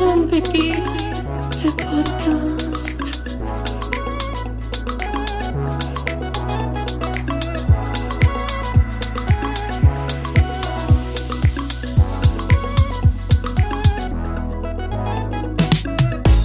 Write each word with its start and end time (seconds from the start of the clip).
und 0.00 0.30
Vicky, 0.32 0.72
der 1.62 1.70
Podcast. 1.84 3.22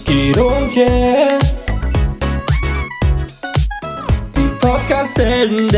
Guido 0.05 0.47
und 0.47 0.75
yeah. 0.75 1.39
Die 4.35 4.49
Podcast-Helden 4.59 5.69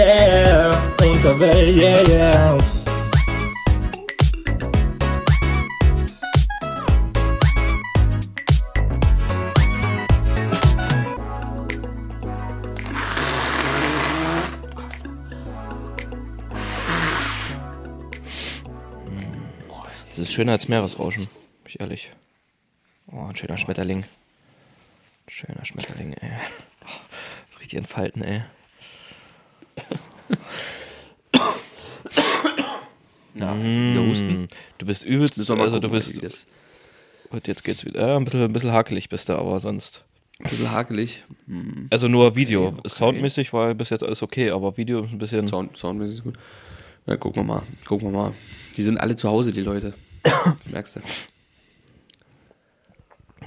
schöner 20.37 20.51
als 20.51 20.68
Meeresrauschen, 20.68 21.23
bin 21.23 21.65
ich 21.65 21.79
ehrlich. 21.79 22.11
Oh, 23.11 23.21
ein 23.25 23.36
schöner 23.36 23.57
Schmetterling. 23.57 24.05
Schöner 25.27 25.65
Schmetterling, 25.65 26.13
ey. 26.13 26.29
Oh, 26.86 27.57
richtig 27.60 27.79
entfalten, 27.79 28.21
ey. 28.23 28.43
Ja, 33.39 33.53
dieser 33.55 34.03
Husten. 34.03 34.47
Du 34.80 34.86
bist 34.88 35.03
übelst, 35.05 35.38
also 35.39 35.55
du 35.55 35.88
gucken, 35.88 35.91
bist, 35.91 36.17
wie 36.17 36.22
das- 36.22 36.47
Gut, 37.30 37.47
jetzt 37.47 37.63
geht's 37.63 37.85
wieder. 37.85 38.16
Ein 38.16 38.23
bisschen, 38.23 38.44
ein 38.44 38.53
bisschen 38.53 38.72
hakelig 38.72 39.09
bist 39.09 39.30
du, 39.30 39.33
aber 39.33 39.59
sonst. 39.59 40.03
Ein 40.39 40.49
bisschen 40.49 40.72
hakelig. 40.72 41.23
Hm. 41.47 41.88
Also 41.91 42.08
nur 42.08 42.35
Video. 42.35 42.67
Okay, 42.67 42.77
okay. 42.80 42.89
Soundmäßig 42.89 43.53
war 43.53 43.73
bis 43.75 43.89
jetzt 43.91 44.03
alles 44.03 44.23
okay, 44.23 44.49
aber 44.52 44.75
Video 44.77 45.03
ist 45.03 45.11
ein 45.11 45.17
bisschen. 45.19 45.47
Sound, 45.47 45.77
soundmäßig 45.77 46.23
gut. 46.23 46.35
Ja, 47.05 47.15
gucken 47.17 47.43
wir 47.43 47.55
mal. 47.55 47.63
Gucken 47.85 48.08
wir 48.11 48.17
mal. 48.17 48.33
Die 48.75 48.81
sind 48.83 48.99
alle 48.99 49.15
zu 49.15 49.30
Hause, 49.30 49.52
die 49.52 49.61
Leute. 49.61 49.93
Das 50.23 50.69
merkst 50.69 50.95
du. 50.97 50.99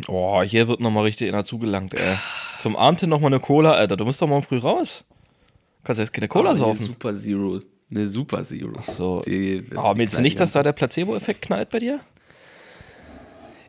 Oh, 0.08 0.42
hier 0.42 0.68
wird 0.68 0.80
nochmal 0.80 1.04
richtig 1.04 1.28
einer 1.28 1.44
zugelangt, 1.44 1.94
ey. 1.94 2.16
Zum 2.58 2.77
Abend 2.77 3.00
hin 3.00 3.10
nochmal 3.10 3.32
eine 3.32 3.40
Cola, 3.40 3.72
Alter. 3.72 3.96
Du 3.96 4.04
musst 4.04 4.20
doch 4.22 4.28
morgen 4.28 4.42
früh 4.42 4.58
raus. 4.58 5.04
Kannst 5.84 5.98
jetzt 5.98 6.12
keine 6.12 6.28
Cola 6.28 6.50
Aber 6.50 6.58
saufen. 6.58 6.78
Eine 6.78 6.86
Super 6.86 7.12
Zero. 7.12 7.60
Eine 7.90 8.06
Super 8.06 8.42
Zero. 8.42 8.72
Ach 8.78 8.84
so. 8.84 9.22
Die, 9.27 9.64
Aber 9.74 9.94
meinst 9.94 10.16
du 10.16 10.22
nicht, 10.22 10.38
dass 10.38 10.52
da 10.52 10.62
der 10.62 10.72
Placebo-Effekt 10.72 11.42
knallt 11.42 11.70
bei 11.70 11.78
dir? 11.78 12.00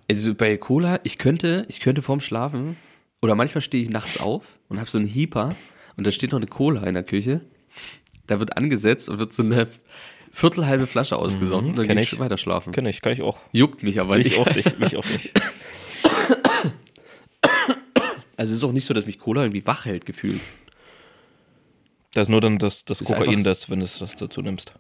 Also 0.10 0.36
bei 0.36 0.58
Cola, 0.58 1.00
ich 1.04 1.18
könnte, 1.18 1.66
ich 1.70 1.80
könnte 1.80 2.02
vorm 2.02 2.20
Schlafen, 2.20 2.76
oder 3.22 3.36
manchmal 3.36 3.62
stehe 3.62 3.84
ich 3.84 3.90
nachts 3.90 4.20
auf 4.20 4.60
und 4.68 4.80
habe 4.80 4.90
so 4.90 4.98
einen 4.98 5.08
Heeper 5.08 5.56
und 5.96 6.06
da 6.06 6.12
steht 6.12 6.32
noch 6.32 6.40
eine 6.40 6.48
Cola 6.48 6.84
in 6.84 6.96
der 6.96 7.04
Küche. 7.04 7.42
Da 8.28 8.40
wird 8.40 8.58
angesetzt 8.58 9.10
und 9.10 9.20
wird 9.20 9.32
so 9.32 9.44
eine 9.44 9.68
viertelhalbe 10.34 10.88
Flasche 10.88 11.18
ausgesoffen 11.18 11.70
und 11.70 11.78
dann 11.78 11.88
gehe 11.88 12.02
ich. 12.02 12.14
ich 12.14 12.20
weiter 12.20 12.38
schlafen. 12.38 12.74
Kenn 12.74 12.86
ich, 12.86 13.02
kann 13.02 13.14
ich 13.14 13.22
auch. 13.22 13.40
Juckt 13.52 13.84
mich 13.84 14.00
aber 14.00 14.18
Ich 14.18 14.26
nicht. 14.26 14.40
auch 14.40 14.56
nicht, 14.56 14.80
mich 14.80 14.96
auch 14.98 15.06
nicht. 15.06 15.32
Also 18.38 18.54
es 18.54 18.60
ist 18.60 18.64
auch 18.64 18.72
nicht 18.72 18.86
so, 18.88 18.96
dass 18.96 19.06
mich 19.06 19.20
Cola 19.20 19.44
irgendwie 19.44 19.68
wach 19.68 19.86
hält, 19.86 20.08
gefühlt. 20.08 20.42
Das 22.14 22.24
ist 22.24 22.30
nur 22.30 22.42
dann 22.42 22.58
das, 22.58 22.86
das 22.86 23.00
Ist 23.02 23.08
Kokain, 23.08 23.44
das, 23.44 23.70
wenn 23.70 23.82
du 23.82 23.86
das 23.86 24.16
dazu 24.16 24.42
nimmst. 24.42 24.74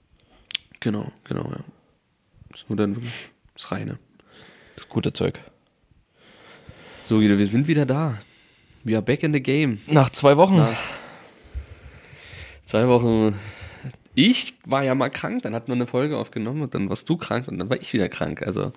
Genau, 0.79 1.11
genau, 1.25 1.43
ja. 1.47 1.63
So 2.55 2.73
dann 2.73 2.95
wirklich 2.95 3.13
das 3.53 3.71
Reine. 3.71 3.99
Das 4.75 4.89
gute 4.89 5.13
Zeug. 5.13 5.39
So, 7.03 7.19
Guido, 7.19 7.37
wir 7.37 7.45
sind 7.45 7.67
wieder 7.67 7.85
da. 7.85 8.17
We 8.83 8.95
are 8.95 9.03
back 9.03 9.21
in 9.21 9.31
the 9.31 9.41
game. 9.43 9.79
Nach 9.85 10.09
zwei 10.09 10.37
Wochen. 10.37 10.65
Zwei 12.65 12.87
Wochen. 12.87 13.35
Ich 14.13 14.55
war 14.65 14.83
ja 14.83 14.93
mal 14.93 15.09
krank, 15.09 15.43
dann 15.43 15.55
hatten 15.55 15.67
wir 15.67 15.75
eine 15.75 15.87
Folge 15.87 16.17
aufgenommen 16.17 16.61
und 16.61 16.73
dann 16.73 16.89
warst 16.89 17.07
du 17.09 17.17
krank 17.17 17.47
und 17.47 17.57
dann 17.57 17.69
war 17.69 17.79
ich 17.79 17.93
wieder 17.93 18.09
krank. 18.09 18.41
Also, 18.41 18.73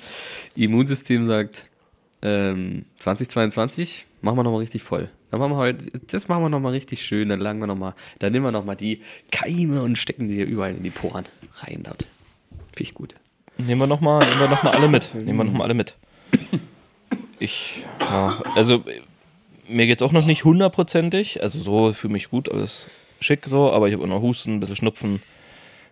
Immunsystem 0.55 1.27
sagt, 1.27 1.69
ähm, 2.23 2.85
2022 2.99 4.07
machen 4.23 4.39
wir 4.39 4.45
nochmal 4.45 4.61
richtig 4.61 4.83
voll. 4.83 5.11
Dann 5.31 5.41
machen 5.41 5.53
wir 5.53 5.57
heute, 5.57 5.85
das 6.07 6.29
machen 6.29 6.43
wir 6.43 6.49
nochmal 6.49 6.73
richtig 6.73 7.05
schön, 7.05 7.29
dann 7.29 7.41
langen 7.41 7.61
wir 7.61 7.67
nochmal, 7.67 7.95
dann 8.21 8.33
nehmen 8.33 8.45
wir 8.45 8.53
nochmal 8.53 8.77
die 8.77 9.03
Keime 9.33 9.83
und 9.83 9.99
stecken 9.99 10.29
die 10.29 10.41
überall 10.41 10.75
in 10.75 10.83
die 10.83 10.91
Poren 10.91 11.25
rein 11.57 11.81
dort. 11.83 12.07
Finde 12.73 12.83
ich 12.83 12.95
gut. 12.95 13.15
Nehmen 13.59 13.81
wir 13.81 13.87
nochmal 13.87 14.27
nehmen 14.27 14.41
wir 14.41 14.49
noch 14.49 14.63
mal 14.63 14.71
alle 14.73 14.89
mit. 14.89 15.15
Nehmen 15.15 15.39
wir 15.39 15.45
nochmal 15.45 15.63
alle 15.63 15.75
mit. 15.75 15.97
Ich, 17.39 17.85
ja, 18.01 18.41
also 18.55 18.85
mir 19.69 19.87
geht's 19.87 20.03
auch 20.03 20.13
noch 20.13 20.25
nicht 20.25 20.45
hundertprozentig. 20.45 21.43
Also 21.43 21.61
so 21.61 21.93
für 21.93 22.09
mich 22.09 22.31
gut, 22.31 22.51
alles 22.51 22.87
schick 23.25 23.45
so, 23.47 23.73
aber 23.73 23.89
ich 23.89 23.95
habe 23.95 24.05
auch 24.05 24.09
noch 24.09 24.21
Husten, 24.23 24.55
ein 24.55 24.61
bisschen 24.61 24.77
Schnupfen. 24.77 25.23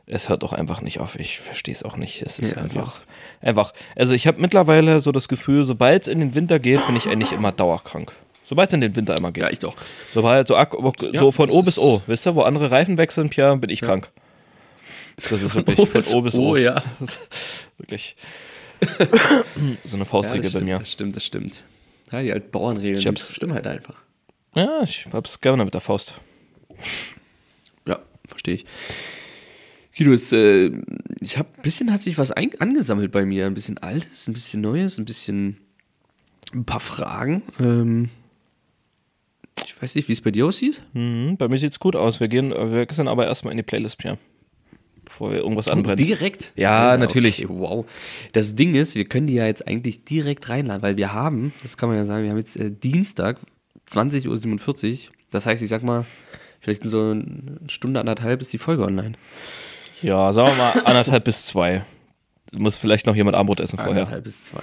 Es 0.07 0.29
hört 0.29 0.43
auch 0.45 0.53
einfach 0.53 0.81
nicht 0.83 0.99
auf. 0.99 1.19
Ich 1.19 1.39
verstehe 1.39 1.73
es 1.75 1.83
auch 1.85 1.97
nicht. 1.97 2.23
Es 2.23 2.39
ist 2.39 2.57
Ja, 2.57 2.63
einfach, 2.63 3.01
einfach. 3.41 3.73
Also 3.97 4.15
ich 4.15 4.27
habe 4.27 4.41
mittlerweile 4.41 5.01
so 5.01 5.13
das 5.13 5.29
Gefühl, 5.29 5.65
sobald 5.65 6.03
es 6.03 6.09
in 6.09 6.19
den 6.21 6.35
Winter 6.35 6.59
geht, 6.59 6.85
bin 6.87 6.97
ich 6.97 7.07
eigentlich 7.09 7.33
immer 7.33 7.53
dauerkrank. 7.53 8.13
Sobald 8.45 8.69
es 8.69 8.75
in 8.75 8.81
den 8.81 8.97
Winter 8.97 9.17
immer 9.17 9.31
geht. 9.33 9.45
Ja, 9.45 9.51
ich 9.51 9.61
doch. 9.61 9.77
Sobald 10.13 10.49
so, 10.49 10.55
Ja, 10.55 10.69
so 11.15 11.31
von 11.31 11.49
O 11.51 11.63
bis 11.63 11.79
O, 11.79 12.03
wisst 12.07 12.27
ihr, 12.27 12.35
wo 12.35 12.43
andere 12.43 12.71
Reifen 12.71 12.99
wechseln, 12.99 13.31
Pierre, 13.31 13.57
bin 13.57 13.71
ich 13.71 13.81
krank. 13.81 14.11
Das 15.31 15.41
ist 15.41 15.55
wirklich 15.55 15.77
von 15.77 16.19
O 16.19 16.21
bis 16.23 16.37
O. 16.37 16.51
Oh, 16.51 16.57
ja. 16.57 16.83
Wirklich. 17.79 18.17
so 19.85 19.95
eine 19.97 19.99
ja 20.01 20.05
Faustregel 20.05 20.43
das, 20.43 20.53
bei 20.55 20.61
mir. 20.61 20.77
das 20.79 20.91
stimmt, 20.91 21.15
das 21.17 21.25
stimmt. 21.25 21.63
Ja, 22.11 22.21
die 22.23 22.33
alten 22.33 22.51
Bauernregeln, 22.51 22.97
Ich 22.99 23.05
die 23.05 23.09
hab's- 23.09 23.33
stimmen 23.35 23.55
halt 23.55 23.67
einfach. 23.67 23.95
Ja, 24.57 24.83
ich 24.83 25.07
hab's 25.13 25.41
gerne 25.41 25.65
mit 25.65 25.73
der 25.75 25.81
Faust. 25.81 26.15
Ja, 28.33 28.35
verstehe 28.35 28.55
ich. 28.55 28.67
Guido, 29.97 30.13
es, 30.13 30.33
äh, 30.33 30.71
ich 31.21 31.37
habe 31.37 31.49
ein 31.57 31.63
bisschen 31.63 31.93
hat 31.93 32.03
sich 32.03 32.17
was 32.17 32.33
ein, 32.33 32.51
angesammelt 32.59 33.13
bei 33.13 33.27
mir. 33.27 33.47
Ein 33.47 33.55
bisschen 33.55 33.79
Altes, 33.79 34.27
ein 34.27 34.33
bisschen 34.33 34.63
Neues, 34.63 34.99
ein 34.99 35.05
bisschen 35.05 35.59
ein 36.55 36.65
paar 36.65 36.81
Fragen. 36.81 37.43
Ähm, 37.61 38.09
ich 39.65 39.81
weiß 39.81 39.95
nicht, 39.95 40.09
wie 40.09 40.13
es 40.13 40.23
bei 40.23 40.31
dir 40.31 40.47
aussieht. 40.47 40.83
Mhm, 40.95 41.37
bei 41.37 41.49
mir 41.49 41.59
sieht's 41.59 41.79
gut 41.79 41.95
aus. 41.95 42.21
Wir 42.21 42.29
gehen, 42.29 42.53
äh, 42.53 42.73
wir 42.73 42.87
gehen 42.87 43.09
aber 43.09 43.27
erstmal 43.27 43.53
in 43.53 43.59
die 43.59 43.63
Playlist, 43.63 43.99
Pierre. 43.99 44.19
Bevor 45.05 45.31
wir 45.31 45.39
irgendwas 45.39 45.69
anbrennt. 45.69 45.99
Direkt? 45.99 46.53
Ja, 46.57 46.97
natürlich. 46.97 47.45
Okay, 47.45 47.55
wow. 47.55 47.85
Das 48.33 48.55
Ding 48.55 48.75
ist, 48.75 48.95
wir 48.95 49.05
können 49.05 49.27
die 49.27 49.35
ja 49.35 49.47
jetzt 49.47 49.67
eigentlich 49.67 50.05
direkt 50.05 50.49
reinladen, 50.49 50.81
weil 50.81 50.97
wir 50.97 51.13
haben, 51.13 51.53
das 51.63 51.77
kann 51.77 51.91
man 51.91 51.99
ja 51.99 52.07
sagen, 52.07 52.23
wir 52.23 52.31
haben 52.31 52.39
jetzt 52.39 52.57
äh, 52.57 52.71
Dienstag, 52.71 53.39
20.47 53.91 54.93
Uhr. 54.93 54.99
Das 55.31 55.45
heißt, 55.45 55.63
ich 55.63 55.69
sag 55.69 55.83
mal, 55.83 56.07
vielleicht 56.63 56.85
in 56.85 56.91
so 56.91 57.11
eine 57.11 57.59
Stunde, 57.69 58.01
anderthalb 58.01 58.41
ist 58.41 58.53
die 58.53 58.59
Folge 58.59 58.85
online. 58.85 59.13
Ja, 60.01 60.33
sagen 60.33 60.49
wir 60.49 60.57
mal 60.57 60.71
anderthalb 60.85 61.25
bis 61.25 61.45
zwei. 61.45 61.85
Muss 62.53 62.79
vielleicht 62.79 63.07
noch 63.07 63.15
jemand 63.15 63.37
Armbrot 63.37 63.61
essen 63.61 63.77
vorher. 63.77 63.95
Anderthalb 64.03 64.25
bis 64.25 64.47
zwei. 64.47 64.63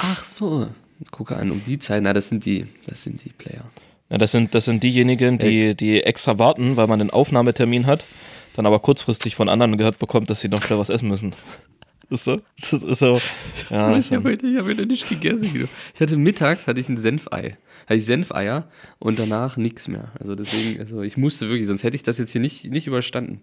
Ach 0.00 0.22
so. 0.22 0.68
Gucke 1.10 1.36
an, 1.36 1.50
um 1.50 1.62
die 1.62 1.78
Zeit. 1.78 2.02
Na, 2.02 2.12
das 2.12 2.28
sind 2.28 2.46
die, 2.46 2.66
das 2.86 3.02
sind 3.02 3.24
die 3.24 3.30
Player. 3.30 3.64
Ja, 4.10 4.18
das 4.18 4.32
sind, 4.32 4.54
das 4.54 4.64
sind 4.64 4.82
diejenigen, 4.82 5.38
die, 5.38 5.74
die 5.74 6.02
extra 6.02 6.38
warten, 6.38 6.76
weil 6.76 6.86
man 6.86 7.00
einen 7.00 7.10
Aufnahmetermin 7.10 7.86
hat, 7.86 8.04
dann 8.54 8.66
aber 8.66 8.78
kurzfristig 8.78 9.34
von 9.34 9.48
anderen 9.48 9.76
gehört 9.76 9.98
bekommt, 9.98 10.30
dass 10.30 10.40
sie 10.40 10.48
noch 10.48 10.62
schnell 10.62 10.78
was 10.78 10.90
essen 10.90 11.08
müssen. 11.08 11.34
Ist 12.14 12.24
so? 12.24 12.40
Das 12.60 12.72
ist 12.72 12.98
so. 13.00 13.20
Ja, 13.70 13.96
ich 13.98 14.12
habe 14.12 14.30
heute, 14.30 14.56
hab 14.56 14.66
heute 14.66 14.86
nicht 14.86 15.08
gegessen. 15.08 15.68
Ich 15.94 16.00
hatte 16.00 16.16
mittags 16.16 16.68
hatte 16.68 16.78
ich 16.78 16.88
ein 16.88 16.96
Senfei. 16.96 17.56
Hatte 17.86 17.96
ich 17.96 18.06
Senfeier 18.06 18.68
und 19.00 19.18
danach 19.18 19.56
nichts 19.56 19.88
mehr. 19.88 20.12
Also 20.20 20.36
deswegen, 20.36 20.80
also 20.80 21.02
ich 21.02 21.16
musste 21.16 21.48
wirklich, 21.48 21.66
sonst 21.66 21.82
hätte 21.82 21.96
ich 21.96 22.04
das 22.04 22.18
jetzt 22.18 22.30
hier 22.30 22.40
nicht, 22.40 22.64
nicht 22.66 22.86
überstanden. 22.86 23.42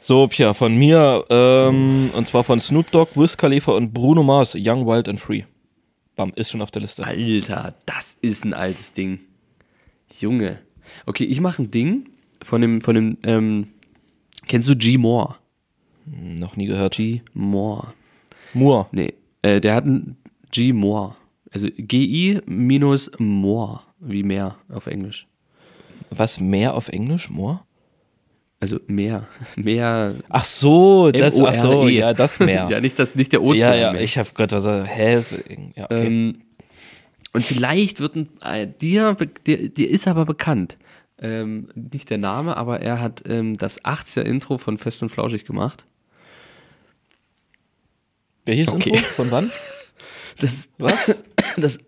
So, 0.00 0.26
Pia, 0.28 0.54
von 0.54 0.74
mir, 0.76 1.24
ähm, 1.28 2.10
und 2.14 2.26
zwar 2.26 2.42
von 2.42 2.58
Snoop 2.58 2.90
Dogg, 2.90 3.10
Wiz 3.16 3.36
Khalifa 3.36 3.72
und 3.72 3.92
Bruno 3.92 4.22
Mars, 4.22 4.56
Young, 4.58 4.86
Wild 4.86 5.08
and 5.08 5.20
Free. 5.20 5.42
Bam, 6.14 6.32
ist 6.36 6.50
schon 6.50 6.62
auf 6.62 6.70
der 6.70 6.80
Liste. 6.80 7.04
Alter, 7.04 7.74
das 7.84 8.16
ist 8.22 8.46
ein 8.46 8.54
altes 8.54 8.92
Ding. 8.92 9.20
Junge. 10.18 10.60
Okay, 11.04 11.24
ich 11.24 11.40
mache 11.40 11.62
ein 11.62 11.70
Ding 11.70 12.08
von 12.42 12.62
dem, 12.62 12.80
von 12.80 12.94
dem, 12.94 13.18
ähm, 13.24 13.68
kennst 14.46 14.70
du 14.70 14.76
G 14.76 14.96
Moore? 14.96 15.36
Noch 16.06 16.56
nie 16.56 16.66
gehört. 16.66 16.94
G 16.94 17.22
Moore. 17.34 17.88
Moore. 18.54 18.86
Nee, 18.92 19.14
äh, 19.42 19.60
der 19.60 19.74
hat 19.74 19.84
ein 19.84 20.16
G 20.50 20.72
Moore. 20.72 21.14
Also 21.52 21.68
GI 21.76 22.40
minus 22.46 23.10
Moore, 23.18 23.80
wie 24.00 24.22
mehr 24.22 24.56
auf 24.68 24.86
Englisch. 24.86 25.26
Was, 26.10 26.40
mehr 26.40 26.74
auf 26.74 26.88
Englisch? 26.88 27.30
Moore? 27.30 27.60
Also 28.60 28.78
mehr, 28.86 29.26
mehr. 29.56 30.16
Ach 30.28 30.44
so, 30.44 31.10
das, 31.10 31.40
ach 31.40 31.54
so, 31.54 31.70
M-O-R-E. 31.72 31.98
ja, 31.98 32.12
das 32.14 32.40
mehr. 32.40 32.68
ja, 32.70 32.80
nicht, 32.80 32.98
das, 32.98 33.14
nicht 33.14 33.32
der 33.32 33.42
Ozean. 33.42 33.72
ja, 33.72 33.76
ja, 33.76 33.92
mehr. 33.92 34.02
ich 34.02 34.18
hab 34.18 34.34
Gott, 34.34 34.52
was, 34.52 34.66
hä? 34.66 35.22
Ja, 35.74 35.84
okay. 35.84 36.06
Ähm, 36.06 36.42
und 37.32 37.44
vielleicht 37.44 38.00
wird 38.00 38.16
ein, 38.16 38.28
äh, 38.40 38.66
dir, 38.66 39.14
dir, 39.46 39.68
dir 39.68 39.90
ist 39.90 40.08
aber 40.08 40.24
bekannt. 40.24 40.78
Ähm, 41.18 41.68
nicht 41.74 42.10
der 42.10 42.18
Name, 42.18 42.56
aber 42.56 42.80
er 42.80 43.00
hat 43.00 43.24
ähm, 43.28 43.56
das 43.56 43.82
80er 43.84 44.22
Intro 44.22 44.58
von 44.58 44.78
Fest 44.78 45.02
und 45.02 45.10
Flauschig 45.10 45.44
gemacht. 45.44 45.86
Welches 48.46 48.68
okay. 48.68 48.90
Intro? 48.90 49.04
Von 49.10 49.30
wann? 49.30 49.50
Das, 50.38 50.68
was? 50.78 51.14
Das, 51.56 51.78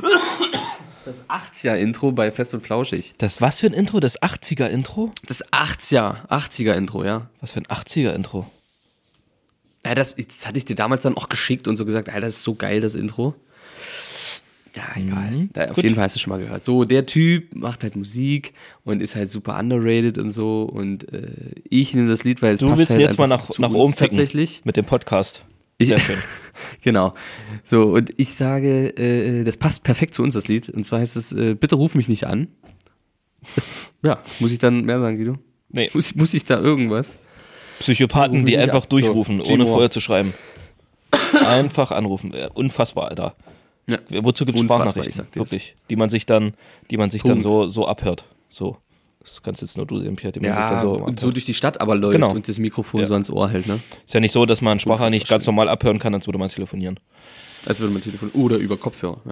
das 1.04 1.28
80er-Intro 1.28 2.12
bei 2.12 2.30
Fest 2.30 2.54
und 2.54 2.62
Flauschig. 2.62 3.12
Das 3.18 3.42
was 3.42 3.60
für 3.60 3.66
ein 3.66 3.74
Intro? 3.74 4.00
Das 4.00 4.22
80er-Intro? 4.22 5.10
Das 5.26 5.44
80er, 5.52 6.26
80er-Intro, 6.28 7.04
ja. 7.04 7.28
Was 7.42 7.52
für 7.52 7.60
ein 7.60 7.66
80er-Intro? 7.66 8.50
Ja, 9.84 9.94
das, 9.94 10.16
das 10.16 10.46
hatte 10.46 10.56
ich 10.56 10.64
dir 10.64 10.76
damals 10.76 11.02
dann 11.02 11.18
auch 11.18 11.28
geschickt 11.28 11.68
und 11.68 11.76
so 11.76 11.84
gesagt, 11.84 12.08
Alter, 12.08 12.22
das 12.22 12.36
ist 12.36 12.44
so 12.44 12.54
geil, 12.54 12.80
das 12.80 12.94
Intro. 12.94 13.34
Ja, 14.74 14.84
egal. 14.96 15.48
Da, 15.52 15.64
auf 15.66 15.74
Gut. 15.74 15.84
jeden 15.84 15.94
Fall 15.96 16.04
hast 16.04 16.16
du 16.16 16.20
schon 16.20 16.30
mal 16.30 16.40
gehört. 16.40 16.62
So, 16.62 16.84
der 16.84 17.04
Typ 17.04 17.54
macht 17.54 17.82
halt 17.82 17.96
Musik 17.96 18.54
und 18.84 19.02
ist 19.02 19.14
halt 19.14 19.30
super 19.30 19.58
underrated 19.58 20.16
und 20.16 20.30
so. 20.30 20.62
Und 20.62 21.12
äh, 21.12 21.28
ich 21.68 21.94
nehme 21.94 22.08
das 22.08 22.24
Lied, 22.24 22.40
weil 22.40 22.54
es 22.54 22.60
Du 22.60 22.68
passt 22.68 22.78
willst 22.78 22.90
halt 22.92 23.00
jetzt 23.02 23.18
mal 23.18 23.26
nach, 23.26 23.50
nach 23.58 23.70
oben 23.70 23.94
tatsächlich. 23.94 24.62
mit 24.64 24.76
dem 24.76 24.86
Podcast. 24.86 25.44
Ich- 25.78 25.88
Sehr 25.88 25.98
schön. 26.00 26.18
Genau. 26.82 27.14
So, 27.62 27.82
und 27.94 28.12
ich 28.18 28.34
sage, 28.34 28.88
äh, 28.96 29.42
das 29.44 29.56
passt 29.56 29.84
perfekt 29.84 30.14
zu 30.14 30.22
uns, 30.22 30.34
das 30.34 30.46
Lied. 30.48 30.68
Und 30.68 30.84
zwar 30.84 31.00
heißt 31.00 31.16
es, 31.16 31.32
äh, 31.32 31.54
bitte 31.54 31.74
ruf 31.76 31.94
mich 31.94 32.08
nicht 32.08 32.24
an. 32.26 32.48
Das, 33.54 33.66
ja, 34.02 34.22
muss 34.40 34.52
ich 34.52 34.58
dann 34.58 34.84
mehr 34.84 35.00
sagen, 35.00 35.16
Guido? 35.16 35.38
Nee, 35.70 35.90
Muss, 35.94 36.14
muss 36.14 36.32
ich 36.34 36.44
da 36.44 36.60
irgendwas? 36.60 37.18
Psychopathen, 37.80 38.44
die 38.46 38.56
einfach 38.56 38.84
ab. 38.84 38.90
durchrufen, 38.90 39.42
So, 39.44 39.52
ohne 39.52 39.66
vorher 39.66 39.90
zu 39.90 40.00
schreiben. 40.00 40.32
Einfach 41.44 41.90
anrufen. 41.90 42.32
Unfassbar, 42.54 43.08
Alter. 43.08 43.34
Ja. 43.88 43.98
Wozu 44.22 44.44
gibt 44.44 44.56
es 44.58 44.64
Sprachnachrichten? 44.64 45.26
Wirklich. 45.32 45.74
Die 45.90 45.96
man 45.96 46.08
sich 46.10 46.26
dann, 46.26 46.54
die 46.90 46.96
man 46.96 47.10
sich 47.10 47.22
dann 47.22 47.42
Punkt. 47.42 47.44
so, 47.44 47.68
so 47.68 47.86
abhört. 47.88 48.24
So. 48.48 48.78
Das 49.24 49.42
kannst 49.42 49.62
jetzt 49.62 49.76
nur 49.78 49.86
du 49.86 49.98
sehen, 50.00 50.16
Pierre, 50.16 50.32
die 50.32 50.40
man 50.40 50.50
sich 50.50 50.58
Ja, 50.58 50.70
da 50.70 50.80
so, 50.80 50.90
und 50.92 51.18
so 51.18 51.30
durch 51.30 51.46
die 51.46 51.54
Stadt 51.54 51.80
aber 51.80 51.94
läuft 51.96 52.12
Genau. 52.12 52.30
und 52.32 52.46
das 52.46 52.58
Mikrofon 52.58 53.00
Ja. 53.00 53.06
so 53.06 53.14
ans 53.14 53.30
Ohr 53.30 53.48
hält, 53.48 53.66
ne? 53.66 53.80
Ist 54.04 54.12
ja 54.12 54.20
nicht 54.20 54.32
so, 54.32 54.44
dass 54.44 54.60
man 54.60 54.78
Sprache 54.80 55.08
nicht 55.10 55.28
ganz 55.28 55.46
normal 55.46 55.68
abhören 55.70 55.98
kann, 55.98 56.14
als 56.14 56.26
würde 56.26 56.38
man 56.38 56.48
telefonieren. 56.50 57.00
Als 57.66 57.80
würde 57.80 57.94
man 57.94 58.02
Telefon 58.02 58.28
oder 58.34 58.58
über 58.58 58.76
Kopfhörer. 58.76 59.22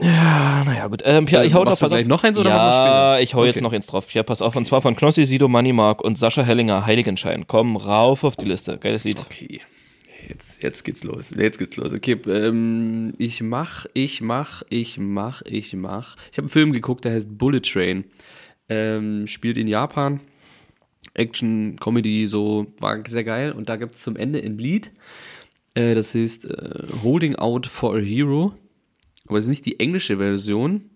Ja, 0.00 0.62
naja, 0.64 0.86
gut. 0.86 1.02
Ähm, 1.04 1.26
Pierre, 1.26 1.44
ich 1.44 1.54
hau 1.54 1.64
noch 1.64 1.74
du 1.76 1.80
pass 1.80 1.90
auf. 1.92 2.06
noch 2.06 2.22
eins 2.22 2.38
oder 2.38 2.50
Ja, 2.50 3.18
ich 3.18 3.34
hau 3.34 3.44
jetzt 3.44 3.56
Okay. 3.56 3.64
noch 3.64 3.72
eins 3.72 3.88
drauf. 3.88 4.06
Pierre, 4.06 4.22
pass 4.24 4.40
auf. 4.42 4.54
Und 4.54 4.64
zwar 4.64 4.80
von 4.80 4.94
Knossi, 4.94 5.24
Sido, 5.24 5.48
Moneymark 5.48 6.00
und 6.00 6.16
Sascha 6.16 6.42
Hellinger, 6.44 6.86
Heiligenschein. 6.86 7.48
Komm 7.48 7.76
rauf 7.76 8.22
auf 8.22 8.36
die 8.36 8.44
Liste. 8.46 8.78
Geiles 8.78 9.02
Lied. 9.02 9.18
Okay. 9.20 9.60
Jetzt, 10.28 10.62
jetzt 10.62 10.84
geht's 10.84 11.02
los. 11.02 11.30
Jetzt 11.36 11.58
geht's 11.58 11.76
los. 11.76 11.92
Okay, 11.92 12.12
ähm, 12.28 13.12
ich 13.18 13.42
mach, 13.42 13.86
ich 13.94 14.20
mach, 14.20 14.62
ich 14.68 14.96
mach, 14.98 15.42
ich 15.44 15.72
mach. 15.74 16.16
Ich 16.30 16.38
habe 16.38 16.42
einen 16.44 16.48
Film 16.48 16.72
geguckt, 16.72 17.04
der 17.04 17.12
heißt 17.14 17.36
Bullet 17.36 17.60
Train. 17.62 18.04
Ähm, 18.70 19.26
spielt 19.26 19.58
in 19.58 19.68
Japan. 19.68 20.20
Action, 21.12 21.76
Comedy, 21.80 22.26
so, 22.26 22.68
war 22.78 23.02
sehr 23.06 23.24
geil. 23.24 23.52
Und 23.52 23.68
da 23.68 23.76
gibt's 23.76 24.00
zum 24.00 24.16
Ende 24.16 24.40
ein 24.40 24.56
Lied. 24.58 24.92
Äh, 25.74 25.94
das 25.94 26.14
heißt 26.14 26.44
äh, 26.46 26.86
Holding 27.02 27.36
Out 27.36 27.66
for 27.66 27.96
a 27.96 27.98
Hero. 27.98 28.54
Aber 29.26 29.38
es 29.38 29.44
ist 29.44 29.50
nicht 29.50 29.66
die 29.66 29.80
englische 29.80 30.16
Version, 30.18 30.88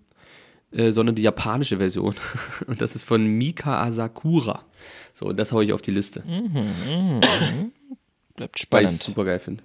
äh, 0.71 0.93
sondern 0.93 1.17
die 1.17 1.23
japanische 1.23 1.79
Version. 1.79 2.15
Und 2.67 2.81
das 2.81 2.95
ist 2.95 3.05
von 3.05 3.27
Mika 3.27 3.83
Asakura. 3.83 4.65
So, 5.13 5.33
das 5.33 5.53
hau 5.53 5.61
ich 5.61 5.73
auf 5.73 5.83
die 5.83 5.91
Liste. 5.91 6.23
Bleibt 6.23 7.71
Weil 8.37 8.47
ich 8.47 8.63
spannend. 8.63 9.03
super 9.03 9.25
geil 9.25 9.41
finde. 9.41 9.63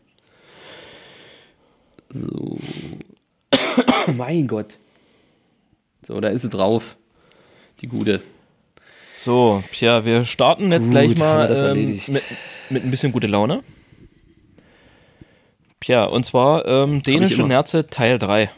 So. 2.09 2.57
mein 4.17 4.47
Gott. 4.47 4.79
So, 6.01 6.19
da 6.19 6.29
ist 6.29 6.41
sie 6.41 6.50
drauf. 6.50 6.97
Die 7.81 7.87
gute. 7.87 8.21
So, 9.09 9.63
Pierre, 9.71 10.05
wir 10.05 10.25
starten 10.25 10.71
jetzt 10.71 10.85
Gut, 10.85 10.91
gleich 10.91 11.17
mal 11.17 11.73
ähm, 11.75 11.99
mit, 12.07 12.23
mit 12.69 12.83
ein 12.83 12.91
bisschen 12.91 13.11
gute 13.11 13.27
Laune. 13.27 13.63
Pierre, 15.79 16.09
und 16.09 16.25
zwar 16.25 16.65
ähm, 16.65 17.01
dänische. 17.01 17.43
Nerze 17.43 17.87
Teil 17.87 18.19
3. 18.19 18.49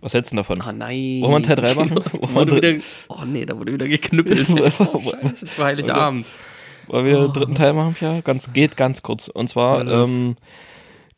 Was 0.00 0.14
hältst 0.14 0.32
du 0.32 0.36
denn 0.36 0.44
davon? 0.44 0.60
Ah 0.62 0.72
nein. 0.72 1.20
Wollen 1.20 1.30
wir 1.30 1.36
einen 1.36 1.44
Teil 1.44 1.56
drei 1.56 1.74
machen? 1.74 1.94
Da 2.04 2.34
Wollen 2.34 2.34
wurde 2.34 2.56
wieder, 2.56 2.84
oh 3.08 3.24
nee, 3.26 3.44
da 3.44 3.58
wurde 3.58 3.72
wieder 3.72 3.86
geknüppelt. 3.86 4.48
oh, 4.50 5.02
Scheiße, 5.02 5.46
zu 5.46 5.64
Heiligabend. 5.64 6.26
Weil 6.86 7.04
wir 7.04 7.18
den 7.18 7.32
dritten 7.32 7.54
Teil 7.54 7.72
machen, 7.74 7.94
Pierre? 7.94 8.22
Ganz, 8.22 8.52
geht 8.52 8.76
ganz 8.76 9.02
kurz. 9.02 9.28
Und 9.28 9.48
zwar 9.48 9.84
Ja, 9.84 10.04
ähm, 10.04 10.36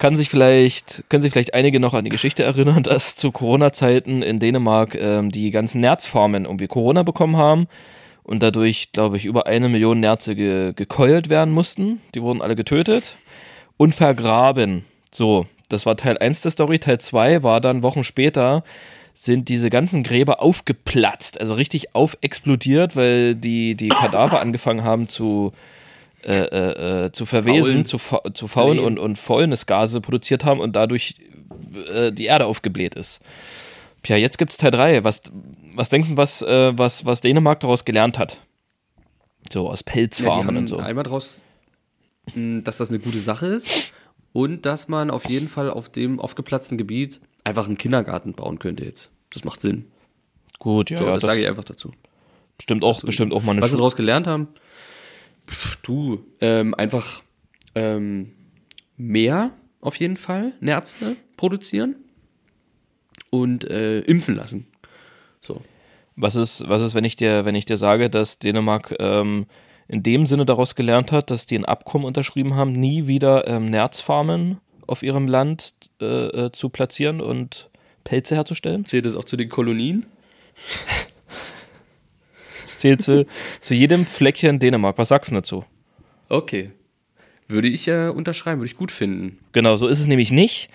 kann 0.03 0.17
sich 0.17 0.31
vielleicht, 0.31 1.05
können 1.09 1.23
sich 1.23 1.31
vielleicht 1.31 1.55
einige 1.55 1.79
noch 1.79 1.95
an 1.95 2.03
die 2.03 2.11
Geschichte 2.11 2.43
erinnern, 2.43 2.83
dass 2.83 3.15
zu 3.15 3.31
Corona-Zeiten 3.31 4.21
in 4.23 4.41
Dänemark 4.41 4.97
ähm, 4.97 5.31
die 5.31 5.53
ganzen 5.53 5.81
Nerzfarmen 5.81 6.45
irgendwie 6.45 6.67
Corona 6.67 7.05
bekommen 7.05 7.37
haben 7.37 7.69
und 8.25 8.43
dadurch, 8.43 8.91
glaube 8.91 9.17
ich, 9.17 9.27
über 9.27 9.47
eine 9.47 9.69
Million 9.69 10.01
Nerze 10.01 10.35
ge 10.35 10.73
gekeult 10.75 11.29
werden 11.29 11.55
mussten. 11.55 12.01
Die 12.17 12.23
wurden 12.23 12.43
alle 12.43 12.57
getötet 12.57 13.17
und 13.77 13.95
vergraben. 13.95 14.85
So, 15.13 15.47
das 15.69 15.87
war 15.87 15.97
Teil 15.97 16.19
1 16.19 16.41
der 16.41 16.51
Story. 16.51 16.81
Teil 16.81 16.99
2 16.99 17.45
war 17.45 17.61
dann 17.61 17.85
Wochen 17.85 18.03
später, 18.03 18.65
sind 19.15 19.49
diese 19.49 19.71
ganzen 19.71 20.03
Gräber 20.03 20.43
aufgeplatzt, 20.43 21.41
also 21.41 21.55
richtig 21.55 21.95
aufexplodiert, 21.95 22.97
weil 22.97 23.37
die, 23.37 23.77
die 23.77 23.91
Kadaver 23.91 24.41
angefangen 24.41 24.83
haben 24.83 25.09
zu, 25.09 25.53
äh, 26.25 27.07
äh, 27.07 27.13
zu 27.13 27.27
verwesen, 27.27 27.65
Faulen. 27.73 27.85
zu, 27.85 27.99
fa 27.99 28.21
zu 28.35 28.49
faulen 28.49 28.79
Blähen. 28.79 28.87
und, 28.87 28.99
und 28.99 29.19
Fäulnisgase 29.19 30.01
produziert 30.01 30.45
haben 30.45 30.61
und 30.61 30.75
dadurch 30.77 31.17
äh, 31.93 32.13
die 32.13 32.27
Erde 32.27 32.47
aufgebläht 32.47 32.95
ist. 32.95 33.21
Tja, 34.03 34.17
jetzt 34.17 34.39
gibt's 34.39 34.57
Teil 34.57 34.71
3. 34.73 35.05
Was, 35.05 35.23
was 35.75 35.89
denkst 35.89 36.09
du, 36.11 36.17
was, 36.17 36.43
äh, 36.43 36.77
was, 36.77 37.05
was 37.05 37.21
Dänemark 37.21 37.61
daraus 37.61 37.85
gelernt 37.85 38.19
hat? 38.19 38.39
So 39.53 39.69
aus 39.69 39.81
Ja, 39.87 39.93
Pelzfarmen 39.93 40.47
haben 40.49 40.57
und 40.57 40.67
so. 40.69 40.79
einmal 40.79 41.05
draus, 41.05 41.43
mh, 42.35 42.63
dass 42.63 42.79
das 42.79 42.91
eine 42.91 42.99
gute 43.01 43.19
Sache 43.21 43.47
ist 43.47 43.93
und 44.33 44.65
dass 44.67 44.89
man 44.89 45.11
auf 45.11 45.29
jeden 45.29 45.49
Fall 45.49 45.71
auf 45.71 45.89
dem 45.89 46.19
aufgeplatzten 46.21 46.79
Gebiet 46.79 47.21
einfach 47.45 47.67
einen 47.67 47.79
Kindergarten 47.79 48.33
bauen 48.33 48.59
könnte 48.59 48.85
jetzt. 48.85 49.11
Das 49.33 49.45
macht 49.45 49.61
Sinn. 49.61 49.87
Gut, 50.59 50.91
ja, 50.91 50.99
So, 50.99 51.05
ja 51.07 51.13
das, 51.15 51.23
das, 51.23 51.31
sage 51.31 51.41
ich 51.43 51.49
einfach 51.49 51.65
dazu. 51.65 51.93
bestimmt 52.57 52.85
auch, 52.85 53.03
bestimmt 53.03 53.33
auch 53.33 53.43
mal 53.43 53.53
eine 53.53 53.63
Was 53.63 53.71
sie 53.73 53.77
daraus 53.77 53.97
gelernt 53.97 54.27
haben? 54.27 54.49
Pff, 55.49 55.77
du, 55.83 56.25
ähm, 56.41 56.75
einfach 56.75 57.23
ähm, 57.75 58.33
mehr 58.97 59.53
auf 59.81 59.97
jeden 59.97 60.17
Fall 60.17 60.53
Nerze 60.61 61.17
produzieren 61.37 61.97
und 63.31 63.69
äh, 63.69 64.01
impfen 64.01 64.37
lassen. 64.37 64.67
So. 65.41 65.61
Was 66.15 66.37
ist, 66.37 66.69
was 66.69 66.83
ist, 66.83 66.95
wenn 66.95 67.05
ich 67.05 67.17
dir, 67.17 67.45
wenn 67.45 67.55
ich 67.55 67.65
dir 67.65 67.79
sage, 67.79 68.11
dass 68.11 68.39
Dänemark 68.39 68.95
ähm, 68.99 69.47
in 69.89 70.03
dem 70.03 70.27
Sinne 70.27 70.47
daraus 70.47 70.75
gelernt 70.75 71.11
hat, 71.11 71.31
dass 71.31 71.47
die 71.47 71.59
ein 71.59 71.65
Abkommen 71.65 72.05
unterschrieben 72.05 72.55
haben, 72.55 72.73
nie 72.73 73.07
wieder 73.07 73.49
ähm, 73.49 73.65
Nerzfarmen 73.67 74.59
auf 74.87 75.03
ihrem 75.03 75.27
Land 75.27 75.75
äh, 76.01 76.47
äh, 76.47 76.53
zu 76.53 76.69
platzieren 76.69 77.21
und 77.21 77.71
Pelze 78.05 78.35
herzustellen? 78.37 78.85
Zählt 78.85 79.07
das 79.07 79.17
auch 79.17 79.25
zu 79.25 79.37
den 79.37 79.49
Kolonien? 79.49 80.07
Das 82.63 82.79
zählt 82.79 83.03
zu, 83.03 83.27
zu 83.61 83.75
jedem 83.75 84.07
Fleckchen 84.07 84.59
Dänemark. 84.59 84.99
Was 84.99 85.09
sagst 85.09 85.31
du 85.31 85.35
dazu? 85.37 85.65
Okay. 86.29 86.71
Würde 87.49 87.69
ich 87.69 87.87
äh, 87.89 88.09
unterschreiben, 88.09 88.61
würde 88.61 88.71
ich 88.71 88.77
gut 88.77 88.91
finden. 88.93 89.39
Genau, 89.53 89.77
so 89.77 89.87
ist 89.89 90.01
es 90.01 90.07
nämlich 90.07 90.31
nicht. 90.33 90.71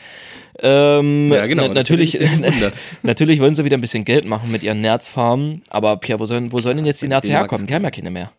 Ähm, 0.60 1.32
Ja, 1.32 1.46
genau, 1.48 1.68
na, 1.68 1.74
natürlich, 1.74 2.20
natürlich 3.04 3.40
wollen 3.40 3.56
sie 3.56 3.66
wieder 3.66 3.78
ein 3.78 3.82
bisschen 3.82 4.06
Geld 4.06 4.26
machen 4.26 4.52
mit 4.52 4.64
ihren 4.64 4.82
Nerzfarmen, 4.82 5.64
aber 5.70 5.98
Pia, 5.98 6.20
wo 6.20 6.26
sollen, 6.26 6.52
wo 6.52 6.60
sollen 6.60 6.78
denn 6.78 6.86
jetzt 6.86 7.02
die 7.02 7.08
Nerze 7.08 7.32
herkommen? 7.32 7.68
Die 7.68 7.74
haben 7.74 7.84
ja 7.84 7.92
keine 7.92 8.12
mehr. 8.12 8.32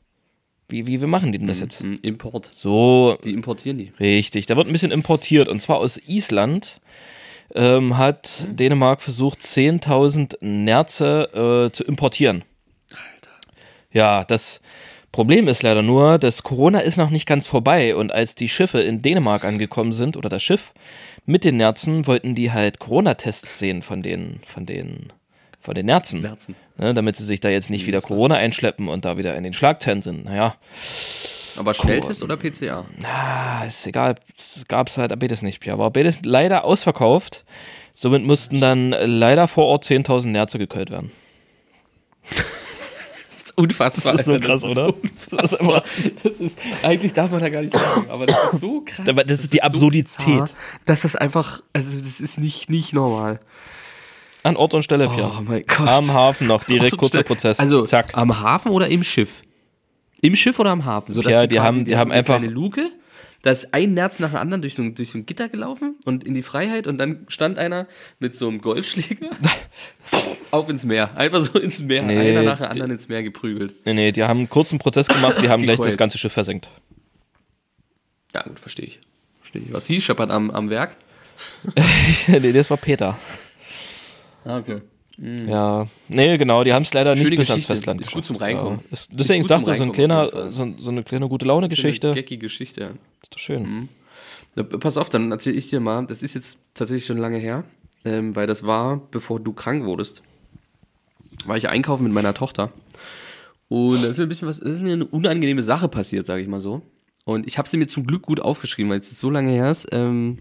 Wie, 0.68 0.86
wie, 0.86 1.00
wie 1.00 1.06
machen 1.06 1.32
die 1.32 1.38
denn 1.38 1.48
das 1.48 1.60
jetzt? 1.60 1.80
Hm, 1.80 1.98
Import. 2.02 2.50
So, 2.52 3.16
Die 3.24 3.32
importieren 3.32 3.78
die. 3.78 3.92
Richtig, 3.98 4.46
da 4.46 4.56
wird 4.56 4.66
ein 4.68 4.72
bisschen 4.72 4.90
importiert 4.90 5.48
und 5.48 5.60
zwar 5.60 5.78
aus 5.78 5.98
Island. 6.06 6.80
Ähm, 7.54 7.96
hat 7.96 8.46
Dänemark 8.50 9.00
versucht, 9.00 9.40
10.000 9.40 10.36
Nerze 10.42 11.68
äh, 11.70 11.72
zu 11.74 11.82
importieren. 11.84 12.44
Ja, 13.90 14.24
das 14.24 14.60
Problem 15.12 15.48
ist 15.48 15.62
leider 15.62 15.82
nur, 15.82 16.18
dass 16.18 16.42
Corona 16.42 16.80
ist 16.80 16.98
noch 16.98 17.10
nicht 17.10 17.26
ganz 17.26 17.46
vorbei 17.46 17.96
und 17.96 18.12
als 18.12 18.34
die 18.34 18.48
Schiffe 18.48 18.80
in 18.80 19.00
Dänemark 19.02 19.44
angekommen 19.44 19.92
sind 19.92 20.16
oder 20.16 20.28
das 20.28 20.42
Schiff 20.42 20.72
mit 21.24 21.44
den 21.44 21.56
Nerzen, 21.56 22.06
wollten 22.06 22.34
die 22.34 22.52
halt 22.52 22.78
Corona-Tests 22.78 23.58
sehen 23.58 23.82
von 23.82 24.02
den, 24.02 24.40
von 24.46 24.66
den, 24.66 25.12
von 25.60 25.74
den 25.74 25.86
Nerzen. 25.86 26.22
Nerzen. 26.22 26.54
Ne, 26.76 26.94
damit 26.94 27.16
sie 27.16 27.24
sich 27.24 27.40
da 27.40 27.48
jetzt 27.48 27.70
nicht 27.70 27.86
wieder 27.86 28.00
Corona 28.00 28.36
einschleppen 28.36 28.88
und 28.88 29.04
da 29.04 29.18
wieder 29.18 29.34
in 29.36 29.44
den 29.44 29.52
Schlagzeilen 29.52 30.02
sind. 30.02 30.26
Naja, 30.26 30.54
Aber 31.56 31.74
Schnelltest 31.74 32.22
oder 32.22 32.36
PCA? 32.36 32.84
Ah, 33.02 33.64
ist 33.64 33.86
egal, 33.86 34.16
es 34.36 34.64
gab 34.68 34.88
es 34.88 34.98
halt 34.98 35.18
beides 35.18 35.42
nicht. 35.42 35.64
Ja, 35.66 35.78
war 35.78 35.90
beides 35.90 36.20
leider 36.24 36.64
ausverkauft. 36.64 37.44
Somit 37.94 38.22
mussten 38.22 38.60
dann 38.60 38.90
leider 38.90 39.48
vor 39.48 39.66
Ort 39.66 39.84
10.000 39.84 40.28
Nerze 40.28 40.58
gekölt 40.58 40.90
werden. 40.90 41.10
Das 43.66 43.94
ist 43.94 44.04
unfassbar. 44.04 44.12
Das 44.12 44.20
ist 44.20 44.26
so 44.26 44.40
krass, 44.40 44.62
ist 44.64 44.76
oder? 44.76 44.94
Das 45.30 45.52
ist 45.52 45.60
einfach- 45.60 45.84
Das 46.22 46.34
ist, 46.40 46.58
eigentlich 46.82 47.12
darf 47.12 47.30
man 47.30 47.40
da 47.40 47.48
gar 47.48 47.62
nicht 47.62 47.76
sagen, 47.76 48.06
aber 48.10 48.26
das 48.26 48.52
ist 48.54 48.60
so 48.60 48.82
krass. 48.84 49.08
Aber 49.08 49.24
das 49.24 49.40
ist 49.40 49.52
die 49.52 49.62
Absurdität. 49.62 50.18
So 50.18 50.36
zart, 50.38 50.54
dass 50.84 51.02
das 51.02 51.16
einfach, 51.16 51.62
also 51.72 51.98
das 51.98 52.20
ist 52.20 52.38
nicht, 52.38 52.70
nicht 52.70 52.92
normal. 52.92 53.40
An 54.44 54.56
Ort 54.56 54.74
und 54.74 54.82
Stelle, 54.82 55.08
Pia. 55.08 55.32
Oh 55.38 55.42
mein 55.42 55.62
Gott. 55.66 55.88
Am 55.88 56.12
Hafen 56.12 56.46
noch, 56.46 56.64
direkt 56.64 56.96
kurzer 56.96 57.22
Prozess. 57.24 57.58
Also 57.58 57.82
Zack. 57.82 58.10
am 58.14 58.40
Hafen 58.40 58.70
oder 58.70 58.88
im 58.88 59.02
Schiff? 59.02 59.42
Im 60.20 60.34
Schiff 60.36 60.58
oder 60.58 60.70
am 60.70 60.84
Hafen? 60.84 61.12
So, 61.12 61.20
Ja, 61.22 61.46
die 61.46 61.56
quasi- 61.56 61.66
haben- 61.66 61.84
die 61.84 61.96
haben 61.96 62.06
so 62.08 62.12
eine 62.12 62.18
einfach- 62.20 62.38
kleine 62.38 62.52
Luke, 62.52 62.90
da 63.48 63.52
ist 63.52 63.72
ein 63.72 63.94
Nerz 63.94 64.18
nach 64.18 64.32
dem 64.32 64.36
anderen 64.36 64.60
durch 64.60 64.74
so, 64.74 64.82
ein, 64.82 64.94
durch 64.94 65.10
so 65.10 65.16
ein 65.16 65.24
Gitter 65.24 65.48
gelaufen 65.48 65.96
und 66.04 66.22
in 66.22 66.34
die 66.34 66.42
Freiheit 66.42 66.86
und 66.86 66.98
dann 66.98 67.24
stand 67.28 67.56
einer 67.58 67.88
mit 68.18 68.36
so 68.36 68.46
einem 68.46 68.60
Golfschläger 68.60 69.30
auf 70.50 70.68
ins 70.68 70.84
Meer. 70.84 71.16
Einfach 71.16 71.42
so 71.42 71.58
ins 71.58 71.80
Meer. 71.80 72.02
Nee, 72.02 72.18
einer 72.18 72.42
nach 72.42 72.58
dem 72.58 72.66
anderen 72.66 72.90
ins 72.90 73.08
Meer 73.08 73.22
geprügelt. 73.22 73.72
Nee, 73.86 73.94
nee, 73.94 74.12
die 74.12 74.22
haben 74.22 74.40
einen 74.40 74.50
kurzen 74.50 74.78
Protest 74.78 75.08
gemacht, 75.08 75.40
die 75.40 75.48
haben 75.48 75.62
gleich 75.62 75.80
das 75.80 75.96
ganze 75.96 76.18
Schiff 76.18 76.34
versenkt. 76.34 76.68
Ja, 78.34 78.42
gut, 78.42 78.60
verstehe 78.60 78.84
ich. 78.84 79.00
Verstehe 79.40 79.62
ich. 79.62 79.72
Was 79.72 79.86
sie 79.86 80.02
scheppert 80.02 80.30
am, 80.30 80.50
am 80.50 80.68
Werk? 80.68 80.94
nee, 82.26 82.52
das 82.52 82.68
war 82.68 82.76
Peter. 82.76 83.18
Ah, 84.44 84.58
okay. 84.58 84.76
Ja, 85.20 85.88
nee, 86.08 86.36
genau, 86.38 86.62
die 86.62 86.72
haben 86.72 86.84
es 86.84 86.92
leider 86.94 87.16
Schöne 87.16 87.30
nicht 87.30 87.38
bis 87.38 87.50
ans. 87.50 87.66
Festland 87.66 88.00
Ist 88.00 88.12
gut 88.12 88.24
zum. 88.24 88.36
Reinkommen. 88.36 88.80
Ja. 88.84 88.92
Ist, 88.92 89.10
Ist 89.10 89.18
deswegen 89.18 89.46
dachte 89.46 89.64
zum 89.64 89.72
ich, 89.72 89.78
so, 89.78 89.84
ein 89.84 89.92
kleiner, 89.92 90.50
so, 90.50 90.72
so 90.78 90.90
eine 90.90 91.02
kleine 91.02 91.28
gute 91.28 91.44
Laune-Geschichte. 91.44 92.08
Eine 92.08 92.14
geckige 92.14 92.46
Geschichte. 92.46 92.80
ja. 92.80 92.90
Ist 93.22 93.34
doch 93.34 93.38
schön. 93.38 93.88
Na, 94.54 94.62
pass 94.62 94.96
auf, 94.96 95.08
dann 95.08 95.32
erzähle 95.32 95.56
ich 95.56 95.70
dir 95.70 95.80
mal, 95.80 96.06
das 96.06 96.22
ist 96.22 96.34
jetzt 96.34 96.62
tatsächlich 96.74 97.06
schon 97.06 97.18
lange 97.18 97.38
her, 97.38 97.64
ähm, 98.04 98.36
weil 98.36 98.46
das 98.46 98.64
war, 98.64 99.00
bevor 99.10 99.40
du 99.40 99.52
krank 99.52 99.84
wurdest. 99.84 100.22
War 101.46 101.56
ich 101.56 101.68
einkaufen 101.68 102.04
mit 102.04 102.12
meiner 102.12 102.34
Tochter. 102.34 102.72
Und 103.68 104.02
da 104.02 104.08
ist 104.08 104.18
mir 104.18 104.24
ein 104.24 104.28
bisschen 104.28 104.48
was, 104.48 104.60
da 104.60 104.68
ist 104.68 104.82
mir 104.82 104.92
eine 104.92 105.04
unangenehme 105.04 105.62
Sache 105.62 105.88
passiert, 105.88 106.26
sage 106.26 106.42
ich 106.42 106.48
mal 106.48 106.60
so. 106.60 106.82
Und 107.24 107.46
ich 107.46 107.58
habe 107.58 107.68
sie 107.68 107.76
mir 107.76 107.86
zum 107.88 108.06
Glück 108.06 108.22
gut 108.22 108.40
aufgeschrieben, 108.40 108.90
weil 108.90 109.00
es 109.00 109.20
so 109.20 109.30
lange 109.30 109.50
her 109.50 109.70
ist. 109.70 109.88
Ähm, 109.92 110.38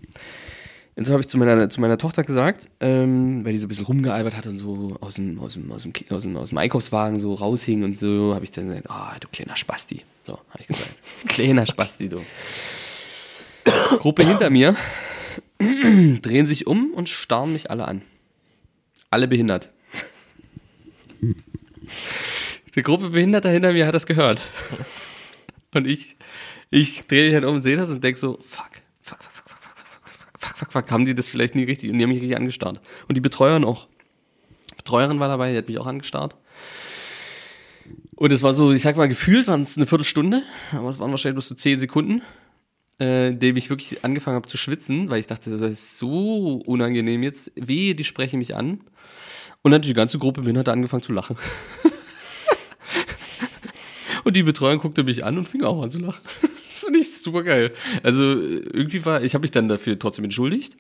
und 0.98 1.06
so 1.06 1.14
habe 1.14 1.22
ich 1.22 1.28
zu 1.28 1.38
meiner, 1.38 1.70
zu 1.70 1.80
meiner 1.80 2.00
Tochter 2.00 2.24
gesagt, 2.24 2.70
ähm, 2.80 3.46
weil 3.46 3.52
die 3.52 3.60
so 3.60 3.68
ein 3.68 3.70
bisschen 3.70 3.86
rumgealbert 3.86 4.36
hat 4.36 4.48
und 4.48 4.58
so 4.58 4.98
aus 5.00 5.14
dem, 5.14 5.40
aus 5.40 5.54
dem, 5.54 5.72
aus 5.72 5.84
dem, 5.84 5.94
aus 6.10 6.24
dem, 6.24 6.36
aus 6.36 6.50
dem 6.50 6.58
Einkaufswagen 6.58 7.20
so 7.20 7.36
raushing 7.36 7.84
und 7.84 7.96
so, 7.96 8.34
habe 8.34 8.44
ich 8.44 8.50
dann 8.50 8.68
gesagt, 8.68 8.90
ah, 8.90 9.16
du 9.20 9.28
kleiner 9.28 9.56
Spasti. 9.56 10.02
So, 10.24 10.34
habe 10.50 10.62
ich 10.62 10.68
gesagt. 10.68 10.96
kleiner 11.28 11.68
Spasti, 11.68 12.10
du. 12.10 12.24
Gruppe 14.00 14.26
hinter 14.26 14.50
mir 14.50 14.76
drehen 15.60 16.48
sich 16.48 16.66
um 16.66 16.92
und 16.96 17.10
starren 17.10 17.54
mich 17.54 17.70
alle 17.70 17.88
an. 17.88 18.02
Alle 19.12 19.28
behindert. 19.28 19.70
Die 22.76 22.82
Gruppe 22.82 23.12
Behinderter 23.12 23.50
hinter 23.50 23.72
mir 23.72 23.86
hat 23.86 23.94
das 23.94 24.08
gehört. 24.08 24.42
Und 25.76 25.86
ich, 25.86 26.18
ich 26.72 27.06
drehe 27.06 27.26
mich 27.26 27.34
halt 27.36 27.46
um 27.46 27.56
und 27.56 27.62
sehe 27.62 27.78
das 27.78 27.92
und 27.92 28.04
denke 28.04 28.20
so, 28.20 28.40
fuck, 28.46 28.72
fuck, 30.48 30.58
fuck, 30.58 30.72
fuck, 30.72 30.92
haben 30.92 31.06
die 31.06 31.16
das 31.16 31.30
vielleicht 31.30 31.56
nie 31.56 31.64
richtig, 31.64 31.92
und 31.92 31.98
die 31.98 32.04
haben 32.04 32.12
mich 32.12 32.22
richtig 32.22 32.38
angestarrt. 32.38 32.82
Und 33.08 33.16
die 33.16 33.22
Betreuerin 33.22 33.64
auch. 33.64 33.88
Die 34.72 34.76
Betreuerin 34.76 35.20
war 35.20 35.28
dabei, 35.28 35.52
die 35.52 35.58
hat 35.58 35.68
mich 35.68 35.80
auch 35.80 35.88
angestarrt. 35.88 36.36
Und 38.16 38.32
es 38.32 38.44
war 38.44 38.54
so, 38.54 38.72
ich 38.72 38.82
sag 38.82 38.98
mal, 38.98 39.08
gefühlt 39.08 39.48
waren 39.48 39.62
es 39.62 39.78
eine 39.78 39.86
Viertelstunde, 39.86 40.42
aber 40.72 40.90
es 40.90 41.00
waren 41.00 41.12
wahrscheinlich 41.12 41.36
bloß 41.36 41.50
so 41.50 41.56
zehn 41.56 41.80
Sekunden 41.80 42.22
äh, 43.00 43.30
in 43.30 43.40
dem 43.40 43.58
ich 43.58 43.70
wirklich 43.70 44.04
angefangen 44.04 44.36
habe 44.36 44.48
zu 44.48 44.58
schwitzen, 44.58 45.10
weil 45.10 45.20
ich 45.20 45.28
dachte, 45.28 45.52
das 45.52 45.62
ist 45.62 45.98
so 45.98 46.62
unangenehm 46.66 47.24
jetzt. 47.24 47.52
Wehe, 47.56 47.96
die 47.96 48.04
sprechen 48.04 48.40
mich 48.40 48.56
an. 48.56 48.82
Und 49.62 49.72
dann 49.72 49.82
hat 49.82 49.86
die 49.86 49.94
ganze 49.94 50.20
Gruppe 50.20 50.42
bin 50.42 50.58
hat 50.58 50.70
angefangen 50.70 51.04
zu 51.04 51.14
lachen. 51.14 51.38
und 54.24 54.36
die 54.36 54.44
Betreuerin 54.44 54.80
guckte 54.80 55.04
mich 55.04 55.26
an 55.26 55.38
und 55.38 55.48
fing 55.48 55.64
auch 55.64 55.82
an 55.82 55.90
zu 55.90 56.00
lachen. 56.00 56.22
Fand 56.88 56.96
ich 56.96 57.18
super 57.18 57.44
geil. 57.44 57.74
Also 58.02 58.22
irgendwie 58.24 59.04
war, 59.04 59.22
ich 59.22 59.34
habe 59.34 59.42
mich 59.42 59.52
dann 59.52 59.68
dafür 59.68 60.00
trotzdem 60.00 60.24
entschuldigt. 60.24 60.78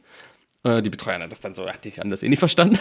Äh, 0.63 0.81
die 0.81 0.89
Betreuerin 0.89 1.23
hat 1.23 1.31
das 1.33 1.41
dann 1.41 1.53
so, 1.53 1.67
hatte 1.69 1.89
ich 1.89 2.01
anders 2.01 2.23
eh 2.23 2.29
nicht 2.29 2.39
verstanden. 2.39 2.79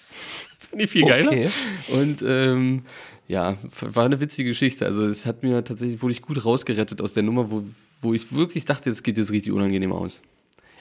Fand 0.58 0.82
ich 0.82 0.90
viel 0.90 1.04
geiler. 1.06 1.28
Okay. 1.28 1.50
Und 1.92 2.22
ähm, 2.26 2.82
ja, 3.28 3.58
war 3.80 4.06
eine 4.06 4.20
witzige 4.20 4.48
Geschichte. 4.50 4.86
Also 4.86 5.04
es 5.04 5.26
hat 5.26 5.42
mir 5.42 5.62
tatsächlich, 5.64 6.00
wurde 6.00 6.12
ich 6.12 6.22
gut 6.22 6.44
rausgerettet 6.44 7.02
aus 7.02 7.12
der 7.12 7.22
Nummer, 7.24 7.50
wo, 7.50 7.62
wo 8.00 8.14
ich 8.14 8.32
wirklich 8.32 8.64
dachte, 8.64 8.88
es 8.88 9.02
geht 9.02 9.18
jetzt 9.18 9.32
richtig 9.32 9.52
unangenehm 9.52 9.92
aus. 9.92 10.22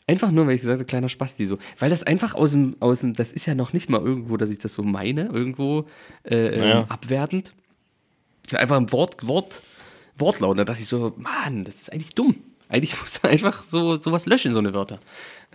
Einfach 0.08 0.32
nur, 0.32 0.48
weil 0.48 0.56
ich 0.56 0.62
gesagt 0.62 0.80
habe, 0.80 0.86
kleiner 0.88 1.10
Spasti 1.10 1.46
so. 1.46 1.58
Weil 1.78 1.90
das 1.90 2.04
einfach 2.04 2.36
aus 2.36 2.52
dem, 2.52 2.76
aus 2.80 3.02
dem, 3.02 3.14
das 3.16 3.34
ist 3.34 3.46
ja 3.48 3.54
noch 3.56 3.74
nicht 3.74 3.90
mal 3.90 4.02
irgendwo, 4.02 4.38
dass 4.38 4.50
ich 4.50 4.58
das 4.60 4.74
so 4.74 4.82
meine, 4.82 5.26
irgendwo 5.26 5.88
äh, 6.24 6.36
ähm, 6.56 6.64
Ja. 6.64 6.84
abwertend. 6.86 7.54
Einfach 8.54 8.78
ein 8.78 8.92
Wort, 8.92 9.26
Wort, 9.28 9.62
Wortlaut. 10.18 10.58
Da 10.58 10.66
dachte 10.66 10.82
ich 10.82 10.88
so, 10.88 11.14
Mann, 11.18 11.64
das 11.64 11.76
ist 11.76 11.94
eigentlich 11.94 12.16
dumm. 12.16 12.36
Eigentlich 12.70 13.00
muss 13.02 13.22
man 13.22 13.32
einfach 13.32 13.64
so 13.64 14.02
sowas 14.02 14.26
löschen, 14.26 14.54
so 14.54 14.60
eine 14.60 14.74
Wörter. 14.74 15.00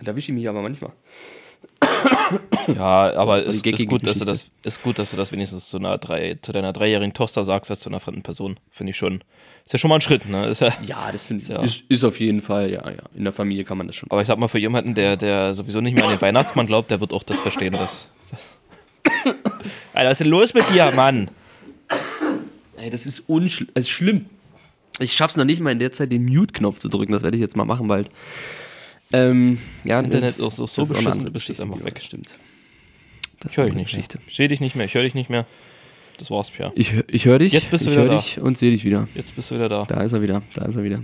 Da 0.01 0.15
wische 0.15 0.31
ich 0.31 0.37
mich 0.37 0.47
aber 0.47 0.61
manchmal. 0.61 0.91
Ja, 2.67 3.15
aber 3.15 3.45
es 3.45 3.55
ist 3.55 3.63
geckige 3.63 3.87
gut, 3.87 4.05
dass 4.05 4.19
du 4.19 4.25
das 4.25 4.49
ist 4.63 4.83
gut, 4.83 4.99
dass 4.99 5.11
du 5.11 5.17
das 5.17 5.31
wenigstens 5.31 5.69
zu 5.69 5.77
einer 5.77 5.97
drei, 5.97 6.37
zu 6.41 6.51
deiner 6.51 6.73
dreijährigen 6.73 7.13
Tochter 7.13 7.43
sagst 7.43 7.71
als 7.71 7.79
zu 7.79 7.89
einer 7.89 7.99
fremden 7.99 8.23
Person. 8.23 8.59
Finde 8.69 8.91
ich 8.91 8.97
schon. 8.97 9.23
Ist 9.65 9.73
ja 9.73 9.79
schon 9.79 9.89
mal 9.89 9.95
ein 9.95 10.01
Schritt, 10.01 10.27
ne? 10.27 10.45
Ist 10.47 10.61
ja, 10.61 10.73
Ja, 10.85 11.11
das 11.11 11.25
finde 11.25 11.43
ich. 11.43 11.49
Ja. 11.49 11.61
Ist, 11.61 11.83
ist 11.89 12.03
auf 12.03 12.19
jeden 12.19 12.41
Fall, 12.41 12.71
ja, 12.71 12.87
ja. 12.89 13.03
In 13.15 13.23
der 13.23 13.33
Familie 13.33 13.63
kann 13.63 13.77
man 13.77 13.87
das 13.87 13.95
schon. 13.95 14.09
aber 14.11 14.21
ich 14.21 14.27
sag 14.27 14.37
mal, 14.37 14.47
für 14.47 14.59
jemanden, 14.59 14.95
der, 14.95 15.17
der 15.17 15.53
sowieso 15.53 15.81
nicht 15.81 15.93
mehr 15.93 16.05
an 16.05 16.11
den 16.11 16.21
Weihnachtsmann 16.21 16.67
glaubt, 16.67 16.91
der 16.91 16.99
wird 16.99 17.13
auch 17.13 17.23
das 17.23 17.39
verstehen, 17.39 17.73
dass. 17.73 18.09
das 18.31 19.25
Alter, 19.93 20.09
was 20.09 20.11
ist 20.13 20.19
denn 20.19 20.29
los 20.29 20.53
mit 20.53 20.69
dir, 20.69 20.91
Mann? 20.91 21.29
Ey, 22.77 22.89
das 22.89 23.05
ist 23.05 23.21
unschl 23.27 23.67
also 23.73 23.89
schlimm. 23.89 24.25
Ich 24.99 25.13
schaff's 25.13 25.35
noch 25.37 25.45
nicht 25.45 25.59
mal 25.61 25.71
in 25.71 25.79
der 25.79 25.91
Zeit, 25.91 26.11
den 26.11 26.25
Mute-Knopf 26.25 26.79
zu 26.79 26.89
drücken. 26.89 27.11
Das 27.11 27.23
werde 27.23 27.37
ich 27.37 27.41
jetzt 27.41 27.55
mal 27.55 27.65
machen 27.65 27.87
bald. 27.87 28.09
Ähm, 29.13 29.59
ja, 29.83 29.97
Das 30.01 30.05
Internet 30.05 30.29
ist 30.31 30.41
auch 30.41 30.51
so- 30.51 30.65
so 30.67 30.85
beschissen, 30.85 31.25
du 31.25 31.31
bist 31.31 31.47
jetzt 31.47 31.61
einfach 31.61 31.77
die 31.77 31.85
weg. 31.85 31.95
das 31.95 32.03
Stimmt. 32.05 32.37
Das 33.39 33.51
Ich 33.51 33.57
höre 33.57 33.65
ist 33.67 33.69
dich 33.75 33.77
nicht 33.97 34.13
mehr. 34.15 34.21
Ich 34.27 34.35
sehe 34.35 34.47
dich 34.47 34.59
nicht 34.59 34.75
mehr, 34.75 34.85
ich 34.85 34.93
höre 34.95 35.03
dich 35.03 35.13
nicht 35.13 35.29
mehr. 35.29 35.45
Das 36.17 36.31
war's, 36.31 36.49
Pia. 36.49 36.71
Ich, 36.75 36.95
ich 37.09 37.25
höre 37.25 37.37
dich. 37.37 37.53
Jetzt 37.53 37.69
bist 37.69 37.85
du 37.85 37.89
ich 37.91 37.95
wieder 37.95 38.05
hör 38.05 38.09
da. 38.09 38.17
dich 38.17 38.39
und 38.39 38.57
sehe 38.57 38.71
dich 38.71 38.83
wieder. 38.83 39.07
Jetzt 39.13 39.35
bist 39.35 39.51
du 39.51 39.55
wieder 39.55 39.69
da. 39.69 39.83
Da 39.83 40.01
ist 40.01 40.13
er 40.13 40.21
wieder, 40.23 40.41
da 40.55 40.65
ist 40.65 40.75
er 40.75 40.83
wieder. 40.83 41.03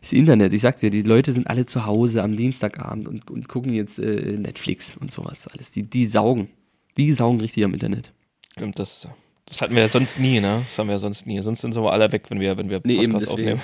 Das 0.00 0.12
Internet, 0.12 0.54
ich 0.54 0.60
sag's 0.62 0.80
dir, 0.80 0.90
die 0.90 1.02
Leute 1.02 1.32
sind 1.32 1.48
alle 1.48 1.66
zu 1.66 1.86
Hause 1.86 2.22
am 2.22 2.36
Dienstagabend 2.36 3.08
und, 3.08 3.28
und 3.32 3.48
gucken 3.48 3.74
jetzt 3.74 3.98
äh, 3.98 4.36
Netflix 4.38 4.96
und 4.96 5.10
sowas 5.10 5.48
alles. 5.48 5.72
Die, 5.72 5.82
die 5.82 6.04
saugen. 6.06 6.48
Die 6.96 7.12
saugen 7.12 7.40
richtig 7.40 7.64
am 7.64 7.74
Internet. 7.74 8.12
Stimmt, 8.52 8.78
das, 8.78 9.08
das 9.46 9.60
hatten 9.62 9.74
wir 9.74 9.82
ja 9.82 9.88
sonst 9.88 10.18
nie, 10.18 10.40
ne? 10.40 10.62
Das 10.64 10.78
haben 10.78 10.88
wir 10.88 10.94
ja 10.94 10.98
sonst 10.98 11.26
nie. 11.26 11.40
Sonst 11.42 11.60
sind 11.60 11.74
wir 11.74 11.92
alle 11.92 12.10
weg, 12.12 12.24
wenn 12.30 12.40
wir, 12.40 12.56
wenn 12.56 12.70
wir 12.70 12.80
Nee, 12.84 13.06
Podcast 13.08 13.32
aufnehmen. 13.32 13.60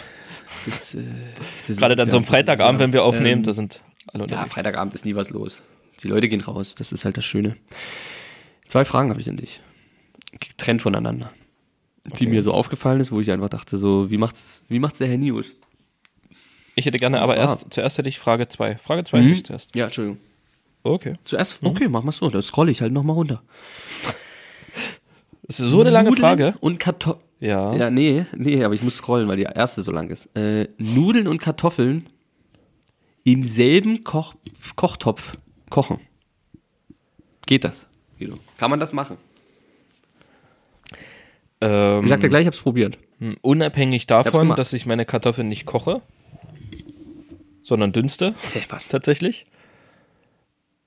Das, 0.67 0.95
äh, 0.95 1.03
das 1.67 1.77
Gerade 1.79 1.97
dann 1.97 2.09
ja- 2.09 2.11
so 2.13 2.17
am 2.19 2.25
Freitagabend, 2.25 2.81
ja, 2.81 2.85
wenn 2.87 2.93
wir 2.93 3.05
aufnehmen, 3.05 3.41
ähm, 3.41 3.43
da 3.45 3.53
sind 3.53 3.81
alle 4.09 4.21
Ja, 4.21 4.25
unterwegs. 4.25 4.53
Freitagabend 4.55 4.95
ist 4.95 5.05
nie 5.05 5.15
was 5.15 5.31
los. 5.31 5.63
Die 6.03 6.09
Leute 6.09 6.29
gehen 6.29 6.41
raus. 6.41 6.75
Das 6.75 6.93
ist 6.93 7.05
halt 7.05 7.17
das 7.17 7.25
Schöne. 7.25 7.57
Zwei 8.67 8.85
Fragen 8.85 9.11
habe 9.11 9.21
ich 9.21 9.29
an 9.29 9.37
dich. 9.37 9.61
Getrennt 10.39 10.83
voneinander. 10.83 11.33
Die 12.07 12.13
Okay. 12.13 12.27
mir 12.27 12.43
so 12.43 12.53
aufgefallen 12.55 13.01
ist, 13.01 13.13
wo 13.13 13.21
ich 13.21 13.31
einfach 13.31 13.51
dachte, 13.51 13.77
so, 13.77 14.11
wie 14.11 14.17
macht's, 14.17 14.65
wie 14.69 14.79
macht's 14.79 14.99
der 14.99 15.09
Herr 15.09 15.19
News? 15.19 15.57
Ich 16.77 16.87
hätte 16.87 16.99
gerne, 16.99 17.21
aber 17.21 17.37
erst, 17.37 17.67
zuerst 17.75 17.99
hätte 17.99 18.09
ich 18.09 18.19
Frage 18.19 18.49
2. 18.49 18.79
Frage 18.79 19.05
2 19.05 19.19
Mhm. 19.19 19.23
hätte 19.25 19.35
ich 19.37 19.45
zuerst. 19.45 19.75
Ja, 19.75 19.87
Entschuldigung. 19.87 20.19
Okay. 20.83 21.15
Zuerst, 21.25 21.59
okay, 21.63 21.89
mach 21.89 22.03
mal 22.03 22.13
so. 22.13 22.31
Dann 22.31 22.41
scrolle 22.43 22.71
ich 22.71 22.81
halt 22.81 22.93
nochmal 22.93 23.15
runter. 23.17 23.43
Das 25.51 25.59
ist 25.59 25.71
so 25.71 25.81
eine 25.81 25.91
lange 25.91 26.11
Nudeln 26.11 26.21
Frage. 26.23 26.55
Und 26.61 26.79
Kartoffeln. 26.79 27.25
Ja. 27.41 27.75
Ja, 27.75 27.91
nee, 27.91 28.25
nee, 28.37 28.63
aber 28.63 28.73
ich 28.75 28.83
muss 28.83 28.99
scrollen, 28.99 29.27
weil 29.27 29.37
die 29.37 29.43
erste 29.43 29.83
so 29.83 29.91
lang 29.91 30.09
ist. 30.11 30.27
Äh, 30.37 30.69
Nudeln 30.79 31.27
und 31.27 31.41
Kartoffeln 31.41 32.07
im 33.25 33.45
selben 33.45 34.05
Koch 34.05 34.35
Kochtopf 34.77 35.37
kochen. 35.71 35.99
Geht 37.47 37.65
das? 37.65 37.89
Guido? 38.17 38.39
Kann 38.59 38.71
man 38.71 38.79
das 38.79 38.93
machen? 38.93 39.17
Ähm, 41.61 42.05
Ich 42.05 42.09
sag 42.11 42.21
dir 42.21 42.29
gleich, 42.29 42.43
ich 42.43 42.47
hab's 42.47 42.61
probiert. 42.61 42.97
unabhängig 43.43 44.03
hab's 44.09 44.25
davon, 44.27 44.43
gemacht. 44.43 44.59
dass 44.61 44.73
ich 44.73 44.87
meine 44.87 45.05
Kartoffeln 45.05 45.49
nicht 45.49 45.67
koche, 45.67 46.01
sondern 47.63 47.91
dünste, 47.91 48.35
Hä, 48.53 48.63
was? 48.69 48.89
tatsächlich, 48.89 49.47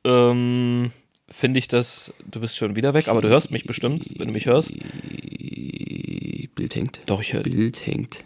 ähm, 0.06 0.92
finde 1.30 1.60
ich 1.60 1.68
das, 1.68 2.14
du 2.26 2.40
bist 2.40 2.58
schon 2.58 2.76
wieder 2.76 2.94
weg, 2.94 3.08
aber 3.08 3.22
du 3.22 3.30
hörst 3.30 3.52
mich 3.52 3.66
bestimmt, 3.66 4.08
wenn 4.18 4.28
du 4.28 4.34
mich 4.34 4.46
hörst. 4.46 4.74
Bild 6.56 6.76
hängt. 6.76 7.00
Doch, 7.08 7.22
ich 7.22 7.34
höre 7.34 7.44
Bild 7.44 7.86
hängt. 7.86 8.24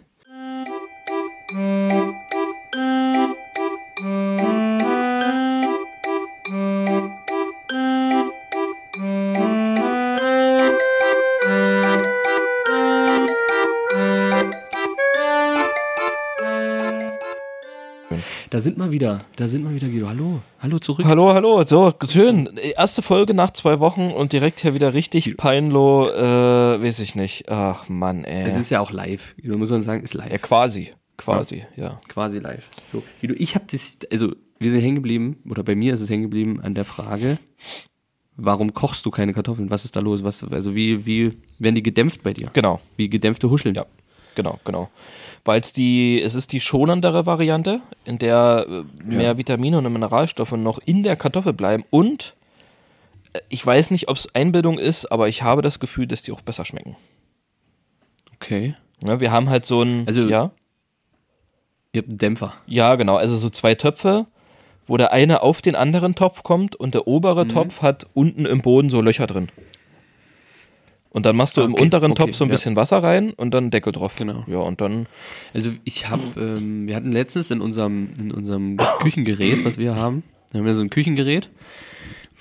Da 18.58 18.62
sind 18.62 18.76
wir 18.76 18.90
wieder. 18.90 19.20
Da 19.36 19.46
sind 19.46 19.62
wir 19.62 19.72
wieder, 19.72 19.86
Guido. 19.86 20.08
Hallo. 20.08 20.40
Hallo 20.58 20.80
zurück. 20.80 21.06
Hallo, 21.06 21.32
hallo, 21.32 21.62
so, 21.64 21.94
schön. 22.08 22.56
Erste 22.56 23.02
Folge 23.02 23.32
nach 23.32 23.52
zwei 23.52 23.78
Wochen 23.78 24.10
und 24.10 24.32
direkt 24.32 24.58
hier 24.58 24.74
wieder 24.74 24.94
richtig 24.94 25.36
peinlo, 25.36 26.08
äh, 26.10 26.82
weiß 26.82 26.98
ich 26.98 27.14
nicht. 27.14 27.48
Ach, 27.48 27.88
Mann, 27.88 28.24
ey. 28.24 28.42
Es 28.48 28.56
ist 28.56 28.70
ja 28.70 28.80
auch 28.80 28.90
live. 28.90 29.36
Guido, 29.40 29.56
muss 29.58 29.70
man 29.70 29.82
sagen, 29.82 30.02
ist 30.02 30.14
live. 30.14 30.32
ja, 30.32 30.38
quasi, 30.38 30.90
quasi, 31.16 31.66
ja. 31.76 32.00
Quasi 32.08 32.40
live. 32.40 32.68
So, 32.82 33.04
Guido, 33.20 33.36
ich 33.38 33.54
habe 33.54 33.66
das, 33.70 33.96
also 34.10 34.32
wir 34.58 34.72
sind 34.72 34.80
hängen 34.80 34.96
geblieben, 34.96 35.36
oder 35.48 35.62
bei 35.62 35.76
mir 35.76 35.94
ist 35.94 36.00
es 36.00 36.10
hängen 36.10 36.24
geblieben 36.24 36.60
an 36.60 36.74
der 36.74 36.84
Frage, 36.84 37.38
warum 38.36 38.74
kochst 38.74 39.06
du 39.06 39.12
keine 39.12 39.34
Kartoffeln? 39.34 39.70
Was 39.70 39.84
ist 39.84 39.94
da 39.94 40.00
los? 40.00 40.24
Was, 40.24 40.42
also 40.42 40.74
wie, 40.74 41.06
wie 41.06 41.38
werden 41.60 41.76
die 41.76 41.82
gedämpft 41.84 42.24
bei 42.24 42.32
dir? 42.32 42.50
Genau, 42.54 42.80
Wie 42.96 43.08
gedämpfte 43.08 43.50
Huscheln? 43.50 43.76
Ja. 43.76 43.86
Genau, 44.38 44.58
genau. 44.64 44.88
Weil 45.44 45.60
es 45.60 45.72
die, 45.72 46.22
es 46.22 46.34
ist 46.34 46.52
die 46.52 46.60
schonendere 46.60 47.26
Variante, 47.26 47.80
in 48.04 48.18
der 48.18 48.66
äh, 48.68 48.84
mehr 49.04 49.36
Vitamine 49.36 49.78
und 49.78 49.92
Mineralstoffe 49.92 50.52
noch 50.52 50.78
in 50.78 51.02
der 51.02 51.16
Kartoffel 51.16 51.52
bleiben 51.52 51.84
und 51.90 52.34
äh, 53.34 53.40
ich 53.48 53.64
weiß 53.66 53.90
nicht, 53.90 54.08
ob 54.08 54.16
es 54.16 54.34
Einbildung 54.34 54.78
ist, 54.78 55.06
aber 55.12 55.28
ich 55.28 55.42
habe 55.42 55.60
das 55.62 55.78
Gefühl, 55.80 56.06
dass 56.06 56.22
die 56.22 56.32
auch 56.32 56.40
besser 56.40 56.64
schmecken. 56.64 56.96
Okay. 58.36 58.74
Ja, 59.04 59.20
wir 59.20 59.30
haben 59.30 59.48
halt 59.50 59.64
so 59.66 59.82
ein, 59.82 60.06
Also- 60.06 60.22
ja, 60.28 60.50
Ihr 61.92 62.02
habt 62.02 62.08
einen 62.10 62.18
Dämpfer. 62.18 62.52
ja, 62.66 62.94
genau, 62.96 63.16
also 63.16 63.36
so 63.36 63.48
zwei 63.48 63.74
Töpfe, 63.74 64.26
wo 64.86 64.96
der 64.96 65.12
eine 65.12 65.42
auf 65.42 65.62
den 65.62 65.74
anderen 65.76 66.14
Topf 66.14 66.42
kommt 66.42 66.76
und 66.76 66.94
der 66.94 67.06
obere 67.06 67.44
Mhm. 67.44 67.48
Topf 67.50 67.82
hat 67.82 68.06
unten 68.14 68.44
im 68.46 68.60
Boden 68.60 68.90
so 68.90 69.00
Löcher 69.00 69.26
drin. 69.26 69.48
Und 71.18 71.26
dann 71.26 71.34
machst 71.34 71.56
du 71.56 71.62
im 71.62 71.72
Okay, 71.72 71.82
unteren 71.82 72.12
okay, 72.12 72.26
Topf 72.26 72.36
so 72.36 72.44
ein 72.44 72.48
ja. 72.48 72.54
bisschen 72.54 72.76
Wasser 72.76 73.02
rein 73.02 73.32
und 73.32 73.52
dann 73.52 73.72
Deckel 73.72 73.92
drauf. 73.92 74.14
Genau. 74.14 74.44
Ja, 74.46 74.58
und 74.58 74.80
dann 74.80 75.08
Also 75.52 75.72
ich 75.82 76.08
habe, 76.08 76.22
ähm, 76.36 76.86
wir 76.86 76.94
hatten 76.94 77.10
letztens 77.10 77.50
in 77.50 77.60
unserem, 77.60 78.10
in 78.20 78.30
unserem 78.30 78.76
Küchengerät, 79.00 79.64
was 79.64 79.78
wir 79.78 79.96
haben, 79.96 80.22
wir 80.52 80.60
haben 80.60 80.68
ja 80.68 80.74
so 80.74 80.82
ein 80.82 80.90
Küchengerät 80.90 81.50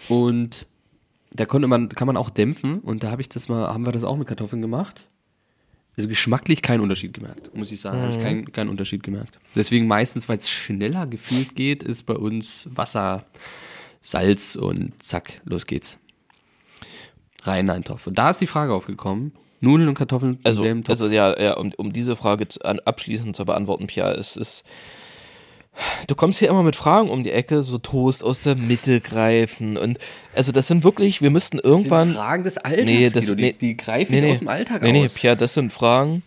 und 0.10 0.68
da 1.34 1.48
konnte 1.48 1.68
man, 1.68 1.90
kann 1.90 2.06
man 2.06 2.18
auch 2.18 2.30
dämpfen 2.30 2.78
und 2.78 3.02
da 3.02 3.10
habe 3.10 3.24
ich 3.24 3.30
das 3.30 3.50
mal, 3.50 3.68
haben 3.68 3.84
wir 3.84 3.92
das 3.92 4.04
auch 4.04 4.16
mit 4.16 4.28
Kartoffeln 4.28 4.62
gemacht. 4.62 5.08
Also 5.98 6.08
geschmacklich 6.08 6.62
keinen 6.62 6.82
Unterschied 6.82 7.16
gemerkt, 7.16 7.56
muss 7.56 7.72
ich 7.72 7.82
sagen, 7.82 8.00
habe 8.00 8.12
ich 8.12 8.20
keinen, 8.20 8.52
keinen 8.52 8.70
Unterschied 8.70 9.02
gemerkt. 9.02 9.40
Deswegen 9.56 9.88
meistens, 9.88 10.30
weil 10.30 10.38
es 10.38 10.52
schneller 10.52 11.08
gefühlt 11.08 11.56
geht, 11.56 11.82
ist 11.82 12.04
bei 12.04 12.14
uns 12.14 12.70
Wasser, 12.72 13.26
Salz 14.04 14.56
und 14.56 15.04
zack, 15.04 15.42
los 15.46 15.66
geht's. 15.66 15.98
Rein 17.48 17.66
in 17.66 17.70
einen 17.72 17.84
Topf. 17.84 18.08
Und 18.08 18.18
da 18.18 18.30
ist 18.30 18.42
die 18.42 18.48
Frage 18.48 18.74
aufgekommen, 18.74 19.32
Nudeln 19.60 19.90
und 19.90 19.96
Kartoffeln 19.96 20.34
im 20.36 20.40
Also, 20.44 20.62
selben 20.62 20.84
Topf. 20.84 20.90
also 20.92 21.08
ja, 21.08 21.40
ja 21.40 21.54
um, 21.58 21.72
um 21.78 21.92
diese 21.94 22.16
Frage 22.16 22.48
zu, 22.48 22.64
an, 22.64 22.80
abschließend 22.80 23.36
zu 23.36 23.46
beantworten, 23.46 23.88
Pia, 23.88 24.12
es 24.12 24.36
ist. 24.36 24.64
Du 26.08 26.16
kommst 26.16 26.40
hier 26.40 26.50
immer 26.50 26.64
mit 26.64 26.76
Fragen 26.76 27.08
um 27.10 27.24
die 27.24 27.32
Ecke, 27.32 27.62
so 27.62 27.78
Toast 27.78 28.24
aus 28.24 28.42
der 28.42 28.56
Mitte 28.56 29.00
greifen 29.00 29.78
und 29.78 30.00
also 30.36 30.52
das 30.52 30.66
sind 30.68 30.84
wirklich, 30.84 31.22
wir 31.22 31.30
müssten 31.30 31.60
irgendwann. 31.60 32.08
sind 32.10 32.18
Fragen 32.18 32.44
des 32.44 32.58
Alltags, 32.58 32.88
Nee, 32.88 33.04
das- 33.10 33.26
Guido. 33.26 33.36
die, 33.36 33.42
nee. 33.44 33.52
die 33.54 33.78
greifen 33.78 34.12
nee, 34.12 34.22
nee, 34.22 34.32
aus 34.32 34.40
dem 34.40 34.48
Alltag 34.48 34.82
nee, 34.82 34.92
nee, 34.92 35.06
aus. 35.06 35.14
Pia, 35.14 35.36
das 35.36 35.54
sind 35.54 35.72
Fragen, 35.72 36.24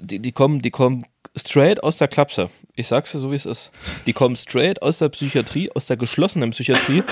die, 0.00 0.20
die 0.20 0.32
kommen, 0.32 0.62
die 0.62 0.70
kommen 0.70 1.04
straight 1.36 1.82
aus 1.82 1.98
der 1.98 2.08
Klapse. 2.08 2.48
Ich 2.76 2.88
sag's 2.88 3.12
dir 3.12 3.18
so, 3.18 3.30
wie 3.30 3.36
es 3.36 3.44
ist. 3.44 3.70
Die 4.06 4.14
kommen 4.14 4.36
straight 4.36 4.80
aus 4.80 4.98
der 4.98 5.10
Psychiatrie, 5.10 5.70
aus 5.74 5.84
der 5.86 5.98
geschlossenen 5.98 6.50
Psychiatrie. 6.50 7.02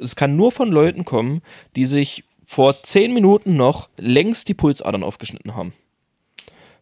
Es 0.00 0.16
kann 0.16 0.36
nur 0.36 0.50
von 0.50 0.70
Leuten 0.70 1.04
kommen, 1.04 1.42
die 1.76 1.84
sich 1.84 2.24
vor 2.44 2.82
zehn 2.82 3.12
Minuten 3.14 3.56
noch 3.56 3.88
längst 3.96 4.48
die 4.48 4.54
Pulsadern 4.54 5.02
aufgeschnitten 5.02 5.54
haben. 5.54 5.72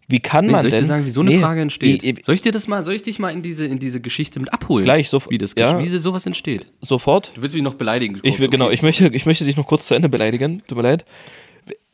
Wie 0.09 0.21
kann 0.21 0.47
Nee, 0.47 0.52
man 0.52 0.61
soll 0.62 0.69
ich 0.69 0.75
denn? 0.75 0.83
dir 0.83 0.87
sagen, 0.88 1.07
wie 1.07 1.11
so 1.11 1.21
eine 1.21 1.31
Nee, 1.31 1.38
Frage 1.40 1.61
entsteht? 1.62 2.02
i- 2.04 2.16
soll 2.23 2.35
ich 2.35 2.42
dir 2.42 2.52
das 2.52 2.66
mal, 2.66 2.83
soll 2.83 2.95
ich 2.95 3.02
dich 3.02 3.19
mal 3.19 3.31
in 3.31 3.42
diese, 3.42 3.64
in 3.66 3.78
diese 3.78 4.00
Geschichte 4.00 4.40
mit 4.40 4.52
abholen? 4.52 4.85
Gleich, 4.85 5.09
so- 5.09 5.23
wie 5.31 5.38
das, 5.38 5.54
ja. 5.57 5.78
wie 5.83 5.88
sowas 5.88 6.26
entsteht. 6.26 6.66
Sofort. 6.81 7.33
Du 7.35 7.42
willst 7.42 7.54
mich 7.54 7.62
noch 7.64 7.75
beleidigen. 7.75 8.19
Ich 8.23 8.38
will, 8.38 8.49
genau, 8.49 8.69
ich 8.71 8.83
möchte, 8.83 9.09
ich 9.09 9.25
möchte 9.26 9.45
dich 9.45 9.57
noch 9.57 9.66
kurz 9.66 9.87
zu 9.87 9.95
Ende 9.95 10.09
beleidigen. 10.09 10.62
Tut 10.66 10.76
mir 10.76 10.83
leid. 10.83 11.04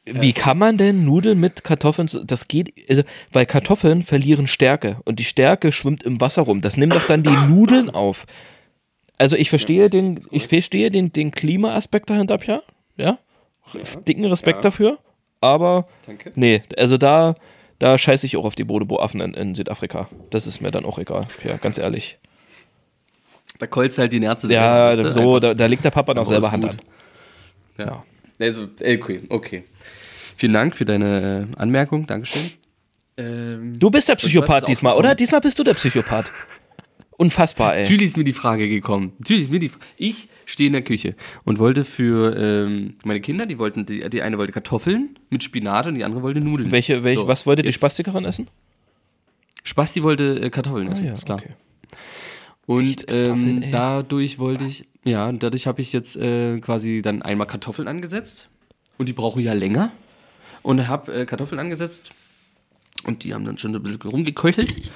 Wie 0.07 0.33
kann 0.33 0.57
man 0.57 0.79
denn 0.79 1.05
Nudeln 1.05 1.39
mit 1.39 1.65
Kartoffeln, 1.65 2.09
das 2.25 2.49
geht, 2.49 2.73
also, 2.89 3.03
weil 3.31 3.45
Kartoffeln 3.45 4.03
verlieren 4.03 4.47
Stärke 4.47 4.97
und 5.05 5.19
die 5.21 5.25
Stärke 5.25 5.71
schwimmt 5.71 6.03
im 6.03 6.19
Wasser 6.19 6.43
rum. 6.43 6.63
Das 6.63 6.79
nimmt 6.79 6.95
doch 6.95 7.07
dann 7.07 7.23
die 7.23 7.29
Nudeln 7.49 7.91
auf. 7.91 8.25
Also 9.19 9.37
ich 9.37 9.51
verstehe 9.51 9.91
den, 9.91 10.21
ich 10.31 10.49
verstehe 10.49 10.91
den, 10.91 11.13
den 11.13 11.31
Klimaaspekt 11.31 12.09
dahinter, 12.09 12.39
Pia. 12.39 12.63
Ja. 12.97 13.19
Dicken 14.07 14.25
Respekt 14.25 14.65
dafür. 14.65 14.99
Aber, 15.41 15.87
Danke. 16.07 16.33
nee, 16.35 16.63
also 16.77 16.97
da, 16.99 17.35
da 17.79 17.97
scheiße 17.97 18.27
ich 18.27 18.37
auch 18.37 18.45
auf 18.45 18.55
die 18.57 18.65
Bodebo-Affen 18.65 19.21
in, 19.21 19.35
in 19.35 19.55
Südafrika. 19.55 20.09
Das 20.31 20.47
ist 20.49 20.61
mir 20.61 20.71
dann 20.71 20.85
auch 20.85 20.99
egal, 20.99 21.27
ja, 21.45 21.57
ganz 21.59 21.79
ehrlich. 21.79 22.19
Da 23.59 23.67
kolzt 23.67 23.99
halt 23.99 24.13
die 24.13 24.21
Nerze 24.21 24.53
Ja, 24.53 24.93
selber, 24.93 25.13
so, 25.13 25.39
da, 25.41 25.55
da 25.55 25.67
legt 25.67 25.85
der 25.85 25.91
Papa 25.91 26.15
noch 26.15 26.27
selber 26.27 26.51
Hand 26.53 26.65
an. 26.65 26.77
Ja. 27.79 28.05
Also, 28.41 28.69
okay, 28.81 29.21
okay. 29.29 29.65
Vielen 30.37 30.53
Dank 30.53 30.77
für 30.77 30.85
deine 30.85 31.49
äh, 31.53 31.61
Anmerkung. 31.61 32.07
Dankeschön. 32.07 32.51
Ähm, 33.17 33.79
Du 33.79 33.91
bist 33.91 34.09
der 34.09 34.15
Psychopath 34.17 34.69
diesmal, 34.69 34.95
oder? 34.97 35.15
Diesmal 35.17 35.41
bist 35.41 35.59
du 35.59 35.65
der 35.65 35.75
Psychopath. 35.75 36.31
Unfassbar, 37.17 37.75
ey. 37.75 37.83
Natürlich 37.83 38.07
ist 38.07 38.17
mir 38.17 38.23
die 38.25 38.33
Frage 38.33 38.69
gekommen. 38.69 39.13
Natürlich 39.19 39.43
ist 39.45 39.51
mir 39.51 39.59
die 39.59 39.71
Fra- 39.71 39.81
Ich 39.97 40.29
stehe 40.51 40.67
in 40.69 40.73
der 40.73 40.83
Küche 40.83 41.15
und 41.45 41.59
wollte 41.59 41.85
für 41.85 42.35
ähm, 42.37 42.95
meine 43.05 43.21
Kinder, 43.21 43.45
die 43.45 43.59
wollten, 43.59 43.85
die, 43.85 44.09
die 44.09 44.23
eine 44.23 44.39
wollte 44.39 44.53
Kartoffeln 44.53 45.19
mit 45.29 45.45
Spinat 45.45 45.87
und 45.87 45.95
die 45.97 46.05
andere 46.05 46.23
wollte 46.23 46.41
Nudeln. 46.41 46.71
Welche, 46.71 47.05
welche, 47.05 47.21
So, 47.21 47.29
was 47.29 47.45
wollte 47.47 47.63
die 47.63 47.67
jetzt- 47.69 47.75
Spastikerin 47.77 48.25
essen? 48.25 48.49
Spasti 49.63 50.03
wollte 50.03 50.41
äh, 50.41 50.51
Kartoffeln 50.51 50.91
essen, 50.91 51.07
ist 51.09 51.27
klar. 51.27 51.39
okay. 51.39 51.53
Und 52.67 53.05
ähm, 53.09 53.65
dadurch 53.71 54.39
wollte 54.39 54.65
ich, 54.65 54.87
ja, 55.05 55.29
und 55.29 55.43
dadurch 55.43 55.67
habe 55.67 55.81
ich 55.81 55.93
jetzt 55.93 56.17
äh, 56.17 56.59
quasi 56.61 57.03
dann 57.03 57.23
einmal 57.23 57.47
Kartoffeln 57.47 57.89
angesetzt. 57.89 58.49
Und 58.99 59.09
die 59.09 59.13
brauchen 59.13 59.43
ja 59.43 59.53
länger. 59.53 59.93
Und 60.63 60.87
habe 60.89 61.13
äh, 61.15 61.27
Kartoffeln 61.27 61.59
angesetzt. 61.61 62.11
Und 63.05 63.25
die 63.25 63.33
haben 63.35 63.45
dann 63.45 63.59
schon 63.59 63.75
ein 63.75 63.83
bisschen 63.83 64.03
rumgeköchelt. 64.03 64.91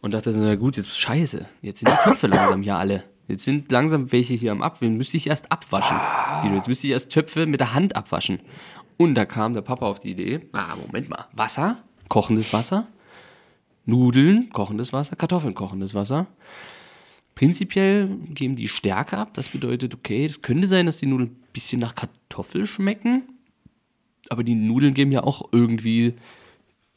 Und 0.00 0.12
dachte 0.14 0.30
na 0.30 0.54
gut, 0.54 0.76
jetzt 0.76 0.98
scheiße. 0.98 1.46
Jetzt 1.60 1.80
sind 1.80 1.90
die 1.90 2.08
Töpfe 2.08 2.28
langsam 2.28 2.62
hier 2.62 2.76
alle. 2.76 3.04
Jetzt 3.28 3.44
sind 3.44 3.70
langsam 3.70 4.10
welche 4.10 4.34
hier 4.34 4.52
am 4.52 4.62
Abwischen. 4.62 4.96
Müsste 4.96 5.18
ich 5.18 5.26
erst 5.26 5.52
abwaschen. 5.52 5.98
Guido, 6.42 6.56
Jetzt 6.56 6.68
müsste 6.68 6.86
ich 6.86 6.94
erst 6.94 7.10
Töpfe 7.12 7.46
mit 7.46 7.60
der 7.60 7.74
Hand 7.74 7.94
abwaschen. 7.94 8.40
Und 8.96 9.14
da 9.14 9.26
kam 9.26 9.52
der 9.52 9.60
Papa 9.60 9.86
auf 9.86 10.00
die 10.00 10.10
Idee, 10.10 10.40
ah, 10.52 10.74
Moment 10.74 11.08
mal, 11.08 11.26
Wasser, 11.32 11.78
kochendes 12.08 12.52
Wasser, 12.52 12.88
Nudeln, 13.84 14.50
kochendes 14.50 14.92
Wasser, 14.92 15.14
Kartoffeln, 15.14 15.54
kochendes 15.54 15.94
Wasser. 15.94 16.26
Prinzipiell 17.34 18.08
geben 18.30 18.56
die 18.56 18.66
Stärke 18.66 19.16
ab. 19.16 19.34
Das 19.34 19.48
bedeutet, 19.50 19.94
okay, 19.94 20.24
es 20.24 20.42
könnte 20.42 20.66
sein, 20.66 20.86
dass 20.86 20.98
die 20.98 21.06
Nudeln 21.06 21.30
ein 21.30 21.36
bisschen 21.52 21.80
nach 21.80 21.94
Kartoffel 21.94 22.66
schmecken. 22.66 23.22
Aber 24.30 24.42
die 24.42 24.56
Nudeln 24.56 24.94
geben 24.94 25.12
ja 25.12 25.22
auch 25.22 25.48
irgendwie 25.52 26.14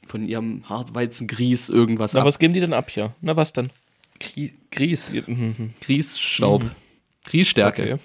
von 0.07 0.25
ihrem 0.25 0.67
Hartweizengrieß 0.67 1.69
irgendwas 1.69 2.13
Na, 2.13 2.21
ab. 2.21 2.25
was 2.25 2.39
geben 2.39 2.53
die 2.55 2.59
denn 2.59 2.73
ab 2.73 2.89
hier? 2.89 3.13
Na, 3.21 3.35
was 3.35 3.53
denn? 3.53 3.69
Grie- 4.21 4.53
Grieß. 4.71 5.11
Mhm. 5.27 5.71
Grießstaub. 5.81 6.63
Grießstärke. 7.25 7.81
Okay. 7.83 7.97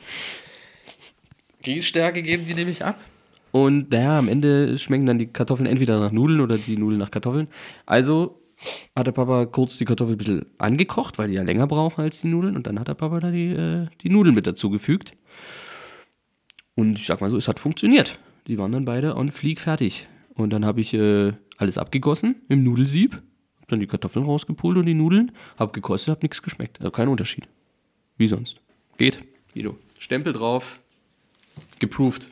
Grießstärke 1.62 2.22
geben 2.22 2.44
die 2.48 2.54
nämlich 2.54 2.84
ab. 2.84 2.98
Und 3.52 3.90
naja, 3.90 4.18
am 4.18 4.28
Ende 4.28 4.78
schmecken 4.78 5.06
dann 5.06 5.18
die 5.18 5.26
Kartoffeln 5.28 5.66
entweder 5.66 5.98
nach 5.98 6.12
Nudeln 6.12 6.40
oder 6.40 6.58
die 6.58 6.76
Nudeln 6.76 6.98
nach 6.98 7.10
Kartoffeln. 7.10 7.48
Also 7.86 8.42
hat 8.94 9.06
der 9.06 9.12
Papa 9.12 9.46
kurz 9.46 9.76
die 9.78 9.84
Kartoffeln 9.84 10.14
ein 10.16 10.18
bisschen 10.18 10.46
angekocht, 10.58 11.18
weil 11.18 11.28
die 11.28 11.34
ja 11.34 11.42
länger 11.42 11.66
brauchen 11.66 12.02
als 12.02 12.20
die 12.20 12.28
Nudeln. 12.28 12.56
Und 12.56 12.66
dann 12.66 12.78
hat 12.78 12.88
der 12.88 12.94
Papa 12.94 13.20
da 13.20 13.30
die, 13.30 13.48
äh, 13.50 13.86
die 14.02 14.10
Nudeln 14.10 14.34
mit 14.34 14.46
dazugefügt. 14.46 15.12
Und 16.74 16.98
ich 16.98 17.06
sag 17.06 17.20
mal 17.20 17.30
so, 17.30 17.36
es 17.36 17.48
hat 17.48 17.58
funktioniert. 17.60 18.18
Die 18.46 18.58
waren 18.58 18.72
dann 18.72 18.84
beide 18.84 19.16
on 19.16 19.30
fleek 19.30 19.60
fertig. 19.60 20.06
Und 20.34 20.50
dann 20.50 20.64
habe 20.66 20.80
ich 20.80 20.92
äh, 20.92 21.32
alles 21.56 21.78
abgegossen 21.78 22.36
im 22.48 22.62
Nudelsieb. 22.62 23.22
Dann 23.68 23.80
die 23.80 23.86
Kartoffeln 23.86 24.24
rausgepult 24.24 24.78
und 24.78 24.86
die 24.86 24.94
Nudeln. 24.94 25.32
Hab 25.58 25.72
gekostet, 25.72 26.12
hab 26.12 26.22
nichts 26.22 26.42
geschmeckt. 26.42 26.78
Also 26.80 26.90
kein 26.90 27.08
Unterschied. 27.08 27.48
Wie 28.16 28.28
sonst. 28.28 28.60
Geht. 28.96 29.20
Guido. 29.52 29.76
Stempel 29.98 30.32
drauf. 30.32 30.78
Geproved. 31.78 32.30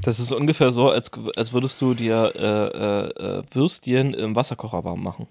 Das 0.00 0.18
ist 0.18 0.32
ungefähr 0.32 0.70
so, 0.72 0.90
als, 0.90 1.10
als 1.36 1.52
würdest 1.52 1.80
du 1.80 1.94
dir 1.94 2.32
äh, 2.34 2.40
äh, 2.42 3.38
äh, 3.38 3.42
Würstchen 3.52 4.14
im 4.14 4.34
Wasserkocher 4.34 4.84
warm 4.84 5.02
machen. 5.02 5.26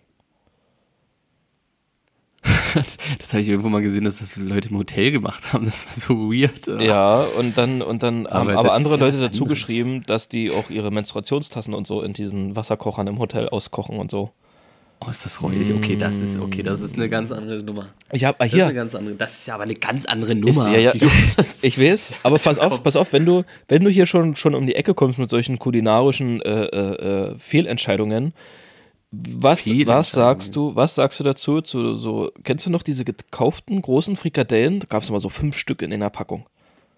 Das 3.19 3.33
habe 3.33 3.41
ich 3.41 3.49
irgendwo 3.49 3.67
mal 3.69 3.81
gesehen, 3.81 4.05
dass 4.05 4.19
das 4.19 4.37
Leute 4.37 4.69
im 4.69 4.77
Hotel 4.77 5.11
gemacht 5.11 5.51
haben. 5.51 5.65
Das 5.65 5.85
war 5.87 5.93
so 5.93 6.31
weird. 6.31 6.67
Ja, 6.81 7.23
und 7.37 7.57
dann, 7.57 7.81
und 7.81 8.01
dann 8.01 8.27
haben 8.27 8.49
Aber 8.49 8.59
aber 8.59 8.63
das 8.69 8.77
andere 8.77 8.97
ja 8.97 9.05
Leute 9.05 9.17
dazu 9.19 9.43
anderes. 9.43 9.49
geschrieben, 9.59 10.03
dass 10.03 10.29
die 10.29 10.51
auch 10.51 10.69
ihre 10.69 10.89
Menstruationstassen 10.91 11.73
und 11.73 11.85
so 11.85 12.01
in 12.01 12.13
diesen 12.13 12.55
Wasserkochern 12.55 13.07
im 13.07 13.19
Hotel 13.19 13.49
auskochen 13.49 13.97
und 13.97 14.09
so. 14.09 14.31
Oh, 15.03 15.09
ist 15.09 15.25
das 15.25 15.41
räudig. 15.41 15.73
Okay, 15.73 15.95
das 15.95 16.21
ist, 16.21 16.39
okay, 16.39 16.61
das 16.61 16.81
ist 16.81 16.93
eine 16.95 17.09
ganz 17.09 17.31
andere 17.31 17.63
Nummer. 17.63 17.87
Ich 18.11 18.23
hab, 18.23 18.35
ah, 18.39 18.43
Das 18.45 18.53
ist 18.53 18.59
eine 18.59 18.65
hier, 18.67 18.73
ganz 18.75 18.93
andere. 18.93 19.15
Das 19.15 19.31
ist 19.39 19.47
ja 19.47 19.55
aber 19.55 19.63
eine 19.63 19.73
ganz 19.73 20.05
andere 20.05 20.33
ist, 20.33 20.57
Nummer. 20.57 20.69
ja, 20.77 20.93
ja, 20.93 21.09
ist- 21.37 21.65
ich 21.65 21.79
weiß, 21.79 22.19
aber 22.23 22.37
pass 22.37 22.59
auf, 22.59 22.83
pass 22.83 22.95
auf, 22.95 23.11
wenn 23.11 23.25
du, 23.25 23.43
wenn 23.67 23.83
du 23.83 23.89
hier 23.89 24.05
schon, 24.05 24.35
schon 24.35 24.53
um 24.53 24.67
die 24.67 24.75
Ecke 24.75 24.93
kommst 24.93 25.17
mit 25.17 25.29
solchen 25.31 25.57
kulinarischen 25.57 26.39
äh, 26.41 26.65
äh, 26.65 27.31
äh, 27.31 27.35
Fehlentscheidungen, 27.39 28.33
was, 29.11 29.67
was 29.67 30.11
sagst 30.11 30.55
du, 30.55 30.75
was 30.75 30.95
sagst 30.95 31.19
du 31.19 31.23
dazu 31.23 31.61
zu 31.61 31.95
so, 31.95 32.31
kennst 32.43 32.65
du 32.65 32.69
noch 32.69 32.83
diese 32.83 33.03
gekauften 33.03 33.81
großen 33.81 34.15
Frikadellen? 34.15 34.79
Da 34.81 34.87
gab 34.87 35.03
es 35.03 35.09
immer 35.09 35.19
so 35.19 35.29
fünf 35.29 35.57
Stück 35.57 35.81
in 35.81 35.91
einer 35.91 36.09
Packung. 36.09 36.45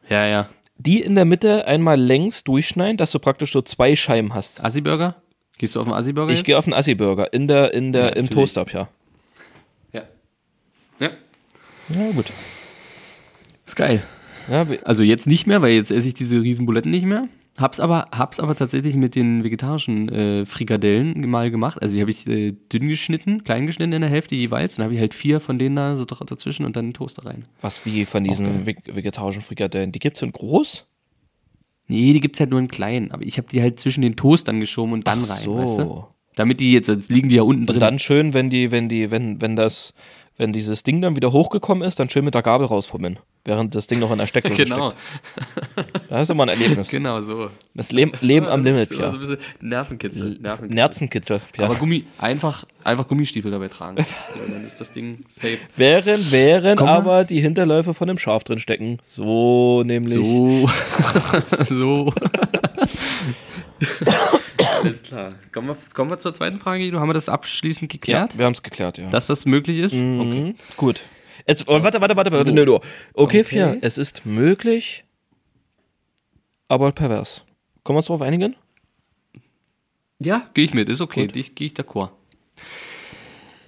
ja, 0.09 0.25
ja. 0.27 0.49
Die 0.77 1.01
in 1.01 1.13
der 1.13 1.25
Mitte 1.25 1.67
einmal 1.67 1.99
längs 2.01 2.43
durchschneiden, 2.43 2.97
dass 2.97 3.11
du 3.11 3.19
praktisch 3.19 3.53
so 3.53 3.61
zwei 3.61 3.95
Scheiben 3.95 4.33
hast. 4.33 4.61
Assi-Burger? 4.63 5.15
Gehst 5.57 5.75
du 5.75 5.79
auf 5.79 5.85
den 5.85 5.93
Assi-Burger? 5.93 6.33
Ich 6.33 6.43
gehe 6.43 6.57
auf 6.57 6.65
den 6.65 6.73
Assi-Burger 6.73 7.31
in 7.33 7.47
der, 7.47 7.73
in 7.73 7.91
der, 7.91 8.05
Ja, 8.05 8.09
im. 8.09 8.29
Toast-Up, 8.29 8.73
ja. 8.73 8.89
Ja. 9.91 10.03
Ja. 10.99 11.11
Ja, 11.89 12.11
gut. 12.11 12.31
Ist 13.65 13.75
geil. 13.75 14.03
Ja, 14.49 14.65
Also 14.83 15.03
jetzt 15.03 15.27
nicht 15.27 15.47
mehr, 15.47 15.61
weil 15.61 15.73
jetzt 15.73 15.91
esse 15.91 16.07
ich 16.07 16.13
diese 16.13 16.41
riesen 16.41 16.65
Buletten 16.65 16.91
nicht 16.91 17.05
mehr. 17.05 17.27
Hab's 17.57 17.79
aber, 17.79 18.07
hab's 18.11 18.39
aber 18.39 18.55
tatsächlich 18.55 18.95
mit 18.95 19.13
den 19.15 19.43
vegetarischen 19.43 20.09
äh, 20.09 20.45
Frikadellen 20.45 21.29
mal 21.29 21.51
gemacht. 21.51 21.79
Also 21.81 21.93
die 21.93 22.01
habe 22.01 22.09
ich 22.09 22.25
äh, 22.25 22.51
dünn 22.51 22.87
geschnitten, 22.87 23.43
klein 23.43 23.67
geschnitten 23.67 23.93
in 23.93 24.01
der 24.01 24.09
Hälfte 24.09 24.33
jeweils. 24.35 24.75
Dann 24.75 24.85
habe 24.85 24.95
ich 24.95 24.99
halt 24.99 25.13
vier 25.13 25.39
von 25.39 25.59
denen 25.59 25.75
da 25.75 25.95
so 25.95 26.03
dazwischen 26.05 26.65
und 26.65 26.75
dann 26.75 26.85
einen 26.85 26.93
Toaster 26.95 27.25
rein. 27.25 27.45
Was 27.61 27.85
wie 27.85 28.05
von 28.05 28.23
diesen 28.23 28.65
veg 28.65 28.79
vegetarischen 28.87 29.43
Frikadellen? 29.43 29.91
Die 29.91 29.99
gibt's 29.99 30.23
in 30.23 30.31
groß? 30.31 30.87
Nee, 31.87 32.13
die 32.13 32.21
gibt's 32.21 32.39
halt 32.39 32.49
nur 32.49 32.59
in 32.59 32.67
klein. 32.67 33.11
Aber 33.11 33.23
ich 33.23 33.37
habe 33.37 33.47
die 33.49 33.61
halt 33.61 33.79
zwischen 33.79 34.01
den 34.01 34.15
Toastern 34.15 34.59
geschoben 34.59 34.93
und 34.93 35.07
dann 35.07 35.23
Ach 35.25 35.29
rein, 35.29 35.43
so. 35.43 35.57
weißt 35.57 35.79
du? 35.79 36.05
Damit 36.35 36.59
die 36.59 36.71
jetzt, 36.73 36.87
jetzt 36.87 37.11
liegen 37.11 37.29
die 37.29 37.35
ja 37.35 37.43
unten 37.43 37.65
drin. 37.65 37.75
Und 37.75 37.81
dann 37.81 37.99
schön, 37.99 38.33
wenn 38.33 38.49
die, 38.49 38.71
wenn 38.71 38.89
die, 38.89 39.11
wenn, 39.11 39.39
wenn 39.41 39.55
das, 39.55 39.93
wenn 40.37 40.51
dieses 40.51 40.83
Ding 40.83 40.99
dann 41.01 41.15
wieder 41.15 41.31
hochgekommen 41.31 41.87
ist, 41.87 41.99
dann 41.99 42.09
schön 42.09 42.25
mit 42.25 42.33
der 42.33 42.41
Gabel 42.41 42.65
rausfummeln. 42.67 43.19
Während 43.45 43.75
das 43.75 43.87
Ding 43.87 43.99
noch 43.99 44.11
in 44.11 44.17
der 44.19 44.27
Steckdose 44.27 44.63
Genau, 44.63 44.91
steckt. 44.91 46.09
Das 46.09 46.23
ist 46.23 46.29
immer 46.29 46.43
ein 46.43 46.49
Erlebnis. 46.49 46.89
genau 46.89 47.19
so. 47.19 47.49
Das 47.73 47.91
Leben, 47.91 48.13
Leben 48.21 48.47
am 48.47 48.63
Das 48.63 48.73
Limit, 48.73 48.91
ja. 48.91 49.11
So 49.11 49.17
ein 49.17 49.19
bisschen 49.19 49.37
Nervenkitzel. 49.59 50.37
Nervenkitzel. 50.39 50.75
Nerzenkitzel. 50.75 51.41
Ja. 51.57 51.65
Aber 51.65 51.75
Gummi, 51.75 52.05
einfach, 52.17 52.65
einfach 52.83 53.07
Gummistiefel 53.07 53.51
dabei 53.51 53.67
tragen. 53.67 53.97
dann 54.47 54.63
ist 54.65 54.79
das 54.79 54.91
Ding 54.93 55.25
safe. 55.27 55.57
während, 55.75 56.31
während 56.31 56.81
aber 56.81 57.25
die 57.25 57.41
Hinterläufe 57.41 57.93
von 57.93 58.07
dem 58.07 58.17
Schaf 58.17 58.43
drin 58.45 58.59
stecken. 58.59 58.99
So 59.03 59.83
nämlich. 59.83 60.13
So. 60.13 60.69
so. 61.65 62.13
Alles 64.83 65.03
klar. 65.03 65.33
Kommen 65.51 65.67
wir, 65.69 65.77
kommen 65.93 66.09
wir 66.11 66.19
zur 66.19 66.33
zweiten 66.33 66.59
Frage, 66.59 66.83
Guido. 66.83 66.99
Haben 66.99 67.09
wir 67.09 67.13
das 67.13 67.29
abschließend 67.29 67.83
Ja, 67.83 67.87
geklärt? 67.97 68.37
wir 68.37 68.45
haben 68.45 68.53
es 68.53 68.63
geklärt, 68.63 68.97
ja. 68.97 69.09
Dass 69.09 69.27
das 69.27 69.45
möglich 69.45 69.77
ist? 69.79 69.93
Okay. 69.93 70.01
Mhm. 70.03 70.55
Gut. 70.77 71.01
Es, 71.45 71.67
oh, 71.67 71.83
warte, 71.83 71.99
warte, 72.01 72.15
warte, 72.15 72.31
warte. 72.31 72.51
Nö, 72.53 72.65
nö. 72.65 72.75
Okay, 72.75 72.83
Okay. 73.13 73.43
Pia, 73.43 73.75
es 73.81 73.97
ist 73.97 74.25
möglich, 74.25 75.03
aber 76.67 76.91
pervers. 76.91 77.43
Können 77.83 77.95
wir 77.95 77.99
uns 77.99 78.05
darauf 78.07 78.21
einigen? 78.21 78.55
Ja, 80.19 80.47
gehe 80.53 80.63
ich 80.63 80.73
mit. 80.73 80.87
Ist 80.89 81.01
okay. 81.01 81.25
Gut. 81.25 81.35
Dich- 81.35 81.55
Gehe 81.55 81.67
ich 81.67 81.73
d'accord. 81.73 82.09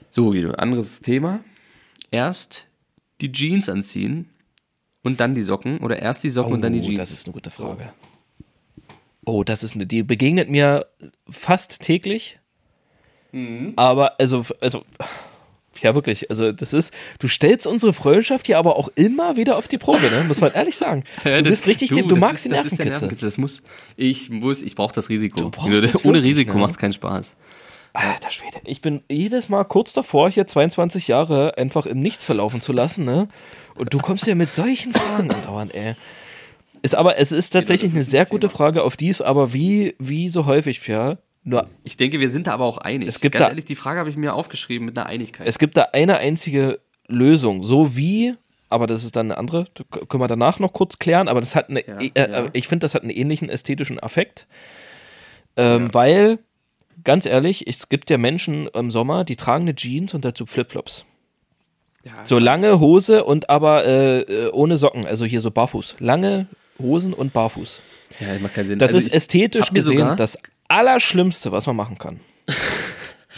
So, 0.09 0.29
Guido. 0.31 0.51
Anderes 0.51 1.01
Thema. 1.01 1.43
Erst 2.11 2.65
die 3.19 3.31
Jeans 3.31 3.67
anziehen 3.67 4.29
und 5.03 5.19
dann 5.19 5.35
die 5.35 5.41
Socken. 5.41 5.79
Oder 5.79 5.99
erst 5.99 6.23
die 6.23 6.29
Socken 6.29 6.53
und 6.53 6.61
dann 6.61 6.71
die 6.71 6.79
Jeans. 6.81 6.93
Oh, 6.93 6.97
das 6.97 7.11
ist 7.11 7.25
eine 7.27 7.33
gute 7.33 7.49
Frage. 7.49 7.91
Oh, 9.25 9.43
das 9.43 9.63
ist 9.63 9.75
eine, 9.75 9.85
die 9.85 10.03
begegnet 10.03 10.49
mir 10.49 10.85
fast 11.29 11.81
täglich. 11.81 12.39
Mhm. 13.31 13.73
Aber, 13.75 14.19
also, 14.19 14.45
also, 14.61 14.85
ja, 15.81 15.93
wirklich, 15.93 16.29
also, 16.29 16.51
das 16.51 16.71
ist, 16.73 16.93
du 17.19 17.27
stellst 17.27 17.67
unsere 17.67 17.91
Freundschaft 17.91 18.45
hier 18.45 18.57
aber 18.57 18.77
auch 18.77 18.87
immer 18.95 19.35
wieder 19.35 19.57
auf 19.57 19.67
die 19.67 19.77
Probe, 19.77 19.99
ne? 20.09 20.23
Muss 20.27 20.39
man 20.41 20.51
ehrlich 20.53 20.77
sagen. 20.77 21.03
Ja, 21.23 21.37
Du 21.37 21.43
das- 21.43 21.51
bist 21.51 21.67
richtig, 21.67 21.89
du, 21.89 22.01
du 22.07 22.15
magst 22.15 22.45
ist, 22.45 22.51
den 22.51 22.51
das 22.53 22.65
ist 22.65 22.77
der 22.79 22.85
Nervenkitzel. 22.85 23.01
Nervenkitzel. 23.01 23.27
Das 23.27 23.37
muss, 23.37 23.61
ich 23.97 24.29
muss, 24.29 24.61
ich 24.61 24.75
brauche 24.75 24.93
das 24.93 25.09
Risiko. 25.09 25.51
Ohne 25.65 25.81
wirklich, 25.81 26.05
Risiko 26.23 26.53
ne? 26.53 26.59
macht 26.61 26.71
es 26.71 26.77
keinen 26.77 26.93
Spaß. 26.93 27.35
Alter 27.93 28.29
Schwede, 28.29 28.59
ich 28.65 28.81
bin 28.81 29.03
jedes 29.09 29.47
Mal 29.47 29.63
kurz 29.63 29.93
davor, 29.93 30.29
hier 30.29 30.45
22 30.45 31.07
Jahre 31.07 31.57
einfach 31.57 31.85
im 31.85 32.01
Nichts 32.01 32.25
verlaufen 32.25 32.59
zu 32.59 32.73
lassen, 32.73 33.05
ne? 33.05 33.29
Und 33.75 33.93
du 33.93 33.99
kommst 33.99 34.27
ja 34.27 34.35
mit 34.35 34.53
solchen 34.53 34.93
Fragen 34.93 35.31
andauernd, 35.31 35.73
ey. 35.73 35.95
Ist 36.85 36.95
aber, 36.95 37.17
es 37.17 37.31
ist 37.31 37.49
tatsächlich 37.49 37.91
Genau, 37.91 38.01
ist 38.01 38.07
eine 38.07 38.11
sehr 38.11 38.21
ein 38.21 38.29
gute. 38.29 38.49
Frage, 38.49 38.83
auf 38.83 38.95
die 38.95 39.09
es 39.09 39.21
aber 39.21 39.53
wie, 39.53 39.95
wie 39.97 40.29
so 40.29 40.45
häufig, 40.45 40.85
ja, 40.87 41.17
nur, 41.43 41.67
Ich 41.83 41.97
denke, 41.97 42.19
wir 42.19 42.29
sind 42.29 42.47
da 42.47 42.53
aber 42.53 42.65
auch 42.65 42.77
einig. 42.77 43.07
Es 43.09 43.19
gibt 43.19 43.33
Ganz 43.33 43.45
da- 43.45 43.49
ehrlich, 43.49 43.65
die 43.65 43.75
Frage 43.75 43.99
habe 43.99 44.09
ich 44.09 44.17
mir 44.17 44.33
aufgeschrieben 44.33 44.85
mit 44.85 44.97
einer 44.97 45.07
Einigkeit. 45.07 45.47
es 45.47 45.57
gibt 45.59 45.77
da 45.77 45.87
eine 45.93 46.17
einzige 46.17 46.79
Lösung, 47.07 47.63
so 47.63 47.95
wie, 47.95 48.33
aber 48.69 48.87
das 48.87 49.03
ist 49.03 49.15
dann 49.15 49.27
eine 49.31 49.37
andere, 49.39 49.65
können 50.09 50.21
wir 50.23 50.27
danach 50.27 50.59
noch 50.59 50.73
kurz 50.73 50.99
klären, 50.99 51.27
aber 51.27 51.39
das 51.41 51.55
hat 51.55 51.69
eine, 51.69 51.85
Ja, 51.87 51.99
äh, 51.99 52.11
ja. 52.31 52.49
ich 52.53 52.67
finde, 52.67 52.85
das 52.85 52.93
hat 52.95 53.01
einen 53.03 53.11
ähnlichen 53.11 53.49
ästhetischen 53.49 53.99
Affekt, 53.99 54.47
ähm, 55.57 55.89
weil, 55.93 56.39
ganz 57.03 57.25
ehrlich, 57.25 57.67
es 57.67 57.89
gibt 57.89 58.09
ja 58.09 58.17
Menschen 58.17 58.67
im 58.67 58.91
Sommer, 58.91 59.23
die 59.23 59.35
tragen 59.35 59.63
eine 59.65 59.75
Jeans 59.75 60.13
und 60.13 60.25
dazu 60.25 60.45
Flipflops. 60.45 61.05
ja, 62.03 62.13
So 62.25 62.39
lange 62.39 62.79
Hose 62.79 63.23
und 63.23 63.49
aber 63.49 63.85
äh, 63.85 64.19
äh, 64.21 64.51
ohne 64.51 64.77
Socken, 64.77 65.05
also 65.05 65.25
hier 65.25 65.41
so 65.41 65.51
barfuß. 65.51 65.95
Lange 65.99 66.47
Hosen 66.81 67.13
und 67.13 67.33
barfuß. 67.33 67.81
ja, 68.19 68.33
das 68.33 68.41
macht 68.41 68.53
keinen 68.53 68.67
Sinn. 68.67 68.79
Das 68.79 68.93
Also 68.93 69.05
ist 69.07 69.13
ästhetisch 69.13 69.71
gesehen 69.71 70.15
das 70.17 70.37
Allerschlimmste, 70.67 71.51
was 71.51 71.67
man 71.67 71.75
machen 71.75 71.97
kann. 71.97 72.19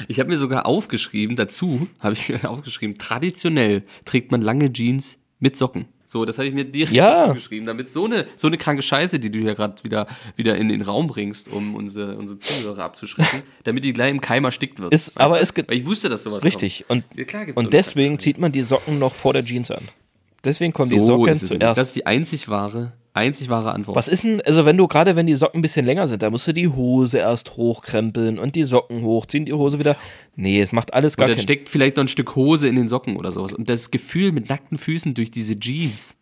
Ich 0.08 0.20
habe 0.20 0.30
mir 0.30 0.38
sogar 0.38 0.68
aufgeschrieben, 0.68 1.36
dazu 1.36 1.88
habe 2.00 2.14
ich 2.14 2.44
aufgeschrieben, 2.46 3.00
traditionell 3.00 3.82
trägt 4.06 4.32
man 4.32 4.44
lange 4.44 4.72
Jeans 4.72 5.18
mit 5.40 5.58
Socken. 5.58 5.86
So, 6.06 6.24
das 6.24 6.38
habe 6.38 6.48
ich 6.48 6.54
mir 6.54 6.66
direkt 6.66 6.92
Ja. 6.94 7.24
dazu 7.24 7.34
geschrieben, 7.34 7.66
damit 7.66 7.90
so 7.92 8.06
eine, 8.06 8.28
so 8.36 8.46
eine 8.48 8.58
kranke 8.60 8.84
Scheiße, 8.84 9.20
die 9.20 9.32
du 9.32 9.40
ja 9.40 9.56
gerade 9.56 9.84
wieder, 9.84 10.06
wieder 10.36 10.56
in 10.56 10.70
den 10.70 10.84
Raum 10.84 11.08
bringst, 11.08 11.52
um 11.52 11.74
unsere, 11.74 12.16
unsere 12.16 12.38
Zuhörer 12.38 12.84
abzuschrecken, 12.84 13.42
damit 13.64 13.84
die 13.84 13.92
gleich 13.92 14.12
im 14.12 14.22
Keim 14.22 14.46
erstickt 14.46 14.80
wird. 14.80 14.94
Ist- 14.94 15.20
aber 15.20 15.42
es 15.42 15.52
Weil 15.58 15.66
ich 15.78 15.86
wusste, 15.88 16.10
dass 16.10 16.22
sowas 16.24 16.44
Richtig. 16.44 16.86
Und, 16.90 17.04
Ja, 17.16 17.26
so 17.28 17.38
und 17.56 17.58
eine 17.58 17.70
deswegen 17.72 18.20
zieht 18.20 18.38
man 18.38 18.52
die 18.52 18.62
Socken 18.62 19.00
noch 19.00 19.16
vor 19.16 19.34
der 19.34 19.44
Jeans 19.44 19.72
an. 19.72 19.84
Deswegen 20.46 20.74
kommen 20.74 20.90
kommt. 20.90 21.02
die 21.02 21.04
So 21.04 21.18
Socken 21.18 21.34
zuerst. 21.34 21.78
Das 21.80 21.88
ist 21.88 21.96
die 21.96 22.06
einzig 22.06 22.48
wahre, 22.48 22.94
einzig 23.18 23.50
wahre 23.50 23.72
Antwort. 23.74 23.96
was 23.98 24.08
ist 24.08 24.24
denn, 24.24 24.42
also 24.42 24.66
wenn 24.66 24.78
du 24.78 24.88
gerade, 24.88 25.16
wenn 25.16 25.28
die 25.28 25.36
Socken 25.36 25.60
ein 25.60 25.62
bisschen 25.62 25.86
länger 25.86 26.08
sind, 26.08 26.22
da 26.24 26.30
musst 26.30 26.48
du 26.48 26.54
die 26.54 26.68
Hose 26.70 27.18
erst 27.18 27.58
hochkrempeln 27.58 28.40
und 28.40 28.56
die 28.56 28.64
Socken 28.64 29.02
hochziehen, 29.04 29.46
die 29.46 29.54
Hose 29.54 29.80
wieder. 29.80 29.96
Nee, 30.36 30.62
es 30.62 30.72
macht 30.72 30.94
alles 30.94 31.18
gar 31.18 31.28
dann 31.28 31.36
keinen 31.36 31.44
steckt 31.44 31.70
vielleicht 31.70 31.98
noch 31.98 32.04
ein 32.04 32.08
Stück 32.08 32.36
Hose 32.36 32.68
in 32.68 32.76
den 32.76 32.88
Socken 32.88 33.18
oder 33.18 33.32
sowas. 33.32 33.54
Und 33.54 33.70
das 33.70 33.92
Gefühl 33.92 34.32
mit 34.32 34.50
nackten 34.50 34.78
Füßen 34.78 35.14
durch 35.14 35.32
diese 35.32 35.60
Jeans. 35.60 36.16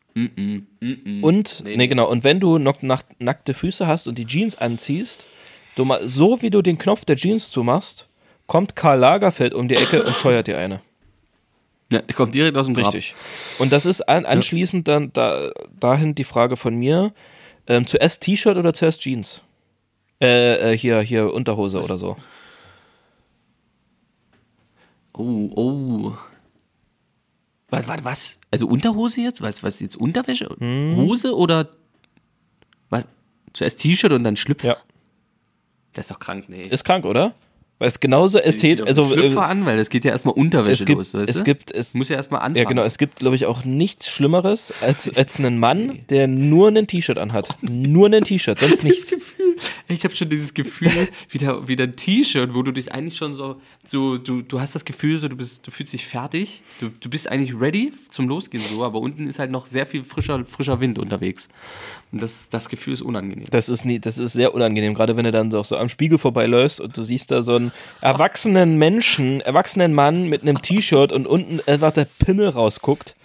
Und, 1.21 1.63
nee, 1.65 1.87
genau, 1.87 2.09
und 2.09 2.23
wenn 2.23 2.39
du 2.39 2.57
noch 2.57 2.81
nack- 2.81 3.19
nackte 3.19 3.53
Füße 3.53 3.85
hast 3.85 4.07
und 4.07 4.17
die 4.17 4.25
Jeans 4.25 4.55
anziehst, 4.55 5.25
du 5.75 5.83
mal, 5.85 6.07
so 6.07 6.41
wie 6.41 6.49
du 6.49 6.61
den 6.61 6.77
Knopf 6.77 7.03
der 7.05 7.17
Jeans 7.17 7.51
zumachst, 7.51 8.07
kommt 8.47 8.75
Karl 8.75 8.99
Lagerfeld 8.99 9.53
um 9.53 9.67
die 9.67 9.75
Ecke 9.75 10.03
und 10.03 10.15
scheuert 10.15 10.47
dir 10.47 10.57
eine. 10.57 10.81
Ja, 11.91 12.01
der 12.01 12.15
kommt 12.15 12.33
direkt 12.33 12.57
aus 12.57 12.65
dem 12.65 12.75
Grab. 12.75 12.93
Richtig. 12.93 13.15
Und 13.59 13.71
das 13.71 13.85
ist 13.85 14.01
an, 14.01 14.25
anschließend 14.25 14.87
dann 14.87 15.13
da, 15.13 15.51
dahin 15.79 16.15
die 16.15 16.23
Frage 16.23 16.57
von 16.57 16.75
mir, 16.75 17.13
ähm, 17.67 17.85
zuerst 17.85 18.23
T-Shirt 18.23 18.57
oder 18.57 18.73
zuerst 18.73 19.01
Jeans? 19.01 19.41
Äh, 20.21 20.73
äh, 20.73 20.77
hier, 20.77 21.01
hier 21.01 21.33
Unterhose 21.33 21.79
oder 21.79 21.97
so. 21.97 22.17
Oh, 25.13 25.49
oh. 25.55 26.17
Was, 27.69 27.87
was, 27.87 28.03
was? 28.03 28.39
Also 28.51 28.67
Unterhose 28.67 29.21
jetzt? 29.21 29.41
Was, 29.41 29.63
was 29.63 29.79
jetzt? 29.79 29.95
Unterwäsche? 29.95 30.55
Hm. 30.57 30.95
Hose 30.95 31.35
oder 31.35 31.69
was? 32.89 33.05
Zuerst 33.53 33.79
T-Shirt 33.79 34.11
und 34.11 34.23
dann 34.23 34.35
Schlüpfer? 34.35 34.67
Ja. 34.67 34.77
Das 35.93 36.05
ist 36.05 36.11
doch 36.11 36.19
krank, 36.19 36.45
nee. 36.49 36.63
Ist 36.63 36.83
krank, 36.83 37.05
oder? 37.05 37.33
Weil 37.77 37.89
es 37.89 37.99
genauso 37.99 38.39
ästhetisch, 38.39 38.87
also 38.87 39.05
Schlüpfer 39.05 39.41
äh, 39.41 39.51
an, 39.51 39.65
weil 39.65 39.75
das 39.75 39.89
geht 39.89 40.05
ja 40.05 40.11
erstmal 40.11 40.33
Unterwäsche 40.35 40.83
es 40.83 40.85
gibt, 40.85 40.97
los, 40.97 41.13
weißt 41.13 41.29
es 41.29 41.37
du? 41.39 41.43
gibt, 41.43 41.71
es, 41.71 41.93
Muss 41.93 42.07
ja 42.07 42.15
erstmal 42.15 42.39
anfangen. 42.39 42.55
ja 42.55 42.63
genau, 42.63 42.83
es 42.83 42.97
gibt, 42.97 43.17
glaube 43.17 43.35
ich, 43.35 43.45
auch 43.47 43.65
nichts 43.65 44.07
Schlimmeres 44.09 44.73
als, 44.81 45.13
als 45.17 45.37
einen 45.39 45.59
Mann, 45.59 45.99
der 46.09 46.27
nur 46.27 46.69
ein 46.69 46.87
T-Shirt 46.87 47.17
anhat. 47.17 47.57
Nur 47.61 48.07
ein 48.07 48.23
T-Shirt, 48.23 48.59
sonst 48.59 48.83
nichts. 48.85 49.09
Gefühl, 49.09 49.44
ich 49.87 50.03
habe 50.03 50.15
schon 50.15 50.29
dieses 50.29 50.53
Gefühl, 50.53 51.07
wieder, 51.29 51.67
wieder 51.67 51.85
ein 51.85 51.95
T-Shirt, 51.95 52.53
wo 52.53 52.63
du 52.63 52.71
dich 52.71 52.91
eigentlich 52.91 53.17
schon 53.17 53.33
so, 53.33 53.61
so 53.83 54.17
du, 54.17 54.41
du 54.41 54.59
hast 54.59 54.75
das 54.75 54.85
Gefühl, 54.85 55.17
so, 55.17 55.27
du, 55.27 55.35
bist, 55.35 55.65
du 55.65 55.71
fühlst 55.71 55.93
dich 55.93 56.05
fertig, 56.05 56.61
du, 56.79 56.89
du 56.89 57.09
bist 57.09 57.29
eigentlich 57.29 57.59
ready 57.59 57.91
zum 58.09 58.27
Losgehen 58.27 58.63
so, 58.63 58.83
aber 58.83 58.99
unten 58.99 59.27
ist 59.27 59.39
halt 59.39 59.51
noch 59.51 59.65
sehr 59.65 59.85
viel 59.85 60.03
frischer, 60.03 60.43
frischer 60.45 60.79
Wind 60.79 60.99
unterwegs. 60.99 61.49
Und 62.11 62.21
das, 62.21 62.49
das 62.49 62.69
Gefühl 62.69 62.93
ist 62.93 63.01
unangenehm. 63.01 63.45
Das 63.51 63.67
ist 63.69 63.85
nie, 63.85 63.99
das 63.99 64.17
ist 64.17 64.33
sehr 64.33 64.53
unangenehm, 64.53 64.93
gerade 64.93 65.17
wenn 65.17 65.25
du 65.25 65.31
dann 65.31 65.51
so, 65.51 65.61
so 65.63 65.77
am 65.77 65.89
Spiegel 65.89 66.17
vorbeiläufst 66.17 66.79
und 66.79 66.95
du 66.95 67.01
siehst 67.01 67.31
da 67.31 67.41
so 67.41 67.55
einen 67.55 67.71
erwachsenen 68.01 68.77
Menschen, 68.77 69.41
erwachsenen 69.41 69.93
Mann 69.93 70.29
mit 70.29 70.41
einem 70.41 70.61
T-Shirt 70.61 71.11
und 71.11 71.27
unten 71.27 71.59
einfach 71.67 71.91
der 71.91 72.05
Pimmel 72.05 72.49
rausguckt. 72.49 73.15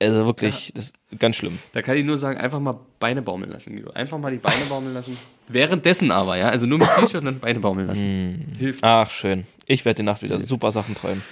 Also 0.00 0.26
wirklich, 0.26 0.72
das 0.74 0.92
ist 1.10 1.18
ganz 1.18 1.36
schlimm. 1.36 1.58
Da 1.72 1.82
kann 1.82 1.96
ich 1.96 2.04
nur 2.04 2.16
sagen, 2.16 2.38
einfach 2.38 2.60
mal 2.60 2.78
Beine 3.00 3.20
baumeln 3.20 3.50
lassen, 3.50 3.74
Guido. 3.74 3.90
Einfach 3.90 4.18
mal 4.18 4.30
die 4.30 4.38
Beine 4.38 4.64
baumeln 4.68 4.94
lassen. 4.94 5.16
Währenddessen 5.48 6.12
aber, 6.12 6.36
ja. 6.36 6.48
Also 6.50 6.66
nur 6.66 6.78
mit 6.78 6.88
T-Shirt 6.88 7.16
und 7.16 7.24
dann 7.24 7.40
Beine 7.40 7.58
baumeln 7.58 7.88
lassen. 7.88 8.46
Hilft. 8.58 8.84
Ach, 8.84 9.10
schön. 9.10 9.46
Ich 9.66 9.84
werde 9.84 9.96
die 9.96 10.02
Nacht 10.04 10.22
wieder 10.22 10.38
super 10.40 10.72
Sachen 10.72 10.94
träumen. 10.94 11.22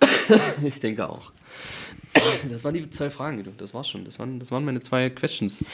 Ich 0.64 0.80
denke 0.80 1.08
auch. 1.08 1.32
Das 2.50 2.64
waren 2.64 2.74
die 2.74 2.88
zwei 2.90 3.10
Fragen, 3.10 3.38
Guido. 3.38 3.50
Das 3.58 3.74
war's 3.74 3.88
schon. 3.88 4.04
Das 4.04 4.18
waren, 4.18 4.38
das 4.38 4.52
waren 4.52 4.64
meine 4.64 4.80
zwei 4.80 5.10
Questions. 5.10 5.64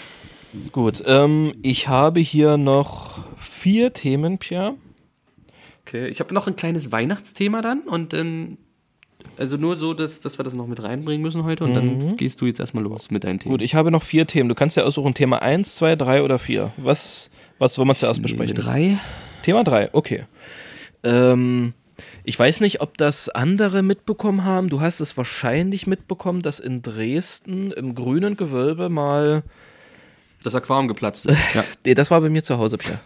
Gut, 0.73 1.03
ähm, 1.07 1.53
ich 1.63 1.89
habe 1.89 2.21
hier 2.21 2.57
noch 2.57 3.25
vier 3.39 3.93
Themen, 3.93 4.39
Pierre. 4.39 4.75
Okay, 5.83 6.09
ich 6.09 6.21
habe 6.21 6.35
noch 6.35 6.47
ein 6.47 6.57
kleines 6.57 6.91
Weihnachtsthema 6.91 7.63
dann 7.63 7.83
und 7.83 8.13
dann. 8.13 8.59
Also 9.41 9.57
nur 9.57 9.79
so, 9.79 9.95
dass, 9.95 10.21
dass 10.21 10.39
wir 10.39 10.43
das 10.43 10.53
noch 10.53 10.67
mit 10.67 10.83
reinbringen 10.83 11.23
müssen 11.23 11.45
heute 11.45 11.65
und 11.65 11.73
dann 11.73 12.19
gehst 12.19 12.43
du 12.43 12.47
jetzt 12.47 12.61
erstmal 12.61 12.85
los 12.85 13.11
mit 13.11 13.25
deinen 13.25 13.39
Themen. 13.39 13.53
Gut, 13.53 13.63
ich 13.63 13.75
habe 13.75 13.91
noch 13.91 14.03
vier 14.03 14.27
Themen. 14.27 14.51
Du 14.51 14.55
kannst 14.55 14.77
ja 14.77 14.85
aussuchen, 14.85 15.15
Thema 15.15 15.41
1, 15.41 15.77
2, 15.77 15.97
3 15.97 16.23
oder 16.23 16.39
4. 16.39 16.75
Was, 16.77 17.31
was 17.59 17.79
wollen 17.79 17.89
wir 17.89 17.95
zuerst 17.95 18.21
besprechen? 18.21 18.55
Drei. 18.55 18.99
Thema 19.41 19.65
3, 19.65 19.95
okay. 19.95 20.27
Ähm, 21.05 21.73
ich 22.23 22.39
weiß 22.39 22.61
nicht, 22.61 22.83
ob 22.83 22.99
das 22.99 23.31
andere 23.31 23.83
mitbekommen 23.83 24.45
haben. 24.45 24.69
Du 24.69 24.83
hast 24.83 25.01
es 25.01 25.17
wahrscheinlich 25.17 25.87
mitbekommen, 25.87 26.41
dass 26.43 26.61
in 26.61 26.83
Dresden 26.83 27.73
im 27.73 27.95
grünen 27.95 28.37
Gewölbe 28.37 28.91
mal 28.91 29.43
Das 30.45 30.55
Aquarium 30.55 30.87
geplatzt 30.87 31.25
ist. 31.25 31.39
Ja. 31.55 31.65
Nee, 31.87 31.95
das 31.95 32.11
war 32.11 32.21
bei 32.21 32.29
mir 32.29 32.43
zu 32.43 32.59
Hause, 32.59 32.77
Pierre. 32.77 33.01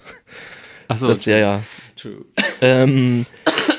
Achso, 0.89 1.07
Das, 1.07 1.25
ja, 1.27 1.39
ja. 1.39 1.63
Entschuldigung. 1.91 2.27
Ähm, 2.61 3.27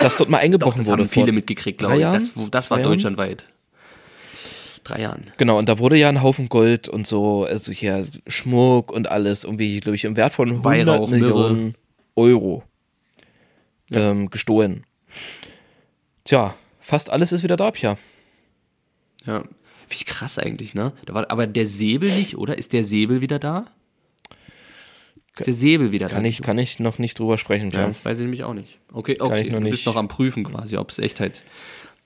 dass 0.06 0.18
dort 0.18 0.30
mal 0.30 0.38
Doch, 0.38 0.44
eingebrochen 0.44 0.78
das 0.80 0.88
wurde. 0.88 1.04
haben 1.04 1.10
viele 1.10 1.32
mitgekriegt, 1.32 1.80
glaube 1.80 1.96
ich. 1.96 2.02
Jahren? 2.02 2.20
Das, 2.20 2.50
das 2.52 2.72
war 2.72 2.80
Jahren? 2.80 2.92
deutschlandweit. 2.92 3.48
Drei 4.84 5.02
Jahren. 5.02 5.32
Genau, 5.38 5.58
und 5.58 5.68
da 5.68 5.80
wurde 5.80 5.98
ja 5.98 6.10
ein 6.10 6.22
Haufen 6.22 6.48
Gold 6.48 6.88
und 6.88 7.08
so, 7.08 7.46
also 7.46 7.72
hier 7.72 8.08
Schmuck 8.28 8.92
und 8.92 9.10
alles, 9.10 9.44
irgendwie, 9.44 9.80
glaube 9.80 9.96
ich, 9.96 10.06
im 10.06 10.16
Wert 10.16 10.34
von 10.34 10.50
100 10.50 10.64
Weihrauch, 10.64 11.10
Myrrhe. 11.10 11.22
Millionen 11.22 11.76
Euro 12.16 12.64
ähm, 13.92 14.30
gestohlen. 14.30 14.86
Tja, 16.24 16.56
fast 16.80 17.10
alles 17.10 17.32
ist 17.32 17.44
wieder 17.44 17.58
da, 17.58 17.72
Pia. 17.72 17.98
Ja. 19.26 19.44
Wie 19.90 20.04
krass 20.04 20.40
eigentlich, 20.40 20.74
ne? 20.74 20.94
Da 21.06 21.14
war, 21.14 21.30
aber 21.32 21.48
der 21.48 21.68
Säbel 21.68 22.10
nicht, 22.10 22.38
oder? 22.38 22.58
Ist 22.58 22.74
der 22.74 22.84
Säbel 22.84 23.22
wieder 23.22 23.40
da? 23.40 23.68
Ist 25.38 25.48
der 25.48 25.54
Säbel 25.54 25.92
wieder 25.92 26.08
Kann 26.08 26.24
da? 26.24 26.30
ich, 26.30 26.42
kann 26.42 26.58
ich 26.58 26.80
noch 26.80 26.98
nicht 27.00 27.20
drüber 27.20 27.38
sprechen, 27.38 27.70
Ja, 27.72 27.88
das 27.88 28.06
weiß 28.06 28.20
ich 28.20 28.24
nämlich 28.24 28.44
auch 28.44 28.54
nicht. 28.54 28.80
Okay, 28.94 29.18
okay. 29.20 29.42
ich 29.42 29.48
noch 29.50 29.58
du 29.58 29.64
nicht. 29.64 29.72
bist 29.72 29.86
noch 29.86 29.96
am 29.98 30.08
Prüfen 30.08 30.44
quasi, 30.44 30.78
ob 30.78 30.90
es 30.90 31.00
Echtheit. 31.00 31.42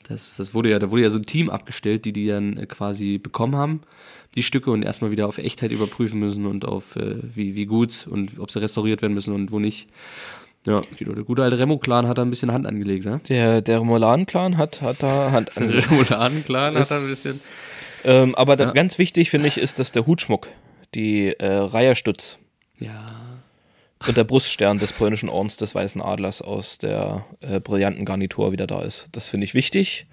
Das, 0.08 0.38
das 0.38 0.54
wurde 0.56 0.70
ja, 0.72 0.80
da 0.80 0.90
wurde 0.90 1.04
ja 1.04 1.10
so 1.12 1.20
ein 1.20 1.26
Team 1.26 1.50
abgestellt, 1.50 2.06
die 2.06 2.14
die 2.14 2.26
dann 2.28 2.58
äh, 2.58 2.66
quasi 2.66 3.20
bekommen 3.20 3.56
haben, 3.56 3.82
die 4.36 4.42
Stücke 4.44 4.72
und 4.72 4.82
erstmal 4.82 5.12
wieder 5.12 5.28
auf 5.28 5.38
Echtheit 5.38 5.72
überprüfen 5.72 6.20
müssen 6.20 6.46
und 6.48 6.66
auf 6.66 6.96
äh, 6.96 7.16
wie, 7.22 7.54
wie 7.56 7.66
gut 7.68 8.08
und 8.10 8.40
ob 8.40 8.50
sie 8.50 8.60
restauriert 8.62 9.02
werden 9.04 9.14
müssen 9.14 9.34
und 9.36 9.52
wo 9.52 9.60
nicht. 9.60 9.88
Ja, 10.66 10.82
Guido, 10.98 11.14
der 11.14 11.24
gute 11.24 11.44
alte 11.44 11.58
Remo-Clan 11.60 12.08
hat 12.08 12.18
da 12.18 12.22
ein 12.24 12.30
bisschen 12.32 12.52
Hand 12.52 12.66
angelegt, 12.66 13.06
ne? 13.06 13.22
Der, 13.30 13.62
der 13.62 13.80
Remoladen-Clan 13.82 14.58
hat, 14.58 14.82
hat 14.82 15.02
da 15.04 15.32
Hand 15.32 15.52
Der 15.56 15.62
angelegt. 15.64 15.92
Remouladen-Clan 15.92 16.74
Das 16.74 16.90
hat 16.92 16.98
da 16.98 17.02
ein 17.04 17.10
bisschen. 17.10 17.40
ähm, 18.04 18.36
aber 18.36 18.56
da, 18.56 18.66
Ja. 18.66 18.72
ganz 18.72 18.98
wichtig, 18.98 19.30
finde 19.30 19.48
ich, 19.48 19.58
ist, 19.58 19.80
dass 19.80 19.92
der 19.92 20.06
Hutschmuck, 20.08 20.48
die 20.96 21.28
äh, 21.28 21.46
Reiherstutz 21.48 22.40
Ja. 22.80 23.12
und 24.08 24.16
der 24.18 24.24
Bruststern 24.24 24.78
des 24.80 24.94
polnischen 24.94 25.30
Ordens 25.30 25.58
des 25.58 25.76
Weißen 25.76 26.02
Adlers 26.02 26.42
aus 26.42 26.78
der 26.78 27.26
äh, 27.42 27.60
brillanten 27.60 28.06
Garnitur 28.06 28.52
wieder 28.52 28.68
da 28.68 28.82
ist. 28.82 29.08
Das 29.12 29.28
finde 29.28 29.46
ich 29.46 29.54
wichtig. 29.54 30.06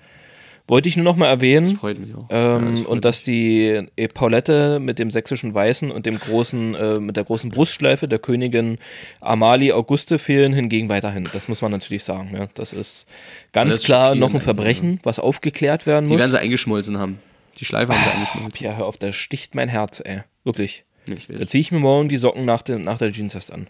Wollte 0.69 0.89
ich 0.89 0.97
nur 0.97 1.05
noch 1.05 1.15
mal 1.15 1.29
erwähnen. 1.29 1.71
Das 1.71 1.79
freut 1.79 2.01
mich 2.01 2.13
auch. 2.13 2.29
Ja, 2.29 2.59
das 2.59 2.61
Ähm, 2.71 2.77
freut 2.79 2.87
und 2.89 3.05
dass 3.05 3.23
die 3.23 3.87
Epaulette 3.95 4.81
mit 4.81 4.99
dem 4.99 5.13
sächsischen 5.13 5.55
Weißen 5.55 5.93
und 5.93 6.07
dem 6.07 6.19
großen, 6.19 6.75
äh, 6.75 6.99
mit 6.99 7.17
der 7.17 7.23
großen 7.23 7.51
Brustschleife 7.51 8.09
der 8.09 8.19
Königin 8.19 8.79
Amalie 9.21 9.73
Auguste 9.77 10.19
fehlen 10.19 10.53
hingegen 10.53 10.89
weiterhin. 10.89 11.29
Das 11.33 11.47
muss 11.47 11.63
man 11.63 11.71
natürlich 11.71 12.03
sagen. 12.03 12.31
Ja. 12.37 12.49
Das 12.55 12.73
ist 12.73 13.07
ganz 13.53 13.75
Das 13.77 13.85
klar 13.85 14.17
noch 14.17 14.35
ein 14.35 14.41
Verbrechen, 14.41 14.99
was 15.05 15.21
aufgeklärt 15.21 15.87
werden 15.87 16.07
Die 16.07 16.15
muss. 16.15 16.19
werden 16.21 16.33
sie 16.33 16.41
eingeschmolzen 16.41 16.99
haben. 16.99 17.21
Die 17.59 17.65
Schleife 17.65 17.93
haben 17.93 18.03
sie 18.03 18.11
eingeschmolzen. 18.11 18.67
ja, 18.67 18.75
hör 18.77 18.87
auf, 18.87 18.97
da 18.99 19.13
sticht 19.13 19.55
mein 19.55 19.69
Herz, 19.69 20.03
ey. 20.05 20.23
Wirklich. 20.43 20.85
Ich 21.09 21.27
Da 21.29 21.47
ziehe 21.47 21.61
ich 21.61 21.73
mir 21.73 21.79
morgen 21.79 22.09
die 22.09 22.17
Socken 22.17 22.45
nach, 22.45 22.63
den, 22.63 22.85
nach 22.85 22.99
der 22.99 23.13
Jeans 23.13 23.51
an. 23.51 23.69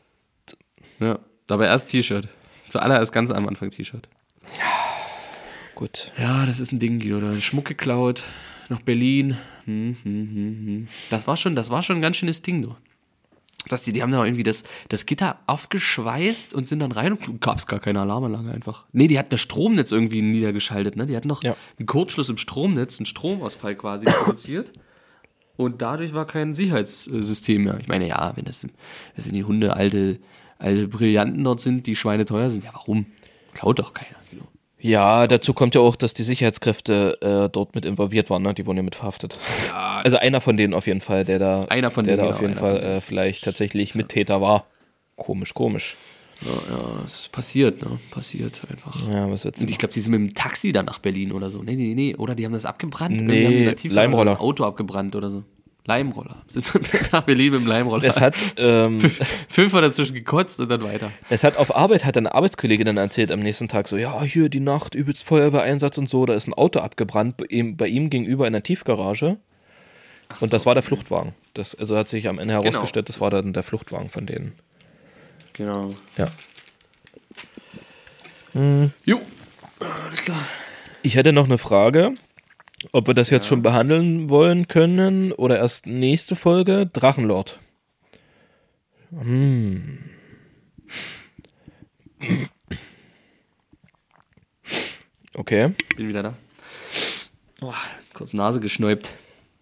Ja. 1.01 1.19
Dabei 1.47 1.67
erst 1.67 1.91
T-Shirt. 1.91 2.29
Zuallererst 2.69 3.13
ganz 3.13 3.31
am 3.31 3.47
Anfang 3.47 3.71
T-Shirt. 3.71 4.09
Gut. 5.75 6.13
Ja, 6.19 6.47
das 6.47 6.59
ist 6.61 6.73
ein 6.73 6.79
Ding, 6.79 6.99
Guido. 7.01 7.21
Da 7.21 7.35
Schmuck 7.41 7.67
geklaut 7.67 8.23
nach 8.69 8.81
Berlin. 8.81 9.37
Hm, 9.65 9.97
hm, 10.03 10.13
hm, 10.13 10.67
hm. 10.67 10.89
Das 11.11 11.27
war 11.27 11.37
schon, 11.37 11.55
das 11.55 11.71
war 11.71 11.83
schon 11.83 11.97
ein 11.97 12.03
ganz 12.03 12.17
schönes 12.17 12.43
Ding, 12.43 12.63
du. 12.63 12.75
Dass 13.69 13.83
die, 13.83 13.93
die 13.93 14.01
haben 14.03 14.13
da 14.13 14.25
irgendwie 14.25 14.45
das, 14.45 14.63
das 14.89 15.07
Gitter 15.07 15.41
aufgeschweißt 15.49 16.55
und 16.55 16.69
sind 16.69 16.79
dann 16.79 16.93
rein 16.93 17.13
und 17.15 17.41
gab 17.41 17.59
es 17.59 17.67
gar 17.67 17.81
keine 17.81 18.01
Alarmanlage 18.01 18.51
einfach. 18.53 18.87
Nee, 18.93 19.09
die 19.09 19.19
hatten 19.19 19.31
das 19.31 19.41
Stromnetz 19.41 19.91
irgendwie 19.91 20.23
niedergeschaltet, 20.23 20.95
ne? 20.95 21.07
Die 21.07 21.17
hatten 21.17 21.27
noch 21.27 21.43
Ja. 21.43 21.57
einen 21.79 21.87
Kurzschluss 21.87 22.29
im 22.29 22.39
Stromnetz, 22.39 22.99
einen 23.01 23.07
Stromausfall 23.07 23.75
quasi 23.75 24.07
produziert. 24.07 24.73
Und 25.57 25.83
dadurch 25.83 26.13
war 26.15 26.27
kein 26.27 26.55
Sicherheitssystem 26.55 27.65
mehr. 27.65 27.79
Ich 27.81 27.89
meine, 27.89 28.07
ja, 28.07 28.33
wenn 28.37 28.45
das, 28.45 28.67
das 29.15 29.25
sind 29.25 29.35
die 29.35 29.45
Hunde 29.45 29.75
alte, 29.75 30.19
alte 30.59 30.89
Brillanten 30.89 31.43
dort 31.45 31.61
sind, 31.61 31.87
die 31.87 31.97
Schweine 31.97 32.25
teuer 32.25 32.51
sind, 32.51 32.65
ja, 32.65 32.71
warum? 32.73 33.07
Klaut 33.55 33.79
doch 33.79 33.95
keiner. 33.95 34.17
Ja, 34.79 35.27
dazu 35.27 35.55
kommt 35.55 35.75
ja 35.75 35.81
auch, 35.81 35.97
dass 35.97 36.15
die 36.15 36.23
Sicherheitskräfte 36.23 37.19
äh, 37.21 37.49
dort 37.51 37.75
mit 37.75 37.85
involviert 37.85 38.29
waren, 38.29 38.43
ne? 38.43 38.53
Die 38.55 38.67
wurden 38.67 38.77
ja 38.77 38.83
mit 38.83 38.95
verhaftet. 38.95 39.39
Ja, 39.69 40.01
Also 40.05 40.19
einer 40.19 40.41
von 40.41 40.57
denen 40.57 40.75
auf 40.75 40.87
jeden 40.87 41.01
Fall, 41.01 41.25
der 41.25 41.39
da, 41.39 41.65
Einer 41.65 41.91
von 41.91 42.05
der 42.05 42.17
denen, 42.17 42.29
da 42.29 42.31
auf 42.31 42.39
genau, 42.39 42.51
jeden 42.51 42.65
einer 42.65 42.81
Fall 42.81 42.97
äh, 42.99 43.01
vielleicht 43.01 43.45
tatsächlich 43.45 43.95
Mittäter 43.95 44.41
war. 44.41 44.67
Komisch, 45.17 45.55
komisch. 45.55 45.97
Ja, 46.43 46.77
ja, 46.77 47.03
es 47.07 47.29
passiert, 47.29 47.83
ne? 47.83 47.99
Passiert 48.11 48.63
einfach. 48.71 49.09
Ja, 49.09 49.31
was 49.31 49.45
wird's? 49.45 49.61
Und 49.61 49.71
ich 49.71 49.79
glaube, 49.79 49.95
die 49.95 50.01
sind 50.01 50.13
mit 50.13 50.21
dem 50.21 50.35
Taxi 50.35 50.73
dann 50.73 50.85
nach 50.87 50.99
Berlin 50.99 51.33
oder 51.33 51.51
so. 51.51 51.63
Nee, 51.63 51.77
nee, 51.77 51.95
nee. 51.95 52.15
Oder 52.15 52.35
die 52.35 52.45
haben 52.45 52.53
das 52.53 52.67
abgebrannt. 52.67 53.23
Nee, 53.23 53.67
haben 53.69 53.77
die 53.77 53.89
Leimroller. 53.89 54.33
Das 54.33 54.41
Auto 54.41 54.65
abgebrannt 54.65 55.17
oder 55.17 55.31
so. 55.31 55.45
Leimroller. 55.87 56.43
Sind 56.49 56.71
nach 57.13 57.23
Berlin 57.23 57.53
mit 57.53 57.61
dem 57.63 57.67
Leimroller. 57.67 58.05
Es 58.05 58.21
hat, 58.21 58.35
ähm, 58.57 59.01
Fünfmal 59.49 59.83
dazwischen 59.83 60.15
gekotzt 60.15 60.61
und 60.61 60.71
dann 60.71 60.83
weiter. 60.83 61.13
es 61.31 61.45
hat 61.45 61.57
auf 61.57 61.75
Arbeit 61.75 62.05
hat 62.05 62.17
eine 62.17 62.35
Arbeitskollegin 62.35 62.87
dann 62.87 62.97
erzählt 62.97 63.31
am 63.31 63.41
nächsten 63.41 63.69
Tag 63.69 63.89
so, 63.89 63.97
ja, 63.97 64.21
hier 64.23 64.49
die 64.49 64.61
Nacht, 64.61 64.95
übelst 64.95 65.25
Feuerwehreinsatz 65.25 65.97
und 65.99 66.09
so, 66.09 66.27
da 66.27 66.35
ist 66.35 66.49
ein 66.49 66.55
Auto 66.55 66.81
abgebrannt 66.81 67.37
bei 67.37 67.47
ihm, 67.47 67.77
bei 67.77 67.87
ihm 67.87 68.11
gegenüber 68.11 68.47
in 68.47 68.53
der 68.53 68.63
Tiefgarage. 68.63 69.37
und 70.41 70.53
das 70.53 70.67
war 70.67 70.75
der 70.75 70.83
Fluchtwagen. 70.83 71.35
Das, 71.55 71.75
also 71.75 71.97
hat 71.97 72.09
sich 72.09 72.29
am 72.29 72.39
Ende 72.39 72.55
herausgestellt, 72.55 73.09
das 73.09 73.21
war 73.21 73.31
dann 73.31 73.53
der 73.53 73.63
Fluchtwagen 73.63 74.11
von 74.11 74.27
denen. 74.27 74.55
Genau. 75.57 75.95
Ja. 76.19 76.27
Jo. 79.05 79.21
Alles 79.81 80.23
klar. 80.23 80.47
Ich 81.03 81.17
hätte 81.17 81.33
noch 81.33 81.45
eine 81.45 81.59
Frage, 81.59 82.13
ob 82.93 83.07
wir 83.07 83.15
das 83.15 83.31
jetzt 83.31 83.47
schon 83.47 83.63
behandeln 83.63 84.29
wollen 84.29 84.69
können 84.69 85.33
oder 85.33 85.59
erst 85.59 85.87
nächste 85.87 86.37
Folge. 86.37 86.87
Drachenlord. 86.87 87.59
Hm. 89.11 89.99
Okay. 95.35 95.73
Bin 95.97 96.09
wieder 96.09 96.23
da. 96.23 96.35
Oh, 97.61 97.73
kurz 98.15 98.33
Nase 98.33 98.61
geschnäubt. 98.61 99.13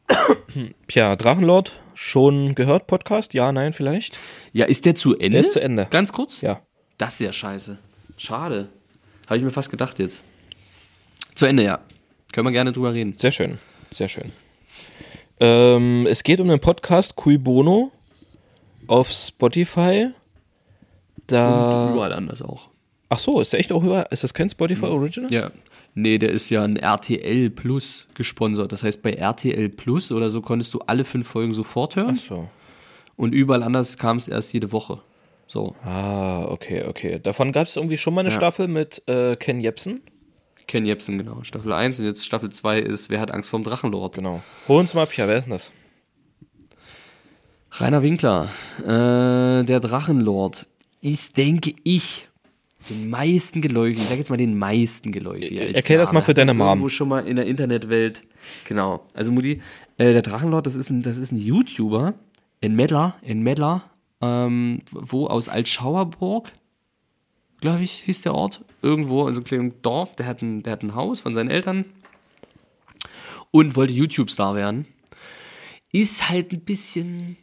Tja, 0.88 1.16
Drachenlord, 1.16 1.72
schon 1.94 2.54
gehört 2.54 2.86
Podcast? 2.86 3.34
Ja, 3.34 3.52
nein, 3.52 3.72
vielleicht? 3.72 4.18
Ja, 4.52 4.66
ist 4.66 4.84
der 4.84 4.94
zu 4.94 5.14
Ende? 5.14 5.30
Der 5.30 5.40
ist 5.40 5.52
zu 5.52 5.60
Ende. 5.60 5.86
Ganz 5.90 6.12
kurz? 6.12 6.40
Ja. 6.40 6.60
Das 6.98 7.14
ist 7.14 7.20
ja 7.20 7.32
scheiße. 7.32 7.78
Schade. 8.16 8.68
Habe 9.26 9.38
ich 9.38 9.42
mir 9.42 9.50
fast 9.50 9.70
gedacht 9.70 9.98
jetzt. 9.98 10.22
Zu 11.34 11.46
Ende, 11.46 11.64
ja. 11.64 11.80
Können 12.32 12.46
wir 12.46 12.52
gerne 12.52 12.72
drüber 12.72 12.92
reden. 12.92 13.16
Sehr 13.18 13.32
schön. 13.32 13.58
Sehr 13.90 14.08
schön. 14.08 14.32
Ähm, 15.40 16.06
es 16.08 16.22
geht 16.22 16.40
um 16.40 16.48
den 16.48 16.60
Podcast 16.60 17.16
Cui 17.16 17.38
Bono 17.38 17.90
auf 18.86 19.10
Spotify. 19.10 20.10
Da. 21.26 21.90
Überall 21.92 22.12
anders 22.12 22.42
auch. 22.42 22.68
Ach 23.08 23.18
so, 23.18 23.40
ist 23.40 23.52
der 23.52 23.60
echt 23.60 23.72
auch 23.72 23.82
überall? 23.82 24.06
Ist 24.10 24.24
das 24.24 24.34
kein 24.34 24.50
Spotify 24.50 24.86
Original? 24.86 25.32
Ja. 25.32 25.50
Nee, 25.94 26.18
der 26.18 26.30
ist 26.32 26.50
ja 26.50 26.62
ein 26.64 26.76
RTL 26.76 27.50
Plus 27.50 28.08
gesponsert. 28.14 28.72
Das 28.72 28.82
heißt, 28.82 29.00
bei 29.02 29.12
RTL 29.12 29.68
Plus 29.68 30.10
oder 30.10 30.30
so 30.30 30.40
konntest 30.40 30.74
du 30.74 30.80
alle 30.80 31.04
fünf 31.04 31.28
Folgen 31.28 31.52
sofort 31.52 31.94
hören. 31.96 32.16
Ach 32.18 32.22
so. 32.22 32.48
Und 33.16 33.32
überall 33.32 33.62
anders 33.62 33.96
kam 33.96 34.16
es 34.16 34.26
erst 34.26 34.52
jede 34.52 34.72
Woche. 34.72 35.00
So. 35.46 35.76
Ah, 35.84 36.46
okay, 36.46 36.84
okay. 36.84 37.20
Davon 37.22 37.52
gab 37.52 37.68
es 37.68 37.76
irgendwie 37.76 37.96
schon 37.96 38.14
mal 38.14 38.20
eine 38.22 38.30
Ja. 38.30 38.36
Staffel 38.36 38.66
mit 38.66 39.02
äh, 39.08 39.36
Ken 39.36 39.60
Jebsen. 39.60 40.00
Ken 40.66 40.84
Jebsen, 40.84 41.18
genau. 41.18 41.44
Staffel 41.44 41.72
1 41.72 42.00
und 42.00 42.06
jetzt 42.06 42.24
Staffel 42.24 42.50
2 42.50 42.80
ist 42.80 43.10
Wer 43.10 43.20
hat 43.20 43.30
Angst 43.30 43.50
vorm 43.50 43.62
Drachenlord? 43.62 44.14
Genau. 44.14 44.42
Hol 44.66 44.80
uns 44.80 44.94
mal 44.94 45.02
ab, 45.02 45.16
ja, 45.16 45.28
wer 45.28 45.36
ist 45.36 45.44
denn 45.44 45.52
das? 45.52 45.70
Rainer 47.72 48.02
Winkler, 48.02 48.48
äh, 48.82 49.64
der 49.64 49.80
Drachenlord, 49.80 50.66
ist, 51.00 51.36
denke 51.36 51.74
ich, 51.84 52.28
den 52.88 53.10
meisten 53.10 53.60
geläufig. 53.60 53.98
Ich 53.98 54.08
sag 54.08 54.18
jetzt 54.18 54.30
mal 54.30 54.36
den 54.36 54.58
meisten 54.58 55.12
geläufig. 55.12 55.60
als 55.60 55.72
Erklär 55.72 55.98
das 55.98 56.12
mal 56.12 56.22
für 56.22 56.34
deine 56.34 56.54
Mom. 56.54 56.68
Irgendwo 56.68 56.88
schon 56.88 57.08
mal 57.08 57.26
in 57.26 57.36
der 57.36 57.46
Internetwelt. 57.46 58.24
Genau. 58.68 59.06
Also 59.14 59.32
Mutti, 59.32 59.62
äh, 59.98 60.12
der 60.12 60.22
Drachenlord, 60.22 60.66
das 60.66 60.74
ist 60.74 60.90
ein, 60.90 61.02
das 61.02 61.18
ist 61.18 61.32
ein 61.32 61.38
YouTuber, 61.38 62.14
ein 62.62 62.76
Meddler, 62.76 63.16
ein 63.26 63.42
Meddler, 63.42 63.90
ähm, 64.20 64.82
wo 64.92 65.26
aus 65.26 65.48
Altschauerburg, 65.48 66.50
glaube 67.60 67.82
ich, 67.82 67.92
hieß 68.04 68.22
der 68.22 68.34
Ort, 68.34 68.64
irgendwo 68.82 69.26
in 69.28 69.34
so 69.34 69.40
einem 69.40 69.44
kleinen 69.44 69.82
Dorf, 69.82 70.16
der 70.16 70.26
hat 70.26 70.42
ein, 70.42 70.62
der 70.62 70.72
hat 70.72 70.82
ein 70.82 70.94
Haus 70.94 71.20
von 71.20 71.34
seinen 71.34 71.50
Eltern 71.50 71.84
und 73.50 73.76
wollte 73.76 73.92
YouTube-Star 73.92 74.54
werden. 74.54 74.86
Ist 75.92 76.28
halt 76.28 76.52
ein 76.52 76.60
bisschen 76.60 77.36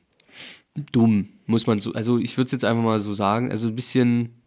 dumm, 0.92 1.30
muss 1.46 1.68
man 1.68 1.80
so, 1.80 1.94
also 1.94 2.18
ich 2.18 2.38
würde 2.38 2.48
es 2.48 2.52
jetzt 2.52 2.66
einfach 2.66 2.84
mal 2.84 3.00
so 3.00 3.14
sagen, 3.14 3.50
also 3.50 3.68
ein 3.68 3.76
bisschen, 3.76 4.41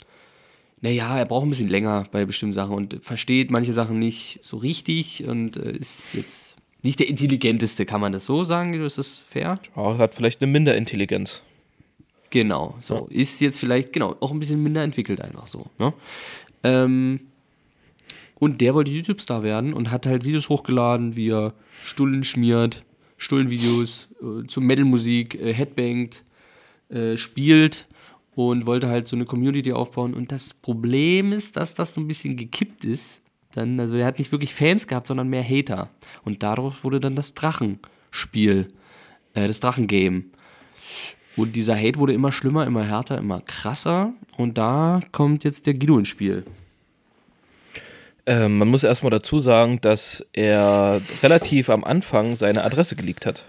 naja, 0.85 1.17
er 1.17 1.25
braucht 1.25 1.47
ein 1.47 1.49
bisschen 1.49 1.71
länger 1.71 2.05
bei 2.13 2.27
bestimmten 2.27 2.53
Sachen 2.53 2.75
und 2.75 3.03
versteht 3.03 3.51
manche 3.51 3.73
Sachen 3.73 3.99
nicht 3.99 4.39
so 4.43 4.59
richtig 4.59 5.27
und 5.27 5.57
äh, 5.57 5.79
ist 5.79 6.13
jetzt 6.13 6.59
nicht 6.83 7.01
der 7.01 7.09
intelligenteste, 7.09 7.87
kann 7.87 8.03
man 8.03 8.13
das 8.13 8.27
so 8.27 8.45
sagen, 8.45 8.75
ist 8.75 8.99
das 8.99 9.25
fair? 9.27 9.59
Oh, 9.77 9.97
hat 9.97 10.15
vielleicht 10.15 10.43
eine 10.43 10.53
Minderintelligenz. 10.53 11.41
Genau, 12.29 12.77
so. 12.81 13.07
Ist 13.09 13.41
jetzt 13.41 13.59
vielleicht, 13.59 13.95
genau, 13.95 14.15
auch 14.21 14.31
ein 14.31 14.39
bisschen 14.39 14.63
minder 14.63 14.83
entwickelt 14.83 15.23
einfach 15.23 15.47
so. 15.47 15.65
Ne? 15.79 15.95
Ähm, 16.65 17.21
und 18.35 18.61
der 18.61 18.75
wollte 18.75 18.91
YouTube-Star 18.91 19.43
werden 19.43 19.73
und 19.73 19.91
hat 19.91 20.05
halt 20.05 20.27
Videos 20.27 20.51
hochgeladen, 20.51 21.17
wie 21.17 21.31
er 21.31 21.55
Stullen 21.83 22.25
schmiert, 22.25 22.85
Stullenvideos, 23.17 24.09
äh, 24.21 24.47
zu 24.49 24.61
Metal-Musik, 24.61 25.41
äh, 25.41 25.55
Headbangt, 25.55 26.23
äh, 26.91 27.17
spielt 27.17 27.87
und 28.35 28.67
wollte 28.67 28.89
halt 28.89 29.09
so 29.09 29.17
eine 29.17 29.25
Community 29.25 29.73
aufbauen. 29.73 30.15
Und 30.15 30.33
das 30.33 30.55
Problem 30.55 31.33
ist, 31.33 31.57
dass 31.57 31.75
das 31.75 31.95
so 31.95 32.01
ein 32.01 32.09
bisschen 32.09 32.37
gekippt 32.37 32.85
ist. 32.85 33.21
Dann, 33.53 33.79
also 33.79 33.95
er 33.95 34.07
hat 34.07 34.19
nicht 34.19 34.33
wirklich 34.33 34.55
Fans 34.55 34.87
gehabt, 34.87 35.07
sondern 35.07 35.29
mehr 35.29 35.45
Hater. 35.45 35.89
Und 36.25 36.43
daraus 36.43 36.83
wurde 36.83 36.99
dann 36.99 37.15
das 37.15 37.35
Drachenspiel, 37.35 38.69
äh, 39.35 39.47
das 39.47 39.61
Drachengame. 39.61 40.25
Und 41.37 41.57
dieser 41.57 41.77
Hate 41.77 41.99
wurde 41.99 42.13
immer 42.13 42.33
schlimmer, 42.33 42.67
immer 42.67 42.85
härter, 42.85 43.19
immer 43.19 43.41
krasser. 43.41 44.13
Und 44.37 44.59
da 44.59 45.01
kommt 45.13 45.45
jetzt 45.45 45.67
der 45.67 45.75
Guido 45.75 45.99
ins 45.99 46.09
Spiel. 46.09 46.45
Ähm, 48.27 48.59
man 48.59 48.69
muss 48.69 48.85
erstmal 48.85 49.11
dazu 49.11 49.39
sagen, 49.39 49.81
dass 49.81 50.27
er 50.33 51.01
relativ 51.23 51.71
am 51.71 51.85
Anfang 51.85 52.37
seine 52.37 52.65
Adresse 52.65 52.97
geleakt 52.97 53.27
hat 53.27 53.45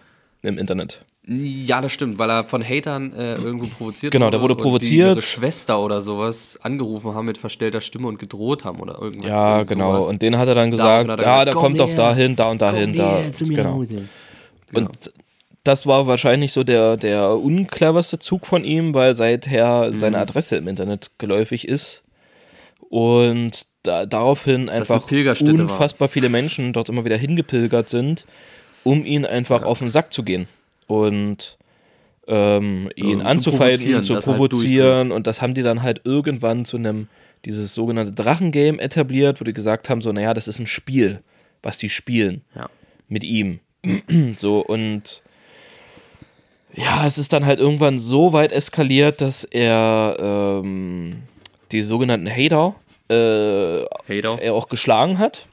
im 0.46 0.58
Internet. 0.58 1.04
Ja, 1.28 1.82
das 1.82 1.92
stimmt, 1.92 2.20
weil 2.20 2.30
er 2.30 2.44
von 2.44 2.64
Hatern 2.64 3.12
äh, 3.14 3.36
irgendwo 3.36 3.68
provoziert 3.68 4.12
Genau, 4.12 4.30
der 4.30 4.42
wurde 4.42 4.54
und 4.54 4.60
die 4.60 4.64
provoziert. 4.64 5.10
ihre 5.16 5.22
Schwester 5.22 5.80
oder 5.82 6.02
sowas 6.02 6.60
angerufen 6.62 7.14
haben 7.16 7.26
mit 7.26 7.38
verstellter 7.38 7.82
Stimme 7.82 8.08
und 8.08 8.20
gedroht 8.20 8.64
haben 8.64 8.80
oder 8.80 9.02
irgendwas. 9.02 9.30
Ja, 9.30 9.56
oder 9.56 9.66
genau. 9.66 9.96
sowas. 9.96 10.10
Und 10.10 10.22
den 10.22 10.38
hat 10.38 10.48
er 10.48 10.56
dann 10.56 10.72
gesagt, 10.72 11.08
ja, 11.22 11.44
der 11.46 11.54
komm 11.54 11.64
kommt 11.64 11.80
doch 11.80 11.90
her, 11.90 11.96
dahin, 11.96 12.36
da 12.36 12.50
und 12.52 12.62
dahin, 12.62 12.90
Komm 12.92 12.98
da. 12.98 13.18
her 13.18 13.34
zu 13.34 13.46
mir 13.46 13.58
genau. 13.58 13.80
Genau. 13.80 14.06
Und 14.74 15.12
das 15.64 15.88
war 15.88 16.06
wahrscheinlich 16.06 16.54
so 16.54 16.64
der, 16.64 16.96
der 16.96 17.32
uncleverste 17.32 18.20
Zug 18.20 18.46
von 18.46 18.64
ihm, 18.64 18.94
weil 18.94 19.16
seither 19.16 19.90
Mhm. 19.92 19.98
seine 19.98 20.20
Adresse 20.20 20.58
im 20.58 20.68
Internet 20.68 21.10
geläufig 21.18 21.68
ist. 21.68 22.04
Und 22.90 23.66
da, 23.84 24.06
daraufhin 24.06 24.70
einfach 24.70 25.06
Pilgerstätte 25.08 25.54
war. 25.58 25.62
unfassbar 25.62 26.08
viele 26.08 26.30
Menschen 26.30 26.74
dort 26.74 26.90
immer 26.90 27.06
wieder 27.06 27.18
hingepilgert 27.18 27.90
sind, 27.90 28.26
um 28.86 29.04
ihn 29.04 29.26
einfach 29.26 29.64
auf 29.64 29.80
den 29.80 29.90
Sack 29.90 30.14
zu 30.14 30.24
gehen. 30.24 30.48
Und 30.88 31.58
ähm, 32.28 32.90
ihn 32.96 33.20
zum 33.20 33.28
anzufeinden, 33.28 33.76
Provozieren, 33.78 34.04
zu 34.04 34.14
dass 34.14 34.28
er 34.28 34.34
halt 34.34 34.38
provozieren. 34.52 35.12
und 35.12 35.28
das 35.28 35.42
haben 35.42 35.54
die 35.56 35.64
dann 35.64 35.82
halt 35.84 36.02
irgendwann 36.06 36.64
zu 36.66 36.78
einem, 36.78 37.08
dieses 37.44 37.74
sogenannte 37.74 38.12
Drachengame 38.14 38.80
etabliert, 38.80 39.42
wo 39.42 39.44
die 39.46 39.54
gesagt 39.54 39.90
haben, 39.90 40.02
so, 40.02 40.12
naja, 40.12 40.34
das 40.34 40.48
ist 40.48 40.60
ein 40.60 40.68
Spiel, 40.68 41.22
was 41.62 41.78
die 41.78 41.90
spielen 41.90 42.42
Ja. 42.56 42.70
mit 43.10 43.24
ihm. 43.24 43.60
so, 44.38 44.60
und 44.60 45.22
ja, 46.74 47.06
es 47.08 47.18
ist 47.18 47.34
dann 47.34 47.46
halt 47.46 47.60
irgendwann 47.60 47.98
so 48.00 48.34
weit 48.34 48.52
eskaliert, 48.52 49.22
dass 49.22 49.44
er 49.44 50.18
ähm, 50.64 51.24
die 51.72 51.82
sogenannten 51.82 52.30
Hater 52.30 52.76
äh, 53.10 53.84
Hater. 54.10 54.42
er 54.42 54.54
auch 54.54 54.68
geschlagen 54.68 55.18
hat. 55.20 55.48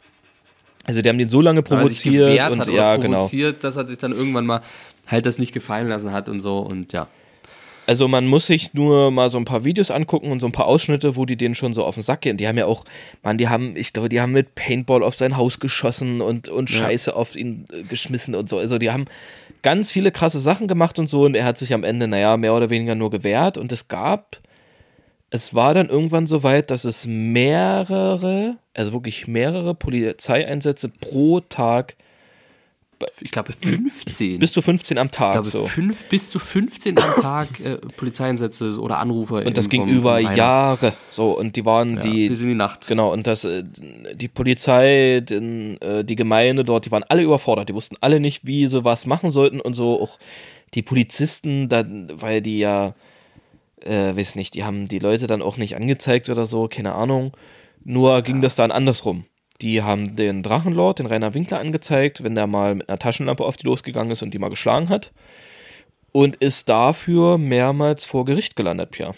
Also 0.85 1.03
die 1.03 1.09
haben 1.09 1.19
den 1.19 1.29
so 1.29 1.41
lange 1.41 1.61
er 1.61 1.63
provoziert 1.63 2.15
gewehrt 2.15 2.51
und 2.51 2.61
hat 2.61 2.69
oder 2.69 2.77
ja, 2.77 2.97
genau. 2.97 3.19
provoziert, 3.19 3.65
dass 3.65 3.77
er 3.77 3.87
sich 3.87 3.99
dann 3.99 4.13
irgendwann 4.13 4.47
mal 4.47 4.63
halt 5.07 5.27
das 5.27 5.39
nicht 5.39 5.53
gefallen 5.53 5.89
lassen 5.89 6.13
hat 6.13 6.29
und 6.29 6.41
so 6.41 6.59
und 6.59 6.93
ja. 6.93 7.09
Also 7.85 8.07
man 8.07 8.27
muss 8.27 8.47
sich 8.47 8.75
nur 8.75 9.11
mal 9.11 9.29
so 9.29 9.39
ein 9.39 9.45
paar 9.45 9.65
Videos 9.65 9.91
angucken 9.91 10.31
und 10.31 10.39
so 10.39 10.47
ein 10.47 10.53
paar 10.53 10.67
Ausschnitte, 10.67 11.17
wo 11.17 11.27
die 11.27 11.37
denen 11.37 11.57
schon 11.57 11.73
so 11.73 11.85
auf 11.85 11.95
den 11.95 12.03
Sack 12.03 12.21
gehen. 12.21 12.37
Die 12.37 12.47
haben 12.47 12.57
ja 12.57 12.67
auch, 12.67 12.85
man, 13.25 13.39
die 13.39 13.49
haben, 13.49 13.77
ich 13.77 13.93
glaube, 13.93 14.09
die 14.09 14.21
haben 14.21 14.33
mit 14.33 14.55
Paintball 14.55 15.03
auf 15.03 15.17
sein 15.17 15.37
Haus 15.37 15.59
geschossen 15.59 16.21
und, 16.21 16.49
und 16.49 16.71
Ja. 16.71 16.79
Scheiße 16.79 17.15
auf 17.15 17.35
ihn 17.35 17.65
äh, 17.73 17.83
geschmissen 17.83 18.37
und 18.37 18.49
so. 18.49 18.59
Also 18.59 18.79
die 18.79 18.93
haben 18.93 19.07
ganz 19.63 19.91
viele 19.91 20.13
krasse 20.13 20.41
Sachen 20.41 20.69
gemacht 20.69 20.99
und 20.99 21.09
so 21.09 21.25
und 21.25 21.35
er 21.35 21.45
hat 21.45 21.59
sich 21.59 21.75
am 21.75 21.83
Ende, 21.83 22.07
naja, 22.07 22.37
mehr 22.37 22.55
oder 22.55 22.71
weniger 22.71 22.95
nur 22.95 23.11
gewehrt 23.11 23.59
und 23.59 23.73
es 23.73 23.89
gab, 23.89 24.39
es 25.35 25.55
war 25.55 25.73
dann 25.73 25.89
irgendwann 25.89 26.27
so 26.27 26.43
weit, 26.43 26.71
dass 26.71 26.85
es 26.85 27.07
mehrere, 27.07 28.59
also 28.75 28.93
wirklich 28.93 29.27
mehrere 29.27 29.75
Polizeieinsätze 29.75 30.91
pro 30.91 31.41
Tag, 31.41 31.97
Ich 33.23 33.31
glaube 33.31 33.55
15. 33.55 34.39
bis 34.39 34.53
zu 34.53 34.61
15 34.61 34.99
am 34.99 35.07
ich 35.07 35.13
Tag 35.13 35.33
glaube, 35.33 35.49
so. 35.49 35.67
fünf, 35.67 36.05
bis 36.11 36.29
zu 36.29 36.39
15 36.39 36.99
am 36.99 37.23
Tag 37.23 37.61
äh, 37.61 37.79
Polizeieinsätze 37.97 38.79
oder 38.79 38.99
Anrufe. 38.99 39.37
Und 39.43 39.57
das 39.57 39.71
ging 39.71 39.89
über. 39.89 40.21
Jahre. 40.21 40.93
So, 41.09 41.37
und 41.37 41.57
die 41.57 41.65
waren 41.65 41.97
Ja, 41.97 42.03
die, 42.03 42.29
bis 42.29 42.43
in 42.43 42.49
die 42.49 42.55
Nacht. 42.55 42.87
Genau, 42.87 43.11
und 43.11 43.27
das, 43.27 43.45
äh, 43.45 43.65
die 44.13 44.29
Polizei, 44.29 45.21
den, 45.21 45.81
äh, 45.81 46.05
die 46.05 46.15
Gemeinde 46.15 46.63
dort, 46.63 46.85
die 46.85 46.91
waren 46.91 47.05
alle 47.09 47.23
überfordert. 47.23 47.71
Die 47.71 47.75
wussten 47.75 47.97
alle 48.03 48.21
nicht, 48.21 48.47
wie 48.47 48.67
sie 48.67 48.85
was 48.85 49.07
machen 49.07 49.31
sollten 49.31 49.63
und 49.63 49.73
so. 49.73 49.99
Auch 49.99 50.19
die 50.75 50.83
Polizisten, 50.83 51.71
dann, 51.71 52.13
weil 52.15 52.43
die 52.43 52.59
ja, 52.59 52.95
äh, 53.87 54.17
weiß 54.17 54.37
nicht, 54.37 54.55
die 54.55 54.65
haben 54.65 54.89
die 54.89 54.99
Leute 54.99 55.27
dann 55.27 55.43
auch 55.43 55.57
nicht 55.57 55.77
angezeigt 55.77 56.29
oder 56.29 56.47
so, 56.47 56.69
keine 56.69 56.95
Ahnung. 56.95 57.37
Nur 57.85 58.23
ging 58.23 58.41
das 58.41 58.55
dann 58.55 58.71
andersrum. 58.71 59.25
Die 59.61 59.83
haben 59.83 60.17
den 60.17 60.43
Drachenlord, 60.43 60.99
den 60.99 61.07
Rainer 61.07 61.35
Winkler, 61.35 61.61
angezeigt, 61.61 62.25
wenn 62.25 62.35
der 62.35 62.47
mal 62.47 62.75
mit 62.75 62.89
einer 62.89 62.99
Taschenlampe 62.99 63.45
auf 63.45 63.57
die 63.57 63.67
losgegangen 63.67 64.11
ist 64.11 64.23
und 64.23 64.33
die 64.35 64.39
mal 64.39 64.51
geschlagen 64.51 64.89
hat. 64.89 65.13
Und 66.11 66.37
ist 66.37 66.69
dafür 66.69 67.39
mehrmals 67.39 68.05
vor 68.05 68.25
Gericht 68.25 68.57
gelandet, 68.57 68.91
Pia. 68.91 69.15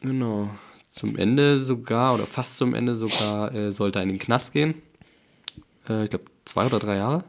Genau. 0.00 0.50
Zum 0.88 1.16
Ende 1.16 1.60
sogar, 1.60 2.14
oder 2.14 2.26
fast 2.26 2.56
zum 2.56 2.74
Ende 2.74 2.96
sogar, 2.96 3.54
äh, 3.54 3.70
sollte 3.70 4.00
er 4.00 4.02
in 4.02 4.08
den 4.08 4.18
Knast 4.18 4.52
gehen. 4.52 4.74
Äh, 5.88 6.04
ich 6.04 6.10
glaube, 6.10 6.24
zwei 6.44 6.66
oder 6.66 6.78
drei 6.78 6.96
Jahre. 6.96 7.24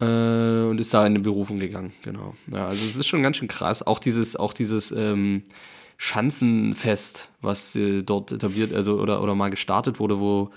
Äh, 0.00 0.68
und 0.68 0.78
ist 0.80 0.94
da 0.94 1.06
in 1.06 1.12
eine 1.12 1.20
Berufung 1.20 1.58
gegangen, 1.58 1.92
genau. 2.02 2.34
Ja, 2.50 2.68
also 2.68 2.84
es 2.86 2.96
ist 2.96 3.06
schon 3.06 3.22
ganz 3.22 3.36
schön 3.36 3.48
krass. 3.48 3.86
Auch 3.86 3.98
dieses, 3.98 4.36
auch 4.36 4.52
dieses 4.52 4.92
ähm, 4.92 5.42
Schanzenfest, 5.98 7.28
was 7.42 7.76
äh, 7.76 8.02
dort 8.02 8.32
etabliert, 8.32 8.72
also 8.72 8.98
oder, 8.98 9.22
oder 9.22 9.34
mal 9.34 9.50
gestartet 9.50 10.00
wurde, 10.00 10.18
wo 10.18 10.50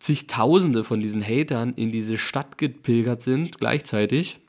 zigtausende 0.00 0.82
von 0.82 1.00
diesen 1.00 1.22
Hatern 1.22 1.74
in 1.76 1.92
diese 1.92 2.18
Stadt 2.18 2.58
gepilgert 2.58 3.22
sind, 3.22 3.58
gleichzeitig 3.58 4.40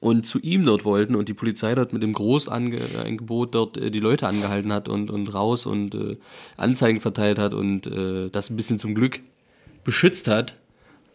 und 0.00 0.26
zu 0.26 0.40
ihm 0.40 0.64
dort 0.64 0.86
wollten 0.86 1.14
und 1.14 1.28
die 1.28 1.34
Polizei 1.34 1.74
dort 1.74 1.92
mit 1.92 2.02
dem 2.02 2.14
Großangebot 2.14 3.54
dort 3.54 3.76
äh, 3.76 3.90
die 3.90 4.00
Leute 4.00 4.26
angehalten 4.26 4.72
hat 4.72 4.88
und, 4.88 5.10
und 5.10 5.28
raus 5.28 5.66
und 5.66 5.94
äh, 5.94 6.16
Anzeigen 6.56 7.00
verteilt 7.00 7.38
hat 7.38 7.52
und 7.52 7.86
äh, 7.86 8.30
das 8.30 8.48
ein 8.48 8.56
bisschen 8.56 8.78
zum 8.78 8.94
Glück 8.94 9.20
beschützt 9.84 10.26
hat, 10.26 10.56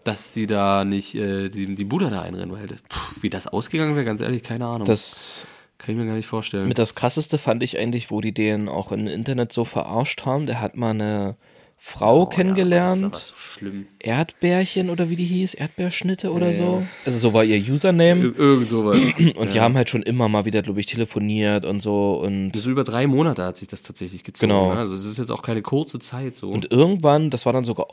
dass 0.03 0.33
sie 0.33 0.47
da 0.47 0.85
nicht 0.85 1.15
äh, 1.15 1.49
die, 1.49 1.75
die 1.75 1.83
Bude 1.83 2.09
da 2.09 2.21
einrennen, 2.21 2.51
weil 2.51 2.67
pff, 2.67 3.21
wie 3.21 3.29
das 3.29 3.47
ausgegangen 3.47 3.95
wäre, 3.95 4.05
ganz 4.05 4.21
ehrlich, 4.21 4.43
keine 4.43 4.65
Ahnung. 4.65 4.85
Das 4.85 5.47
kann 5.77 5.91
ich 5.91 5.97
mir 5.97 6.05
gar 6.05 6.15
nicht 6.15 6.27
vorstellen. 6.27 6.67
Mit 6.67 6.77
das 6.77 6.95
krasseste 6.95 7.38
fand 7.38 7.63
ich 7.63 7.77
eigentlich, 7.77 8.12
wo 8.12 8.21
die 8.21 8.33
den 8.33 8.67
auch 8.67 8.91
im 8.91 9.07
Internet 9.07 9.51
so 9.51 9.65
verarscht 9.65 10.25
haben. 10.25 10.45
Der 10.45 10.62
hat 10.62 10.75
mal 10.75 10.91
eine 10.91 11.35
Frau 11.81 12.23
Oh 12.23 12.23
ja, 12.29 12.35
kennengelernt. 12.35 12.91
das 12.91 12.99
ist 12.99 13.05
aber 13.05 13.19
so 13.19 13.35
schlimm. 13.35 13.87
Erdbärchen 13.99 14.89
oder 14.89 15.09
wie 15.09 15.15
die 15.15 15.25
hieß, 15.25 15.53
Erdbeerschnitte 15.55 16.31
oder 16.31 16.49
Ja, 16.49 16.53
so. 16.53 16.63
ja. 16.81 16.87
Also 17.05 17.19
so 17.19 17.33
war 17.33 17.43
ihr 17.43 17.57
Username. 17.57 18.25
Ir 18.25 18.37
irgend 18.37 18.69
sowas. 18.69 18.99
Und 19.37 19.53
die 19.53 19.61
haben 19.61 19.75
halt 19.75 19.89
schon 19.89 20.03
immer 20.03 20.27
mal 20.27 20.45
wieder, 20.45 20.61
glaube 20.61 20.79
ich, 20.81 20.85
telefoniert 20.87 21.65
und 21.65 21.79
so. 21.81 22.19
Und, 22.23 22.55
So 22.55 22.69
über 22.69 22.83
drei 22.83 23.07
Monate 23.07 23.43
hat 23.43 23.57
sich 23.57 23.67
das 23.69 23.81
tatsächlich 23.81 24.23
gezogen. 24.23 24.49
Genau. 24.51 24.73
Ne? 24.73 24.79
Also 24.79 24.93
es 24.95 25.05
ist 25.05 25.17
jetzt 25.17 25.31
auch 25.31 25.41
keine 25.41 25.61
kurze 25.61 25.99
Zeit 25.99 26.35
so. 26.35 26.49
und 26.49 26.71
irgendwann, 26.71 27.29
das 27.29 27.45
war 27.45 27.53
dann 27.53 27.63
sogar 27.63 27.87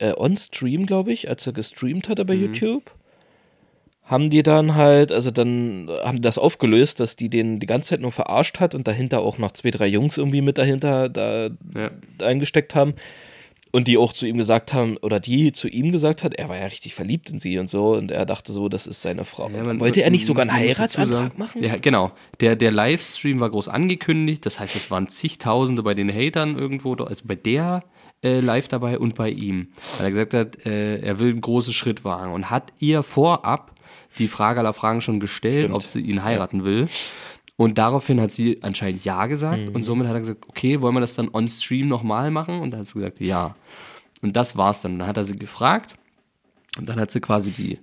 äh, 0.00 0.12
on 0.16 0.36
Stream, 0.36 0.86
glaube 0.86 1.12
ich, 1.12 1.28
als 1.28 1.46
er 1.46 1.52
gestreamt 1.52 2.08
hatte 2.08 2.24
Mhm. 2.24 2.26
bei 2.26 2.34
YouTube, 2.34 2.90
haben 4.10 4.28
die 4.28 4.42
dann 4.42 4.74
halt, 4.74 5.12
also 5.12 5.30
dann 5.30 5.88
haben 6.02 6.16
die 6.16 6.22
das 6.22 6.36
aufgelöst, 6.36 6.98
dass 6.98 7.14
die 7.14 7.30
den 7.30 7.60
die 7.60 7.66
ganze 7.66 7.90
Zeit 7.90 8.00
nur 8.00 8.10
verarscht 8.10 8.58
hat 8.58 8.74
und 8.74 8.88
dahinter 8.88 9.20
auch 9.20 9.38
noch 9.38 9.52
zwei, 9.52 9.70
drei 9.70 9.86
Jungs 9.86 10.18
irgendwie 10.18 10.40
mit 10.40 10.58
dahinter 10.58 11.08
da 11.08 11.50
ja. 11.76 11.90
eingesteckt 12.18 12.74
haben 12.74 12.94
und 13.70 13.86
die 13.86 13.96
auch 13.96 14.12
zu 14.12 14.26
ihm 14.26 14.36
gesagt 14.36 14.72
haben, 14.72 14.96
oder 14.96 15.20
die 15.20 15.52
zu 15.52 15.68
ihm 15.68 15.92
gesagt 15.92 16.24
hat, 16.24 16.34
er 16.34 16.48
war 16.48 16.56
ja 16.56 16.66
richtig 16.66 16.92
verliebt 16.92 17.30
in 17.30 17.38
sie 17.38 17.56
und 17.60 17.70
so 17.70 17.92
und 17.94 18.10
er 18.10 18.26
dachte 18.26 18.52
so, 18.52 18.68
das 18.68 18.88
ist 18.88 19.00
seine 19.00 19.24
Frau. 19.24 19.48
Ja, 19.48 19.62
man- 19.62 19.78
Wollte 19.78 20.02
er 20.02 20.10
nicht 20.10 20.26
sogar 20.26 20.42
einen 20.42 20.52
Heiratsantrag 20.52 21.38
machen? 21.38 21.62
Ja, 21.62 21.76
genau. 21.76 22.10
Der, 22.40 22.56
der 22.56 22.72
Livestream 22.72 23.38
war 23.38 23.50
groß 23.50 23.68
angekündigt, 23.68 24.44
das 24.44 24.58
heißt, 24.58 24.74
es 24.74 24.90
waren 24.90 25.06
zigtausende 25.06 25.84
bei 25.84 25.94
den 25.94 26.12
Hatern 26.12 26.58
irgendwo, 26.58 26.94
also 26.94 27.22
bei 27.24 27.36
der 27.36 27.84
äh, 28.24 28.40
live 28.40 28.66
dabei 28.66 28.98
und 28.98 29.14
bei 29.14 29.30
ihm. 29.30 29.68
Weil 29.98 30.06
er 30.06 30.10
gesagt 30.10 30.34
hat, 30.34 30.66
äh, 30.66 30.98
er 30.98 31.20
will 31.20 31.30
einen 31.30 31.40
großen 31.40 31.72
Schritt 31.72 32.04
wagen 32.04 32.32
und 32.32 32.50
hat 32.50 32.72
ihr 32.80 33.04
vorab 33.04 33.76
die 34.18 34.28
Frage 34.28 34.60
aller 34.60 34.72
Fragen 34.72 35.00
schon 35.00 35.20
gestellt, 35.20 35.60
Stimmt. 35.60 35.74
ob 35.74 35.84
sie 35.86 36.00
ihn 36.00 36.22
heiraten 36.24 36.64
will. 36.64 36.88
Und 37.56 37.76
daraufhin 37.78 38.20
hat 38.20 38.32
sie 38.32 38.62
anscheinend 38.62 39.04
Ja 39.04 39.26
gesagt 39.26 39.68
Mhm. 39.68 39.74
und 39.74 39.84
somit 39.84 40.06
hat 40.08 40.14
er 40.14 40.20
gesagt, 40.20 40.44
okay, 40.48 40.80
wollen 40.80 40.94
wir 40.94 41.00
das 41.00 41.14
dann 41.14 41.28
on 41.32 41.46
Stream 41.48 41.88
nochmal 41.88 42.30
machen? 42.30 42.60
Und 42.60 42.70
dann 42.70 42.80
hat 42.80 42.86
sie 42.86 42.94
gesagt, 42.94 43.20
ja. 43.20 43.54
Und 44.22 44.36
das 44.36 44.56
war's 44.56 44.80
dann. 44.82 44.98
Dann 44.98 45.06
hat 45.08 45.16
er 45.16 45.24
sie 45.24 45.36
gefragt 45.36 45.94
und 46.78 46.88
dann 46.88 46.98
hat 46.98 47.10
sie 47.10 47.20
quasi 47.20 47.50
die 47.50 47.78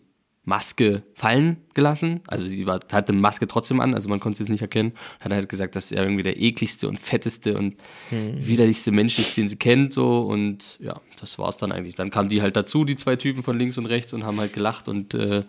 Maske 0.46 1.04
fallen 1.14 1.58
gelassen. 1.74 2.22
Also 2.28 2.46
sie 2.48 2.66
war, 2.66 2.80
hatte 2.92 3.12
eine 3.12 3.20
Maske 3.22 3.48
trotzdem 3.48 3.82
an, 3.82 3.94
also 3.94 4.08
man 4.08 4.20
konnte 4.22 4.38
sie 4.38 4.44
jetzt 4.46 4.50
nicht 4.50 4.62
erkennen. 4.62 4.94
Hat 5.20 5.32
halt 5.34 5.50
gesagt, 5.50 5.76
dass 5.76 5.92
er 5.92 6.04
irgendwie 6.04 6.24
der 6.24 6.40
ekligste 6.42 6.88
und 6.88 7.00
fetteste 7.00 7.58
und 7.58 7.76
widerlichste 8.10 8.92
Mensch 8.92 9.20
ist, 9.20 9.36
den 9.36 9.50
sie 9.50 9.58
kennt, 9.58 9.94
so. 9.94 10.22
Und 10.22 10.78
ja, 10.80 11.02
das 11.20 11.38
war's 11.38 11.58
dann 11.58 11.72
eigentlich. 11.72 11.96
Dann 11.96 12.10
kamen 12.12 12.30
die 12.30 12.42
halt 12.42 12.56
dazu, 12.56 12.86
die 12.86 12.96
zwei 12.96 13.16
Typen 13.18 13.44
von 13.44 13.58
links 13.60 13.78
und 13.78 13.86
rechts, 13.88 14.14
und 14.14 14.26
haben 14.26 14.40
halt 14.40 14.54
gelacht. 14.54 14.88
Und 14.88 15.14
äh, 15.14 15.44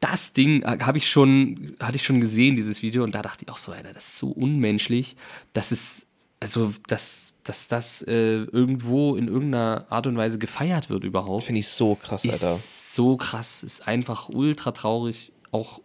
das 0.00 0.32
Ding 0.32 0.64
habe 0.64 0.98
ich 0.98 1.10
schon, 1.10 1.76
hatte 1.78 1.96
ich 1.96 2.04
schon 2.04 2.20
gesehen, 2.20 2.56
dieses 2.56 2.82
Video, 2.82 3.04
und 3.04 3.14
da 3.14 3.22
dachte 3.22 3.44
ich 3.44 3.52
auch 3.52 3.58
so, 3.58 3.72
Alter, 3.72 3.92
das 3.92 4.08
ist 4.08 4.18
so 4.18 4.28
unmenschlich. 4.28 5.16
Das 5.52 5.72
ist 5.72 6.06
also 6.40 6.72
dass, 6.88 7.34
dass 7.44 7.68
das 7.68 8.02
äh, 8.02 8.44
irgendwo 8.44 9.14
in 9.14 9.28
irgendeiner 9.28 9.86
Art 9.90 10.06
und 10.06 10.16
Weise 10.16 10.38
gefeiert 10.38 10.88
wird 10.88 11.04
überhaupt. 11.04 11.44
Finde 11.44 11.60
ich 11.60 11.68
so 11.68 11.94
krass, 11.94 12.24
Alter. 12.24 12.54
ist 12.54 12.94
so 12.94 13.16
krass, 13.18 13.62
ist 13.62 13.86
einfach 13.86 14.30
ultra 14.30 14.72
traurig, 14.72 15.32
auch 15.52 15.80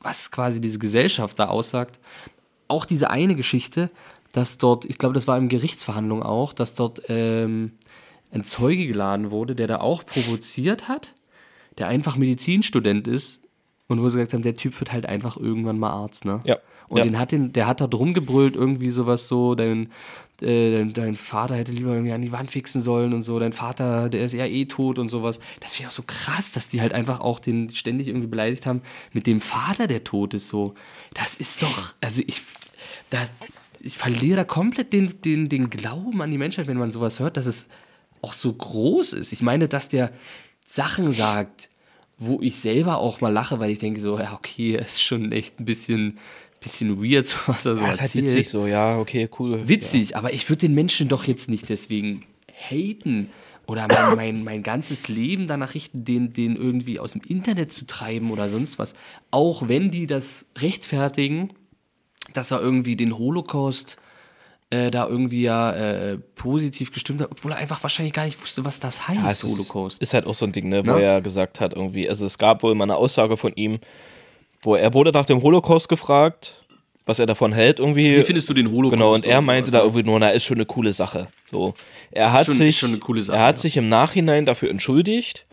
was 0.00 0.30
quasi 0.30 0.60
diese 0.60 0.78
Gesellschaft 0.78 1.38
da 1.38 1.48
aussagt. 1.48 2.00
Auch 2.66 2.86
diese 2.86 3.10
eine 3.10 3.36
Geschichte, 3.36 3.90
dass 4.32 4.56
dort, 4.56 4.86
ich 4.86 4.96
glaube, 4.96 5.14
das 5.14 5.26
war 5.26 5.36
in 5.36 5.50
Gerichtsverhandlung 5.50 6.22
auch, 6.22 6.54
dass 6.54 6.74
dort 6.74 7.02
ähm, 7.08 7.72
ein 8.32 8.42
Zeuge 8.42 8.86
geladen 8.86 9.30
wurde, 9.30 9.54
der 9.54 9.66
da 9.66 9.80
auch 9.80 10.06
provoziert 10.06 10.88
hat, 10.88 11.14
der 11.76 11.88
einfach 11.88 12.16
Medizinstudent 12.16 13.06
ist 13.06 13.39
und 13.90 14.00
wo 14.00 14.08
sie 14.08 14.18
gesagt 14.18 14.34
haben, 14.34 14.42
der 14.42 14.54
Typ 14.54 14.78
wird 14.78 14.92
halt 14.92 15.04
einfach 15.06 15.36
irgendwann 15.36 15.78
mal 15.78 15.90
Arzt, 15.90 16.24
ne? 16.24 16.40
Ja. 16.44 16.58
Und 16.86 16.98
ja. 16.98 17.04
den 17.04 17.18
hat 17.18 17.32
den, 17.32 17.52
der 17.52 17.66
hat 17.66 17.80
da 17.80 17.88
drum 17.88 18.14
gebrüllt, 18.14 18.54
irgendwie 18.54 18.90
sowas 18.90 19.26
so, 19.26 19.56
dein, 19.56 19.90
äh, 20.40 20.70
dein, 20.70 20.92
dein 20.92 21.14
Vater 21.16 21.56
hätte 21.56 21.72
lieber 21.72 21.92
irgendwie 21.92 22.12
an 22.12 22.22
die 22.22 22.30
Wand 22.30 22.52
fixen 22.52 22.82
sollen 22.82 23.12
und 23.12 23.22
so, 23.22 23.40
dein 23.40 23.52
Vater, 23.52 24.08
der 24.08 24.24
ist 24.24 24.32
ja 24.32 24.46
eh 24.46 24.66
tot 24.66 25.00
und 25.00 25.08
sowas. 25.08 25.40
Das 25.58 25.78
wäre 25.78 25.88
auch 25.88 25.92
so 25.92 26.04
krass, 26.06 26.52
dass 26.52 26.68
die 26.68 26.80
halt 26.80 26.92
einfach 26.92 27.18
auch 27.18 27.40
den 27.40 27.70
ständig 27.70 28.06
irgendwie 28.06 28.28
beleidigt 28.28 28.64
haben 28.64 28.82
mit 29.12 29.26
dem 29.26 29.40
Vater, 29.40 29.88
der 29.88 30.04
tot 30.04 30.34
ist, 30.34 30.46
so. 30.46 30.74
Das 31.14 31.34
ist 31.34 31.62
doch, 31.62 31.94
also 32.00 32.22
ich, 32.24 32.42
das, 33.10 33.32
ich 33.80 33.98
verliere 33.98 34.36
da 34.36 34.44
komplett 34.44 34.92
den, 34.92 35.20
den, 35.22 35.48
den 35.48 35.68
Glauben 35.68 36.22
an 36.22 36.30
die 36.30 36.38
Menschheit, 36.38 36.68
wenn 36.68 36.78
man 36.78 36.92
sowas 36.92 37.18
hört, 37.18 37.36
dass 37.36 37.46
es 37.46 37.66
auch 38.22 38.34
so 38.34 38.52
groß 38.52 39.14
ist. 39.14 39.32
Ich 39.32 39.42
meine, 39.42 39.66
dass 39.66 39.88
der 39.88 40.12
Sachen 40.64 41.10
sagt, 41.10 41.70
wo 42.20 42.40
ich 42.40 42.56
selber 42.56 42.98
auch 42.98 43.20
mal 43.20 43.32
lache, 43.32 43.58
weil 43.58 43.70
ich 43.70 43.80
denke 43.80 44.00
so, 44.00 44.18
ja, 44.18 44.34
okay, 44.34 44.76
ist 44.80 45.02
schon 45.02 45.32
echt 45.32 45.58
ein 45.58 45.64
bisschen, 45.64 46.18
bisschen 46.60 47.02
weird, 47.02 47.26
so 47.26 47.36
was 47.46 47.66
er 47.66 47.76
so 47.76 47.82
Ja, 47.84 47.90
ist 47.90 48.00
halt 48.00 48.14
erzählt. 48.14 48.26
witzig 48.26 48.48
so, 48.48 48.66
ja, 48.66 48.98
okay, 48.98 49.28
cool. 49.38 49.66
Witzig, 49.66 50.16
aber 50.16 50.32
ich 50.32 50.48
würde 50.48 50.60
den 50.60 50.74
Menschen 50.74 51.08
doch 51.08 51.24
jetzt 51.24 51.48
nicht 51.48 51.68
deswegen 51.68 52.24
haten 52.68 53.30
oder 53.66 53.88
mein, 53.88 54.16
mein, 54.16 54.44
mein 54.44 54.62
ganzes 54.62 55.08
Leben 55.08 55.46
danach 55.46 55.74
richten, 55.74 56.04
den, 56.04 56.32
den 56.32 56.56
irgendwie 56.56 57.00
aus 57.00 57.12
dem 57.12 57.22
Internet 57.22 57.72
zu 57.72 57.86
treiben 57.86 58.30
oder 58.30 58.50
sonst 58.50 58.78
was. 58.78 58.94
Auch 59.30 59.66
wenn 59.68 59.90
die 59.90 60.06
das 60.06 60.46
rechtfertigen, 60.58 61.52
dass 62.34 62.50
er 62.50 62.60
irgendwie 62.60 62.96
den 62.96 63.16
Holocaust 63.16 63.96
äh, 64.70 64.90
da 64.90 65.06
irgendwie 65.08 65.42
ja 65.42 65.72
äh, 65.72 66.18
positiv 66.36 66.92
gestimmt 66.92 67.20
hat, 67.20 67.28
obwohl 67.32 67.52
er 67.52 67.58
einfach 67.58 67.82
wahrscheinlich 67.82 68.12
gar 68.14 68.24
nicht 68.24 68.40
wusste, 68.40 68.64
was 68.64 68.78
das 68.80 69.08
heißt, 69.08 69.20
Ja, 69.20 69.28
es 69.30 69.42
ist, 69.44 69.52
Holocaust. 69.52 70.00
ist 70.00 70.14
halt 70.14 70.26
auch 70.26 70.34
so 70.34 70.46
ein 70.46 70.52
Ding, 70.52 70.68
ne, 70.68 70.86
wo 70.86 70.92
Ne? 70.92 71.02
er 71.02 71.20
gesagt 71.20 71.60
hat, 71.60 71.74
irgendwie, 71.74 72.08
also 72.08 72.24
es 72.24 72.38
gab 72.38 72.62
wohl 72.62 72.74
mal 72.74 72.84
eine 72.84 72.96
Aussage 72.96 73.36
von 73.36 73.52
ihm, 73.56 73.80
wo 74.62 74.76
er 74.76 74.94
wurde 74.94 75.10
nach 75.12 75.26
dem 75.26 75.42
Holocaust 75.42 75.88
gefragt, 75.88 76.62
was 77.06 77.18
er 77.18 77.26
davon 77.26 77.52
hält, 77.52 77.80
irgendwie. 77.80 78.18
Wie 78.18 78.22
findest 78.22 78.48
du 78.48 78.54
den 78.54 78.70
Holocaust? 78.70 78.92
Genau, 78.92 79.14
und 79.14 79.26
er 79.26 79.40
meinte 79.40 79.70
da 79.72 79.80
irgendwie 79.80 80.04
nur, 80.04 80.20
na, 80.20 80.30
ist 80.30 80.44
schon 80.44 80.58
eine 80.58 80.66
coole 80.66 80.92
Sache. 80.92 81.26
So. 81.50 81.74
Er 82.12 82.32
hat 82.32 82.46
Schon- 82.46 82.54
sich, 82.54 82.78
schon 82.78 82.90
eine 82.90 82.98
coole 82.98 83.22
Sache, 83.22 83.36
er 83.38 83.44
hat 83.44 83.56
ja. 83.56 83.62
sich 83.62 83.76
im 83.76 83.88
Nachhinein 83.88 84.46
dafür 84.46 84.70
entschuldigt, 84.70 85.46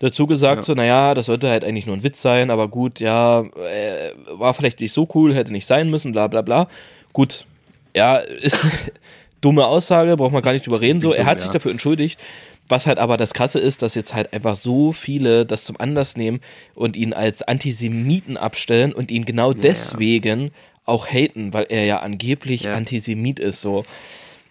dazu 0.00 0.26
gesagt, 0.26 0.64
so, 0.64 0.74
naja, 0.74 1.14
das 1.14 1.26
sollte 1.26 1.48
halt 1.48 1.62
eigentlich 1.62 1.86
nur 1.86 1.94
ein 1.96 2.02
Witz 2.02 2.20
sein, 2.22 2.50
aber 2.50 2.66
gut, 2.68 2.98
ja, 2.98 3.42
äh, 3.42 4.10
war 4.32 4.54
vielleicht 4.54 4.80
nicht 4.80 4.92
so 4.92 5.06
cool, 5.14 5.32
hätte 5.34 5.52
nicht 5.52 5.66
sein 5.66 5.88
müssen, 5.90 6.10
bla 6.10 6.26
bla 6.26 6.42
bla. 6.42 6.66
Gut, 7.12 7.46
ja, 7.94 8.16
ist 8.16 8.62
eine 8.62 8.72
dumme 9.40 9.66
Aussage, 9.66 10.16
braucht 10.16 10.32
man 10.32 10.42
gar 10.42 10.52
nicht 10.52 10.66
drüber 10.66 10.80
reden. 10.80 11.00
So, 11.00 11.12
er 11.12 11.26
hat 11.26 11.40
sich 11.40 11.48
ja. 11.48 11.54
dafür 11.54 11.70
entschuldigt. 11.70 12.20
Was 12.66 12.86
halt 12.86 12.98
aber 12.98 13.18
das 13.18 13.34
Krasse 13.34 13.58
ist, 13.58 13.82
dass 13.82 13.94
jetzt 13.94 14.14
halt 14.14 14.32
einfach 14.32 14.56
so 14.56 14.92
viele 14.92 15.44
das 15.44 15.64
zum 15.64 15.78
Anlass 15.78 16.16
nehmen 16.16 16.40
und 16.74 16.96
ihn 16.96 17.12
als 17.12 17.42
Antisemiten 17.42 18.38
abstellen 18.38 18.94
und 18.94 19.10
ihn 19.10 19.26
genau 19.26 19.52
deswegen 19.52 20.50
auch 20.86 21.06
haten, 21.06 21.52
weil 21.52 21.66
er 21.68 21.84
ja 21.84 22.00
angeblich 22.00 22.62
Ja. 22.62 22.74
Antisemit 22.74 23.38
ist. 23.38 23.60
So. 23.60 23.84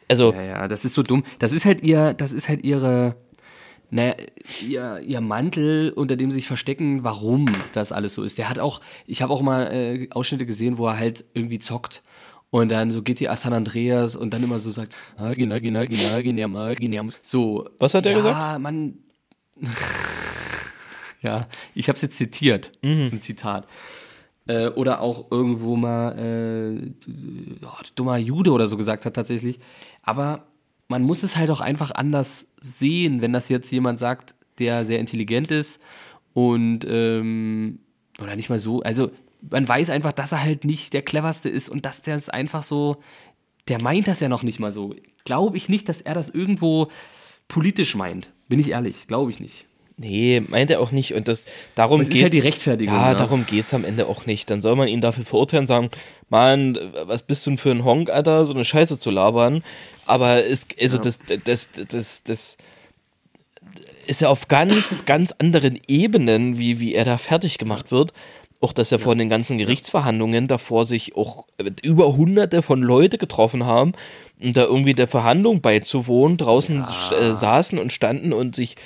Also, 0.07 0.33
Ja, 0.33 0.43
ja, 0.43 0.67
das 0.67 0.85
ist 0.85 0.93
so 0.93 1.01
dumm. 1.01 1.23
Das 1.39 1.51
ist 1.53 1.65
halt 1.65 1.81
ihr, 1.81 2.13
das 2.13 2.33
ist 2.33 2.49
halt 2.49 2.63
ihre, 2.63 3.15
naja, 3.89 4.13
ihr, 4.67 5.01
ihr 5.05 5.21
Mantel, 5.21 5.91
unter 5.91 6.15
dem 6.15 6.29
sie 6.29 6.35
sich 6.35 6.47
verstecken, 6.47 7.03
warum 7.03 7.45
das 7.73 7.91
alles 7.91 8.13
so 8.13 8.23
ist. 8.23 8.37
Der 8.37 8.47
hat 8.47 8.59
auch, 8.59 8.81
ich 9.07 9.23
habe 9.23 9.33
auch 9.33 9.41
mal 9.41 9.71
äh, 9.71 10.07
Ausschnitte 10.11 10.45
gesehen, 10.45 10.77
wo 10.77 10.87
er 10.87 10.99
halt 10.99 11.25
irgendwie 11.33 11.59
zockt. 11.59 12.03
Und 12.53 12.69
dann 12.69 12.91
so 12.91 13.01
GTA 13.01 13.35
San 13.35 13.51
Andreas 13.51 14.15
und 14.15 14.31
dann 14.31 14.43
immer 14.43 14.59
so 14.59 14.69
sagt, 14.69 14.95
ah. 15.17 15.33
So. 17.23 17.67
Was 17.79 17.95
hat 17.95 18.05
der 18.05 18.11
ja, 18.11 18.17
gesagt? 18.19 18.37
Ja, 18.37 18.59
man. 18.59 18.99
ja, 21.23 21.47
ich 21.73 21.87
habe 21.87 21.95
es 21.95 22.03
jetzt 22.03 22.15
zitiert. 22.15 22.71
Mhm. 22.83 22.99
Das 22.99 23.07
ist 23.07 23.13
ein 23.13 23.21
Zitat. 23.21 23.67
Äh, 24.45 24.67
oder 24.67 25.01
auch 25.01 25.31
irgendwo 25.31 25.75
mal 25.75 26.15
äh, 26.15 26.73
ja, 27.59 27.73
dummer 27.95 28.17
Jude 28.17 28.51
oder 28.51 28.67
so 28.67 28.77
gesagt 28.77 29.05
hat 29.05 29.15
tatsächlich. 29.15 29.59
Aber 30.03 30.45
man 30.89 31.01
muss 31.01 31.23
es 31.23 31.35
halt 31.35 31.49
auch 31.49 31.59
einfach 31.59 31.89
anders 31.89 32.51
sehen, 32.61 33.21
wenn 33.21 33.33
das 33.33 33.49
jetzt 33.49 33.71
jemand 33.71 33.97
sagt, 33.97 34.35
der 34.59 34.85
sehr 34.85 34.99
intelligent 34.99 35.49
ist 35.49 35.81
und 36.33 36.85
ähm, 36.87 37.79
oder 38.21 38.35
nicht 38.35 38.51
mal 38.51 38.59
so. 38.59 38.83
Also 38.83 39.09
man 39.49 39.67
weiß 39.67 39.89
einfach, 39.89 40.11
dass 40.13 40.31
er 40.31 40.43
halt 40.43 40.65
nicht 40.65 40.93
der 40.93 41.01
cleverste 41.01 41.49
ist 41.49 41.69
und 41.69 41.85
dass 41.85 42.01
der 42.01 42.15
es 42.15 42.29
einfach 42.29 42.63
so, 42.63 42.97
der 43.67 43.81
meint 43.81 44.07
das 44.07 44.19
ja 44.19 44.29
noch 44.29 44.43
nicht 44.43 44.59
mal 44.59 44.71
so. 44.71 44.95
Glaube 45.25 45.57
ich 45.57 45.69
nicht, 45.69 45.87
dass 45.89 46.01
er 46.01 46.13
das 46.13 46.29
irgendwo 46.29 46.89
politisch 47.47 47.95
meint. 47.95 48.31
Bin 48.47 48.59
ich 48.59 48.71
ehrlich, 48.71 49.07
glaube 49.07 49.31
ich 49.31 49.39
nicht. 49.39 49.65
nee, 49.97 50.41
meint 50.47 50.71
er 50.71 50.79
auch 50.81 50.91
nicht. 50.91 51.13
Und 51.13 51.27
das, 51.27 51.45
darum 51.75 52.01
Es 52.01 52.09
ist 52.09 52.21
halt 52.21 52.33
die 52.33 52.39
Rechtfertigung, 52.39 52.93
Ja, 52.95 53.11
ne? 53.11 53.17
darum 53.17 53.45
geht 53.45 53.65
es 53.65 53.73
am 53.73 53.85
Ende 53.85 54.07
auch 54.07 54.25
nicht. 54.25 54.49
Dann 54.49 54.59
soll 54.61 54.75
man 54.75 54.87
ihn 54.87 55.01
dafür 55.01 55.23
verurteilen 55.25 55.63
und 55.63 55.67
sagen, 55.67 55.89
Mann, 56.29 56.77
was 57.05 57.23
bist 57.23 57.45
du 57.45 57.51
denn 57.51 57.57
für 57.57 57.71
ein 57.71 57.83
Honk, 57.83 58.09
Alter, 58.09 58.45
so 58.45 58.53
eine 58.53 58.65
Scheiße 58.65 58.97
zu 58.99 59.11
labern. 59.11 59.63
Aber 60.05 60.43
es, 60.45 60.65
also 60.81 60.97
das, 60.97 61.19
das, 61.45 61.69
das, 61.87 62.23
das 62.23 62.57
ist 64.07 64.21
ja 64.21 64.29
auf 64.29 64.47
ganz, 64.49 65.05
ganz 65.05 65.31
anderen 65.37 65.79
Ebenen, 65.87 66.57
wie, 66.57 66.79
wie 66.79 66.93
er 66.95 67.05
da 67.05 67.17
fertig 67.17 67.57
gemacht 67.57 67.91
wird. 67.91 68.13
Auch, 68.63 68.71
dass 68.71 68.93
er 68.93 68.99
vor 68.99 69.13
den 69.13 69.27
ganzen 69.27 69.57
Gerichtsverhandlungen 69.57 70.47
davor 70.47 70.85
sich 70.85 71.17
auch 71.17 71.47
über 71.81 72.15
hunderte 72.15 72.61
von 72.61 72.81
Leute 72.81 73.17
getroffen 73.17 73.65
haben 73.65 73.91
und 74.41 74.55
da 74.55 74.63
irgendwie 74.63 74.93
der 74.93 75.09
Verhandlung 75.09 75.59
beizuwohnen, 75.59 76.37
draußen 76.37 76.85
äh, 77.11 77.33
saßen 77.33 77.77
und 77.77 77.91
standen 77.91 78.31
und 78.31 78.55
sich 78.55 78.77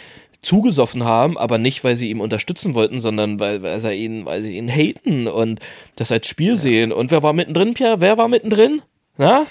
zugesoffen 0.42 1.04
haben, 1.04 1.38
aber 1.38 1.60
nicht, 1.60 1.84
weil 1.84 1.96
sie 1.96 2.10
ihm 2.10 2.22
unterstützen 2.22 2.74
wollten, 2.74 3.00
sondern 3.00 3.40
weil, 3.40 3.62
weil, 3.62 3.80
sie, 3.80 3.94
ihn, 3.94 4.26
weil 4.26 4.42
sie 4.42 4.58
ihn 4.58 4.68
haten 4.68 5.28
und 5.28 5.60
das 5.96 6.12
als 6.12 6.28
Spiel 6.28 6.58
sehen. 6.58 6.92
Und 6.92 7.12
wer 7.12 7.22
war 7.22 7.34
mittendrin, 7.34 7.76
Pierre? 7.76 8.02
Wer 8.02 8.18
war 8.18 8.28
mittendrin? 8.28 8.82
Na? 9.18 9.46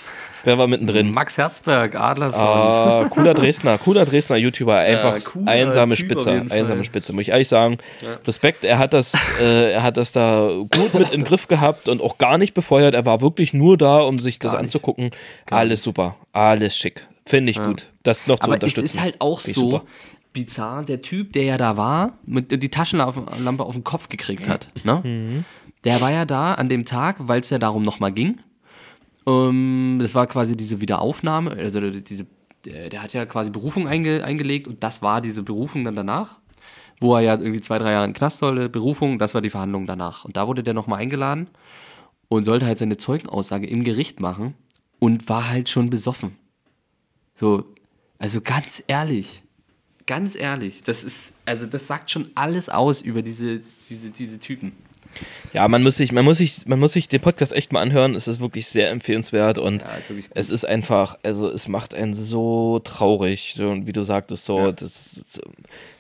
Wer 0.45 0.59
war 0.59 0.69
mittendrin? 0.69 1.11
Max 1.11 1.39
Herzberg, 1.39 1.97
Adlerson. 1.97 2.47
Ah, 2.47 3.09
cooler 3.11 3.35
Dresdner, 3.35 3.79
cooler 3.79 4.05
Dresdner 4.05 4.37
YouTuber, 4.37 4.79
einfach 4.79 5.25
cooler 5.25 5.51
einsame 5.51 5.97
Typ 5.97 6.07
Spitze, 6.13 6.47
einsame 6.51 6.85
Spitze, 6.85 7.13
muss 7.13 7.23
ich 7.23 7.31
ehrlich 7.31 7.49
sagen. 7.49 7.79
Respekt, 8.25 8.65
er 8.65 8.79
hat 8.79 8.93
das, 8.95 9.13
äh, 9.41 9.73
er 9.73 9.83
hat 9.83 9.97
das 9.97 10.13
da 10.13 10.49
gut 10.71 10.95
mit 10.95 11.11
im 11.13 11.25
Griff 11.25 11.49
gehabt 11.49 11.89
und 11.89 12.01
auch 12.01 12.19
gar 12.19 12.39
nicht 12.39 12.55
befeuert. 12.55 12.95
Er 12.95 13.05
war 13.05 13.21
wirklich 13.21 13.55
nur 13.55 13.77
da, 13.77 13.99
um 13.99 14.19
sich 14.19 14.39
das 14.39 14.53
Gar 14.53 14.61
anzugucken. 14.61 15.11
Alles 15.51 15.83
super, 15.83 16.15
alles 16.33 16.77
schick, 16.77 17.09
finde 17.25 17.51
ich 17.51 17.61
gut. 17.61 17.89
Das 18.05 18.29
noch 18.29 18.39
zu 18.39 18.45
Aber 18.45 18.53
es 18.53 18.63
unterstützen. 18.63 18.85
ist 18.85 19.01
halt 19.01 19.17
auch 19.21 19.41
so 19.41 19.71
super. 19.71 19.85
bizarr, 20.33 20.85
der 20.85 21.03
Typ, 21.03 21.33
der 21.33 21.43
ja 21.43 21.59
da 21.59 21.77
war, 21.77 22.19
mit 22.25 22.63
die 22.63 22.69
Taschenlampe 22.69 23.65
auf 23.65 23.75
den 23.75 23.83
Kopf 23.83 24.09
gekriegt 24.09 24.49
hat, 24.49 24.71
ne? 24.85 25.01
Mhm. 25.03 25.45
Der 25.83 26.01
war 26.01 26.13
ja 26.13 26.25
da 26.25 26.55
an 26.55 26.69
dem 26.69 26.85
Tag, 26.85 27.17
weil 27.19 27.41
es 27.41 27.51
ja 27.51 27.59
darum 27.59 27.83
nochmal 27.83 28.13
ging. 28.13 28.39
Ähm, 29.27 29.99
das 30.01 30.15
war 30.15 30.27
quasi 30.27 30.57
diese 30.57 30.81
Wiederaufnahme, 30.81 31.51
also 31.51 31.81
diese, 31.91 32.27
der, 32.65 32.89
der 32.89 33.03
hat 33.03 33.13
ja 33.13 33.27
quasi 33.27 33.51
Berufung 33.51 33.89
einge, 33.89 34.25
eingelegt 34.25 34.69
und 34.69 34.83
das 34.83 35.03
war 35.03 35.21
diese 35.21 35.43
Berufung 35.43 35.85
dann 35.85 35.97
danach, 35.97 36.37
wo 37.01 37.15
er 37.15 37.21
ja 37.21 37.35
irgendwie 37.35 37.61
zwei, 37.61 37.79
drei 37.79 37.93
Jahre 37.93 38.07
in 38.07 38.13
Knast 38.13 38.39
sollte, 38.39 38.69
Berufung, 38.69 39.19
das 39.19 39.35
war 39.35 39.43
die 39.43 39.51
Verhandlung 39.51 39.87
danach. 39.87 40.25
Und 40.25 40.37
da 40.37 40.47
wurde 40.47 40.63
der 40.63 40.75
nochmal 40.75 41.01
eingeladen 41.01 41.49
und 42.29 42.45
sollte 42.45 42.67
halt 42.67 42.79
seine 42.79 42.97
Zeugenaussage 42.97 43.67
im 43.67 43.85
Gericht 43.85 44.21
machen 44.21 44.55
und 44.99 45.29
war 45.29 45.49
halt 45.49 45.69
schon 45.69 45.91
besoffen. 45.91 46.37
So, 47.35 47.65
also 48.19 48.41
ganz 48.41 48.83
ehrlich, 48.87 49.43
ganz 50.07 50.35
ehrlich, 50.35 50.83
das 50.83 51.05
ist, 51.05 51.35
also 51.45 51.67
das 51.67 51.87
sagt 51.87 52.11
schon 52.11 52.31
alles 52.35 52.69
aus 52.69 53.03
über 53.03 53.23
diese, 53.23 53.61
diese, 53.91 54.11
diese 54.11 54.39
Typen. 54.39 54.73
Ja, 55.53 55.67
man 55.69 55.83
muss 55.83 55.97
sich, 55.97 56.13
man 56.13 56.25
muss 56.25 56.39
sich, 56.39 56.67
man 56.67 56.79
muss 56.79 56.93
sich 56.93 57.09
den 57.09 57.21
Podcast 57.21 57.53
echt 57.53 57.73
mal 57.73 57.81
anhören. 57.81 58.15
Es 58.15 58.29
ist 58.29 58.41
wirklich 58.41 58.67
sehr 58.69 58.91
empfehlenswert 58.91 59.59
und 59.59 59.83
Ja, 59.83 59.89
ist 59.97 60.11
wirklich 60.11 60.27
es 60.35 60.51
ist 60.51 60.65
einfach, 60.65 61.19
also 61.23 61.49
es 61.49 61.69
macht 61.69 61.95
einen 61.95 62.13
so 62.15 62.79
traurig, 62.81 63.55
so, 63.57 63.69
und 63.71 63.87
wie 63.87 63.93
du 63.93 64.03
sagtest, 64.03 64.45
so, 64.45 64.73
das, 64.73 65.17
ist- 65.19 65.41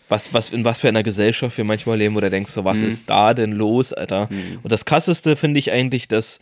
was, 0.09 0.33
was, 0.33 0.51
in 0.51 0.65
was 0.65 0.81
für 0.81 0.89
einer 0.89 1.03
Gesellschaft 1.03 1.57
wir 1.57 1.65
manchmal 1.65 1.99
leben, 1.99 2.15
wo 2.15 2.21
du 2.21 2.31
denkst, 2.31 2.53
so, 2.53 2.65
was 2.65 2.79
Mhm. 2.79 2.89
ist 2.89 3.11
da 3.11 3.35
denn 3.35 3.53
los, 3.53 3.93
Alter? 3.93 4.29
Und 4.63 4.71
das 4.71 4.85
krasseste 4.85 5.35
finde 5.37 5.59
ich 5.59 5.73
eigentlich, 5.73 6.07
dass, 6.07 6.39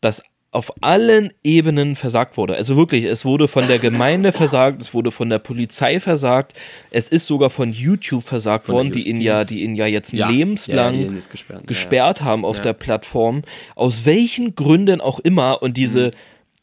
dass 0.00 0.22
auf 0.52 0.72
allen 0.82 1.32
Ebenen 1.44 1.94
versagt 1.94 2.36
wurde. 2.36 2.56
Also 2.56 2.76
wirklich, 2.76 3.04
es 3.04 3.24
wurde 3.24 3.46
von 3.46 3.68
der 3.68 3.78
Gemeinde 3.78 4.32
versagt, 4.32 4.82
es 4.82 4.92
wurde 4.92 5.12
von 5.12 5.30
der 5.30 5.38
Polizei 5.38 6.00
versagt, 6.00 6.54
es 6.90 7.08
ist 7.08 7.26
sogar 7.26 7.50
von 7.50 7.72
YouTube 7.72 8.24
versagt 8.24 8.66
Von 8.66 8.74
worden, 8.74 8.92
die 8.92 9.08
ihn 9.08 9.20
ja, 9.20 9.44
die 9.44 9.62
ihn 9.62 9.76
ja 9.76 9.86
jetzt 9.86 10.12
Ja. 10.12 10.28
lebenslang 10.28 10.94
Ja, 11.00 11.08
gesperrt. 11.30 11.48
Ja, 11.50 11.56
ja. 11.60 11.66
gesperrt 11.66 12.22
haben 12.22 12.44
auf 12.44 12.56
Ja. 12.56 12.62
der 12.62 12.72
Plattform, 12.72 13.42
aus 13.76 14.04
welchen 14.06 14.56
Gründen 14.56 15.00
auch 15.00 15.20
immer 15.20 15.62
und 15.62 15.76
diese, 15.76 16.10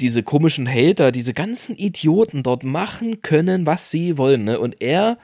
diese 0.01 0.21
komischen 0.21 0.67
Hater, 0.67 1.13
diese 1.13 1.33
ganzen 1.33 1.77
Idioten 1.77 2.43
dort 2.43 2.63
machen 2.65 3.21
können, 3.21 3.65
was 3.65 3.89
sie 3.89 4.17
wollen. 4.17 4.43
Ne? 4.43 4.59
Und 4.59 4.81
er, 4.81 5.17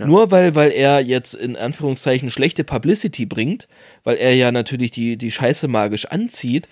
nur 0.00 0.32
weil, 0.32 0.56
weil 0.56 0.72
er 0.72 1.00
jetzt 1.00 1.34
in 1.34 1.54
Anführungszeichen 1.56 2.30
schlechte 2.30 2.64
Publicity 2.64 3.26
bringt, 3.26 3.68
weil 4.02 4.16
er 4.16 4.34
ja 4.34 4.50
natürlich 4.50 4.90
die, 4.90 5.16
die 5.16 5.30
Scheiße 5.30 5.68
magisch 5.68 6.04
anzieht, 6.06 6.68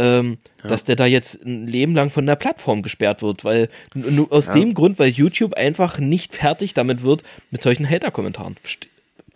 ähm, 0.00 0.38
dass 0.62 0.84
der 0.84 0.96
da 0.96 1.04
jetzt 1.04 1.44
ein 1.44 1.66
Leben 1.66 1.94
lang 1.94 2.08
von 2.08 2.24
der 2.24 2.36
Plattform 2.36 2.80
gesperrt 2.80 3.20
wird, 3.20 3.44
weil 3.44 3.68
nur 3.94 4.32
aus 4.32 4.50
dem 4.50 4.72
Grund, 4.72 4.98
weil 4.98 5.10
YouTube 5.10 5.54
einfach 5.54 5.98
nicht 5.98 6.32
fertig 6.32 6.72
damit 6.72 7.02
wird 7.02 7.22
mit 7.50 7.62
solchen 7.62 7.88
Hater-Kommentaren. 7.88 8.56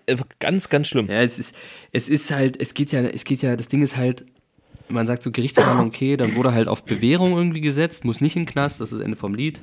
Äh, 0.07 0.17
Ganz, 0.39 0.71
ganz 0.71 0.89
schlimm. 0.89 1.09
Ja, 1.09 1.21
es 1.21 1.39
ist, 1.39 1.55
es 1.93 2.09
ist 2.09 2.31
halt, 2.31 2.61
es 2.61 2.73
geht 2.73 2.93
ja, 2.93 3.03
es 3.03 3.25
geht 3.25 3.43
ja, 3.43 3.57
das 3.57 3.69
Ding 3.69 3.83
ist 3.83 3.97
halt, 3.97 4.25
man 4.89 5.07
sagt 5.07 5.23
so 5.23 5.31
Gerichtsverhandlung, 5.31 5.89
okay, 5.89 6.17
dann 6.17 6.35
wurde 6.35 6.53
halt 6.53 6.69
auf 6.69 6.85
Bewährung 6.85 7.33
irgendwie 7.37 7.61
gesetzt, 7.61 8.05
muss 8.05 8.21
nicht 8.21 8.37
in 8.37 8.43
den 8.43 8.47
Knast, 8.53 8.81
das 8.81 8.93
ist 8.93 8.99
das 8.99 9.05
Ende 9.05 9.17
vom 9.17 9.35
Lied, 9.35 9.61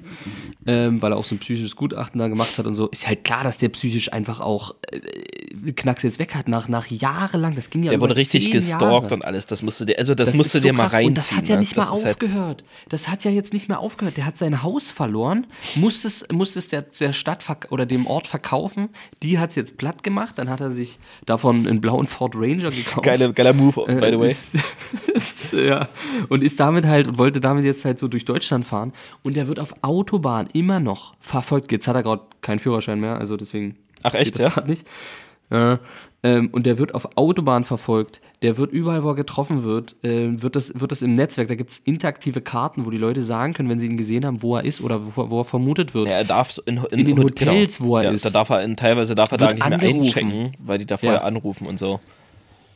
ähm, 0.66 1.02
weil 1.02 1.12
er 1.14 1.18
auch 1.18 1.26
so 1.26 1.36
ein 1.36 1.40
psychisches 1.40 1.76
Gutachten 1.76 2.20
da 2.20 2.28
gemacht 2.28 2.58
hat 2.58 2.66
und 2.66 2.74
so. 2.76 2.88
Ist 2.90 3.08
halt 3.08 3.24
klar, 3.24 3.44
dass 3.44 3.58
der 3.60 3.70
psychisch 3.70 4.12
einfach 4.14 4.40
auch 4.40 4.76
äh, 4.92 5.72
Knacks 5.74 6.04
jetzt 6.04 6.18
weg 6.20 6.34
hat, 6.36 6.48
nach, 6.48 6.68
nach 6.70 6.88
jahrelang, 6.88 7.56
das 7.56 7.70
ging 7.70 7.84
ja 7.84 7.92
Der 7.92 8.00
wurde 8.02 8.16
richtig 8.16 8.52
gestalkt 8.52 8.82
Jahre. 8.82 9.14
und 9.14 9.24
alles. 9.26 9.46
Das 9.46 9.62
musst 9.62 9.80
du 9.80 9.86
dir, 9.86 9.98
also 10.00 10.16
das, 10.16 10.34
musst 10.34 10.54
du 10.54 10.58
ist 10.58 10.64
dir 10.64 10.70
so 10.70 10.74
mal 10.74 10.84
krass. 10.84 10.94
reinziehen. 10.94 11.08
Und 11.10 11.18
das 11.18 11.32
hat 11.34 11.48
ja 11.48 11.56
ne? 11.56 11.62
nicht 11.62 11.76
mal 11.78 11.86
Das 11.86 12.00
ist 12.00 12.06
halt- 12.06 12.16
aufgehört. 12.16 12.64
Das 12.90 13.08
hat 13.10 13.24
ja 13.24 13.32
jetzt 13.32 13.54
nicht 13.54 13.68
mehr 13.70 13.80
aufgehört. 13.80 14.18
Der 14.18 14.26
hat 14.26 14.38
sein 14.38 14.64
Haus 14.64 14.92
verloren, 14.92 15.46
musste 15.76 16.08
es, 16.08 16.26
musste 16.32 16.60
es 16.60 16.68
der, 16.70 16.82
der 16.84 17.14
Stadt 17.14 17.42
oder 17.70 17.86
dem 17.86 18.08
Ort 18.08 18.28
verkaufen. 18.28 18.90
Die 19.24 19.40
hat 19.40 19.50
es 19.52 19.56
jetzt 19.56 19.78
platt 19.78 20.04
gemacht. 20.04 20.38
Dann 20.38 20.50
hat 20.50 20.62
er 20.62 20.72
sich 20.72 21.00
davon 21.26 21.68
einen 21.68 21.82
blauen 21.82 22.08
Ford 22.08 22.36
Ranger 22.36 22.72
gekauft. 22.72 23.04
Geile, 23.04 23.34
geiler 23.34 23.54
Move, 23.54 23.86
by 23.86 23.94
the 24.12 24.20
way. 24.20 24.28
Äh, 24.28 24.32
Ist, 24.32 24.58
ist, 25.16 25.54
ja. 25.54 25.90
Und 26.30 26.44
ist 26.44 26.60
damit 26.60 26.86
halt 26.86 27.08
und 27.08 27.18
wollte 27.18 27.40
damit 27.40 27.66
jetzt 27.66 27.86
halt 27.86 28.00
so 28.00 28.08
durch 28.08 28.26
Deutschland 28.26 28.66
fahren. 28.66 28.94
Und 29.24 29.36
der 29.36 29.48
wird 29.48 29.60
auf 29.60 29.76
Autobahn 29.82 30.48
immer 30.54 30.80
noch 30.80 31.14
verfolgt. 31.20 31.72
Jetzt 31.72 31.88
hat 31.88 31.96
er 31.96 32.04
gerade 32.04 32.24
keinen 32.42 32.60
Führerschein 32.60 33.00
mehr, 33.00 33.18
also 33.18 33.38
deswegen. 33.38 33.78
Ach, 34.04 34.14
echt, 34.14 34.36
geht 34.36 34.46
das 34.46 34.56
ja? 34.56 34.66
nicht. 34.66 34.88
Ja. 35.50 35.80
Ähm, 36.24 36.50
und 36.52 36.68
der 36.68 36.78
wird 36.78 36.94
auf 36.94 37.18
Autobahn 37.18 37.64
verfolgt. 37.64 38.22
Der 38.44 38.58
wird 38.58 38.72
überall, 38.72 39.04
wo 39.04 39.10
er 39.10 39.16
getroffen 39.16 39.64
wird, 39.64 39.96
äh, 40.04 40.42
wird, 40.42 40.56
das, 40.56 40.80
wird 40.80 40.92
das 40.92 41.02
im 41.02 41.16
Netzwerk. 41.16 41.48
Da 41.48 41.56
gibt 41.56 41.72
es 41.72 41.80
interaktive 41.80 42.42
Karten, 42.42 42.86
wo 42.86 42.92
die 42.92 42.98
Leute 42.98 43.24
sagen 43.24 43.54
können, 43.54 43.70
wenn 43.70 43.80
sie 43.80 43.88
ihn 43.88 43.98
gesehen 43.98 44.24
haben, 44.26 44.44
wo 44.44 44.56
er 44.56 44.64
ist 44.64 44.82
oder 44.82 45.02
wo, 45.16 45.30
wo 45.32 45.42
er 45.42 45.46
vermutet 45.46 45.96
wird. 45.96 46.08
Ja, 46.08 46.14
er 46.14 46.24
darf 46.24 46.60
in, 46.66 46.78
in, 46.78 47.00
In 47.00 47.06
den 47.08 47.18
Hot- 47.18 47.26
Hotels, 47.42 47.82
wo 47.82 47.98
er 47.98 48.04
ja, 48.04 48.12
ist. 48.12 48.24
Da 48.24 48.30
darf 48.30 48.50
er 48.52 48.62
in, 48.62 48.78
teilweise 48.78 49.16
darf 49.16 49.32
er 49.32 49.40
da 49.40 49.48
nicht 49.48 49.58
mehr 49.58 49.66
angerufen. 49.74 50.00
einchecken, 50.02 50.58
weil 50.60 50.78
die 50.78 50.86
da 50.86 50.98
vorher 50.98 51.26
anrufen 51.26 51.66
und 51.66 51.80
so. 51.80 52.00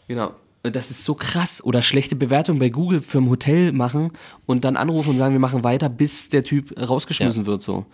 Genau. 0.07 0.31
Das 0.71 0.91
ist 0.91 1.03
so 1.03 1.15
krass. 1.15 1.63
Oder 1.63 1.81
schlechte 1.81 2.15
Bewertungen 2.15 2.59
bei 2.59 2.69
Google 2.69 3.01
für 3.01 3.19
ein 3.19 3.29
Hotel 3.29 3.71
machen 3.71 4.11
und 4.45 4.63
dann 4.65 4.77
anrufen 4.77 5.09
und 5.11 5.17
sagen, 5.17 5.33
wir 5.33 5.39
machen 5.39 5.63
weiter, 5.63 5.89
bis 5.89 6.29
der 6.29 6.43
Typ 6.43 6.73
rausgeschmissen 6.77 7.45
wird. 7.45 7.61
So. 7.63 7.85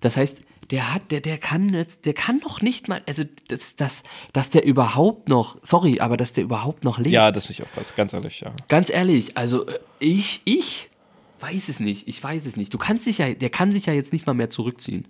Das 0.00 0.16
heißt, 0.16 0.42
der 0.70 0.92
hat, 0.92 1.12
der, 1.12 1.20
der 1.20 1.38
kann 1.38 1.72
jetzt, 1.72 2.06
der 2.06 2.12
kann 2.12 2.40
doch 2.40 2.60
nicht 2.60 2.88
mal, 2.88 3.00
also 3.06 3.22
das, 3.48 3.76
das, 3.76 4.02
dass 4.32 4.50
der 4.50 4.64
überhaupt 4.64 5.28
noch, 5.28 5.56
sorry, 5.62 6.00
aber 6.00 6.16
dass 6.16 6.32
der 6.32 6.42
überhaupt 6.42 6.82
noch 6.82 6.98
lebt. 6.98 7.10
Ja, 7.10 7.30
das 7.30 7.46
finde 7.46 7.62
ich 7.62 7.68
auch 7.68 7.72
krass, 7.72 7.94
ganz 7.94 8.12
ehrlich, 8.12 8.40
ja. 8.40 8.52
Ganz 8.68 8.90
ehrlich, 8.90 9.36
also 9.36 9.64
äh, 9.66 9.78
ich, 10.00 10.40
ich 10.44 10.90
weiß 11.38 11.68
es 11.68 11.78
nicht. 11.80 12.08
Ich 12.08 12.22
weiß 12.22 12.46
es 12.46 12.56
nicht. 12.56 12.74
Du 12.74 12.78
kannst 12.78 13.06
dich 13.06 13.18
ja, 13.18 13.32
der 13.32 13.50
kann 13.50 13.72
sich 13.72 13.86
ja 13.86 13.92
jetzt 13.92 14.12
nicht 14.12 14.26
mal 14.26 14.32
mehr 14.34 14.50
zurückziehen. 14.50 15.06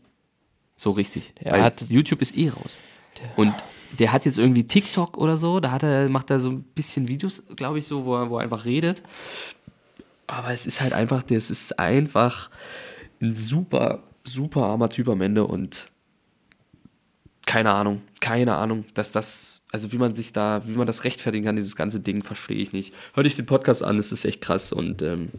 So 0.77 0.91
richtig. 0.91 1.33
Weil 1.43 1.63
hat- 1.63 1.89
YouTube 1.89 2.21
ist 2.21 2.37
eh 2.37 2.51
raus. 2.51 2.83
Und 3.37 3.55
der 3.99 4.13
hat 4.13 4.25
jetzt 4.25 4.39
irgendwie 4.39 4.67
TikTok 4.67 5.17
oder 5.17 5.37
so, 5.37 5.61
da 5.61 5.71
hat 5.71 5.83
er, 5.83 6.09
macht 6.09 6.31
er 6.31 6.41
so 6.41 6.51
ein 6.51 6.63
bisschen 6.63 7.09
Videos, 7.09 7.45
glaube 7.57 7.79
ich, 7.79 7.87
so, 7.87 8.05
wo 8.05 8.17
er, 8.17 8.31
wo 8.31 8.39
er 8.39 8.43
einfach 8.43 8.65
redet. 8.65 9.03
Aber 10.27 10.53
es 10.53 10.67
ist 10.67 10.81
halt 10.81 10.93
einfach, 10.93 11.23
das 11.23 11.51
ist 11.51 11.79
einfach 11.79 12.51
ein 13.21 13.33
super, 13.33 14.03
super 14.25 14.65
armer 14.65 14.91
Typ 14.91 15.09
am 15.09 15.21
Ende 15.21 15.47
und 15.47 15.91
keine 17.47 17.71
Ahnung, 17.71 18.03
keine 18.21 18.57
Ahnung, 18.57 18.85
dass 18.95 19.13
das, 19.13 19.63
also 19.71 19.93
wie 19.93 19.99
man 19.99 20.15
sich 20.15 20.33
da, 20.33 20.67
wie 20.67 20.77
man 20.77 20.87
das 20.87 21.05
rechtfertigen 21.05 21.45
kann, 21.45 21.55
dieses 21.55 21.77
ganze 21.77 22.01
Ding, 22.01 22.25
verstehe 22.25 22.57
ich 22.57 22.73
nicht. 22.73 22.93
Hör 23.15 23.23
dich 23.23 23.37
den 23.37 23.47
Podcast 23.47 23.85
an, 23.85 23.99
es 23.99 24.11
ist 24.11 24.25
echt 24.25 24.41
krass 24.41 24.73
und 24.73 25.01
ähm, 25.01 25.31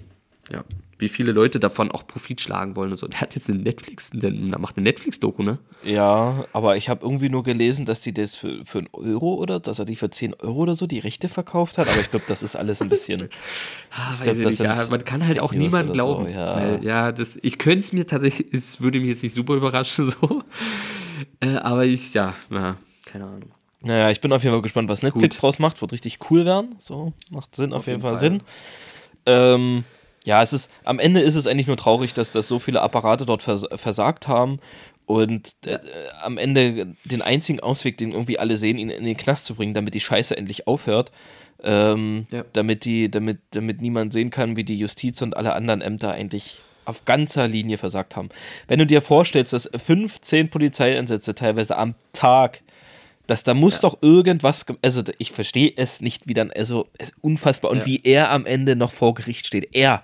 ja, 0.51 0.63
wie 0.99 1.09
viele 1.09 1.31
Leute 1.31 1.59
davon 1.59 1.91
auch 1.91 2.07
Profit 2.07 2.41
schlagen 2.41 2.75
wollen 2.75 2.91
und 2.91 2.97
so. 2.97 3.07
Der 3.07 3.21
hat 3.21 3.35
jetzt 3.35 3.49
eine 3.49 3.59
Netflix, 3.59 4.09
der 4.13 4.31
macht 4.57 4.77
eine 4.77 4.83
Netflix-Doku, 4.85 5.43
ne? 5.43 5.59
Ja, 5.83 6.45
aber 6.53 6.75
ich 6.75 6.89
habe 6.89 7.05
irgendwie 7.05 7.29
nur 7.29 7.43
gelesen, 7.43 7.85
dass 7.85 8.01
die 8.01 8.13
das 8.13 8.35
für, 8.35 8.65
für 8.65 8.79
einen 8.79 8.89
Euro 8.93 9.35
oder, 9.35 9.59
dass 9.59 9.77
er 9.77 9.85
die 9.85 9.95
für 9.95 10.09
10 10.09 10.33
Euro 10.35 10.61
oder 10.63 10.73
so 10.75 10.87
die 10.87 10.97
Rechte 10.99 11.29
verkauft 11.29 11.77
hat, 11.77 11.87
aber 11.87 11.99
ich 11.99 12.09
glaube, 12.09 12.25
das 12.27 12.41
ist 12.41 12.55
alles 12.55 12.81
ein 12.81 12.89
bisschen. 12.89 13.29
Ah, 13.91 14.11
Ich 14.13 14.23
glaub, 14.23 14.41
das. 14.41 14.57
Ja, 14.59 14.87
man 14.89 15.05
kann 15.05 15.25
halt 15.25 15.39
auch 15.39 15.53
niemand 15.53 15.93
glauben. 15.93 16.25
so, 16.25 16.29
ja. 16.31 16.55
Weil, 16.55 16.83
ja, 16.83 17.11
das, 17.11 17.37
ich 17.41 17.57
könnte 17.57 17.79
es 17.79 17.93
mir 17.93 18.05
tatsächlich, 18.05 18.47
es 18.51 18.81
würde 18.81 18.99
mich 18.99 19.09
jetzt 19.09 19.23
nicht 19.23 19.33
super 19.33 19.53
überraschen, 19.55 20.11
so. 20.21 20.43
Äh, 21.39 21.55
aber 21.55 21.85
ich, 21.85 22.13
ja, 22.13 22.35
na, 22.49 22.77
keine 23.05 23.25
Ahnung. 23.25 23.51
Naja, 23.81 24.09
ich 24.09 24.19
bin 24.21 24.33
auf 24.33 24.43
jeden 24.43 24.53
Fall 24.55 24.61
gespannt, 24.61 24.89
was 24.89 25.03
Netflix 25.03 25.35
Gut. 25.35 25.43
draus 25.43 25.59
macht. 25.59 25.79
Wird 25.81 25.93
richtig 25.93 26.19
cool 26.29 26.45
werden. 26.45 26.75
So, 26.79 27.13
macht 27.29 27.55
Sinn, 27.55 27.71
auf, 27.73 27.85
jeden, 27.87 27.99
jeden 27.99 28.01
Fall, 28.01 28.13
Fall. 28.13 28.19
Sinn. 28.19 28.43
Ähm, 29.25 29.83
ja, 30.27 30.43
es 30.43 30.51
ist, 30.51 30.69
am 30.83 30.99
Ende 30.99 31.21
ist 31.21 31.35
es 31.35 31.47
eigentlich 31.47 31.67
nur 31.67 31.77
traurig, 31.77 32.13
dass, 32.13 32.31
dass 32.31 32.49
so 32.49 32.59
viele 32.59 32.81
Apparate 32.81 33.25
dort 33.25 33.43
vers 33.43 33.65
versagt 33.75 34.27
haben 34.27 34.59
und 35.05 35.55
äh, 35.65 35.79
am 36.21 36.37
Ende 36.37 36.95
den 37.05 37.21
einzigen 37.21 37.61
Ausweg, 37.61 37.97
den 37.97 38.11
irgendwie 38.11 38.37
alle 38.37 38.57
sehen, 38.57 38.77
ihn 38.77 38.89
in 38.89 39.05
den 39.05 39.15
Knast 39.15 39.45
zu 39.45 39.55
bringen, 39.55 39.73
damit 39.73 39.93
die 39.93 40.01
Scheiße 40.01 40.35
endlich 40.35 40.67
aufhört. 40.67 41.13
Ähm, 41.63 42.27
Ja. 42.29 42.43
damit, 42.51 42.83
die, 42.83 43.09
damit, 43.09 43.39
damit 43.51 43.81
niemand 43.81 44.11
sehen 44.11 44.29
kann, 44.29 44.57
wie 44.57 44.65
die 44.65 44.77
Justiz 44.77 45.21
und 45.21 45.35
alle 45.37 45.53
anderen 45.53 45.79
Ämter 45.79 46.11
eigentlich 46.11 46.59
auf 46.83 47.05
ganzer 47.05 47.47
Linie 47.47 47.77
versagt 47.77 48.17
haben. 48.17 48.27
Wenn 48.67 48.79
du 48.79 48.85
dir 48.85 49.01
vorstellst, 49.01 49.53
dass 49.53 49.69
15 49.75 50.49
Polizeieinsätze 50.49 51.35
teilweise 51.35 51.77
am 51.77 51.95
Tag 52.11 52.61
dass 53.27 53.43
da 53.43 53.53
muss 53.53 53.79
doch 53.81 54.01
irgendwas, 54.01 54.65
ge- 54.65 54.77
also 54.81 55.03
ich 55.19 55.31
verstehe 55.31 55.73
es 55.75 56.01
nicht, 56.01 56.27
wie 56.27 56.33
dann, 56.33 56.51
also 56.51 56.87
es 56.97 57.09
ist 57.09 57.17
unfassbar 57.21 57.71
und 57.71 57.79
Ja. 57.79 57.85
wie 57.85 58.01
er 58.03 58.31
am 58.31 58.45
Ende 58.45 58.75
noch 58.75 58.91
vor 58.91 59.13
Gericht 59.13 59.45
steht. 59.45 59.75
Er, 59.75 60.03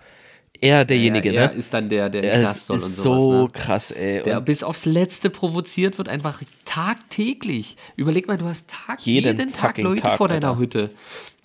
er 0.61 0.85
derjenige, 0.85 1.33
ja, 1.33 1.41
er 1.43 1.47
ne? 1.49 1.53
ist 1.55 1.73
dann 1.73 1.89
der, 1.89 2.09
der 2.09 2.23
Er 2.23 2.39
Knast 2.41 2.57
ist, 2.57 2.65
soll 2.67 2.83
und 2.83 2.89
sowas, 2.91 3.21
so 3.23 3.41
ne? 3.43 3.47
krass, 3.53 3.91
ey. 3.91 4.23
Der 4.23 4.37
Und 4.39 4.45
bis 4.45 4.61
aufs 4.63 4.85
Letzte 4.85 5.29
provoziert 5.29 5.97
wird, 5.97 6.07
einfach 6.09 6.41
tagtäglich. 6.65 7.75
Überleg 7.95 8.27
mal, 8.27 8.37
du 8.37 8.45
hast 8.45 8.69
Tag, 8.69 9.01
Jeden 9.05 9.37
jeden, 9.37 9.51
Tag 9.53 9.77
Leute 9.77 10.01
Tag, 10.01 10.17
vor 10.17 10.27
deiner 10.27 10.49
Alter. 10.49 10.59
Hütte. 10.59 10.89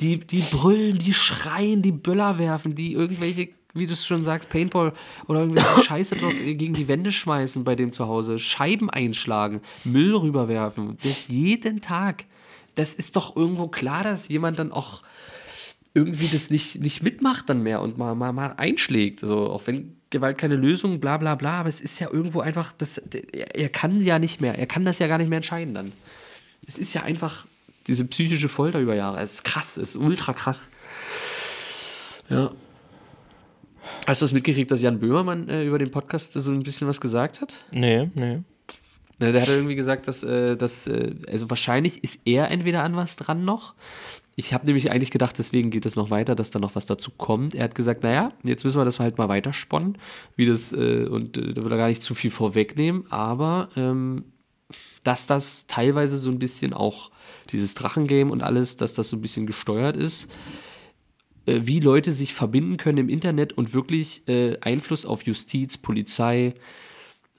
Die, 0.00 0.18
die 0.18 0.40
brüllen, 0.40 0.98
die 0.98 1.12
schreien, 1.14 1.82
die 1.82 1.92
Böller 1.92 2.38
werfen, 2.38 2.74
die 2.74 2.92
irgendwelche, 2.92 3.48
wie 3.78 3.86
du 3.86 3.92
es 3.92 4.06
schon 4.06 4.24
sagst, 4.24 4.48
Paintball 4.48 4.92
oder 5.26 5.40
irgendwelche 5.40 5.82
Scheiße 5.84 6.16
dort 6.16 6.34
gegen 6.34 6.74
die 6.74 6.88
Wände 6.88 7.12
schmeißen 7.12 7.64
bei 7.64 7.74
dem 7.74 7.92
zu 7.92 8.06
Hause, 8.06 8.38
Scheiben 8.38 8.90
einschlagen, 8.90 9.60
Müll 9.84 10.14
rüberwerfen. 10.14 10.98
Das 11.02 11.28
jeden 11.28 11.80
Tag. 11.80 12.24
Das 12.74 12.94
ist 12.94 13.16
doch 13.16 13.36
irgendwo 13.36 13.68
klar, 13.68 14.04
dass 14.04 14.28
jemand 14.28 14.58
dann 14.58 14.72
auch 14.72 15.02
irgendwie 15.94 16.28
das 16.28 16.50
nicht, 16.50 16.80
nicht 16.80 17.02
mitmacht 17.02 17.48
dann 17.48 17.62
mehr 17.62 17.80
und 17.80 17.98
mal, 17.98 18.14
mal, 18.14 18.32
mal 18.32 18.54
einschlägt. 18.56 19.22
Also 19.22 19.50
auch 19.50 19.66
wenn 19.66 19.96
Gewalt 20.10 20.38
keine 20.38 20.56
Lösung, 20.56 21.00
bla 21.00 21.16
bla 21.16 21.34
bla, 21.34 21.60
aber 21.60 21.68
es 21.68 21.80
ist 21.80 21.98
ja 21.98 22.08
irgendwo 22.10 22.40
einfach, 22.40 22.72
das, 22.72 22.98
er, 22.98 23.56
er 23.56 23.68
kann 23.68 24.00
ja 24.00 24.18
nicht 24.18 24.40
mehr, 24.40 24.58
er 24.58 24.66
kann 24.66 24.84
das 24.84 24.98
ja 25.00 25.06
gar 25.06 25.18
nicht 25.18 25.28
mehr 25.28 25.38
entscheiden 25.38 25.74
dann. 25.74 25.92
Es 26.66 26.78
ist 26.78 26.94
ja 26.94 27.02
einfach 27.02 27.46
diese 27.86 28.04
psychische 28.04 28.48
Folter 28.48 28.78
über 28.78 28.94
Jahre. 28.94 29.20
Es 29.20 29.34
ist 29.34 29.44
krass, 29.44 29.76
es 29.76 29.90
ist 29.90 29.96
ultra 29.96 30.32
krass. 30.32 30.70
Ja. 32.28 32.52
Hast 34.08 34.22
du 34.22 34.24
es 34.24 34.32
mitgekriegt, 34.32 34.70
dass 34.70 34.80
Jan 34.80 35.00
Böhmermann 35.00 35.50
äh, 35.50 35.64
über 35.64 35.78
den 35.78 35.90
Podcast 35.90 36.32
so 36.32 36.50
ein 36.50 36.62
bisschen 36.62 36.88
was 36.88 36.98
gesagt 36.98 37.42
hat? 37.42 37.66
nee, 37.72 38.08
nee. 38.14 38.40
Ja, 39.20 39.32
der 39.32 39.42
hat 39.42 39.48
irgendwie 39.48 39.74
gesagt, 39.74 40.08
dass, 40.08 40.22
äh, 40.22 40.56
dass 40.56 40.86
äh, 40.86 41.14
also 41.26 41.50
wahrscheinlich 41.50 42.02
ist 42.02 42.22
er 42.24 42.50
entweder 42.50 42.84
an 42.84 42.96
was 42.96 43.16
dran 43.16 43.44
noch. 43.44 43.74
Ich 44.34 44.54
habe 44.54 44.64
nämlich 44.64 44.90
eigentlich 44.90 45.10
gedacht, 45.10 45.36
deswegen 45.38 45.68
geht 45.68 45.84
es 45.84 45.94
noch 45.94 46.08
weiter, 46.08 46.34
dass 46.34 46.50
da 46.50 46.58
noch 46.58 46.74
was 46.74 46.86
dazu 46.86 47.10
kommt. 47.10 47.54
Er 47.54 47.64
hat 47.64 47.74
gesagt, 47.74 48.02
naja, 48.02 48.32
jetzt 48.44 48.64
müssen 48.64 48.80
wir 48.80 48.86
das 48.86 48.98
halt 48.98 49.18
mal 49.18 49.28
weitersponnen, 49.28 49.98
wie 50.36 50.46
das, 50.46 50.72
äh, 50.72 51.04
und 51.04 51.36
äh, 51.36 51.52
da 51.52 51.62
will 51.62 51.72
er 51.72 51.76
gar 51.76 51.88
nicht 51.88 52.02
zu 52.02 52.14
viel 52.14 52.30
vorwegnehmen, 52.30 53.04
aber 53.10 53.68
ähm, 53.76 54.24
dass 55.04 55.26
das 55.26 55.66
teilweise 55.66 56.16
so 56.16 56.30
ein 56.30 56.38
bisschen 56.38 56.72
auch 56.72 57.10
dieses 57.50 57.74
Drachengame 57.74 58.32
und 58.32 58.42
alles, 58.42 58.78
dass 58.78 58.94
das 58.94 59.10
so 59.10 59.16
ein 59.16 59.22
bisschen 59.22 59.46
gesteuert 59.46 59.96
ist, 59.96 60.30
äh, 61.48 61.66
wie 61.66 61.80
Leute 61.80 62.12
sich 62.12 62.34
verbinden 62.34 62.76
können 62.76 62.98
im 62.98 63.08
Internet 63.08 63.54
und 63.54 63.72
wirklich 63.72 64.22
äh, 64.28 64.58
Einfluss 64.60 65.06
auf 65.06 65.22
Justiz, 65.22 65.78
Polizei, 65.78 66.54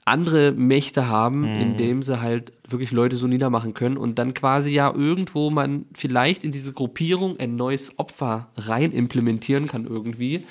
andere 0.04 0.50
Mächte 0.52 1.06
haben, 1.06 1.44
indem 1.44 2.02
sie 2.02 2.20
halt 2.20 2.52
wirklich 2.66 2.90
Leute 2.90 3.16
so 3.16 3.28
niedermachen 3.28 3.74
können 3.74 3.96
und 3.96 4.18
dann 4.18 4.34
quasi 4.34 4.72
ja 4.72 4.92
irgendwo 4.92 5.50
man 5.50 5.84
vielleicht 5.94 6.42
in 6.42 6.50
diese 6.50 6.72
Gruppierung 6.72 7.38
ein 7.38 7.54
neues 7.54 7.96
Opfer 7.98 8.48
rein 8.56 8.90
implementieren 8.92 9.68
kann 9.68 9.86
irgendwie, 9.86 10.42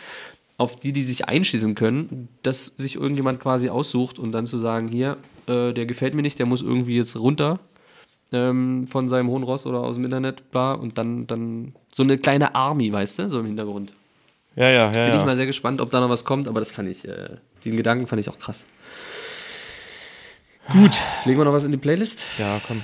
auf 0.57 0.77
die 0.77 0.93
die 0.93 1.03
sich 1.03 1.27
einschießen 1.27 1.75
können, 1.75 2.29
dass 2.43 2.67
sich 2.77 2.95
irgendjemand 2.95 3.41
quasi 3.41 3.69
aussucht 3.69 4.17
und 4.17 4.31
dann 4.31 4.45
zu 4.45 4.59
sagen, 4.59 4.87
hier, 4.87 5.17
äh, 5.47 5.73
der 5.73 5.85
gefällt 5.85 6.13
mir 6.13 6.21
nicht, 6.21 6.39
der 6.39 6.45
muss 6.45 6.61
irgendwie 6.61 6.95
jetzt 6.95 7.17
runter 7.17 7.59
ähm, 8.31 8.87
von 8.87 9.09
seinem 9.09 9.29
hohen 9.29 9.43
Ross 9.43 9.65
oder 9.65 9.79
aus 9.79 9.95
dem 9.95 10.05
Internet, 10.05 10.51
bla, 10.51 10.73
und 10.73 10.97
dann, 10.97 11.27
dann 11.27 11.73
so 11.91 12.03
eine 12.03 12.17
kleine 12.17 12.55
Army, 12.55 12.91
weißt 12.91 13.19
du, 13.19 13.29
so 13.29 13.39
im 13.39 13.45
Hintergrund. 13.47 13.93
Ja, 14.55 14.69
ja, 14.69 14.85
ja. 14.85 14.89
Bin 14.89 15.13
ich 15.13 15.19
ja. 15.19 15.25
mal 15.25 15.35
sehr 15.35 15.45
gespannt, 15.45 15.81
ob 15.81 15.89
da 15.89 15.99
noch 15.99 16.09
was 16.09 16.25
kommt, 16.25 16.47
aber 16.47 16.59
das 16.59 16.71
fand 16.71 16.89
ich, 16.89 17.07
äh, 17.07 17.37
den 17.65 17.77
Gedanken 17.77 18.07
fand 18.07 18.21
ich 18.21 18.29
auch 18.29 18.39
krass. 18.39 18.65
Gut, 20.71 20.99
legen 21.25 21.39
wir 21.39 21.45
noch 21.45 21.53
was 21.53 21.63
in 21.63 21.71
die 21.71 21.77
Playlist? 21.77 22.23
ja 22.37 22.61
komm. 22.67 22.83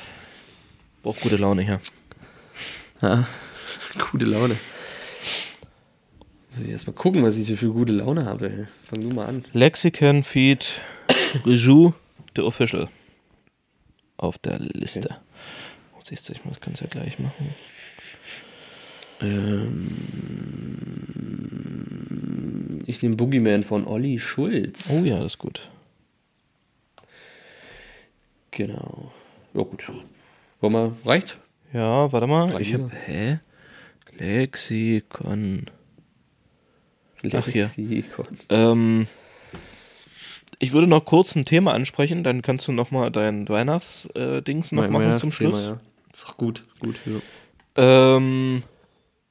Braucht 1.03 1.21
gute 1.21 1.37
Laune 1.37 1.61
hier. 1.61 1.79
Ja, 3.01 3.27
gute 4.11 4.25
Laune. 4.25 4.55
Muss 6.55 6.63
ich 6.63 6.71
erst 6.71 6.87
mal 6.87 6.93
gucken, 6.93 7.23
was 7.23 7.37
ich 7.37 7.59
für 7.59 7.69
gute 7.69 7.91
Laune 7.93 8.25
habe. 8.25 8.67
Fang 8.85 9.01
du 9.01 9.09
mal 9.09 9.27
an. 9.27 9.45
Lexicon 9.53 10.23
Feed 10.23 10.81
Rejou, 11.45 11.93
The 12.35 12.41
Official. 12.41 12.87
Auf 14.17 14.37
der 14.39 14.57
Liste. 14.59 15.09
Oh, 15.11 15.24
siehst 16.05 16.29
du, 16.29 16.33
ich 16.33 16.45
muss 16.45 16.59
ganz 16.59 16.79
ja 16.81 16.87
gleich 16.87 17.17
machen. 17.19 17.55
Ähm, 19.21 19.93
ich 22.85 23.01
nehme 23.01 23.15
Boogeyman 23.15 23.63
von 23.63 23.87
Olli 23.87 24.19
Schulz. 24.19 24.91
Oh 24.91 25.03
ja, 25.03 25.17
das 25.17 25.33
ist 25.33 25.37
gut. 25.39 25.69
Genau. 28.51 29.11
Ja, 29.53 29.63
gut. 29.63 29.91
Wollen 30.61 30.73
wir, 30.73 30.95
reicht? 31.05 31.37
Ja, 31.73 32.11
warte 32.11 32.27
mal. 32.27 32.51
Drei 32.51 32.61
Ich 32.61 32.73
hab, 32.73 32.81
Lieder. 32.81 32.95
hä? 33.05 33.39
Lexikon. 34.17 35.65
Ach, 37.33 37.47
hier. 37.47 37.63
Lexikon. 37.63 38.27
Ähm, 38.49 39.07
ich 40.59 40.71
würde 40.71 40.87
noch 40.87 41.03
kurz 41.03 41.35
ein 41.35 41.45
Thema 41.45 41.73
ansprechen, 41.73 42.23
dann 42.23 42.41
kannst 42.41 42.67
du 42.67 42.71
noch 42.71 42.91
mal 42.91 43.11
dein 43.11 43.49
Weihnachtsdings 43.49 44.71
noch 44.71 44.83
Mein 44.83 44.91
machen 44.91 45.17
zum 45.17 45.31
Schluss. 45.31 45.65
Ja. 45.65 45.79
Ist 46.15 46.23
doch 46.23 46.37
gut, 46.37 46.63
gut. 46.79 46.97
Ja. 47.05 48.15
Ähm, 48.15 48.63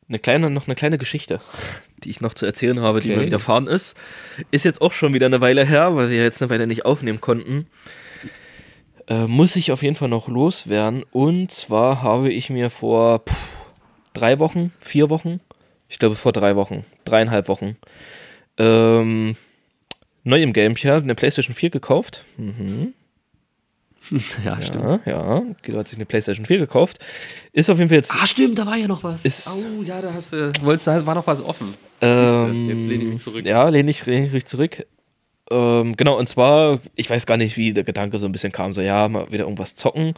eine 0.07 0.19
kleine, 0.19 0.51
noch 0.51 0.67
eine 0.67 0.75
kleine 0.75 0.99
Geschichte, 0.99 1.41
die 2.05 2.11
ich 2.11 2.21
noch 2.21 2.35
zu 2.35 2.45
erzählen 2.45 2.79
habe, 2.81 3.01
die 3.01 3.09
Okay. 3.11 3.21
mir 3.21 3.25
widerfahren 3.27 3.67
ist. 3.69 3.97
Ist 4.51 4.67
jetzt 4.67 4.83
auch 4.83 4.93
schon 4.93 5.15
wieder 5.15 5.25
eine 5.25 5.41
Weile 5.41 5.65
her, 5.65 5.97
weil 5.97 6.11
wir 6.11 6.23
jetzt 6.23 6.43
eine 6.43 6.51
Weile 6.51 6.67
nicht 6.67 6.85
aufnehmen 6.85 7.23
konnten. 7.23 7.69
Äh, 9.07 9.27
muss 9.27 9.57
ich 9.57 9.73
auf 9.73 9.83
jeden 9.83 9.97
Fall 9.97 10.09
noch 10.11 10.29
loswerden. 10.29 11.05
Und 11.11 11.51
zwar 11.53 12.03
habe 12.03 12.31
ich 12.31 12.51
mir 12.51 12.69
vor 12.69 13.21
pff, 13.21 13.35
drei 14.13 14.39
Wochen, 14.39 14.71
vier 14.79 15.09
Wochen, 15.09 15.41
ich 15.89 15.99
glaube 15.99 16.17
vor 16.17 16.33
drei 16.33 16.55
Wochen, 16.55 16.85
dreieinhalb 17.07 17.49
Wochen, 17.49 17.77
ähm, 18.59 19.37
neu 20.23 20.43
im 20.43 20.53
Gamepad 20.53 21.03
eine 21.03 21.15
PlayStation 21.15 21.55
4 21.57 21.71
gekauft. 21.71 22.25
Mhm. 22.37 22.93
ja, 24.45 24.61
stimmt. 24.63 24.85
Ja, 25.07 25.13
ja. 25.13 25.43
Guido 25.63 25.79
hat 25.79 25.89
sich 25.89 25.99
eine 25.99 26.07
PlayStation 26.07 26.47
4 26.47 26.59
gekauft. 26.59 26.99
Ist 27.53 27.71
auf 27.71 27.79
jeden 27.79 27.89
Fall 27.89 27.97
jetzt 27.99 28.15
Ah, 28.15 28.27
stimmt, 28.27 28.59
da 28.59 28.67
war 28.67 28.77
ja 28.77 28.87
noch 28.87 29.03
was. 29.03 29.25
Ist- 29.25 29.49
oh, 29.49 29.83
ja, 29.83 30.01
da 30.03 30.13
hast 30.13 30.33
du, 30.33 30.53
wolltest, 30.63 30.87
da 30.87 31.05
war 31.07 31.15
noch 31.15 31.27
was 31.27 31.41
offen. 31.43 31.75
Siehste, 32.01 32.49
Ähm, 32.51 32.69
jetzt 32.69 32.87
lehne 32.87 33.05
ich 33.05 33.09
mich 33.11 33.21
zurück. 33.21 33.47
Ja, 33.47 33.69
lehne 33.69 33.91
ich, 33.91 34.05
lehne 34.07 34.27
ich 34.27 34.33
mich 34.33 34.47
zurück. 34.47 34.87
Ähm, 35.51 35.97
genau, 35.97 36.19
und 36.19 36.29
zwar, 36.29 36.81
ich 36.97 37.09
weiß 37.11 37.27
gar 37.27 37.37
nicht, 37.37 37.57
wie 37.57 37.73
der 37.73 37.85
Gedanke 37.85 38.19
so 38.19 38.27
ein 38.27 38.33
bisschen 38.33 38.53
kam, 38.53 38.73
so 38.73 38.81
ja, 38.81 39.09
mal 39.09 39.31
wieder 39.31 39.45
irgendwas 39.45 39.75
zocken. 39.75 40.15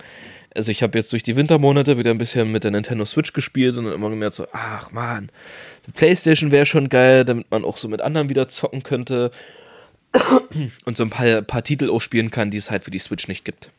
Also 0.55 0.70
ich 0.70 0.82
habe 0.82 0.97
jetzt 0.99 1.12
durch 1.12 1.22
die 1.22 1.37
Wintermonate 1.37 1.99
wieder 1.99 2.11
ein 2.12 2.18
bisschen 2.18 2.51
mit 2.51 2.64
der 2.64 2.70
Nintendo 2.70 3.05
Switch 3.05 3.32
gespielt 3.34 3.76
und 3.76 3.87
immer 3.93 4.09
gemerkt 4.09 4.37
so, 4.37 4.47
ach 4.53 4.91
man, 4.91 5.30
die 5.87 5.91
Playstation 5.93 6.51
wäre 6.51 6.64
schon 6.64 6.89
geil, 6.89 7.24
damit 7.24 7.51
man 7.51 7.64
auch 7.64 7.76
so 7.76 7.89
mit 7.89 8.01
anderen 8.01 8.28
wieder 8.30 8.49
zocken 8.49 8.82
könnte 8.82 9.30
und 10.87 10.97
so 10.97 11.03
ein 11.05 11.11
paar, 11.11 11.43
paar 11.43 11.62
Titel 11.62 11.91
auch 11.91 12.01
spielen 12.01 12.30
kann, 12.30 12.51
die 12.51 12.57
es 12.59 12.70
halt 12.70 12.84
für 12.84 12.91
die 12.91 12.99
Switch 12.99 13.28
nicht 13.28 13.45
gibt. 13.45 13.70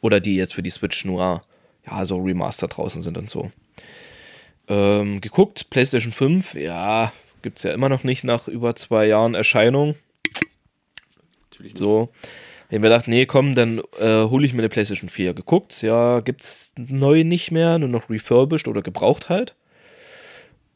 Oder 0.00 0.20
die 0.20 0.36
jetzt 0.36 0.54
für 0.54 0.62
die 0.62 0.70
Switch 0.70 1.04
nur, 1.04 1.42
ja, 1.86 2.04
so 2.04 2.18
Remaster 2.18 2.68
draußen 2.68 3.02
sind 3.02 3.18
und 3.18 3.30
so. 3.30 3.50
Ähm, 4.68 5.20
geguckt, 5.20 5.70
PlayStation 5.70 6.12
5, 6.12 6.54
ja, 6.54 7.12
gibt's 7.42 7.62
ja 7.62 7.72
immer 7.72 7.88
noch 7.88 8.04
nicht 8.04 8.24
nach 8.24 8.48
über 8.48 8.74
zwei 8.74 9.06
Jahren 9.06 9.34
Erscheinung. 9.34 9.94
Natürlich 11.50 11.74
nicht. 11.74 11.78
So. 11.78 12.08
Ich 12.68 12.74
hab 12.74 12.82
mir 12.82 12.88
gedacht, 12.88 13.06
nee, 13.06 13.26
komm, 13.26 13.54
dann 13.54 13.80
äh, 14.00 14.24
hole 14.24 14.44
ich 14.44 14.52
mir 14.52 14.58
eine 14.58 14.68
PlayStation 14.68 15.08
4. 15.08 15.34
Geguckt, 15.34 15.82
ja, 15.82 16.18
gibt's 16.18 16.72
neu 16.76 17.22
nicht 17.22 17.52
mehr, 17.52 17.78
nur 17.78 17.88
noch 17.88 18.10
refurbished 18.10 18.66
oder 18.66 18.82
gebraucht 18.82 19.28
halt. 19.28 19.54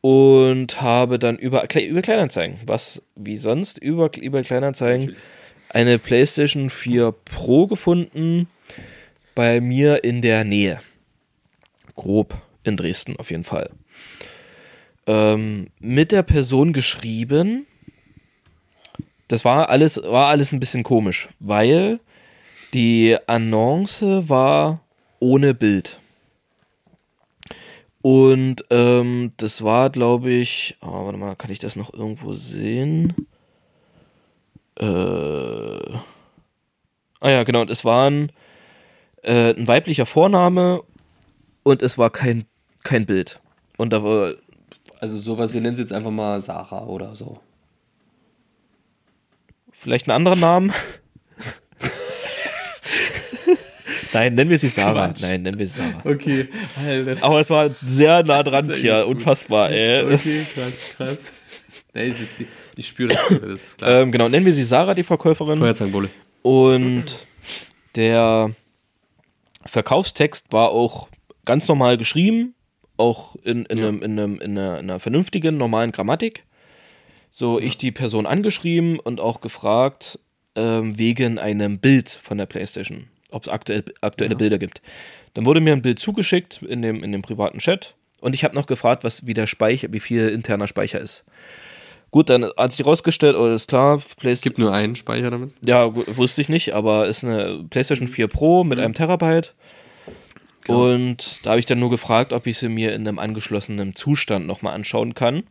Und 0.01 0.81
habe 0.81 1.19
dann 1.19 1.37
über, 1.37 1.67
über 1.75 2.03
Kleinanzeigen, 2.03 2.59
was 2.65 3.03
wie 3.17 3.37
sonst 3.37 3.79
über, 3.79 4.11
über 4.17 4.43
Kleinanzeigen, 4.43 5.07
Natürlich. 5.07 5.25
eine 5.71 5.99
PlayStation 5.99 6.71
4 6.71 7.13
Pro 7.25 7.67
gefunden 7.67 8.47
bei 9.41 9.63
mir 9.63 10.05
in 10.05 10.21
der 10.21 10.45
Nähe. 10.45 10.81
Grob 11.95 12.35
in 12.63 12.77
Dresden 12.77 13.17
auf 13.17 13.31
jeden 13.31 13.45
Fall. 13.45 13.71
Ähm, 15.07 15.69
mit 15.79 16.13
der 16.13 16.23
Person 16.23 16.75
geschrieben. 16.75 17.67
Das 19.29 19.47
war 19.47 19.71
alles, 19.71 19.97
war 19.97 20.27
alles 20.27 20.53
ein 20.53 20.61
bisschen 20.61 20.83
komisch, 20.83 21.31
weil 21.39 22.01
die 22.75 23.17
Annonce 23.27 24.29
war 24.29 24.83
ohne 25.21 25.55
Bild. 25.55 25.99
Und 28.03 28.63
ähm, 28.69 29.33
das 29.39 29.65
war, 29.65 29.89
glaube 29.89 30.33
ich, 30.33 30.77
oh, 30.83 31.07
warte 31.07 31.17
mal, 31.17 31.35
kann 31.35 31.51
ich 31.51 31.61
das 31.61 31.77
noch 31.77 31.95
irgendwo 31.95 32.35
sehen? 32.35 33.15
Äh, 34.79 34.85
ah 34.85 36.03
ja, 37.31 37.43
genau, 37.45 37.65
es 37.65 37.87
war 37.87 38.11
ein, 38.11 38.31
äh, 39.23 39.55
ein 39.55 39.67
weiblicher 39.67 40.07
Vorname 40.07 40.83
und 41.63 41.83
es 41.83 41.99
war 41.99 42.11
kein, 42.11 42.47
kein 42.83 43.07
Bild. 43.07 43.41
Und 43.77 43.93
da 43.93 44.03
war, 44.03 44.35
Also 45.01 45.19
sowas, 45.19 45.53
wir 45.55 45.61
nennen 45.61 45.75
es 45.75 45.81
jetzt 45.81 45.93
einfach 45.93 46.11
mal 46.11 46.41
Sarah 46.41 46.85
oder 46.85 47.15
so. 47.15 47.41
vielleicht 49.73 50.09
einen 50.09 50.17
anderen 50.17 50.41
Namen. 50.41 50.73
Nein, 54.13 54.35
nennen 54.35 54.51
wir 54.51 54.59
sie 54.59 54.69
Sarah. 54.69 55.09
Quatsch. 55.09 55.23
Nein, 55.23 55.43
nennen 55.43 55.59
wir 55.59 55.67
sie 55.67 55.79
Sarah. 55.79 56.01
Okay, 56.05 56.49
Alter. 56.77 57.23
Aber 57.23 57.41
es 57.41 57.49
war 57.51 57.71
sehr 57.87 58.25
nah 58.25 58.43
dran, 58.45 58.67
Pia. 58.69 59.03
Unfassbar, 59.05 59.71
ey. 59.71 60.03
Okay, 60.13 60.45
krass, 60.55 60.97
krass. 60.97 61.19
Nee, 61.95 62.09
das 62.11 62.21
ist 62.21 62.39
die, 62.41 62.47
ich 62.77 62.89
spüre 62.89 63.09
das, 63.15 63.19
das 63.41 63.53
ist 63.63 63.79
klar. 63.79 63.91
Ähm, 64.03 64.11
genau, 64.13 64.29
nennen 64.29 64.45
wir 64.47 64.53
sie 64.53 64.65
Sarah, 64.65 64.95
die 64.95 65.03
Verkäuferin. 65.05 65.59
Feuerzangenbowle. 65.59 66.09
Und 66.43 67.25
der 67.95 68.51
Verkaufstext 69.67 70.53
war 70.53 70.71
auch 70.71 71.09
ganz 71.45 71.69
normal 71.69 71.97
geschrieben, 71.97 72.55
auch 72.97 73.37
in, 73.45 73.65
in, 73.67 73.79
Ja. 73.79 73.89
einem, 73.89 74.03
in, 74.03 74.19
einem, 74.19 74.41
in, 74.41 74.59
einer, 74.59 74.79
in 74.79 74.91
einer 74.91 75.01
vernünftigen, 75.01 75.57
normalen 75.57 75.93
Grammatik. 75.93 76.45
So, 77.33 77.61
ich 77.61 77.79
die 77.79 77.93
Person 77.93 78.27
angeschrieben 78.27 78.99
und 78.99 79.21
auch 79.21 79.41
gefragt, 79.41 80.19
ähm, 80.57 80.99
wegen 80.99 81.39
einem 81.39 81.79
Bild 81.79 82.11
von 82.11 82.39
der 82.39 82.47
Playstation, 82.47 83.09
ob 83.31 83.45
es 83.45 83.49
aktuell, 83.49 83.85
aktuelle 84.01 84.33
Ja. 84.35 84.39
Bilder 84.39 84.59
gibt. 84.59 84.83
Dann 85.35 85.47
wurde 85.47 85.61
mir 85.61 85.73
ein 85.73 85.83
Bild 85.83 86.01
zugeschickt 86.01 86.61
in 86.63 86.83
dem, 86.83 87.05
in 87.05 87.13
dem 87.13 87.23
privaten 87.23 87.59
Chat 87.61 87.95
und 88.21 88.35
ich 88.35 88.43
habe 88.43 88.57
noch 88.57 88.67
gefragt, 88.67 89.05
was 89.05 89.27
wie 89.27 89.35
der 89.35 89.47
Speicher, 89.47 89.93
wie 89.93 90.01
viel 90.01 90.29
interner 90.29 90.67
Speicher 90.67 91.01
ist. 91.01 91.25
Gut, 92.11 92.29
dann 92.29 92.51
hat 92.57 92.73
sich 92.73 92.85
rausgestellt, 92.85 93.37
oh, 93.37 93.47
ist 93.47 93.69
klar, 93.69 93.97
Es 93.97 94.17
PlayStation. 94.17 94.43
gibt 94.43 94.59
nur 94.59 94.73
einen 94.73 94.97
Speicher 94.97 95.31
damit. 95.31 95.53
Ja, 95.65 95.95
wusste 95.95 96.41
ich 96.41 96.49
nicht, 96.49 96.75
aber 96.75 97.07
ist 97.07 97.25
eine 97.25 97.65
PlayStation 97.71 98.09
4 98.09 98.27
Pro 98.27 98.65
mit 98.65 98.81
einem 98.81 98.95
Terabyte. 98.95 99.55
Genau. 100.65 100.93
Und 100.93 101.41
da 101.45 101.51
habe 101.51 101.61
ich 101.61 101.67
dann 101.67 101.79
nur 101.79 101.91
gefragt, 101.91 102.33
ob 102.33 102.47
ich 102.47 102.59
sie 102.59 102.69
mir 102.69 102.95
in 102.95 103.07
einem 103.07 103.19
angeschlossenen 103.19 103.95
Zustand 103.95 104.47
nochmal 104.47 104.75
anschauen 104.75 105.15
kann. 105.15 105.45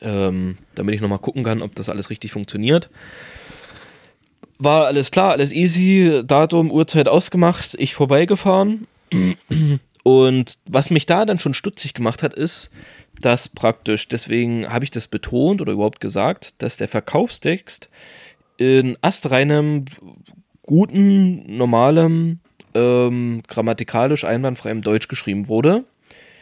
Ähm, 0.00 0.58
damit 0.74 0.94
ich 0.94 1.00
nochmal 1.00 1.18
gucken 1.18 1.44
kann, 1.44 1.60
ob 1.60 1.74
das 1.74 1.88
alles 1.88 2.08
richtig 2.08 2.32
funktioniert. 2.32 2.88
War 4.58 4.86
alles 4.86 5.10
klar, 5.10 5.32
alles 5.32 5.52
easy, 5.52 6.22
Datum, 6.24 6.70
Uhrzeit 6.70 7.08
ausgemacht, 7.08 7.74
ich 7.78 7.94
vorbeigefahren. 7.94 8.86
Und 10.02 10.58
was 10.66 10.90
mich 10.90 11.06
da 11.06 11.24
dann 11.24 11.38
schon 11.38 11.54
stutzig 11.54 11.94
gemacht 11.94 12.22
hat, 12.22 12.34
ist, 12.34 12.70
dass 13.20 13.48
praktisch, 13.48 14.08
deswegen 14.08 14.68
habe 14.72 14.84
ich 14.84 14.90
das 14.90 15.08
betont 15.08 15.60
oder 15.60 15.72
überhaupt 15.72 16.00
gesagt, 16.00 16.60
dass 16.62 16.76
der 16.76 16.88
Verkaufstext 16.88 17.88
in 18.56 18.96
astreinem, 19.00 19.84
guten, 20.62 21.56
normalem, 21.56 22.40
ähm, 22.74 23.42
grammatikalisch 23.46 24.24
einwandfreiem 24.24 24.80
Deutsch 24.80 25.08
geschrieben 25.08 25.48
wurde. 25.48 25.84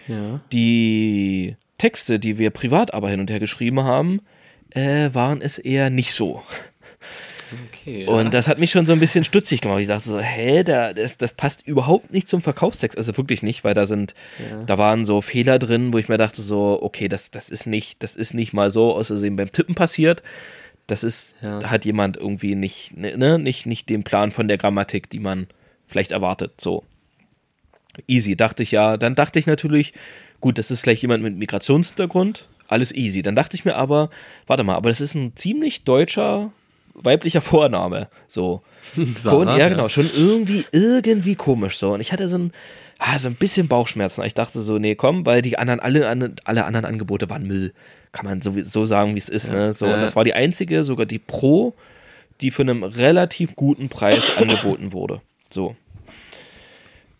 Ja. 0.07 0.41
Die 0.53 1.57
Texte, 1.79 2.19
die 2.19 2.39
wir 2.39 2.51
privat 2.51 2.95
aber 2.95 3.11
hin 3.11 3.21
und 3.21 3.31
her 3.31 3.41
geschrieben 3.41 3.85
haben, 3.85 4.21
äh, 4.71 5.11
waren 5.13 5.41
es 5.41 5.59
eher 5.59 5.91
nicht 5.91 6.13
so. 6.13 6.43
Okay. 7.69 8.07
Und 8.07 8.33
das 8.35 8.47
hat 8.49 8.59
mich 8.59 8.71
schon 8.71 8.87
so 8.87 8.93
ein 8.93 9.01
bisschen 9.01 9.25
stutzig 9.25 9.61
gemacht. 9.61 9.81
Ich 9.81 9.89
dachte 9.89 10.09
so, 10.09 10.19
hä, 10.21 10.63
da, 10.63 10.93
das, 10.93 11.17
das 11.17 11.33
passt 11.33 11.67
überhaupt 11.67 12.13
nicht 12.13 12.29
zum 12.29 12.43
Verkaufstext. 12.43 12.97
Also 12.97 13.17
wirklich 13.17 13.43
nicht, 13.43 13.65
weil 13.65 13.75
da 13.75 13.87
sind, 13.87 14.15
Ja. 14.51 14.63
da 14.65 14.79
waren 14.79 15.05
so 15.05 15.21
Fehler 15.21 15.59
drin, 15.59 15.93
wo 15.93 15.99
ich 15.99 16.09
mir 16.09 16.19
dachte 16.19 16.43
so, 16.43 16.79
okay, 16.83 17.09
das, 17.09 17.31
das 17.31 17.49
ist 17.51 17.67
nicht, 17.67 18.03
das 18.03 18.17
ist 18.17 18.35
nicht 18.35 18.53
mal 18.53 18.71
so 18.71 18.95
aus 18.95 19.09
Versehen 19.09 19.37
beim 19.37 19.51
Tippen 19.53 19.75
passiert. 19.75 20.23
Das 20.87 21.05
ist, 21.05 21.37
Ja. 21.43 21.61
da 21.61 21.71
hat 21.71 21.85
jemand 21.85 22.17
irgendwie 22.17 22.55
nicht, 22.55 22.97
ne, 22.97 23.17
ne, 23.17 23.39
nicht, 23.39 23.67
nicht 23.67 23.89
den 23.89 24.03
Plan 24.05 24.33
von 24.33 24.49
der 24.49 24.59
Grammatik, 24.59 25.11
die 25.11 25.21
man 25.21 25.47
vielleicht 25.87 26.13
erwartet. 26.13 26.61
So. 26.61 26.85
Easy, 28.07 28.37
dachte 28.37 28.63
ich 28.63 28.71
ja. 28.71 28.97
Dann 28.97 29.15
dachte 29.15 29.39
ich 29.39 29.47
natürlich, 29.47 29.93
gut, 30.41 30.59
das 30.59 30.71
ist 30.71 30.83
vielleicht 30.83 31.03
jemand 31.03 31.23
mit 31.23 31.37
Migrationshintergrund, 31.37 32.49
alles 32.69 32.93
easy. 32.95 33.23
Dann 33.23 33.35
dachte 33.35 33.57
ich 33.57 33.65
mir 33.65 33.75
aber, 33.77 34.11
warte 34.47 34.63
mal, 34.63 34.77
aber 34.77 34.89
das 34.89 35.01
ist 35.01 35.15
ein 35.15 35.35
ziemlich 35.35 35.83
deutscher 35.85 36.53
weiblicher 36.95 37.41
Vorname. 37.41 38.09
So. 38.29 38.63
Sarah, 39.17 39.37
Und, 39.53 39.59
ja, 39.59 39.69
genau, 39.69 39.89
schon 39.89 40.11
irgendwie, 40.15 40.65
irgendwie 40.73 41.35
komisch 41.35 41.79
so. 41.79 41.93
Und 41.95 42.01
ich 42.01 42.13
hatte 42.13 42.29
so 42.29 42.39
ein, 42.39 42.53
ah, 42.99 43.19
so 43.19 43.29
ein 43.29 43.35
bisschen 43.35 43.69
Bauchschmerzen. 43.69 44.25
Ich 44.25 44.35
dachte 44.35 44.61
so, 44.61 44.79
nee, 44.79 44.95
komm, 44.95 45.27
weil 45.27 45.43
die 45.43 45.59
anderen, 45.59 45.81
alle, 45.81 46.35
alle 46.45 46.65
anderen 46.65 46.87
Angebote 46.87 47.29
waren 47.31 47.47
Müll. 47.47 47.73
Kann 48.13 48.27
man 48.27 48.41
so, 48.43 48.53
so 48.63 48.85
sagen, 48.85 49.15
wie 49.15 49.19
es 49.19 49.29
ist, 49.29 49.51
ne? 49.51 49.73
So, 49.73 49.87
und 49.87 49.93
Ja. 49.93 50.01
das 50.01 50.17
war 50.17 50.25
die 50.25 50.35
einzige, 50.35 50.83
sogar 50.83 51.07
die 51.07 51.21
Pro, 51.21 51.75
die 52.41 52.51
für 52.51 52.63
einen 52.63 52.83
relativ 52.83 53.55
guten 53.55 53.89
Preis 53.89 54.31
angeboten 54.37 54.93
wurde. 54.93 55.21
So. 55.51 55.77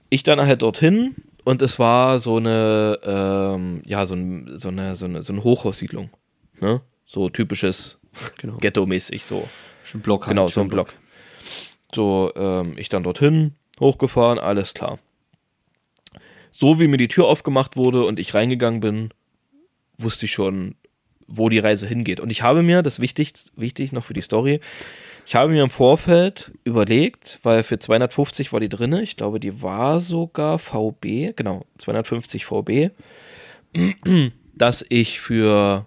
Ich 0.09 0.25
dann 0.25 0.41
halt 0.41 0.63
dorthin 0.63 1.15
und 1.45 1.63
es 1.63 1.79
war 1.79 2.19
so 2.19 2.39
eine, 2.39 2.99
ähm, 3.05 3.83
ja, 3.85 4.05
so, 4.07 4.15
ein, 4.17 4.59
so, 4.59 4.69
eine, 4.69 4.97
so, 4.97 5.05
eine, 5.05 5.23
so 5.23 5.33
eine 5.33 5.45
Hochhaussiedlung. 5.45 6.11
Ne? 6.61 6.81
So 7.07 7.29
typisches 7.29 8.00
Genau. 8.39 8.57
Ghetto-mäßig 8.57 9.25
so. 9.25 9.49
Schon 9.85 10.01
Block 10.01 10.27
halt, 10.27 10.31
Genau, 10.31 10.49
so 10.49 10.61
ein 10.61 10.69
Block. 10.69 10.95
So, 11.95 12.33
ähm, 12.37 12.75
ich 12.77 12.89
dann 12.89 13.03
dorthin, 13.03 13.55
hochgefahren, 13.81 14.39
alles 14.39 14.75
klar. 14.75 14.99
So 16.51 16.79
wie 16.79 16.89
mir 16.89 16.97
die 16.97 17.09
Tür 17.09 17.27
aufgemacht 17.27 17.77
wurde 17.77 18.05
und 18.05 18.19
ich 18.19 18.35
reingegangen 18.35 18.81
bin, 18.81 19.11
wusste 19.99 20.27
ich 20.27 20.33
schon, 20.33 20.75
wo 21.27 21.49
die 21.49 21.59
Reise 21.59 21.87
hingeht. 21.87 22.21
Und 22.21 22.31
ich 22.31 22.43
habe 22.43 22.63
mir, 22.63 22.83
das 22.83 22.95
ist 22.95 23.01
wichtig, 23.01 23.33
wichtig 23.57 23.93
noch 23.93 24.05
für 24.05 24.15
die 24.15 24.21
Story, 24.21 24.61
ich 25.27 25.35
habe 25.37 25.53
mir 25.53 25.63
im 25.63 25.71
Vorfeld 25.71 26.51
überlegt, 26.65 27.39
weil 27.43 27.63
für 27.63 27.79
250 27.79 28.53
war 28.53 28.61
die 28.61 28.69
drinne, 28.69 29.03
ich 29.03 29.17
glaube, 29.17 29.39
die 29.39 29.63
war 29.63 30.01
sogar 30.01 30.59
VB, 30.59 31.37
genau, 31.37 31.67
250 31.79 32.47
VB, 32.47 32.91
dass 34.55 34.85
ich 34.89 35.21
für, 35.21 35.87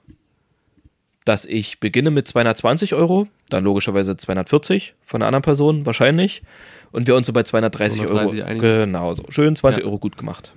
dass 1.26 1.46
ich 1.46 1.80
beginne 1.80 2.12
mit 2.12 2.28
220 2.28 2.94
Euro, 2.94 3.28
dann 3.50 3.64
logischerweise 3.64 4.18
240 4.18 4.96
von 5.02 5.22
einer 5.22 5.28
anderen 5.28 5.44
Person 5.44 5.86
wahrscheinlich 5.86 6.42
und 6.92 7.08
wir 7.08 7.16
uns 7.16 7.28
so 7.28 7.34
bei 7.34 7.44
230, 7.44 8.02
230 8.02 8.44
Euro, 8.44 8.58
genau 8.60 9.14
so, 9.14 9.24
schön 9.30 9.56
20 9.56 9.82
Ja. 9.82 9.88
Euro 9.88 10.00
gut 10.00 10.18
gemacht. 10.18 10.54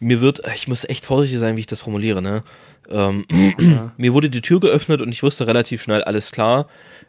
Mir 0.00 0.20
wird, 0.20 0.42
ich 0.54 0.66
muss 0.66 0.84
echt 0.84 1.04
vorsichtig 1.04 1.38
sein, 1.38 1.56
wie 1.56 1.60
ich 1.60 1.66
das 1.66 1.80
formuliere, 1.80 2.20
ne? 2.20 2.42
Ähm, 2.90 3.24
Mir 3.96 4.12
wurde 4.12 4.28
die 4.28 4.40
Tür 4.40 4.58
geöffnet 4.58 5.00
und 5.00 5.10
ich 5.10 5.22
wusste 5.22 5.46
relativ 5.46 5.82
schnell, 5.82 6.02
alles 6.02 6.32
klar, 6.32 6.66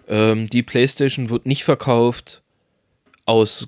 ähm, 0.08 0.48
die 0.50 0.62
Playstation 0.64 1.30
wird 1.30 1.46
nicht 1.46 1.64
verkauft 1.64 2.44
aus 3.26 3.68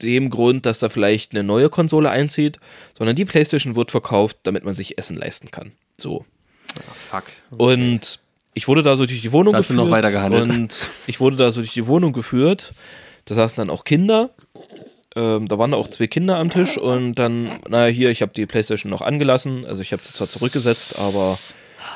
dem 0.00 0.30
Grund, 0.30 0.64
dass 0.64 0.78
da 0.78 0.88
vielleicht 0.88 1.32
eine 1.32 1.42
neue 1.42 1.68
Konsole 1.68 2.10
einzieht, 2.10 2.58
sondern 2.96 3.16
die 3.16 3.24
Playstation 3.24 3.76
wird 3.76 3.90
verkauft, 3.90 4.38
damit 4.44 4.64
man 4.64 4.74
sich 4.74 4.96
Essen 4.96 5.16
leisten 5.16 5.50
kann. 5.50 5.72
So. 5.96 6.24
Fuck. 6.94 7.24
Und 7.56 8.18
ich 8.54 8.68
wurde 8.68 8.82
da 8.82 8.96
so 8.96 9.06
durch 9.06 9.20
die 9.22 9.32
Wohnung 9.32 9.52
Da 9.52 9.58
hast 9.58 9.70
du 9.70 9.74
geführt. 9.74 9.86
noch 9.88 9.96
weiter 9.96 10.10
gehandelt. 10.10 10.48
Und 10.48 10.90
ich 11.06 11.20
wurde 11.20 11.36
da 11.36 11.50
so 11.50 11.60
durch 11.60 11.72
die 11.72 11.86
Wohnung 11.86 12.12
geführt. 12.12 12.72
Da 13.26 13.34
saßen 13.34 13.56
dann 13.56 13.70
auch 13.70 13.84
Kinder. 13.84 14.30
Ähm, 15.16 15.48
da 15.48 15.58
waren 15.58 15.74
auch 15.74 15.88
zwei 15.88 16.06
Kinder 16.06 16.36
am 16.36 16.50
Tisch 16.50 16.76
und 16.78 17.14
dann, 17.14 17.50
naja, 17.68 17.92
hier, 17.92 18.10
ich 18.10 18.22
habe 18.22 18.32
die 18.34 18.46
Playstation 18.46 18.90
noch 18.90 19.00
angelassen. 19.00 19.64
Also 19.64 19.82
ich 19.82 19.92
habe 19.92 20.02
sie 20.04 20.12
zwar 20.12 20.28
zurückgesetzt, 20.28 20.98
aber 20.98 21.38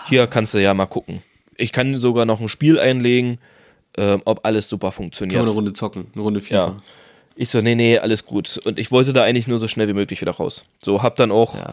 hier 0.08 0.26
kannst 0.26 0.54
du 0.54 0.58
ja 0.58 0.72
mal 0.74 0.86
gucken. 0.86 1.22
Ich 1.56 1.72
kann 1.72 1.96
sogar 1.98 2.24
noch 2.24 2.40
ein 2.40 2.48
Spiel 2.48 2.80
einlegen, 2.80 3.38
ähm, 3.96 4.22
ob 4.24 4.46
alles 4.46 4.68
super 4.68 4.86
Können 4.88 4.90
wir 4.90 4.92
funktioniert. 4.96 5.40
eine 5.42 5.50
Runde 5.50 5.72
zocken, 5.74 6.06
eine 6.14 6.22
Runde 6.22 6.40
FIFA. 6.40 6.54
Ja. 6.54 6.76
Ich 7.34 7.48
so, 7.50 7.60
nee, 7.62 7.74
nee, 7.74 7.98
alles 7.98 8.26
gut. 8.26 8.58
Und 8.64 8.78
ich 8.78 8.90
wollte 8.90 9.12
da 9.12 9.24
eigentlich 9.24 9.46
nur 9.46 9.58
so 9.58 9.66
schnell 9.68 9.88
wie 9.88 9.94
möglich 9.94 10.20
wieder 10.20 10.32
raus. 10.32 10.64
So, 10.82 11.02
hab 11.02 11.16
dann 11.16 11.30
auch 11.32 11.54
Ja, 11.58 11.70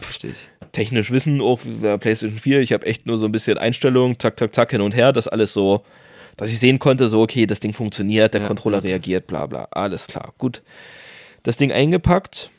technisch 0.72 1.10
Wissen, 1.10 1.40
auch 1.40 1.60
wie 1.64 1.70
bei 1.72 1.96
PlayStation 1.98 2.38
4. 2.38 2.60
Ich 2.60 2.72
habe 2.72 2.86
echt 2.86 3.06
nur 3.06 3.18
so 3.18 3.26
ein 3.26 3.32
bisschen 3.32 3.58
Einstellungen, 3.58 4.18
zack, 4.18 4.38
zack, 4.38 4.54
zack, 4.54 4.70
hin 4.70 4.80
und 4.80 4.94
her. 4.94 5.12
Das 5.12 5.28
alles 5.28 5.52
so, 5.52 5.84
dass 6.36 6.50
ich 6.50 6.58
sehen 6.58 6.78
konnte, 6.78 7.08
so, 7.08 7.20
okay, 7.20 7.46
das 7.46 7.60
Ding 7.60 7.74
funktioniert, 7.74 8.32
der 8.34 8.40
Ja, 8.42 8.46
Controller 8.46 8.78
ja. 8.78 8.82
reagiert, 8.84 9.26
bla, 9.26 9.46
bla. 9.46 9.68
Alles 9.70 10.06
klar, 10.06 10.32
gut. 10.38 10.62
Das 11.42 11.56
Ding 11.58 11.72
eingepackt. 11.72 12.50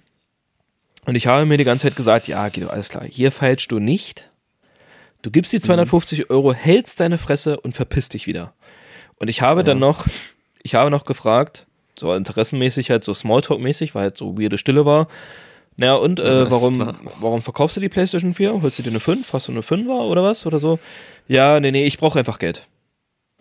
Und 1.05 1.15
ich 1.15 1.25
habe 1.25 1.45
mir 1.47 1.57
die 1.57 1.63
ganze 1.63 1.87
Zeit 1.87 1.95
gesagt, 1.95 2.27
ja, 2.27 2.47
Guido, 2.49 2.67
alles 2.67 2.89
klar, 2.89 3.03
hier 3.09 3.31
feilst 3.31 3.71
du 3.71 3.79
nicht. 3.79 4.29
Du 5.23 5.31
gibst 5.31 5.51
die 5.51 5.57
Mhm. 5.57 5.63
250 5.63 6.29
Euro, 6.29 6.53
hältst 6.53 6.99
deine 6.99 7.17
Fresse 7.17 7.59
und 7.59 7.75
verpisst 7.75 8.13
dich 8.13 8.27
wieder. 8.27 8.53
Und 9.17 9.27
ich 9.29 9.41
habe 9.41 9.63
dann 9.63 9.79
noch, 9.79 10.05
ich 10.61 10.75
habe 10.75 10.91
noch 10.91 11.05
gefragt, 11.05 11.65
so 12.01 12.13
interessenmäßig 12.13 12.89
halt, 12.89 13.05
so 13.05 13.13
Smalltalk-mäßig, 13.13 13.95
weil 13.95 14.03
halt 14.03 14.17
so 14.17 14.37
weirde 14.37 14.57
Stille 14.57 14.85
war. 14.85 15.07
Naja, 15.77 15.95
und 15.95 16.19
äh, 16.19 16.51
warum, 16.51 16.97
warum 17.21 17.41
verkaufst 17.41 17.77
du 17.77 17.81
die 17.81 17.87
PlayStation 17.87 18.33
4? 18.33 18.61
Holst 18.61 18.77
du 18.79 18.83
dir 18.83 18.89
eine 18.89 18.99
5? 18.99 19.31
Hast 19.31 19.47
du 19.47 19.53
eine 19.53 19.61
5er 19.61 20.01
oder 20.09 20.21
was? 20.21 20.45
Oder 20.45 20.59
so? 20.59 20.79
Ja, 21.29 21.59
nee, 21.61 21.71
nee, 21.71 21.85
ich 21.85 21.97
brauche 21.97 22.19
einfach 22.19 22.39
Geld. 22.39 22.67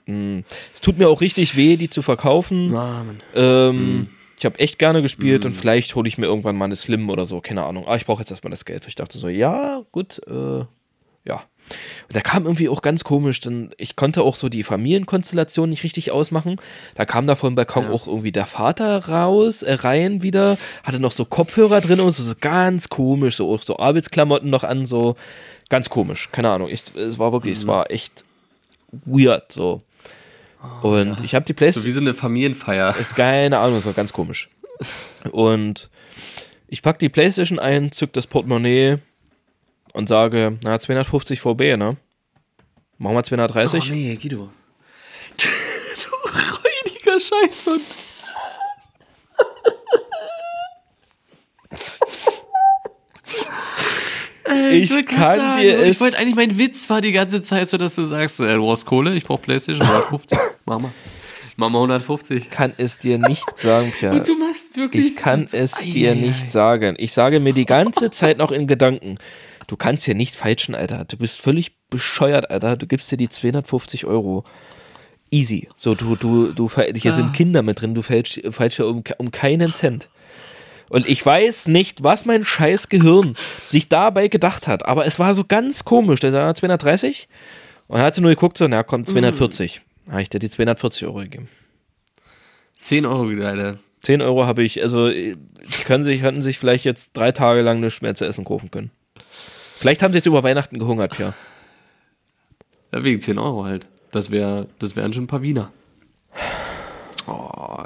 Hm. 0.07 0.45
Es 0.73 0.81
tut 0.81 0.97
mir 0.97 1.09
auch 1.09 1.21
richtig 1.21 1.57
weh, 1.57 1.77
die 1.77 1.91
zu 1.91 2.03
verkaufen. 2.03 2.71
Ähm, 3.35 4.09
Ich 4.39 4.45
habe 4.47 4.59
echt 4.59 4.79
gerne 4.79 5.03
gespielt 5.03 5.45
und 5.45 5.55
vielleicht 5.55 5.95
hole 5.97 6.09
ich 6.09 6.17
mir 6.17 6.27
irgendwann 6.27 6.57
mal 6.57 6.65
eine 6.67 6.77
Slim 6.77 7.11
oder 7.11 7.27
so, 7.27 7.41
keine 7.41 7.65
Ahnung. 7.65 7.87
Aber 7.87 7.97
ich 7.97 8.07
brauche 8.07 8.21
jetzt 8.23 8.31
erstmal 8.31 8.51
das 8.53 8.65
Geld. 8.65 8.87
Ich 8.87 8.95
dachte 8.95 9.19
so, 9.19 9.29
ja, 9.29 9.83
gut, 9.93 10.21
äh, 10.27 10.65
ja. 11.27 11.43
Und 12.09 12.17
da 12.17 12.21
kam 12.21 12.45
irgendwie 12.45 12.69
auch 12.69 12.83
ganz 12.83 13.05
komisch, 13.05 13.41
denn 13.41 13.71
ich 13.79 13.97
konnte 13.97 14.23
auch 14.23 14.37
so 14.37 14.49
die 14.49 14.63
Familienkonstellation 14.63 15.71
nicht 15.71 15.85
richtig 15.85 16.11
ausmachen. 16.11 16.57
Da 16.95 17.05
kam 17.05 17.27
da 17.27 17.37
vom 17.37 17.55
Balkon 17.55 17.85
Ja. 17.85 17.91
auch 17.91 18.07
irgendwie 18.07 18.33
der 18.33 18.47
Vater 18.47 19.07
raus, 19.09 19.63
äh, 19.63 19.75
rein 19.75 20.23
wieder, 20.23 20.59
hatte 20.83 21.01
noch 21.01 21.13
so 21.13 21.25
Kopfhörer 21.25 21.81
drin 21.81 22.01
und 22.01 22.11
so, 22.11 22.23
so 22.23 22.35
ganz 22.41 22.89
komisch, 22.89 23.37
so 23.37 23.53
auch 23.53 23.63
so 23.63 23.79
Arbeitsklamotten 23.79 24.51
noch 24.51 24.65
an, 24.65 24.87
so 24.87 25.17
ganz 25.69 25.89
komisch. 25.89 26.29
Keine 26.33 26.51
Ahnung. 26.51 26.69
Ich, 26.69 26.95
es 26.97 27.19
war 27.19 27.33
wirklich, 27.33 27.59
es 27.59 27.67
war 27.67 27.91
echt 27.91 28.25
weird, 29.05 29.53
so. 29.53 29.79
Und 30.83 31.25
ich 31.25 31.35
habe 31.35 31.45
die 31.47 31.55
Playstation. 31.55 31.83
So 31.83 31.89
wie 31.89 31.93
so 31.93 32.01
eine 32.01 32.15
Familienfeier. 32.15 32.95
Ist 32.99 33.17
keine 33.17 33.59
Ahnung, 33.59 33.79
ist 33.79 33.87
doch 33.87 33.95
ganz 33.97 34.13
komisch. 34.13 34.51
Und 35.31 35.89
ich 36.69 36.83
pack 36.83 36.99
die 36.99 37.09
Playstation 37.09 37.59
ein, 37.59 37.93
zück 37.93 38.13
das 38.13 38.27
Portemonnaie 38.27 38.99
und 39.93 40.09
sage, 40.09 40.59
na, 40.63 40.79
250 40.79 41.41
VB, 41.41 41.77
ne? 41.77 41.97
Machen 42.99 43.17
wir 43.17 43.23
230? 43.23 43.91
Oh 43.91 43.95
nee, 43.95 44.17
Guido. 44.17 44.51
du 45.39 46.29
räudiger 46.29 47.19
Scheißhund. 47.19 47.83
ich 54.73 54.91
wollt 54.91 55.07
grad 55.07 55.19
kann 55.19 55.39
sagen, 55.39 55.61
dir 55.63 55.77
so, 55.77 55.83
es. 55.83 55.91
Ich 55.91 56.01
wollte 56.01 56.19
eigentlich, 56.19 56.35
mein 56.35 56.59
Witz 56.59 56.91
war 56.91 57.01
die 57.01 57.13
ganze 57.13 57.41
Zeit 57.41 57.71
so, 57.71 57.77
dass 57.77 57.95
du 57.95 58.05
sagst, 58.05 58.37
so, 58.37 58.45
ey, 58.45 58.55
du 58.55 58.61
brauchst 58.63 58.87
Kohle, 58.87 59.15
ich 59.15 59.25
brauch 59.25 59.41
Playstation 59.41 59.87
150. 59.87 60.39
Mach 60.65 60.81
mal. 60.81 60.93
Mach 61.57 61.69
mal 61.69 61.79
150. 61.79 62.51
kann 62.51 62.73
es 62.79 62.99
dir 62.99 63.19
nicht 63.19 63.59
sagen, 63.59 63.93
Pia. 63.99 64.13
Und 64.13 64.27
du 64.27 64.39
machst 64.39 64.77
wirklich. 64.77 65.09
Ich 65.09 65.17
kann 65.17 65.47
es 65.51 65.79
Ei, 65.79 65.91
dir 65.91 66.13
ei, 66.13 66.15
nicht 66.15 66.45
ei. 66.45 66.49
sagen. 66.49 66.95
Ich 66.99 67.13
sage 67.13 67.39
mir 67.41 67.53
die 67.53 67.67
ganze 67.67 68.11
Zeit 68.11 68.39
noch 68.39 68.51
in 68.51 68.67
Gedanken, 68.67 69.19
du 69.71 69.77
kannst 69.77 70.05
hier 70.05 70.15
nicht 70.15 70.35
falschen, 70.35 70.75
Alter. 70.75 71.05
Du 71.05 71.17
bist 71.17 71.41
völlig 71.41 71.73
bescheuert, 71.89 72.51
Alter. 72.51 72.77
Du 72.77 72.87
gibst 72.87 73.11
dir 73.13 73.17
die 73.17 73.29
250 73.29 74.05
Euro. 74.05 74.45
Easy. 75.31 75.69
So, 75.77 75.95
du, 75.95 76.17
du, 76.17 76.53
du, 76.53 76.69
hier 76.69 77.13
Ah. 77.13 77.15
sind 77.15 77.33
Kinder 77.33 77.63
mit 77.63 77.81
drin, 77.81 77.95
du 77.95 78.03
fälschst, 78.03 78.41
fälschst 78.51 78.81
ja 78.81 78.87
um, 78.87 79.05
um 79.19 79.31
keinen 79.31 79.73
Cent. 79.73 80.09
Und 80.89 81.09
ich 81.09 81.25
weiß 81.25 81.69
nicht, 81.69 82.03
was 82.03 82.25
mein 82.25 82.43
scheiß 82.43 82.89
Gehirn 82.89 83.37
sich 83.69 83.89
dabei 83.89 84.27
gedacht 84.27 84.67
hat, 84.67 84.87
aber 84.87 85.07
es 85.07 85.21
war 85.21 85.37
so 85.37 85.45
ganz 85.45 85.85
komisch. 85.85 86.19
Der 86.19 86.33
sagt 86.33 86.59
230 86.59 87.29
und 87.87 87.99
dann 87.99 88.07
hat 88.07 88.17
sie 88.17 88.23
nur 88.23 88.33
geguckt, 88.33 88.59
so, 88.59 88.67
na 88.67 88.83
komm, 88.83 89.05
240. 89.07 89.83
Mm. 90.07 90.11
Habe 90.11 90.23
ich 90.23 90.31
dir 90.31 90.41
die 90.41 90.51
240 90.51 91.05
Euro 91.07 91.19
gegeben. 91.19 91.49
10 92.81 93.07
Euro 93.07 93.31
wieder, 93.31 93.49
Alter. 93.49 93.79
10 94.01 94.21
Euro 94.21 94.47
habe 94.47 94.65
ich, 94.65 94.83
also 94.83 95.09
die 95.11 95.37
können 95.85 96.03
sich, 96.03 96.23
hätten 96.23 96.43
sich 96.43 96.59
vielleicht 96.59 96.85
jetzt 96.85 97.17
drei 97.17 97.31
Tage 97.31 97.61
lang 97.61 97.79
mehr 97.79 98.15
zu 98.17 98.25
essen 98.25 98.45
kaufen 98.45 98.73
können. 98.73 98.91
Vielleicht 99.81 100.03
haben 100.03 100.13
sie 100.13 100.19
jetzt 100.19 100.27
über 100.27 100.43
Weihnachten 100.45 100.79
gehungert, 100.79 101.17
Pia. 101.17 101.33
Ja, 102.93 103.03
wegen 103.03 103.21
10 103.21 103.39
Euro 103.39 103.65
halt. 103.65 103.87
Das 104.13 104.31
wär, 104.31 104.67
das 104.79 104.95
wären 104.95 105.13
schon 105.15 105.25
ein 105.25 105.29
paar 105.29 105.41
Wiener. 105.43 105.71
Oh. 107.27 107.85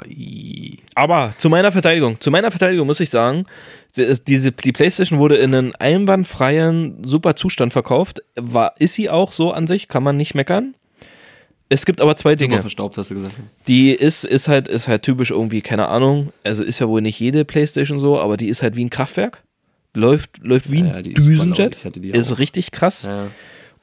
Aber 0.95 1.33
zu 1.37 1.49
meiner 1.49 1.71
Verteidigung, 1.71 2.19
zu 2.19 2.31
meiner 2.31 2.51
Verteidigung 2.51 2.87
muss 2.87 2.99
ich 2.99 3.09
sagen, 3.09 3.45
ist- 3.95 4.27
diese, 4.27 4.51
die 4.51 4.71
Playstation 4.71 5.19
wurde 5.19 5.35
in 5.37 5.53
einen 5.55 5.75
einwandfreien, 5.75 7.03
super 7.05 7.35
Zustand 7.35 7.71
verkauft. 7.73 8.21
War, 8.35 8.73
ist 8.79 8.95
sie 8.95 9.09
auch 9.09 9.31
so 9.31 9.51
an 9.53 9.67
sich, 9.67 9.87
kann 9.87 10.03
man 10.03 10.17
nicht 10.17 10.35
meckern. 10.35 10.75
Es 11.69 11.85
gibt 11.85 12.01
aber 12.01 12.17
zwei 12.17 12.31
Super 12.31 12.39
Dinge. 12.39 12.61
verstaubt, 12.61 12.97
hast 12.97 13.09
du 13.11 13.15
gesagt. 13.15 13.33
Die 13.67 13.91
ist, 13.91 14.23
ist 14.25 14.47
halt, 14.47 14.67
ist 14.67 14.87
halt 14.87 15.03
typisch 15.03 15.31
irgendwie, 15.31 15.61
keine 15.61 15.87
Ahnung. 15.87 16.33
Also 16.43 16.63
ist 16.63 16.79
ja 16.79 16.87
wohl 16.89 17.01
nicht 17.01 17.19
jede 17.19 17.45
Playstation 17.45 17.99
so, 17.99 18.19
aber 18.19 18.37
die 18.37 18.49
ist 18.49 18.61
halt 18.61 18.75
wie 18.75 18.83
ein 18.85 18.89
Kraftwerk. 18.89 19.41
Läuft, 19.95 20.39
läuft 20.43 20.71
wie 20.71 20.79
ein 20.79 20.87
Ja, 20.87 20.99
ja, 20.99 20.99
ist. 20.99 21.17
Düsenjet. 21.17 21.77
Ist 22.13 22.33
auch. 22.33 22.39
richtig 22.39 22.71
krass. 22.71 23.03
Ja. 23.03 23.27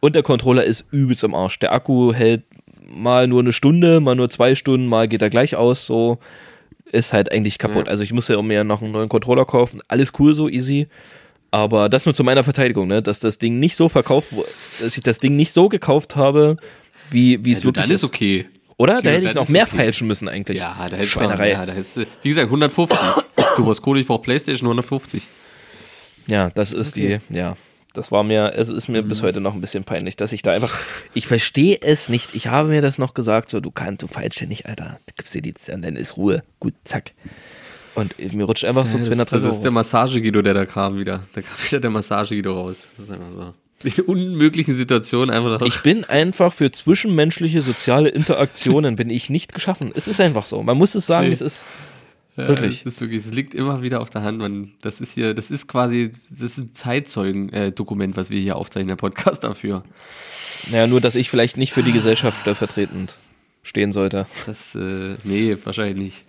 Und 0.01 0.15
der 0.15 0.23
Controller 0.23 0.65
ist 0.65 0.87
übelst 0.93 1.25
im 1.25 1.35
Arsch. 1.35 1.59
Der 1.59 1.73
Akku 1.73 2.13
hält 2.13 2.43
mal 2.87 3.27
nur 3.27 3.41
eine 3.41 3.53
Stunde, 3.53 4.01
mal 4.01 4.15
nur 4.15 4.29
zwei 4.31 4.55
Stunden, 4.55 4.87
mal 4.87 5.09
geht 5.09 5.23
er 5.23 5.31
gleich 5.31 5.57
aus. 5.57 5.87
So 5.87 6.19
ist 6.91 7.13
halt 7.13 7.33
eigentlich 7.33 7.59
kaputt. 7.59 7.87
Ja. 7.87 7.91
Also 7.91 8.03
ich 8.03 8.13
muss 8.13 8.29
ja 8.29 8.41
mir 8.43 8.65
noch 8.65 8.83
einen 8.83 8.93
neuen 8.93 9.09
Controller 9.09 9.45
kaufen. 9.45 9.81
Alles 9.89 10.13
cool 10.19 10.35
so, 10.35 10.49
easy. 10.49 10.89
Aber 11.51 11.89
das 11.89 12.07
nur 12.07 12.15
zu 12.15 12.25
meiner 12.25 12.45
Verteidigung, 12.45 12.89
ne? 12.89 13.03
dass 13.03 13.21
das 13.21 13.39
Ding 13.39 13.59
nicht 13.59 13.77
so 13.77 13.89
verkauft, 13.89 14.29
dass 14.81 14.97
ich 14.97 15.03
das 15.03 15.19
Ding 15.19 15.37
nicht 15.37 15.53
so 15.53 15.69
gekauft 15.69 16.17
habe, 16.17 16.57
wie, 17.11 17.45
wie 17.45 17.53
es 17.53 17.61
Du, 17.61 17.67
wirklich 17.67 17.85
dann 17.85 17.91
ist 17.95 18.05
okay. 18.05 18.47
Oder? 18.79 19.03
Da 19.03 19.11
Ja, 19.11 19.17
hätte 19.17 19.29
ich 19.29 19.35
noch 19.35 19.45
ist 19.45 19.51
mehr 19.51 19.65
okay. 19.67 19.77
feilschen 19.77 20.07
müssen 20.07 20.29
eigentlich. 20.29 20.59
Ja, 20.59 20.75
da 20.91 20.97
hättest 20.97 21.17
du, 21.17 21.21
ja, 21.25 21.67
da 21.67 21.73
hättest 21.73 22.01
wie 22.23 22.29
gesagt, 22.31 22.47
150. 22.47 22.99
du 23.57 23.65
brauchst 23.65 23.83
Kohle, 23.83 24.01
ich 24.01 24.07
brauch 24.07 24.23
Playstation 24.23 24.67
150. 24.67 25.23
Ja, 26.27 26.51
das 26.51 26.73
ist 26.73 26.97
die, 26.97 27.19
ja. 27.31 27.55
Das 27.95 28.11
war 28.11 28.23
mir, 28.25 28.55
es 28.57 28.71
ist 28.71 28.89
mir 28.89 29.03
Mhm. 29.03 29.09
bis 29.09 29.23
heute 29.23 29.41
noch 29.43 29.53
ein 29.55 29.61
bisschen 29.61 29.85
peinlich, 29.85 30.17
dass 30.17 30.33
ich 30.33 30.41
da 30.41 30.53
einfach, 30.53 30.75
ich 31.13 31.27
verstehe 31.27 31.77
es 31.83 32.09
nicht. 32.09 32.35
Ich 32.35 32.47
habe 32.47 32.69
mir 32.71 32.81
das 32.81 32.97
noch 32.99 33.13
gesagt, 33.13 33.51
so, 33.51 33.61
du 33.61 33.71
kannst, 33.71 34.03
du 34.03 34.07
feilst 34.07 34.41
ja 34.41 34.47
nicht, 34.47 34.65
Alter. 34.67 34.99
Du 35.07 35.13
gibst 35.17 35.35
dir 35.35 35.43
die, 35.43 35.53
und 35.73 35.83
dann 35.83 35.97
ist 35.97 36.17
Ruhe. 36.17 36.43
Gut, 36.59 36.73
zack. 36.85 37.13
Und 37.95 38.17
mir 38.35 38.45
rutscht 38.45 38.65
einfach 38.65 38.87
so 38.87 38.97
das, 38.97 39.09
200 39.09 39.31
das 39.33 39.41
ist 39.41 39.45
Euro 39.45 39.55
der 39.63 39.65
raus. 39.71 39.75
Massageguido, 39.75 40.41
der 40.41 40.55
da 40.55 40.65
kam 40.65 40.99
wieder. 40.99 41.25
Da 41.35 41.43
kam 41.43 41.51
wieder 41.67 41.81
der 41.81 41.91
Massageguido 41.91 42.55
raus. 42.55 42.85
Das 42.97 43.07
ist 43.09 43.13
einfach 43.13 43.31
so. 43.31 43.53
In 43.85 44.05
unmöglichen 44.05 44.75
Situationen 44.75 45.29
einfach 45.35 45.59
noch. 45.61 45.67
Ich 45.67 45.83
bin 45.83 46.05
einfach 46.05 46.53
für 46.53 46.71
zwischenmenschliche 46.71 47.61
soziale 47.61 48.09
Interaktionen 48.09 48.97
bin 48.97 49.11
ich 49.11 49.29
nicht 49.29 49.53
geschaffen. 49.53 49.93
Es 49.95 50.09
ist 50.09 50.21
einfach 50.21 50.47
so. 50.47 50.63
Man 50.63 50.79
muss 50.79 50.95
es 50.95 51.05
sagen, 51.07 51.27
Nee. 51.27 51.33
es 51.35 51.43
ist. 51.43 51.65
Ja, 52.37 52.49
Wirklich. 52.49 52.83
Das 52.85 52.95
ist 52.95 53.01
wirklich, 53.03 53.27
es 53.27 53.33
liegt 53.33 53.55
immer 53.55 53.83
wieder 53.83 54.01
auf 54.01 54.09
der 54.09 54.23
Hand. 54.23 54.39
Man, 54.39 54.73
das 54.81 55.01
ist 55.03 55.13
hier, 55.13 55.35
das 55.35 55.51
ist 55.51 55.67
quasi, 55.69 56.11
das 56.31 56.41
ist 56.41 56.59
ein 56.59 56.75
Zeitzeugen-Dokument, 56.75 58.17
was 58.17 58.31
wir 58.31 58.41
hier 58.41 58.57
aufzeichnen, 58.57 58.89
der 58.89 58.97
Podcast 58.97 59.45
dafür. 59.45 59.85
Naja, 60.71 60.87
nur, 60.87 61.01
dass 61.01 61.15
ich 61.15 61.29
vielleicht 61.29 61.57
nicht 61.59 61.73
für 61.73 61.83
die 61.83 61.93
Gesellschaft 61.93 62.41
stellvertretend 62.41 63.17
stehen 63.63 63.93
sollte. 63.93 64.27
Das, 64.47 64.75
äh, 64.75 65.15
nee, 65.25 65.57
wahrscheinlich 65.63 65.97
nicht. 65.99 66.25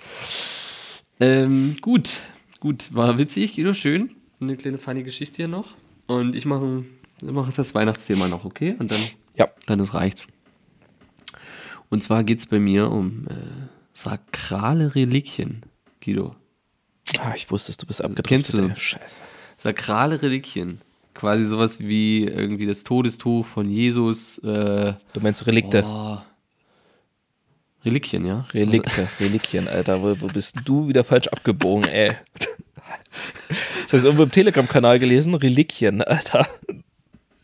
Ähm, 1.19 1.75
gut, 1.81 2.19
gut, 2.59 2.93
war 2.93 3.17
witzig, 3.17 3.55
Guido, 3.55 3.73
schön. 3.73 4.11
Eine 4.41 4.57
kleine 4.57 4.77
funny 4.77 5.03
Geschichte 5.03 5.37
hier 5.37 5.47
noch. 5.47 5.73
Und 6.07 6.35
ich 6.35 6.45
mache 6.45 6.83
mache 7.23 7.53
das 7.55 7.73
Weihnachtsthema 7.75 8.27
noch, 8.27 8.43
okay? 8.43 8.75
Und 8.77 8.91
dann, 8.91 8.99
Ja. 9.37 9.47
dann 9.67 9.79
das 9.79 9.93
reicht's. 9.93 10.27
Und 11.89 12.03
zwar 12.03 12.23
geht's 12.25 12.45
bei 12.45 12.59
mir 12.59 12.91
um 12.91 13.27
äh, 13.29 13.33
sakrale 13.93 14.95
Reliquien, 14.95 15.61
Guido. 16.03 16.35
Ah, 17.19 17.33
ich 17.35 17.49
wusste 17.51 17.73
du 17.77 17.85
bist 17.85 18.03
abgedriftet. 18.03 18.27
Kennst 18.27 18.53
du? 18.53 18.59
ey. 18.63 18.75
Scheiße. 18.75 19.21
Sakrale 19.57 20.21
Reliquien. 20.21 20.81
Quasi 21.13 21.45
sowas 21.45 21.79
wie 21.79 22.23
irgendwie 22.23 22.65
das 22.65 22.83
Todestuch 22.83 23.45
von 23.45 23.69
Jesus. 23.69 24.39
Äh, 24.39 24.93
Du 25.13 25.19
meinst 25.21 25.45
Relikte. 25.45 25.83
oh, 25.85 26.17
Reliquien, 27.85 28.25
ja? 28.25 28.45
Relikte, 28.53 29.07
Reliquien, 29.19 29.67
Alter. 29.67 30.01
Wo, 30.01 30.15
wo 30.21 30.27
bist 30.27 30.57
du 30.65 30.87
wieder 30.87 31.03
falsch 31.03 31.27
abgebogen, 31.27 31.85
ey? 31.85 32.15
Das 33.83 33.93
heißt, 33.93 34.05
irgendwo 34.05 34.23
im 34.23 34.31
Telegram-Kanal 34.31 34.97
gelesen, 34.99 35.33
Reliquien, 35.35 36.01
Alter. 36.01 36.47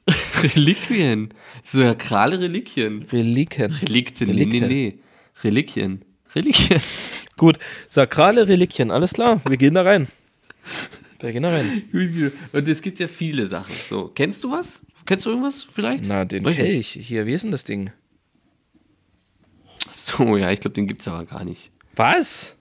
Reliquien. 0.44 1.30
Sakrale 1.64 2.40
Reliquien. 2.40 3.04
Reliquien. 3.12 3.72
Relikte, 3.72 4.26
nee, 4.26 4.46
nee, 4.46 4.60
nee. 4.62 5.00
Reliquien. 5.44 6.04
Reliquien. 6.36 6.82
Gut, 7.40 7.58
sakrale 7.88 8.48
Reliquien, 8.48 8.92
alles 8.92 9.14
klar, 9.14 9.42
wir 9.48 9.58
gehen 9.58 9.74
da 9.74 9.82
rein. 9.82 10.08
Wir 11.20 11.32
gehen 11.32 11.44
da 11.44 11.50
rein. 11.50 11.84
Und 12.54 12.68
es 12.68 12.82
gibt 12.82 13.00
ja 13.00 13.08
viele 13.08 13.48
Sachen. 13.48 13.74
So, 13.88 14.10
kennst 14.14 14.44
du 14.44 14.52
was? 14.52 14.82
Kennst 15.06 15.26
du 15.26 15.32
irgendwas 15.32 15.64
vielleicht? 15.64 16.06
Na, 16.06 16.26
den 16.26 16.44
Weiß 16.46 16.58
ich. 16.60 16.90
Hier, 17.02 17.26
wie 17.26 17.34
ist 17.34 17.44
denn 17.44 17.52
das 17.52 17.64
Ding? 17.64 17.92
So, 19.92 20.38
ja, 20.38 20.52
ich 20.52 20.60
glaube, 20.60 20.74
den 20.76 20.88
gibt's 20.88 21.08
aber 21.08 21.26
gar 21.26 21.44
nicht. 21.44 21.72
Was? 21.96 22.56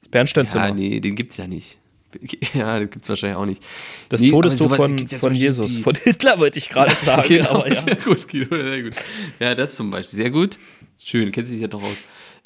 Das 0.00 0.08
Bernsteinzimmer. 0.10 0.68
Ja, 0.68 0.74
nee, 0.74 1.00
den 1.00 1.16
gibt's 1.16 1.36
ja 1.36 1.46
nicht. 1.46 1.78
Ja, 2.54 2.78
den 2.78 2.90
gibt's 2.90 3.08
wahrscheinlich 3.08 3.36
auch 3.38 3.46
nicht. 3.46 3.62
Das 4.10 4.20
Nee, 4.20 4.28
sowas 4.30 4.54
von, 4.76 4.98
ja 4.98 5.18
von 5.18 5.34
Jesus. 5.34 5.66
die- 5.68 5.82
Von 5.82 5.94
Hitler 5.96 6.38
wollte 6.38 6.58
ich 6.58 6.68
gerade 6.68 6.94
sagen. 6.94 7.26
Genau, 7.26 7.50
aber 7.50 7.68
ja. 7.68 7.74
sehr 7.74 7.96
gut, 7.96 8.28
Guido, 8.28 8.54
sehr 8.54 8.82
gut. 8.82 8.94
Ja, 9.40 9.54
das 9.54 9.74
zum 9.76 9.90
Beispiel, 9.90 10.16
sehr 10.18 10.30
gut. 10.30 10.58
Schön, 11.02 11.32
kennst 11.32 11.50
du 11.50 11.54
dich 11.54 11.62
ja 11.62 11.68
doch 11.68 11.82
aus. 11.82 11.96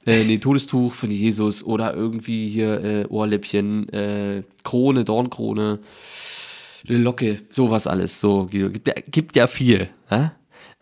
Äh, 0.07 0.25
nee, 0.25 0.39
Todestuch 0.39 0.93
von 0.93 1.11
Jesus 1.11 1.65
oder 1.65 1.93
irgendwie 1.95 2.49
hier 2.49 2.83
äh, 2.85 3.05
Ohrläppchen, 3.07 3.89
äh, 3.89 4.43
Krone, 4.63 5.05
Dornkrone, 5.05 5.81
eine 6.89 6.99
Locke, 6.99 7.41
sowas 7.51 7.87
alles. 7.89 8.21
So, 8.21 8.47
Guido, 8.47 8.71
gibt 8.71 8.87
ja, 8.87 8.95
gibt 9.11 9.35
ja 9.35 9.47
viel. 9.49 9.89
Ja? 10.11 10.37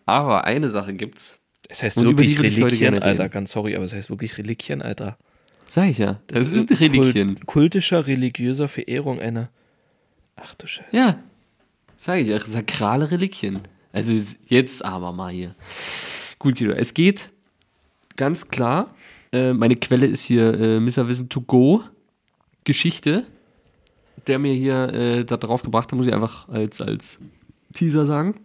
Aber 0.05 0.43
eine 0.45 0.69
Sache 0.69 0.93
gibt's, 0.93 1.39
Es 1.67 1.81
heißt 1.81 1.97
Und 1.97 2.05
wirklich 2.05 2.39
Reliquien, 2.39 3.01
Alter. 3.01 3.27
Ganz 3.29 3.51
sorry, 3.51 3.75
aber 3.75 3.85
es 3.85 3.93
heißt 3.93 4.11
wirklich 4.11 4.37
Reliquien, 4.37 4.83
Alter. 4.83 5.17
sag 5.67 5.89
ich 5.89 5.97
ja, 5.97 6.19
das, 6.27 6.51
sind 6.51 6.69
Kult- 6.69 6.79
Reliquien. 6.79 7.39
kultischer, 7.47 8.05
religiöser 8.05 8.67
Verehrung 8.67 9.19
einer. 9.19 9.49
Ach 10.35 10.53
du 10.53 10.67
Scheiße. 10.67 10.89
Ja, 10.91 11.19
sag 11.97 12.19
ich 12.21 12.27
ja, 12.27 12.37
sakrale 12.39 13.09
Reliquien. 13.09 13.61
Also 13.91 14.13
jetzt 14.45 14.85
aber 14.85 15.11
mal 15.13 15.31
hier. 15.31 15.55
Gut, 16.37 16.59
Guido, 16.59 16.73
es 16.73 16.93
geht 16.93 17.31
ganz 18.17 18.49
klar. 18.49 18.93
Äh, 19.35 19.53
meine 19.53 19.75
Quelle 19.75 20.05
ist 20.05 20.23
hier 20.23 20.53
äh, 20.59 20.79
Mr. 20.79 21.07
Wissen 21.07 21.29
to 21.29 21.41
Go 21.41 21.83
Geschichte, 22.63 23.25
der 24.27 24.39
mir 24.39 24.53
hier 24.53 24.93
äh, 24.93 25.25
da 25.25 25.37
drauf 25.37 25.61
gebracht 25.61 25.91
hat, 25.91 25.97
muss 25.97 26.07
ich 26.07 26.13
einfach 26.13 26.47
als, 26.49 26.81
als 26.81 27.19
Teaser 27.73 28.05
sagen. 28.05 28.39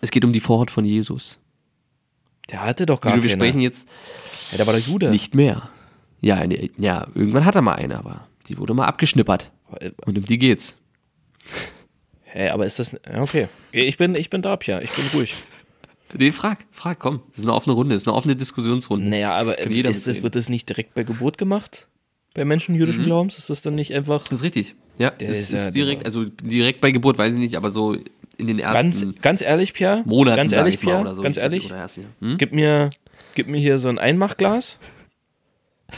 Es 0.00 0.10
geht 0.10 0.24
um 0.24 0.32
die 0.32 0.40
Vorhaut 0.40 0.70
von 0.70 0.84
Jesus. 0.84 1.38
Der 2.50 2.62
hatte 2.62 2.86
doch 2.86 3.00
gar 3.00 3.12
Guido, 3.12 3.24
wir 3.24 3.30
keine. 3.30 3.40
sprechen 3.42 3.60
jetzt 3.60 3.88
Ja, 4.50 4.58
der 4.58 4.66
war 4.66 4.74
der 4.74 4.82
Jude. 4.82 5.10
nicht 5.10 5.34
mehr. 5.34 5.68
Ja, 6.20 6.36
eine, 6.36 6.70
ja, 6.78 7.06
irgendwann 7.14 7.44
hat 7.44 7.54
er 7.54 7.62
mal 7.62 7.74
eine, 7.74 7.98
aber 7.98 8.26
die 8.48 8.56
wurde 8.58 8.72
mal 8.74 8.86
abgeschnippert. 8.86 9.50
Äh, 9.80 9.90
Und 10.06 10.16
um 10.18 10.24
die 10.24 10.38
geht's. 10.38 10.74
Hä, 12.24 12.48
aber 12.50 12.66
ist 12.66 12.78
das. 12.78 12.96
Okay. 13.14 13.48
Ich 13.72 13.96
bin, 13.96 14.14
ich 14.14 14.30
bin 14.30 14.42
da, 14.42 14.56
Pia. 14.56 14.80
Ich 14.80 14.90
bin 14.90 15.04
ruhig. 15.14 15.34
Nee, 16.12 16.32
frag, 16.32 16.66
frag, 16.70 16.98
komm. 16.98 17.22
Das 17.30 17.38
ist 17.38 17.44
eine 17.44 17.54
offene 17.54 17.74
Runde, 17.74 17.94
das 17.94 18.02
ist 18.02 18.08
eine 18.08 18.16
offene 18.16 18.36
Diskussionsrunde. 18.36 19.08
Naja, 19.08 19.32
aber 19.34 19.58
äh, 19.58 19.68
ist 19.68 20.06
das, 20.06 20.22
wird 20.22 20.36
das 20.36 20.48
nicht 20.48 20.68
direkt 20.68 20.94
bei 20.94 21.02
Geburt 21.02 21.38
gemacht? 21.38 21.88
Bei 22.34 22.44
Menschen 22.44 22.74
jüdischen 22.74 23.02
Mhm. 23.02 23.06
Glaubens? 23.06 23.38
Ist 23.38 23.50
das 23.50 23.62
dann 23.62 23.74
nicht 23.74 23.92
einfach 23.94 24.22
Das 24.28 24.40
ist 24.40 24.44
richtig. 24.44 24.74
Ja, 24.98 25.12
es 25.18 25.40
ist 25.40 25.52
ist, 25.52 25.70
direkt, 25.74 26.04
also 26.04 26.24
direkt 26.24 26.80
bei 26.80 26.90
Geburt 26.92 27.18
weiß 27.18 27.32
ich 27.34 27.40
nicht, 27.40 27.56
aber 27.56 27.70
so 27.70 27.96
in 28.36 28.46
den 28.46 28.58
ersten 28.58 28.74
ganz, 28.74 29.20
ganz 29.22 29.40
ehrlich, 29.42 29.72
Pia? 29.72 30.02
Monaten, 30.04 30.36
Ganz 30.36 30.52
ehrlich, 30.52 30.78
Pia? 30.80 31.00
oder 31.00 31.14
so. 31.14 31.22
Ganz 31.22 31.36
ehrlich? 31.36 31.66
Oder 31.66 31.76
ersten, 31.76 32.02
ja. 32.02 32.06
hm? 32.28 32.38
Gib 32.38 32.52
mir, 32.52 32.90
gib 33.34 33.48
mir 33.48 33.58
hier 33.60 33.78
so 33.78 33.88
ein 33.88 33.98
Einmachglas, 33.98 34.78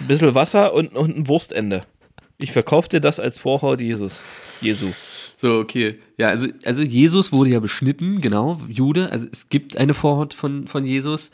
ein 0.00 0.06
bisschen 0.06 0.34
Wasser 0.34 0.72
und, 0.74 0.94
und 0.94 1.16
ein 1.16 1.28
Wurstende. 1.28 1.84
Ich 2.38 2.52
verkaufe 2.52 2.88
dir 2.88 3.00
das 3.00 3.18
als 3.18 3.38
Vorhaut 3.38 3.80
Jesus. 3.80 4.22
Jesu. 4.60 4.88
So, 5.36 5.58
okay. 5.58 5.98
Ja, 6.16 6.28
also, 6.28 6.48
also 6.64 6.82
Jesus 6.82 7.30
wurde 7.32 7.50
ja 7.50 7.60
beschnitten, 7.60 8.20
genau, 8.20 8.60
Jude. 8.68 9.10
Also 9.12 9.26
es 9.30 9.48
gibt 9.50 9.76
eine 9.76 9.92
Vorhaut 9.94 10.32
von, 10.34 10.66
von 10.66 10.84
Jesus. 10.86 11.30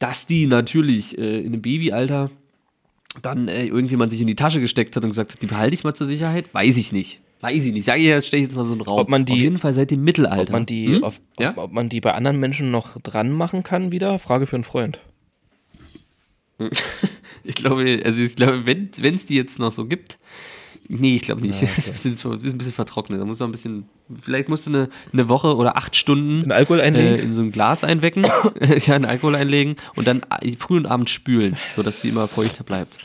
Dass 0.00 0.26
die 0.26 0.46
natürlich 0.46 1.16
äh, 1.18 1.40
in 1.40 1.48
einem 1.52 1.62
Babyalter 1.62 2.30
dann 3.22 3.48
äh, 3.48 3.66
irgendjemand 3.66 4.10
sich 4.10 4.20
in 4.20 4.26
die 4.26 4.34
Tasche 4.36 4.60
gesteckt 4.60 4.96
hat 4.96 5.02
und 5.04 5.10
gesagt 5.10 5.32
hat, 5.32 5.42
die 5.42 5.46
behalte 5.46 5.74
ich 5.74 5.84
mal 5.84 5.94
zur 5.94 6.06
Sicherheit, 6.06 6.52
weiß 6.54 6.76
ich 6.78 6.92
nicht. 6.92 7.20
Weiß 7.42 7.64
ich 7.64 7.72
nicht. 7.72 7.84
Sag 7.84 7.98
ich 7.98 8.04
jetzt, 8.04 8.26
stelle 8.26 8.42
ich 8.42 8.48
jetzt 8.48 8.56
mal 8.56 8.64
so 8.66 8.72
einen 8.72 8.80
Raum. 8.82 8.98
Ob 8.98 9.08
man 9.08 9.24
die- 9.24 9.32
Auf 9.32 9.38
jeden 9.38 9.58
Fall 9.58 9.74
seit 9.74 9.90
dem 9.90 10.02
Mittelalter. 10.04 10.42
Ob 10.42 10.50
man 10.50 10.66
die, 10.66 10.86
Hm? 10.96 11.04
auf, 11.04 11.20
ja? 11.38 11.50
ob, 11.50 11.58
ob 11.58 11.72
man 11.72 11.88
die 11.88 12.00
bei 12.00 12.12
anderen 12.14 12.38
Menschen 12.40 12.70
noch 12.70 13.00
dran 13.00 13.30
machen 13.32 13.62
kann 13.62 13.92
wieder? 13.92 14.18
Frage 14.18 14.46
für 14.46 14.56
einen 14.56 14.64
Freund. 14.64 15.00
Ich 17.42 17.54
glaube, 17.54 18.02
also 18.04 18.20
ich 18.20 18.36
glaube, 18.36 18.66
wenn 18.66 18.90
es 19.14 19.24
die 19.26 19.34
jetzt 19.34 19.58
noch 19.58 19.72
so 19.72 19.86
gibt, 19.86 20.18
nee, 20.98 21.16
ich 21.16 21.22
glaube 21.22 21.40
nicht. 21.40 21.60
Das 21.62 21.78
ist, 21.78 21.86
ein 21.88 21.92
bisschen, 21.92 22.14
so- 22.16 22.32
ist 22.34 22.44
ein 22.44 22.58
bisschen 22.58 22.72
vertrocknet. 22.72 23.20
Da 23.20 23.24
muss 23.24 23.38
man 23.38 23.48
ein 23.48 23.52
bisschen, 23.52 23.88
vielleicht 24.20 24.48
musst 24.48 24.66
du 24.66 24.70
eine, 24.70 24.88
eine 25.12 25.28
Woche 25.28 25.56
oder 25.56 25.76
acht 25.76 25.96
Stunden 25.96 26.42
In 26.42 26.52
Alkohol 26.52 26.80
einlegen? 26.80 27.14
äh, 27.18 27.22
in 27.22 27.34
so 27.34 27.42
ein 27.42 27.52
Glas 27.52 27.84
einwecken, 27.84 28.24
ja, 28.86 28.96
in 28.96 29.04
Alkohol 29.04 29.34
einlegen 29.36 29.76
und 29.96 30.06
dann 30.06 30.22
früh 30.58 30.76
und 30.76 30.86
abends 30.86 31.10
spülen, 31.12 31.56
sodass 31.76 32.00
die 32.00 32.08
immer 32.08 32.28
feuchter 32.28 32.64
bleibt. 32.64 32.98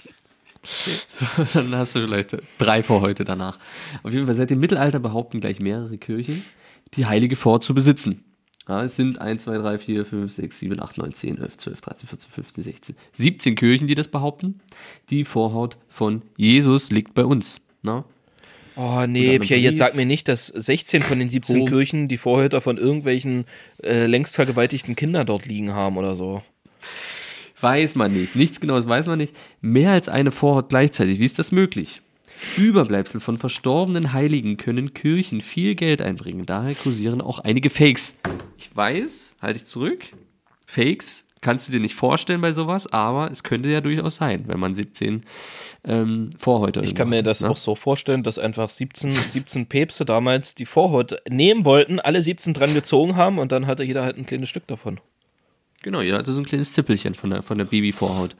So, 0.68 1.26
dann 1.54 1.76
hast 1.76 1.96
du 1.96 2.00
vielleicht 2.02 2.36
drei 2.58 2.82
vor 2.82 3.02
heute 3.02 3.24
danach. 3.24 3.60
Auf 4.04 4.12
jeden 4.14 4.26
Fall, 4.26 4.36
seit 4.36 4.50
dem 4.50 4.60
Mittelalter 4.60 5.00
behaupten 5.00 5.40
gleich 5.40 5.60
mehrere 5.60 5.98
Kirchen, 5.98 6.44
die 6.96 7.06
heilige 7.06 7.36
Vorhaut 7.36 7.64
zu 7.64 7.76
besitzen. 7.76 8.24
Ja, 8.68 8.84
es 8.84 8.96
sind 8.96 9.22
1, 9.22 9.44
2, 9.44 9.60
3, 9.60 9.78
4, 9.78 10.06
5, 10.06 10.32
6, 10.32 10.60
7, 10.60 10.80
8, 10.82 10.98
9, 10.98 11.14
10, 11.14 11.38
11, 11.38 11.58
12, 11.58 11.82
13, 11.82 12.10
14, 12.10 12.32
15, 12.32 12.64
16, 12.64 12.96
17 13.14 13.56
Kirchen, 13.56 13.86
die 13.86 13.94
das 13.94 14.08
behaupten. 14.08 14.60
Die 15.12 15.24
Vorhaut 15.24 15.78
von 15.88 16.24
Jesus 16.36 16.90
liegt 16.90 17.14
bei 17.14 17.26
uns. 17.26 17.60
Na? 17.86 18.04
Oh 18.76 19.06
nee, 19.08 19.40
Pierre, 19.40 19.62
jetzt 19.62 19.78
sag 19.78 19.96
mir 19.96 20.06
nicht, 20.06 20.28
dass 20.28 20.48
16 20.48 21.02
von 21.02 21.20
den 21.20 21.30
17 21.30 21.60
Rom. 21.60 21.70
Kirchen 21.70 22.08
die 22.10 22.18
Vorhüter 22.18 22.60
von 22.60 22.78
irgendwelchen 22.78 23.46
äh, 23.82 24.06
längst 24.06 24.36
vergewaltigten 24.36 24.98
Kindern 24.98 25.26
dort 25.26 25.46
liegen 25.46 25.74
haben 25.74 25.96
oder 25.96 26.14
so. 26.14 26.42
Weiß 27.62 27.96
man 27.96 28.14
nicht. 28.14 28.36
Nichts 28.36 28.60
Genaues 28.60 28.88
weiß 28.88 29.08
man 29.08 29.18
nicht. 29.18 29.34
Mehr 29.62 29.92
als 29.92 30.10
eine 30.10 30.32
Vorhaut 30.32 30.68
gleichzeitig. 30.68 31.20
Wie 31.20 31.26
ist 31.26 31.40
das 31.40 31.54
möglich? 31.54 32.02
Überbleibsel 32.58 33.22
von 33.22 33.38
verstorbenen 33.38 34.12
Heiligen 34.12 34.58
können 34.58 34.94
Kirchen 34.94 35.40
viel 35.40 35.76
Geld 35.76 36.02
einbringen. 36.02 36.46
Daher 36.46 36.76
kursieren 36.76 37.22
auch 37.22 37.40
einige 37.40 37.70
Fakes. 37.70 38.20
Ich 38.58 38.76
weiß, 38.76 39.38
halte 39.42 39.58
ich 39.58 39.68
zurück. 39.68 40.04
Fakes 40.66 41.26
kannst 41.40 41.68
du 41.68 41.72
dir 41.72 41.80
nicht 41.80 41.96
vorstellen 41.96 42.42
bei 42.42 42.52
sowas, 42.52 42.92
aber 42.92 43.32
es 43.32 43.44
könnte 43.44 43.70
ja 43.70 43.80
durchaus 43.80 44.18
sein, 44.18 44.44
wenn 44.48 44.60
man 44.60 44.74
17 44.74 45.24
ähm, 45.88 46.32
Vorhäute 46.38 46.82
Ich 46.82 46.96
kann 46.96 47.10
mir 47.10 47.24
das 47.24 47.42
ne? 47.42 47.50
auch 47.50 47.58
so 47.58 47.76
vorstellen, 47.76 48.24
dass 48.24 48.40
einfach 48.40 48.70
17, 48.70 49.12
17 49.12 49.68
Päpste 49.68 50.06
damals 50.06 50.56
die 50.56 50.66
Vorhaut 50.66 51.16
nehmen 51.30 51.66
wollten, 51.66 52.00
alle 52.00 52.22
17 52.22 52.54
dran 52.54 52.74
gezogen 52.74 53.16
haben 53.16 53.40
und 53.40 53.52
dann 53.52 53.68
hatte 53.68 53.84
jeder 53.84 54.04
halt 54.04 54.18
ein 54.18 54.26
kleines 54.26 54.50
Stück 54.50 54.68
davon. 54.68 55.00
Genau, 55.84 56.02
jeder 56.02 56.18
hatte 56.18 56.32
so 56.32 56.40
ein 56.40 56.46
kleines 56.46 56.74
Zippelchen 56.74 57.14
von 57.14 57.30
der, 57.30 57.44
von 57.44 57.58
der 57.58 57.66
Babyvorhaut. 57.66 58.36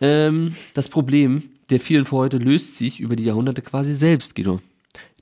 Ähm, 0.00 0.54
das 0.74 0.88
Problem 0.88 1.50
der 1.70 1.80
vielen 1.80 2.04
Vorhäute 2.04 2.38
löst 2.38 2.76
sich 2.76 3.00
über 3.00 3.16
die 3.16 3.24
Jahrhunderte 3.24 3.62
quasi 3.62 3.94
selbst, 3.94 4.34
Guido. 4.34 4.60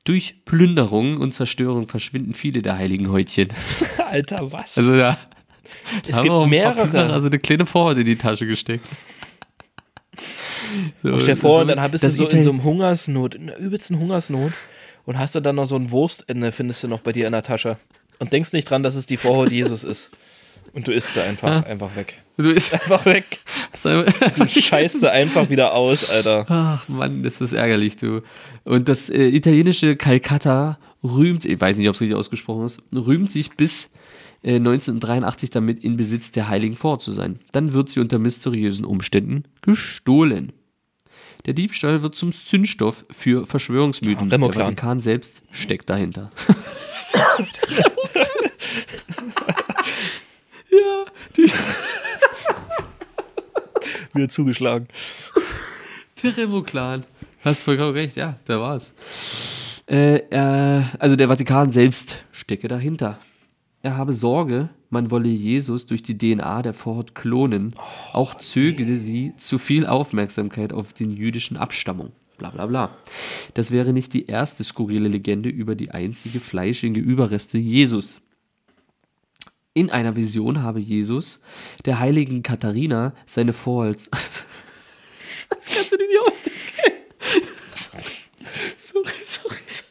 Durch 0.04 0.44
Plünderung 0.44 1.18
und 1.18 1.32
Zerstörung 1.32 1.86
verschwinden 1.86 2.32
viele 2.32 2.62
der 2.62 2.78
heiligen 2.78 3.10
Häutchen. 3.10 3.48
Alter, 4.08 4.50
was? 4.52 4.78
Also 4.78 4.94
ja, 4.94 5.18
es 6.06 6.16
haben 6.16 6.24
gibt 6.24 6.48
mehrere. 6.48 7.12
Also 7.12 7.26
eine 7.26 7.38
kleine 7.38 7.66
Vorhaut 7.66 7.98
in 7.98 8.06
die 8.06 8.16
Tasche 8.16 8.46
gesteckt. 8.46 8.86
So, 11.02 11.18
Stell 11.20 11.34
dir 11.34 11.40
vor, 11.40 11.56
so- 11.56 11.60
und 11.62 11.68
dann 11.76 11.90
bist 11.90 12.04
du 12.04 12.10
so 12.10 12.22
in 12.24 12.28
Ital- 12.30 12.42
so 12.42 12.50
einem 12.50 12.64
Hungersnot, 12.64 13.34
in 13.34 13.46
der 13.48 13.58
übelsten 13.58 13.98
Hungersnot 13.98 14.52
und 15.06 15.18
hast 15.18 15.34
du 15.34 15.40
dann 15.40 15.56
noch 15.56 15.66
so 15.66 15.76
ein 15.76 15.90
Wurstende, 15.90 16.52
findest 16.52 16.82
du 16.82 16.88
noch 16.88 17.00
bei 17.00 17.12
dir 17.12 17.26
in 17.26 17.32
der 17.32 17.42
Tasche. 17.42 17.76
Und 18.18 18.32
denkst 18.32 18.52
nicht 18.52 18.68
dran, 18.68 18.82
dass 18.82 18.96
es 18.96 19.06
die 19.06 19.16
Vorhaut 19.16 19.52
Jesus 19.52 19.84
ist. 19.84 20.10
Und 20.74 20.86
du 20.86 20.92
isst 20.92 21.14
sie 21.14 21.22
einfach, 21.22 21.64
einfach 21.64 21.94
weg. 21.96 22.18
Du 22.36 22.50
ist 22.50 22.72
Einfach 22.72 23.04
weg. 23.06 23.38
Du 24.36 24.48
scheißt 24.48 25.00
sie 25.00 25.10
einfach 25.10 25.48
wieder 25.50 25.72
aus, 25.72 26.08
Alter. 26.10 26.44
Ach 26.48 26.88
Mann, 26.88 27.22
das 27.22 27.40
ist 27.40 27.52
ärgerlich, 27.52 27.96
du. 27.96 28.20
Und 28.64 28.88
das 28.88 29.08
äh, 29.08 29.28
italienische 29.28 29.96
Calcutta 29.96 30.78
rühmt, 31.02 31.44
ich 31.44 31.60
weiß 31.60 31.78
nicht, 31.78 31.88
ob 31.88 31.94
es 31.94 32.00
richtig 32.00 32.16
ausgesprochen 32.16 32.64
ist, 32.66 32.82
rühmt 32.92 33.30
sich 33.30 33.52
bis 33.56 33.92
äh, 34.42 34.56
1983 34.56 35.50
damit 35.50 35.82
in 35.82 35.96
Besitz 35.96 36.30
der 36.32 36.48
Heiligen 36.48 36.76
Vorhaut 36.76 37.02
zu 37.02 37.12
sein. 37.12 37.38
Dann 37.52 37.72
wird 37.72 37.88
sie 37.88 38.00
unter 38.00 38.18
mysteriösen 38.18 38.84
Umständen 38.84 39.44
gestohlen. 39.62 40.52
Der 41.46 41.54
Diebstahl 41.54 42.02
wird 42.02 42.14
zum 42.14 42.32
Zündstoff 42.32 43.04
für 43.10 43.46
Verschwörungsmythen. 43.46 44.32
Ah, 44.32 44.38
der. 44.38 44.52
Vatikan 44.52 45.00
selbst 45.00 45.40
steckt 45.50 45.88
dahinter. 45.88 46.30
ja, 50.70 51.04
die, 51.36 51.50
Wieder 54.14 54.28
zugeschlagen. 54.28 54.88
Der 56.22 56.36
Remo-Clan. 56.36 57.04
Hast 57.44 57.62
vollkommen 57.62 57.92
recht, 57.92 58.16
ja, 58.16 58.38
da 58.44 58.60
war's. 58.60 58.92
Äh, 59.88 60.16
äh, 60.30 60.82
also 60.98 61.16
der 61.16 61.28
Vatikan 61.28 61.70
selbst 61.70 62.24
stecke 62.32 62.68
dahinter. 62.68 63.20
Er 63.82 63.96
habe 63.96 64.12
Sorge, 64.12 64.70
man 64.90 65.10
wolle 65.10 65.28
Jesus 65.28 65.86
durch 65.86 66.02
die 66.02 66.16
DNA 66.16 66.62
der 66.62 66.72
Vorhaut 66.72 67.14
klonen. 67.14 67.74
Auch 68.12 68.34
zögere 68.36 68.96
sie 68.96 69.34
zu 69.36 69.58
viel 69.58 69.86
Aufmerksamkeit 69.86 70.72
auf 70.72 70.92
den 70.92 71.10
jüdischen 71.10 71.56
Abstammung. 71.56 72.12
Bla 72.38 72.50
bla 72.50 72.66
bla. 72.66 72.96
Das 73.54 73.70
wäre 73.70 73.92
nicht 73.92 74.14
die 74.14 74.26
erste 74.26 74.64
skurrile 74.64 75.08
Legende 75.08 75.48
über 75.48 75.74
die 75.74 75.90
einzige 75.90 76.40
fleischige 76.40 77.00
Überreste 77.00 77.58
Jesus. 77.58 78.20
In 79.74 79.90
einer 79.90 80.16
Vision 80.16 80.62
habe 80.62 80.80
Jesus 80.80 81.40
der 81.84 81.98
heiligen 81.98 82.42
Katharina 82.42 83.12
seine 83.26 83.52
Vorhaut. 83.52 84.08
Das 85.50 85.66
kannst 85.66 85.90
du 85.90 85.96
dir 85.96 86.06
nicht 86.06 86.20
ausdenken. 86.20 86.58
Sorry, 87.74 88.04
sorry, 88.76 89.14
sorry. 89.24 89.58
sorry. 89.64 89.88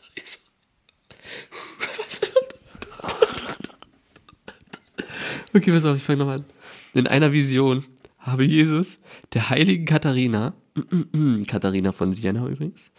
Okay, 5.57 5.71
pass 5.71 5.85
auf, 5.85 5.97
ich 5.97 6.03
fange 6.03 6.19
nochmal 6.19 6.37
an. 6.37 6.45
In 6.93 7.07
einer 7.07 7.31
Vision 7.31 7.83
habe 8.19 8.43
Jesus 8.43 8.99
der 9.33 9.49
heiligen 9.49 9.85
Katharina, 9.85 10.53
Katharina 11.47 11.91
von 11.93 12.13
Siena 12.13 12.45
übrigens, 12.45 12.91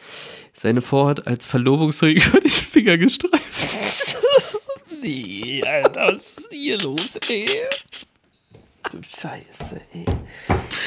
seine 0.55 0.83
Vorhaut 0.83 1.25
als 1.29 1.47
Verlobungsring 1.47 2.17
über 2.29 2.41
den 2.41 2.51
Finger 2.51 2.99
gestreift. 2.99 4.17
Nee, 5.01 5.63
Alter, 5.65 6.09
was 6.09 6.39
ist 6.39 6.49
hier 6.51 6.77
los, 6.81 7.15
ey? 7.29 7.47
Du 8.91 8.99
Scheiße, 9.01 9.81
ey. 9.95 10.05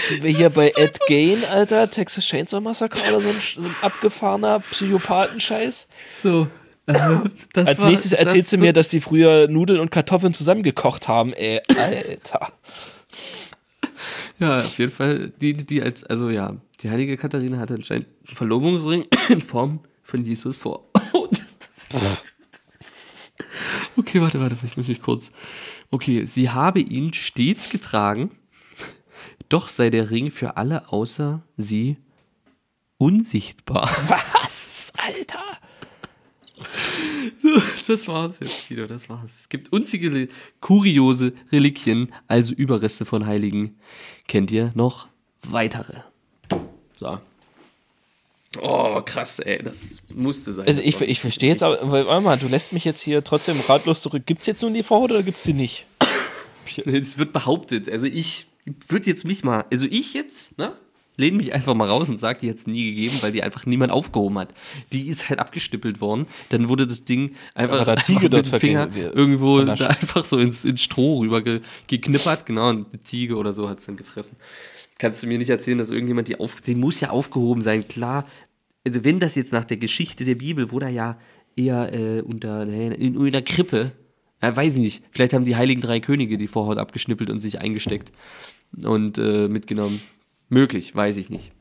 Sind 0.09 0.24
wir 0.24 0.32
hier 0.32 0.49
bei 0.49 0.74
Ed 0.76 0.99
Gain, 1.07 1.45
Alter? 1.45 1.89
Texas 1.89 2.26
Chainsaw 2.26 2.59
Massacre 2.59 2.99
oder 3.07 3.22
so 3.22 3.30
ein, 3.30 3.39
so 3.39 3.61
ein 3.61 3.76
abgefahrener 3.82 4.59
Psychopathenscheiß? 4.59 5.88
So. 6.22 6.47
Äh, 6.88 6.93
das 7.53 7.67
Als 7.67 7.82
war- 7.82 7.89
nächstes 7.89 8.13
erzählst 8.13 8.51
du 8.53 8.57
mir, 8.57 8.73
dass 8.73 8.89
die 8.89 9.01
früher 9.01 9.47
Nudeln 9.47 9.79
und 9.79 9.91
Kartoffeln 9.91 10.34
zusammengekocht 10.34 11.07
haben, 11.07 11.34
ey. 11.34 11.61
Alter. 11.77 12.51
Ja, 14.39 14.61
auf 14.61 14.77
jeden 14.79 14.91
Fall, 14.91 15.32
die, 15.41 15.53
die, 15.53 15.65
die 15.65 15.82
als, 15.82 16.03
also 16.03 16.29
ja, 16.29 16.55
die 16.82 16.89
heilige 16.89 17.17
Katharina 17.17 17.59
hatte 17.59 17.75
anscheinend 17.75 18.07
einen 18.27 18.36
Verlobungsring 18.36 19.05
in 19.29 19.41
Form 19.41 19.79
von 20.03 20.23
Jesus 20.25 20.57
vor. 20.57 20.89
okay, 23.97 24.21
warte, 24.21 24.39
warte, 24.39 24.57
ich 24.63 24.77
muss 24.77 24.88
mich 24.88 25.01
kurz. 25.01 25.32
Okay, 25.91 26.25
sie 26.25 26.49
habe 26.49 26.79
ihn 26.79 27.13
stets 27.13 27.69
getragen, 27.69 28.32
doch 29.49 29.67
sei 29.69 29.89
der 29.89 30.09
Ring 30.09 30.32
für 30.32 30.57
alle 30.57 30.91
außer 30.91 31.43
sie 31.57 31.97
unsichtbar. 32.97 33.89
Was? 34.07 34.93
Alter. 34.97 35.43
Das 37.88 38.08
war's 38.08 38.39
jetzt 38.39 38.70
wieder, 38.70 38.88
das 38.88 39.10
war's. 39.10 39.41
Es 39.41 39.49
gibt 39.49 39.74
unzählige 39.74 40.30
kuriose 40.60 41.34
Reliquien, 41.52 42.14
also 42.28 42.54
Überreste 42.54 43.06
von 43.06 43.26
Heiligen. 43.26 43.76
Kennt 44.28 44.52
ihr 44.52 44.72
noch 44.76 45.08
weitere? 45.43 46.02
So. 46.95 47.20
Oh, 48.62 49.02
krass, 49.02 49.39
ey, 49.39 49.64
das 49.64 50.02
musste 50.14 50.52
sein. 50.52 50.68
Also 50.68 50.82
ich, 50.82 50.99
ich 50.99 51.20
verstehe 51.22 51.49
jetzt, 51.49 51.64
aber 51.64 51.91
warte 51.91 52.22
mal, 52.22 52.38
du 52.38 52.47
lässt 52.47 52.74
mich 52.74 52.84
jetzt 52.84 53.02
hier 53.02 53.24
trotzdem 53.24 53.60
ratlos 53.62 54.02
zurück. 54.02 54.24
Gibt's 54.26 54.45
jetzt 54.45 54.62
nun 54.62 54.74
die 54.74 54.84
Vorhaut 54.84 55.12
oder 55.12 55.24
gibt's 55.24 55.43
die 55.43 55.54
nicht? 55.54 55.86
Es 56.86 57.18
wird 57.18 57.34
behauptet, 57.34 57.89
also 57.89 58.06
ich 58.06 58.47
würde 58.88 59.08
jetzt 59.08 59.26
mich 59.26 59.43
mal, 59.43 59.66
also 59.70 59.86
ich 59.89 60.14
jetzt, 60.14 60.58
ne? 60.58 60.72
Lehne 61.22 61.38
mich 61.38 61.53
einfach 61.53 61.74
mal 61.76 61.88
raus 61.88 62.09
und 62.09 62.19
sage, 62.19 62.39
die 62.41 62.49
hat 62.49 62.57
es 62.57 62.67
nie 62.67 62.89
gegeben, 62.89 63.17
weil 63.22 63.32
die 63.32 63.43
einfach 63.43 63.65
niemand 63.65 63.91
aufgehoben 63.91 64.39
hat. 64.39 64.53
Die 64.91 65.07
ist 65.07 65.30
halt 65.30 65.39
abgestüppelt 65.39 66.01
worden. 66.01 66.28
Dann 66.49 66.67
wurde 66.67 66.88
das 66.88 67.05
Ding 67.05 67.36
einfach, 67.55 67.88
einfach 67.88 68.03
Ziege 68.03 68.24
mit 68.24 68.34
dort 68.34 68.51
dem 68.51 68.59
Finger 68.59 68.89
irgendwo 68.95 69.59
einfach 69.59 70.26
so 70.26 70.38
ins, 70.39 70.65
ins 70.65 70.82
Stroh 70.82 71.19
rüber 71.19 71.41
ge, 71.41 71.61
geknippert. 71.88 72.45
Genau, 72.45 72.69
und 72.69 72.91
die 72.91 73.01
Ziege 73.01 73.38
oder 73.38 73.53
so 73.53 73.69
hat 73.69 73.80
es 73.80 73.86
dann 73.86 73.95
gefressen. 73.95 74.36
Kannst 74.99 75.24
du 75.24 75.28
mir 75.28 75.38
nicht 75.38 75.49
erzählen, 75.49 75.78
dass 75.78 75.89
irgendjemand 75.89 76.28
die 76.28 76.39
auf, 76.39 76.61
die 76.61 76.76
muss 76.76 76.99
ja 76.99 77.09
aufgehoben 77.09 77.61
sein, 77.61 77.88
klar. 77.88 78.28
Also 78.86 79.03
wenn 79.03 79.19
das 79.19 79.36
jetzt 79.36 79.53
nach 79.53 79.65
der 79.65 79.78
Geschichte 79.78 80.26
der 80.26 80.36
Bibel, 80.36 80.72
wo 80.72 80.80
da 80.80 80.89
ja 80.89 81.17
eher 81.55 81.93
äh, 81.93 82.22
unter, 82.22 82.63
in, 82.63 83.15
in 83.15 83.32
der 83.32 83.41
Krippe, 83.41 83.91
ja, 84.41 84.55
weiß 84.55 84.76
ich 84.76 84.82
nicht, 84.82 85.03
vielleicht 85.11 85.34
haben 85.34 85.45
die 85.45 85.55
heiligen 85.55 85.82
drei 85.82 85.99
Könige 85.99 86.38
die 86.38 86.47
Vorhaut 86.47 86.78
abgeschnippelt 86.78 87.30
und 87.30 87.39
sich 87.39 87.59
eingesteckt 87.59 88.11
und 88.82 89.17
äh, 89.17 89.47
mitgenommen. 89.47 90.01
Möglich, 90.52 90.93
weiß 90.93 91.16
ich 91.16 91.30
nicht. 91.30 91.54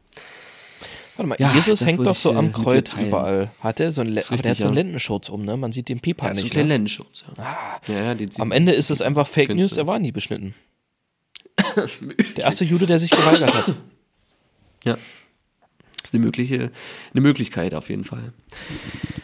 Warte 1.16 1.28
mal, 1.28 1.36
Ja, 1.38 1.52
Jesus 1.54 1.86
hängt 1.86 2.04
doch 2.04 2.16
so 2.16 2.32
äh, 2.32 2.36
am 2.36 2.52
Kreuz 2.52 2.92
überall. 2.94 3.52
Hat 3.60 3.78
er 3.78 3.92
so 3.92 4.00
einen, 4.00 4.10
Le 4.14 4.20
der 4.20 4.24
hat 4.24 4.32
richtig, 4.32 4.58
so 4.58 4.64
einen 4.64 4.74
ja. 4.76 4.82
Lendenschutz 4.82 5.28
um, 5.28 5.44
ne? 5.44 5.56
Man 5.56 5.70
sieht 5.70 5.88
den 5.88 6.00
Pipa 6.00 6.28
nicht. 6.32 6.50
kleinen 6.50 6.68
Ne? 6.68 6.74
Lendenschutz. 6.74 7.24
Ja. 7.38 7.80
ja, 7.86 8.02
ja, 8.02 8.14
den 8.16 8.30
Am 8.38 8.50
Ende 8.50 8.72
ist 8.72 8.90
es 8.90 9.00
einfach 9.00 9.28
Fake 9.28 9.54
News, 9.54 9.76
er 9.76 9.86
war 9.86 10.00
nie 10.00 10.10
beschnitten. 10.10 10.54
Der 12.36 12.44
erste 12.44 12.64
Jude, 12.64 12.86
der 12.86 12.98
sich 12.98 13.12
geweigert 13.12 13.54
hat. 13.54 13.76
Ja. 14.84 14.94
Das 15.92 16.04
ist 16.06 16.14
eine 16.14 16.24
mögliche, 16.24 16.72
eine 17.12 17.20
Möglichkeit 17.20 17.74
auf 17.74 17.90
jeden 17.90 18.02
Fall. 18.04 18.32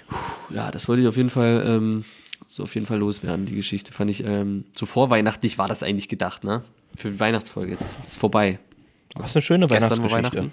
Puh, 0.09 0.55
Ja, 0.55 0.71
das 0.71 0.87
wollte 0.87 1.03
ich 1.03 1.09
auf 1.09 1.17
jeden 1.17 1.31
Fall, 1.31 1.65
ähm, 1.67 2.05
so 2.49 2.63
auf 2.63 2.75
jeden 2.77 2.87
Fall 2.87 2.99
loswerden. 2.99 3.47
Die 3.47 3.55
Geschichte 3.57 3.91
fand 3.93 4.11
ich, 4.13 4.23
ähm, 4.23 4.65
so 4.75 4.87
vorweihnachtlich 4.87 5.59
war 5.59 5.67
das 5.67 5.83
eigentlich 5.83 6.09
gedacht, 6.09 6.45
ne? 6.45 6.63
Für 6.97 7.11
die 7.11 7.19
Weihnachtsfolge. 7.19 7.73
Jetzt 7.73 7.97
ist 8.05 8.17
vorbei. 8.17 8.61
Das 9.19 9.31
ist 9.31 9.37
eine 9.37 9.43
schöne 9.43 9.71
Weihnachtsgeschichte. 9.71 10.51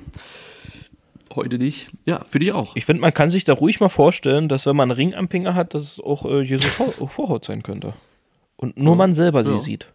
Heute 1.35 1.57
nicht. 1.57 1.87
Ja, 2.05 2.23
für 2.25 2.39
dich 2.39 2.51
auch. 2.51 2.75
Ich 2.75 2.85
finde, 2.85 3.01
man 3.01 3.13
kann 3.13 3.31
sich 3.31 3.43
da 3.43 3.53
ruhig 3.53 3.79
mal 3.79 3.89
vorstellen, 3.89 4.49
dass 4.49 4.65
wenn 4.67 4.75
man 4.75 4.91
einen 4.91 4.95
Ring 4.97 5.13
am 5.15 5.29
Finger 5.29 5.55
hat, 5.55 5.73
dass 5.73 5.81
es 5.81 5.99
auch 5.99 6.25
äh, 6.25 6.41
Jesus 6.41 6.69
Vor 6.69 6.93
Vorhaut 7.09 7.43
sein 7.45 7.63
könnte. 7.63 7.93
Und 8.55 8.77
nur 8.77 8.95
man 8.95 9.13
selber 9.13 9.43
sie 9.43 9.51
Ja. 9.53 9.59
sieht. 9.59 9.87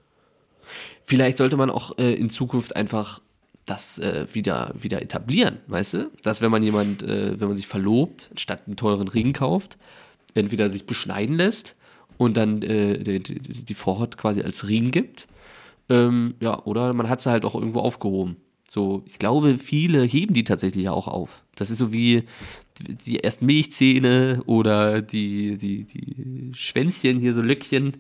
Vielleicht 1.05 1.39
sollte 1.39 1.57
man 1.57 1.71
auch 1.71 1.97
äh, 1.99 2.13
in 2.15 2.29
Zukunft 2.29 2.75
einfach 2.77 3.21
das 3.67 3.99
äh, 3.99 4.27
wieder, 4.33 4.73
wieder 4.75 5.01
etablieren, 5.01 5.59
weißt 5.69 5.95
du? 5.95 6.11
Dass 6.23 6.41
wenn 6.43 6.51
man 6.51 6.63
jemand, 6.63 7.03
äh, 7.03 7.39
wenn 7.39 7.49
man 7.49 7.57
sich 7.57 7.67
verlobt, 7.67 8.31
statt 8.37 8.63
einen 8.67 8.77
teuren 8.77 9.09
Ring 9.09 9.33
kauft, 9.33 9.79
entweder 10.35 10.69
sich 10.69 10.87
beschneiden 10.87 11.37
lässt 11.37 11.77
und 12.17 12.37
dann 12.37 12.63
äh, 12.63 12.99
die, 12.99 13.21
die, 13.23 13.39
die 13.39 13.75
Vorhaut 13.75 14.17
quasi 14.19 14.43
als 14.43 14.67
Ring 14.67 14.91
gibt, 14.91 15.29
ähm, 15.89 16.35
ja, 16.41 16.63
oder 16.65 16.93
man 16.95 17.09
hat 17.09 17.21
sie 17.21 17.31
halt 17.31 17.45
auch 17.45 17.55
irgendwo 17.55 17.81
aufgehoben. 17.81 18.37
So, 18.71 19.03
ich 19.07 19.19
glaube, 19.19 19.57
viele 19.59 20.03
heben 20.05 20.35
die 20.35 20.45
tatsächlich 20.45 20.89
auch 20.91 21.09
auf. 21.09 21.43
Das 21.57 21.71
ist 21.71 21.79
so 21.79 21.91
wie 21.91 22.25
die 22.81 23.25
ersten 23.25 23.47
Milchzähne 23.47 24.43
oder 24.47 25.01
die, 25.03 25.57
die, 25.57 25.85
die 25.85 26.53
Schwänzchen 26.55 27.19
hier, 27.19 27.33
so 27.33 27.41
Löckchen, 27.43 27.97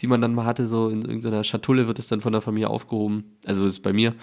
die 0.00 0.06
man 0.08 0.20
dann 0.20 0.34
mal 0.34 0.44
hatte, 0.44 0.66
so 0.66 0.88
in 0.88 1.02
irgendeiner 1.02 1.44
Schatulle 1.44 1.86
wird 1.86 1.98
es 1.98 2.08
dann 2.08 2.20
von 2.20 2.32
der 2.32 2.42
Familie 2.42 2.68
aufgehoben. 2.68 3.36
Also 3.46 3.64
ist 3.64 3.80
bei 3.80 3.92
mir. 3.92 4.14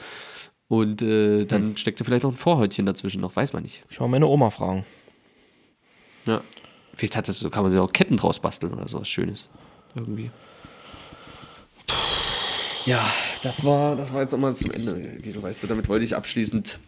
Und 0.67 1.01
äh, 1.01 1.45
dann 1.45 1.69
Hm. 1.69 1.77
steckte 1.77 2.03
vielleicht 2.03 2.23
noch 2.23 2.31
ein 2.31 2.37
Vorhäutchen 2.37 2.85
dazwischen 2.85 3.21
noch, 3.21 3.35
weiß 3.35 3.53
man 3.53 3.63
nicht. 3.63 3.83
Ich 3.89 3.99
mal 3.99 4.07
meine 4.07 4.27
Oma 4.27 4.49
fragen. 4.49 4.85
Ja. 6.25 6.41
Vielleicht 6.93 7.15
hat 7.15 7.27
das, 7.27 7.39
kann 7.51 7.63
man 7.63 7.71
sich 7.71 7.79
auch 7.79 7.93
Ketten 7.93 8.17
draus 8.17 8.39
basteln 8.39 8.73
oder 8.73 8.87
sowas 8.87 9.07
Schönes. 9.07 9.47
Irgendwie. 9.95 10.29
Ja, 12.85 13.05
das 13.45 13.63
war, 13.63 13.95
das 13.95 14.11
war 14.13 14.21
jetzt 14.21 14.33
auch 14.33 14.39
mal 14.39 14.55
zum 14.55 14.71
Ende, 14.71 15.19
Guido, 15.21 15.41
weißt 15.43 15.63
du, 15.63 15.67
damit 15.67 15.87
wollte 15.87 16.03
ich 16.03 16.15
abschließend 16.15 16.79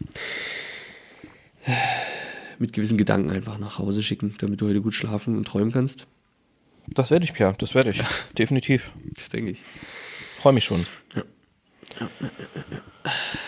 mit 2.60 2.74
gewissen 2.74 2.98
Gedanken 2.98 3.30
einfach 3.30 3.58
nach 3.60 3.78
Hause 3.78 4.02
schicken, 4.02 4.36
damit 4.40 4.62
du 4.62 4.68
heute 4.68 4.82
gut 4.82 4.94
schlafen 4.94 5.38
und 5.38 5.46
träumen 5.48 5.72
kannst. 5.72 6.08
Das 6.88 7.12
werde 7.12 7.26
ich, 7.26 7.34
Pierre, 7.34 7.54
das 7.58 7.76
werde 7.76 7.92
ich. 7.92 8.02
Definitiv. 8.38 8.92
Das 9.16 9.30
denke 9.30 9.52
ich. 9.52 9.62
Freue 10.36 10.54
mich 10.54 10.64
schon. 10.64 10.86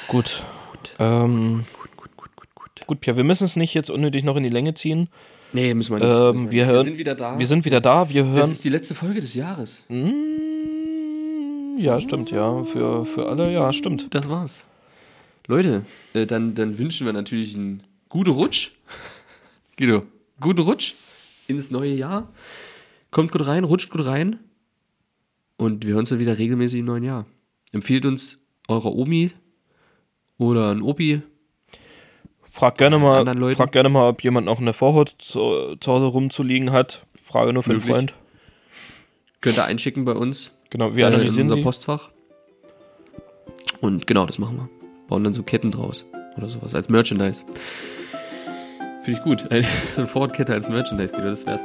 Gut. 0.08 0.44
Ähm, 1.00 1.66
Gut, 1.78 1.96
gut, 1.98 2.16
gut, 2.18 2.36
gut, 2.36 2.48
gut. 2.56 2.88
gut, 2.88 3.02
Pierre, 3.02 3.18
wir 3.18 3.24
müssen 3.24 3.46
es 3.46 3.56
nicht 3.56 3.74
jetzt 3.74 3.90
unnötig 3.90 4.24
noch 4.24 4.36
in 4.36 4.44
die 4.44 4.50
Länge 4.50 4.74
ziehen. 4.74 5.10
Nee, 5.52 5.74
müssen 5.74 5.96
wir 5.96 6.00
nicht. 6.00 6.08
Ähm, 6.08 6.44
Müssen 6.44 6.52
wir, 6.52 6.66
hören, 6.68 6.84
sind 6.84 6.98
wieder 7.00 7.16
da. 7.16 7.40
Wir 7.40 7.48
sind 7.48 7.66
wieder 7.66 7.82
da. 7.82 8.08
Wir 8.10 8.24
das 8.24 8.34
hören. 8.34 8.52
ist 8.52 8.64
die 8.64 8.70
letzte 8.70 8.94
Folge 8.94 9.20
des 9.22 9.34
Jahres. 9.34 9.84
Mm, 9.88 10.06
ja, 11.80 12.02
stimmt, 12.02 12.32
ja. 12.32 12.64
Für, 12.64 13.06
für 13.06 13.28
alle, 13.28 13.52
ja, 13.52 13.72
stimmt. 13.74 14.14
Das 14.14 14.30
war's. 14.30 14.66
Leute, 15.48 15.86
äh, 16.14 16.26
dann, 16.26 16.54
dann 16.54 16.78
wünschen 16.78 17.06
wir 17.06 17.14
natürlich 17.14 17.56
einen 17.56 17.84
guten 18.10 18.32
Rutsch. 18.32 18.72
Guido, 19.78 20.04
guten 20.40 20.62
Rutsch 20.62 20.94
ins 21.48 21.72
neue 21.72 21.94
Jahr. 21.94 22.32
Kommt 23.12 23.32
gut 23.32 23.48
rein, 23.48 23.64
rutscht 23.64 23.90
gut 23.90 24.06
rein. 24.06 24.40
Und 25.58 25.86
wir 25.86 25.94
hören 25.94 26.02
uns 26.02 26.10
dann 26.10 26.20
wieder 26.20 26.38
regelmäßig 26.38 26.82
im 26.82 26.86
neuen 26.86 27.04
Jahr. 27.04 27.26
Empfiehlt 27.72 28.06
uns 28.06 28.40
eure 28.68 28.94
Omi 28.94 29.32
oder 30.38 30.72
ein 30.72 30.82
Opi. 30.82 31.22
Frag 32.52 32.78
gerne 32.78 33.00
mal, 33.00 33.26
frag 33.56 33.72
gerne 33.72 33.90
mal, 33.90 34.10
ob 34.10 34.24
jemand 34.24 34.46
noch 34.46 34.60
eine 34.60 34.74
Vorhaut 34.74 35.16
zu, 35.20 35.76
zu 35.80 35.92
Hause 35.92 36.06
rumzuliegen 36.06 36.72
hat. 36.72 37.06
Frage 37.22 37.54
nur 37.54 37.64
für 37.64 37.72
einen 37.72 37.80
Möglich. 37.80 37.96
Freund. 37.96 38.14
Könnt 39.42 39.58
ihr 39.58 39.66
einschicken 39.66 40.06
bei 40.06 40.14
uns. 40.14 40.52
Genau, 40.70 40.96
wir 40.96 41.06
äh, 41.06 41.08
in 41.08 41.14
analysieren 41.16 41.48
unser 41.48 41.58
sie. 41.58 41.64
Postfach. 41.64 42.10
Und 43.82 44.08
genau, 44.08 44.26
das 44.26 44.38
machen 44.38 44.58
wir. 44.58 44.70
Bauen 45.08 45.24
dann 45.24 45.34
so 45.34 45.44
Ketten 45.44 45.72
draus. 45.72 46.06
Oder 46.38 46.50
sowas 46.50 46.76
als 46.76 46.90
Merchandise. 46.90 47.44
Finde 49.04 49.20
ich 49.20 49.24
gut. 49.24 49.52
Eine, 49.52 49.64
so 49.96 50.02
eine 50.02 50.08
Ford-Kette 50.08 50.54
als 50.54 50.70
Merchandise, 50.70 51.14
Guido, 51.14 51.30
das 51.30 51.46
wär's. 51.46 51.62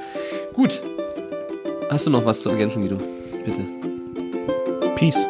Gut. 0.53 0.81
Hast 1.91 2.07
du 2.07 2.11
noch 2.11 2.25
was 2.25 2.43
zu 2.43 2.51
ergänzen, 2.51 2.83
Guido? 2.83 2.99
Bitte. 3.45 3.61
Peace. 4.97 5.27